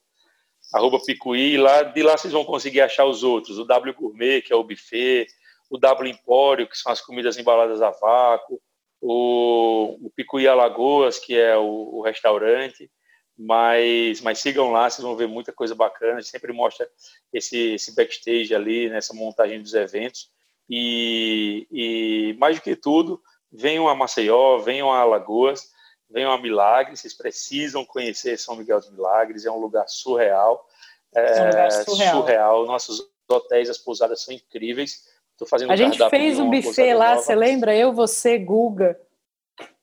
Arroba 0.73 0.99
picuí, 1.03 1.57
lá, 1.57 1.83
de 1.83 2.03
lá 2.03 2.17
vocês 2.17 2.33
vão 2.33 2.45
conseguir 2.45 2.83
achar 2.83 3.07
os 3.07 3.23
outros. 3.23 3.59
O 3.59 3.65
W 3.65 3.95
Gourmet, 3.95 4.43
que 4.43 4.53
é 4.53 4.57
o 4.57 4.65
buffet, 4.65 5.27
o 5.71 5.79
W 5.79 6.11
Empório, 6.11 6.69
que 6.69 6.77
são 6.77 6.93
as 6.93 7.01
comidas 7.01 7.39
embaladas 7.39 7.81
a 7.81 7.91
vácuo, 7.91 8.61
o, 9.01 9.97
o 10.07 10.11
Picuí 10.15 10.47
Alagoas, 10.47 11.19
que 11.19 11.39
é 11.39 11.57
o, 11.57 11.97
o 11.97 12.03
restaurante, 12.03 12.91
mas, 13.37 14.21
mas 14.21 14.41
sigam 14.41 14.71
lá, 14.71 14.91
vocês 14.91 15.03
vão 15.03 15.17
ver 15.17 15.29
muita 15.29 15.53
coisa 15.53 15.75
bacana. 15.75 16.15
A 16.15 16.21
gente 16.21 16.31
sempre 16.31 16.53
mostra 16.53 16.89
esse, 17.33 17.75
esse 17.75 17.95
backstage 17.95 18.55
ali, 18.55 18.91
nessa 18.91 19.15
montagem 19.15 19.63
dos 19.63 19.75
eventos. 19.75 20.31
E, 20.69 21.67
e 21.71 22.37
mais 22.39 22.57
do 22.57 22.63
que 22.63 22.77
tudo, 22.77 23.23
venham 23.53 23.89
a 23.89 23.95
Maceió, 23.95 24.59
venham 24.59 24.93
a 24.93 24.99
Alagoas, 24.99 25.71
venham 26.09 26.33
a 26.33 26.39
Milagres. 26.39 27.01
Vocês 27.01 27.15
precisam 27.15 27.85
conhecer 27.85 28.39
São 28.39 28.57
Miguel 28.57 28.81
dos 28.81 28.91
Milagres, 28.91 29.45
é 29.45 29.51
um 29.51 29.61
lugar 29.61 29.89
surreal. 29.89 30.67
É, 31.15 31.43
um 31.43 31.47
lugar 31.47 31.73
surreal. 31.73 32.17
surreal. 32.17 32.67
Nossos 32.67 33.11
hotéis, 33.29 33.71
as 33.71 33.79
pousadas 33.79 34.23
são 34.23 34.35
incríveis. 34.35 35.07
Tô 35.37 35.47
fazendo 35.47 35.71
a 35.71 35.77
gente 35.77 35.99
fez 36.11 36.39
um 36.39 36.51
buffet 36.51 36.93
lá, 36.95 37.11
nova. 37.11 37.23
você 37.23 37.35
lembra? 37.35 37.75
Eu, 37.77 37.93
você, 37.93 38.39
Guga. 38.39 39.01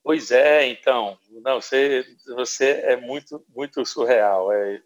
Pois 0.02 0.30
é, 0.30 0.66
então, 0.66 1.18
não, 1.42 1.60
você, 1.60 2.06
você 2.36 2.82
é 2.84 2.96
muito, 2.96 3.44
muito 3.48 3.84
surreal. 3.84 4.52
É... 4.52 4.80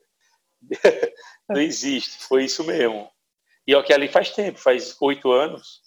Não 1.49 1.61
existe, 1.61 2.24
foi 2.24 2.45
isso 2.45 2.64
mesmo. 2.64 3.11
E 3.66 3.74
o 3.74 3.83
que 3.83 3.93
ali 3.93 4.09
faz 4.09 4.31
tempo, 4.31 4.59
faz 4.59 4.97
oito 5.01 5.31
anos. 5.31 5.83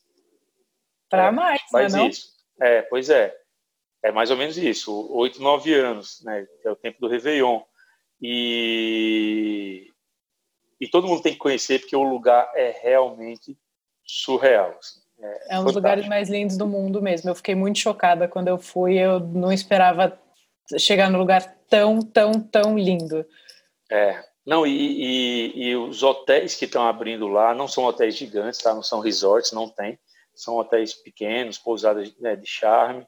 Para 1.10 1.28
é, 1.28 1.32
mais, 1.32 1.62
faz 1.72 1.94
não? 1.94 2.08
isso. 2.08 2.33
É, 2.62 2.82
pois 2.84 3.10
é. 3.10 3.36
É 4.02 4.12
mais 4.12 4.30
ou 4.30 4.38
menos 4.38 4.58
isso, 4.58 5.10
oito, 5.14 5.42
nove 5.42 5.74
anos, 5.74 6.22
né? 6.24 6.46
É 6.66 6.70
o 6.70 6.76
tempo 6.76 7.00
do 7.00 7.08
Réveillon. 7.08 7.62
E, 8.22 9.88
e 10.80 10.88
todo 10.90 11.08
mundo 11.08 11.22
tem 11.22 11.34
que 11.34 11.40
conhecer 11.40 11.80
porque 11.80 11.96
o 11.96 12.04
lugar 12.04 12.52
é 12.54 12.78
realmente 12.82 13.58
surreal. 14.06 14.78
Assim. 14.78 15.00
É, 15.20 15.56
é 15.56 15.60
um 15.60 15.64
dos 15.64 15.76
lugares 15.76 16.06
mais 16.08 16.30
lindos 16.30 16.58
do 16.58 16.68
mundo 16.68 17.02
mesmo. 17.02 17.30
Eu 17.30 17.36
fiquei 17.36 17.56
muito 17.56 17.80
chocada 17.80 18.28
quando 18.28 18.50
eu 18.50 18.58
fui. 18.58 18.98
Eu 18.98 19.22
não 19.22 19.54
esperava 19.54 20.20
chegar 20.78 21.10
num 21.10 21.20
lugar 21.20 21.56
tão, 21.70 22.02
tão, 22.02 22.34
tão 22.42 22.78
lindo. 22.78 23.26
É. 23.90 24.22
Não, 24.46 24.68
e, 24.68 24.72
e, 24.72 25.70
e 25.70 25.76
os 25.78 26.04
hotéis 26.04 26.56
que 26.56 26.66
estão 26.66 26.86
abrindo 26.86 27.28
lá 27.28 27.54
não 27.54 27.68
são 27.68 27.86
hotéis 27.86 28.18
gigantes, 28.18 28.60
tá? 28.60 28.74
Não 28.74 28.84
são 28.84 29.00
resorts, 29.00 29.54
não 29.54 29.70
tem. 29.70 29.98
São 30.36 30.56
hotéis 30.56 30.94
pequenos, 30.94 31.58
pousadas 31.58 32.16
né, 32.20 32.36
de 32.36 32.48
charme. 32.48 33.06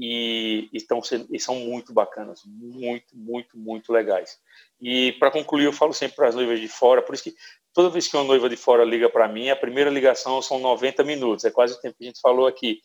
E, 0.00 0.68
estão 0.72 1.00
e 1.28 1.40
são 1.40 1.56
muito 1.56 1.92
bacanas, 1.92 2.42
muito, 2.46 3.16
muito, 3.16 3.58
muito 3.58 3.92
legais. 3.92 4.38
E 4.80 5.10
para 5.14 5.28
concluir, 5.28 5.64
eu 5.64 5.72
falo 5.72 5.92
sempre 5.92 6.14
para 6.14 6.28
as 6.28 6.36
noivas 6.36 6.60
de 6.60 6.68
fora, 6.68 7.02
por 7.02 7.16
isso 7.16 7.24
que 7.24 7.34
toda 7.74 7.90
vez 7.90 8.06
que 8.06 8.16
uma 8.16 8.22
noiva 8.22 8.48
de 8.48 8.56
fora 8.56 8.84
liga 8.84 9.10
para 9.10 9.26
mim, 9.26 9.50
a 9.50 9.56
primeira 9.56 9.90
ligação 9.90 10.40
são 10.40 10.60
90 10.60 11.02
minutos, 11.02 11.44
é 11.44 11.50
quase 11.50 11.74
o 11.74 11.80
tempo 11.80 11.96
que 11.98 12.04
a 12.04 12.06
gente 12.06 12.20
falou 12.20 12.46
aqui 12.46 12.80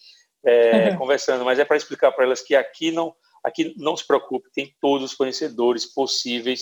é, 0.45 0.95
conversando, 0.97 1.45
mas 1.45 1.59
é 1.59 1.65
para 1.65 1.77
explicar 1.77 2.11
para 2.11 2.25
elas 2.25 2.41
que 2.41 2.55
aqui 2.55 2.91
não, 2.91 3.15
aqui 3.43 3.73
não 3.77 3.95
se 3.95 4.05
preocupe, 4.05 4.51
tem 4.53 4.73
todos 4.79 5.11
os 5.11 5.17
fornecedores 5.17 5.86
possíveis 5.86 6.61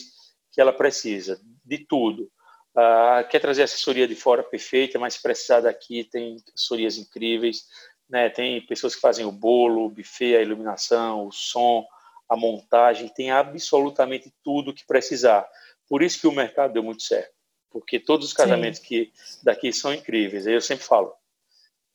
que 0.51 0.61
ela 0.61 0.73
precisa, 0.73 1.39
de 1.65 1.85
tudo. 1.85 2.29
Ah, 2.75 3.25
quer 3.29 3.39
trazer 3.39 3.63
assessoria 3.63 4.07
de 4.07 4.15
fora 4.15 4.43
perfeita, 4.43 4.97
mas 4.97 5.15
se 5.15 5.21
precisar 5.21 5.61
daqui, 5.61 6.03
tem 6.05 6.37
assessorias 6.55 6.97
incríveis, 6.97 7.65
né? 8.09 8.29
tem 8.29 8.65
pessoas 8.65 8.95
que 8.95 9.01
fazem 9.01 9.25
o 9.25 9.31
bolo, 9.31 9.85
o 9.85 9.89
buffet, 9.89 10.35
a 10.35 10.41
iluminação, 10.41 11.27
o 11.27 11.31
som, 11.31 11.85
a 12.29 12.35
montagem, 12.35 13.09
tem 13.09 13.31
absolutamente 13.31 14.33
tudo 14.43 14.73
que 14.73 14.85
precisar. 14.85 15.45
Por 15.87 16.01
isso 16.01 16.19
que 16.19 16.27
o 16.27 16.31
mercado 16.31 16.73
deu 16.73 16.83
muito 16.83 17.03
certo 17.03 17.41
porque 17.71 17.99
todos 17.99 18.27
os 18.27 18.33
casamentos 18.33 18.79
Sim. 18.79 18.85
que 18.85 19.13
daqui 19.41 19.71
são 19.71 19.93
incríveis. 19.93 20.45
Eu 20.45 20.61
sempre 20.61 20.85
falo, 20.85 21.13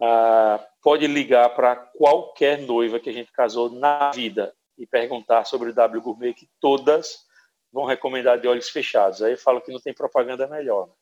ah, 0.03 0.67
pode 0.83 1.07
ligar 1.07 1.51
para 1.51 1.77
qualquer 1.77 2.59
noiva 2.63 2.99
que 2.99 3.11
a 3.11 3.13
gente 3.13 3.31
casou 3.31 3.71
na 3.71 4.11
vida 4.11 4.55
e 4.77 4.87
perguntar 4.87 5.45
sobre 5.45 5.71
o 5.71 5.75
W 5.75 6.03
Gourmet, 6.03 6.35
que 6.35 6.49
todas 6.59 7.26
vão 7.77 7.85
recomendar 7.85 8.41
de 8.41 8.49
olhos 8.49 8.71
fechados. 8.71 9.23
Aí 9.23 9.33
eu 9.33 9.39
falo 9.39 9.61
que 9.61 9.71
não 9.71 9.79
tem 9.79 9.93
propaganda 9.93 10.49
melhor. 10.49 10.87
Né? 10.87 10.93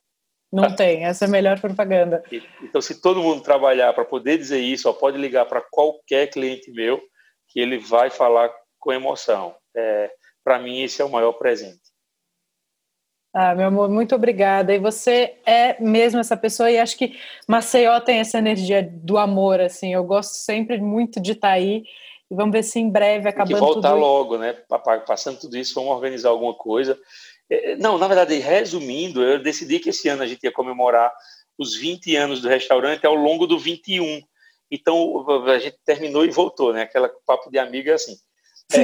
Não 0.53 0.75
tem, 0.75 1.05
essa 1.05 1.25
é 1.25 1.29
a 1.29 1.31
melhor 1.31 1.61
propaganda. 1.61 2.25
Então, 2.61 2.81
se 2.81 3.01
todo 3.01 3.23
mundo 3.23 3.45
trabalhar 3.45 3.93
para 3.93 4.05
poder 4.05 4.37
dizer 4.37 4.59
isso, 4.59 4.91
ó, 4.91 4.93
pode 4.93 5.17
ligar 5.17 5.47
para 5.47 5.61
qualquer 5.61 6.27
cliente 6.27 6.73
meu, 6.73 7.01
que 7.49 7.61
ele 7.61 7.79
vai 7.79 8.11
falar 8.11 8.53
com 8.81 8.93
emoção. 8.93 9.55
É, 9.77 10.11
para 10.43 10.59
mim, 10.59 10.83
esse 10.83 11.01
é 11.01 11.05
o 11.05 11.11
maior 11.11 11.35
presente. 11.35 11.81
Ah, 13.33 13.55
meu 13.55 13.69
amor, 13.69 13.89
muito 13.89 14.13
obrigada. 14.17 14.75
E 14.75 14.79
você 14.79 15.37
é 15.47 15.81
mesmo 15.81 16.19
essa 16.19 16.37
pessoa, 16.37 16.71
e 16.71 16.79
acho 16.79 16.97
que 16.99 17.17
Maceió 17.47 18.01
tem 18.01 18.19
essa 18.19 18.39
energia 18.39 18.83
do 18.83 19.17
amor, 19.17 19.61
assim. 19.61 19.95
Eu 19.95 20.03
gosto 20.03 20.35
sempre 20.35 20.81
muito 20.81 21.21
de 21.21 21.33
estar 21.33 21.51
aí. 21.51 21.85
E 22.31 22.35
vamos 22.35 22.53
ver 22.53 22.63
se 22.63 22.79
em 22.79 22.91
breve, 22.91 23.29
acabando 23.29 23.49
tem 23.49 23.57
que 23.57 23.75
voltar 23.75 23.95
logo, 23.95 24.39
né? 24.39 24.53
Passando 25.07 25.39
tudo 25.39 25.57
isso, 25.57 25.75
vamos 25.75 25.91
organizar 25.91 26.31
alguma 26.31 26.55
coisa. 26.55 26.99
É, 27.51 27.77
não, 27.77 27.99
na 27.99 28.09
verdade, 28.09 28.37
resumindo, 28.39 29.23
eu 29.23 29.43
decidi 29.43 29.79
que 29.79 29.91
esse 29.91 30.09
ano 30.09 30.23
a 30.23 30.27
gente 30.27 30.45
ia 30.45 30.53
comemorar 30.53 31.13
os 31.59 31.77
20 31.77 32.17
anos 32.17 32.41
do 32.41 32.49
restaurante 32.49 33.07
ao 33.07 33.15
longo 33.15 33.47
do 33.47 33.59
21. 33.59 34.23
Então, 34.71 35.25
a 35.49 35.59
gente 35.59 35.79
terminou 35.85 36.25
e 36.25 36.31
voltou, 36.31 36.73
né? 36.73 36.83
Aquela 36.83 37.11
papo 37.27 37.51
de 37.51 37.59
amiga 37.59 37.93
é 37.93 37.95
assim. 37.95 38.17
É, 38.73 38.79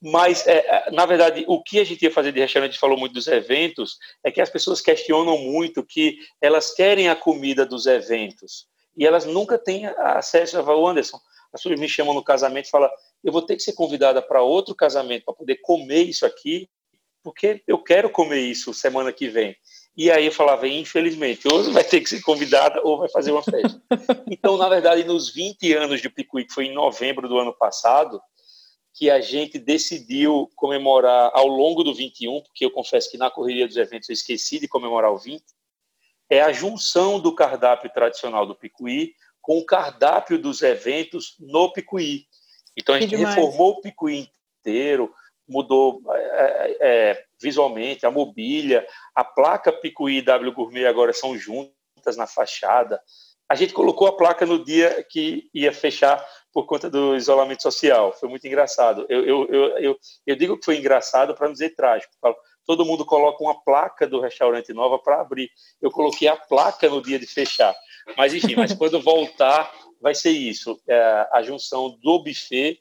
mas, 0.00 0.46
é, 0.46 0.58
é, 0.58 0.90
na 0.90 1.04
verdade, 1.04 1.44
o 1.46 1.62
que 1.62 1.78
a 1.78 1.84
gente 1.84 2.02
ia 2.02 2.10
fazer 2.10 2.32
de 2.32 2.40
restaurante, 2.40 2.70
a 2.70 2.72
gente 2.72 2.80
falou 2.80 2.98
muito 2.98 3.12
dos 3.12 3.26
eventos, 3.26 3.98
é 4.24 4.30
que 4.30 4.40
as 4.40 4.50
pessoas 4.50 4.80
questionam 4.80 5.38
muito 5.38 5.84
que 5.84 6.16
elas 6.40 6.72
querem 6.72 7.08
a 7.08 7.16
comida 7.16 7.66
dos 7.66 7.86
eventos 7.86 8.66
e 8.96 9.06
elas 9.06 9.24
nunca 9.24 9.58
têm 9.58 9.86
acesso 9.86 10.58
a 10.58 10.90
Anderson. 10.90 11.18
As 11.52 11.62
pessoas 11.62 11.78
me 11.78 11.88
chamam 11.88 12.14
no 12.14 12.24
casamento 12.24 12.66
e 12.66 12.70
falam: 12.70 12.90
eu 13.22 13.32
vou 13.32 13.42
ter 13.42 13.56
que 13.56 13.62
ser 13.62 13.74
convidada 13.74 14.22
para 14.22 14.42
outro 14.42 14.74
casamento 14.74 15.24
para 15.24 15.34
poder 15.34 15.56
comer 15.56 16.02
isso 16.02 16.24
aqui, 16.24 16.68
porque 17.22 17.62
eu 17.66 17.78
quero 17.78 18.10
comer 18.10 18.40
isso 18.40 18.72
semana 18.72 19.12
que 19.12 19.28
vem. 19.28 19.56
E 19.94 20.10
aí 20.10 20.26
eu 20.26 20.32
falava, 20.32 20.66
infelizmente, 20.66 21.46
ou 21.46 21.70
vai 21.70 21.84
ter 21.84 22.00
que 22.00 22.08
ser 22.08 22.22
convidada 22.22 22.80
ou 22.82 22.98
vai 22.98 23.08
fazer 23.10 23.30
uma 23.30 23.42
festa. 23.42 23.80
Então, 24.30 24.56
na 24.56 24.68
verdade, 24.68 25.04
nos 25.04 25.32
20 25.32 25.72
anos 25.74 26.00
de 26.00 26.08
Picuí, 26.08 26.46
que 26.46 26.54
foi 26.54 26.66
em 26.66 26.74
novembro 26.74 27.28
do 27.28 27.38
ano 27.38 27.52
passado, 27.52 28.20
que 28.94 29.10
a 29.10 29.20
gente 29.20 29.58
decidiu 29.58 30.50
comemorar 30.56 31.30
ao 31.34 31.46
longo 31.46 31.84
do 31.84 31.94
21, 31.94 32.42
porque 32.42 32.64
eu 32.64 32.70
confesso 32.70 33.10
que 33.10 33.18
na 33.18 33.30
correria 33.30 33.66
dos 33.66 33.76
eventos 33.76 34.08
eu 34.08 34.14
esqueci 34.14 34.58
de 34.58 34.66
comemorar 34.66 35.12
o 35.12 35.18
20, 35.18 35.44
é 36.30 36.40
a 36.40 36.52
junção 36.52 37.20
do 37.20 37.34
cardápio 37.34 37.90
tradicional 37.92 38.46
do 38.46 38.54
Picuí 38.54 39.14
com 39.42 39.58
o 39.58 39.66
cardápio 39.66 40.38
dos 40.38 40.62
eventos 40.62 41.36
no 41.40 41.72
Picuí. 41.72 42.26
Então 42.76 42.94
a 42.94 43.00
gente 43.00 43.16
reformou 43.16 43.72
o 43.72 43.80
Picuí 43.82 44.30
inteiro, 44.60 45.12
mudou 45.46 46.00
é, 46.10 46.16
é, 46.20 46.76
é, 46.80 47.24
visualmente 47.40 48.06
a 48.06 48.10
mobília, 48.10 48.86
a 49.14 49.24
placa 49.24 49.72
Picuí 49.72 50.18
e 50.18 50.22
W 50.22 50.52
Gourmet 50.52 50.86
agora 50.86 51.12
são 51.12 51.36
juntas 51.36 52.16
na 52.16 52.26
fachada, 52.26 53.00
a 53.52 53.54
gente 53.54 53.74
colocou 53.74 54.06
a 54.08 54.16
placa 54.16 54.46
no 54.46 54.64
dia 54.64 55.04
que 55.04 55.50
ia 55.52 55.70
fechar 55.74 56.24
por 56.54 56.64
conta 56.64 56.88
do 56.88 57.14
isolamento 57.14 57.62
social. 57.62 58.14
Foi 58.14 58.26
muito 58.26 58.46
engraçado. 58.46 59.04
Eu, 59.10 59.26
eu, 59.26 59.46
eu, 59.48 59.78
eu, 59.78 59.98
eu 60.26 60.36
digo 60.36 60.56
que 60.56 60.64
foi 60.64 60.78
engraçado 60.78 61.34
para 61.34 61.48
não 61.48 61.52
dizer 61.52 61.74
trágico. 61.74 62.14
Todo 62.64 62.84
mundo 62.86 63.04
coloca 63.04 63.44
uma 63.44 63.62
placa 63.62 64.06
do 64.06 64.20
restaurante 64.20 64.72
nova 64.72 64.98
para 64.98 65.20
abrir. 65.20 65.50
Eu 65.82 65.90
coloquei 65.90 66.28
a 66.28 66.36
placa 66.36 66.88
no 66.88 67.02
dia 67.02 67.18
de 67.18 67.26
fechar. 67.26 67.74
Mas 68.16 68.34
enfim, 68.34 68.54
mas 68.56 68.72
quando 68.72 69.00
voltar 69.00 69.72
vai 70.00 70.14
ser 70.14 70.30
isso, 70.30 70.80
é, 70.88 71.28
a 71.32 71.42
junção 71.42 71.90
do 72.02 72.18
buffet 72.18 72.80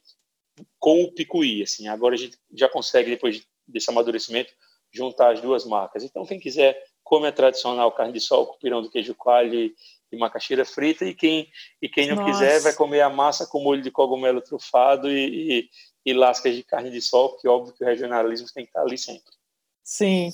com 0.80 1.04
o 1.04 1.12
picuí. 1.12 1.62
Assim, 1.62 1.88
agora 1.88 2.16
a 2.16 2.18
gente 2.18 2.38
já 2.54 2.68
consegue 2.68 3.12
depois 3.12 3.46
desse 3.68 3.90
amadurecimento 3.90 4.54
juntar 4.92 5.32
as 5.32 5.42
duas 5.42 5.66
marcas. 5.66 6.04
Então 6.04 6.26
quem 6.26 6.40
quiser 6.40 6.82
come 7.04 7.28
a 7.28 7.32
tradicional 7.32 7.92
carne 7.92 8.14
de 8.14 8.20
sol 8.20 8.48
com 8.48 8.58
pirão 8.58 8.82
do 8.82 8.90
queijo 8.90 9.16
coalho 9.16 9.74
e 10.12 10.18
macaxeira 10.18 10.66
frita 10.66 11.06
e 11.06 11.14
quem 11.14 11.50
e 11.82 11.88
quem 11.88 12.08
não 12.08 12.16
Nossa. 12.16 12.32
quiser 12.32 12.62
vai 12.62 12.74
comer 12.74 13.02
a 13.02 13.10
massa 13.10 13.46
com 13.46 13.62
molho 13.62 13.82
de 13.82 13.92
cogumelo 13.92 14.42
trufado 14.42 15.10
e, 15.10 15.60
e, 15.60 15.70
e 16.06 16.14
lascas 16.14 16.56
de 16.56 16.64
carne 16.64 16.92
de 16.92 17.02
sol, 17.02 17.30
porque 17.30 17.48
óbvio 17.48 17.74
que 17.74 17.84
o 17.84 17.88
regionalismo 17.88 18.48
tem 18.54 18.66
que 18.66 18.70
estar 18.70 18.82
ali 18.82 18.98
sempre. 18.98 19.32
Sim. 19.84 20.32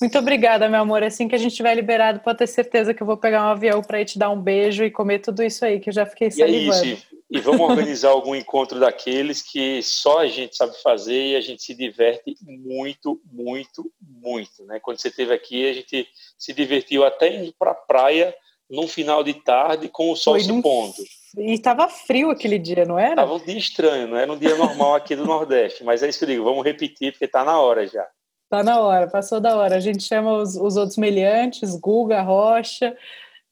Muito 0.00 0.18
obrigada, 0.18 0.68
meu 0.68 0.80
amor. 0.80 1.02
Assim 1.02 1.28
que 1.28 1.34
a 1.34 1.38
gente 1.38 1.52
estiver 1.52 1.74
liberado, 1.74 2.20
pode 2.20 2.38
ter 2.38 2.46
certeza 2.46 2.92
que 2.92 3.02
eu 3.02 3.06
vou 3.06 3.16
pegar 3.16 3.44
um 3.44 3.48
avião 3.48 3.82
para 3.82 4.00
ir 4.00 4.04
te 4.04 4.18
dar 4.18 4.30
um 4.30 4.40
beijo 4.40 4.84
e 4.84 4.90
comer 4.90 5.20
tudo 5.20 5.42
isso 5.42 5.64
aí, 5.64 5.80
que 5.80 5.88
eu 5.88 5.94
já 5.94 6.04
fiquei 6.04 6.30
salivando. 6.30 6.84
E, 6.84 6.90
é 6.90 6.94
isso. 6.94 7.06
e 7.30 7.40
vamos 7.40 7.60
organizar 7.60 8.10
algum 8.10 8.34
encontro 8.34 8.78
daqueles 8.80 9.40
que 9.40 9.82
só 9.82 10.20
a 10.20 10.26
gente 10.26 10.56
sabe 10.56 10.80
fazer 10.82 11.32
e 11.32 11.36
a 11.36 11.40
gente 11.40 11.62
se 11.62 11.74
diverte 11.74 12.36
muito, 12.42 13.20
muito, 13.32 13.90
muito. 14.00 14.64
Né? 14.64 14.80
Quando 14.80 14.98
você 14.98 15.08
esteve 15.08 15.32
aqui, 15.32 15.68
a 15.68 15.72
gente 15.72 16.08
se 16.38 16.52
divertiu 16.52 17.04
até 17.04 17.34
indo 17.34 17.54
para 17.58 17.70
a 17.70 17.74
praia 17.74 18.34
num 18.68 18.88
final 18.88 19.22
de 19.22 19.34
tarde 19.34 19.88
com 19.88 20.10
o 20.10 20.16
sol 20.16 20.34
Foi 20.34 20.42
se 20.42 20.48
num... 20.48 20.60
pondo. 20.60 20.94
E 21.36 21.52
estava 21.52 21.88
frio 21.88 22.30
aquele 22.30 22.58
dia, 22.58 22.84
não 22.84 22.98
era? 22.98 23.10
Estava 23.10 23.34
um 23.34 23.44
dia 23.44 23.58
estranho, 23.58 24.08
não 24.08 24.16
era 24.16 24.32
um 24.32 24.38
dia 24.38 24.54
normal 24.54 24.94
aqui 24.94 25.16
do 25.16 25.24
Nordeste, 25.24 25.82
mas 25.82 26.02
é 26.02 26.08
isso 26.08 26.18
que 26.18 26.24
eu 26.24 26.28
digo, 26.28 26.44
vamos 26.44 26.64
repetir, 26.64 27.12
porque 27.12 27.24
está 27.24 27.44
na 27.44 27.58
hora 27.58 27.86
já. 27.86 28.06
Está 28.54 28.62
na 28.62 28.80
hora, 28.80 29.08
passou 29.08 29.40
da 29.40 29.56
hora. 29.56 29.74
A 29.74 29.80
gente 29.80 30.04
chama 30.04 30.34
os, 30.34 30.54
os 30.54 30.76
outros 30.76 30.96
meliantes, 30.96 31.74
Guga, 31.74 32.22
Rocha. 32.22 32.96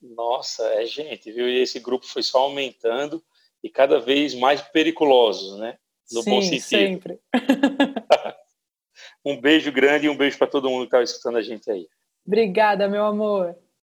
Nossa, 0.01 0.63
é 0.75 0.87
gente, 0.87 1.33
viu? 1.33 1.49
E 1.49 1.61
esse 1.61 1.81
grupo 1.81 2.07
foi 2.07 2.23
só 2.23 2.43
aumentando 2.43 3.21
e 3.65 3.69
cada 3.69 3.99
vez 3.99 4.33
mais 4.33 4.63
periculosos, 4.63 5.59
né? 5.59 5.77
No 6.13 6.23
Sim, 6.23 6.31
bom 6.31 6.41
sentido. 6.41 6.63
sempre. 6.63 7.21
um 9.27 9.41
beijo 9.41 9.73
grande 9.73 10.07
e 10.07 10.09
um 10.09 10.17
beijo 10.17 10.39
para 10.39 10.47
todo 10.47 10.71
mundo 10.71 10.83
que 10.83 10.95
está 10.95 11.03
escutando 11.03 11.39
a 11.39 11.43
gente 11.43 11.69
aí. 11.69 11.89
Obrigada, 12.25 12.89
meu 12.89 13.05
amor. 13.05 13.59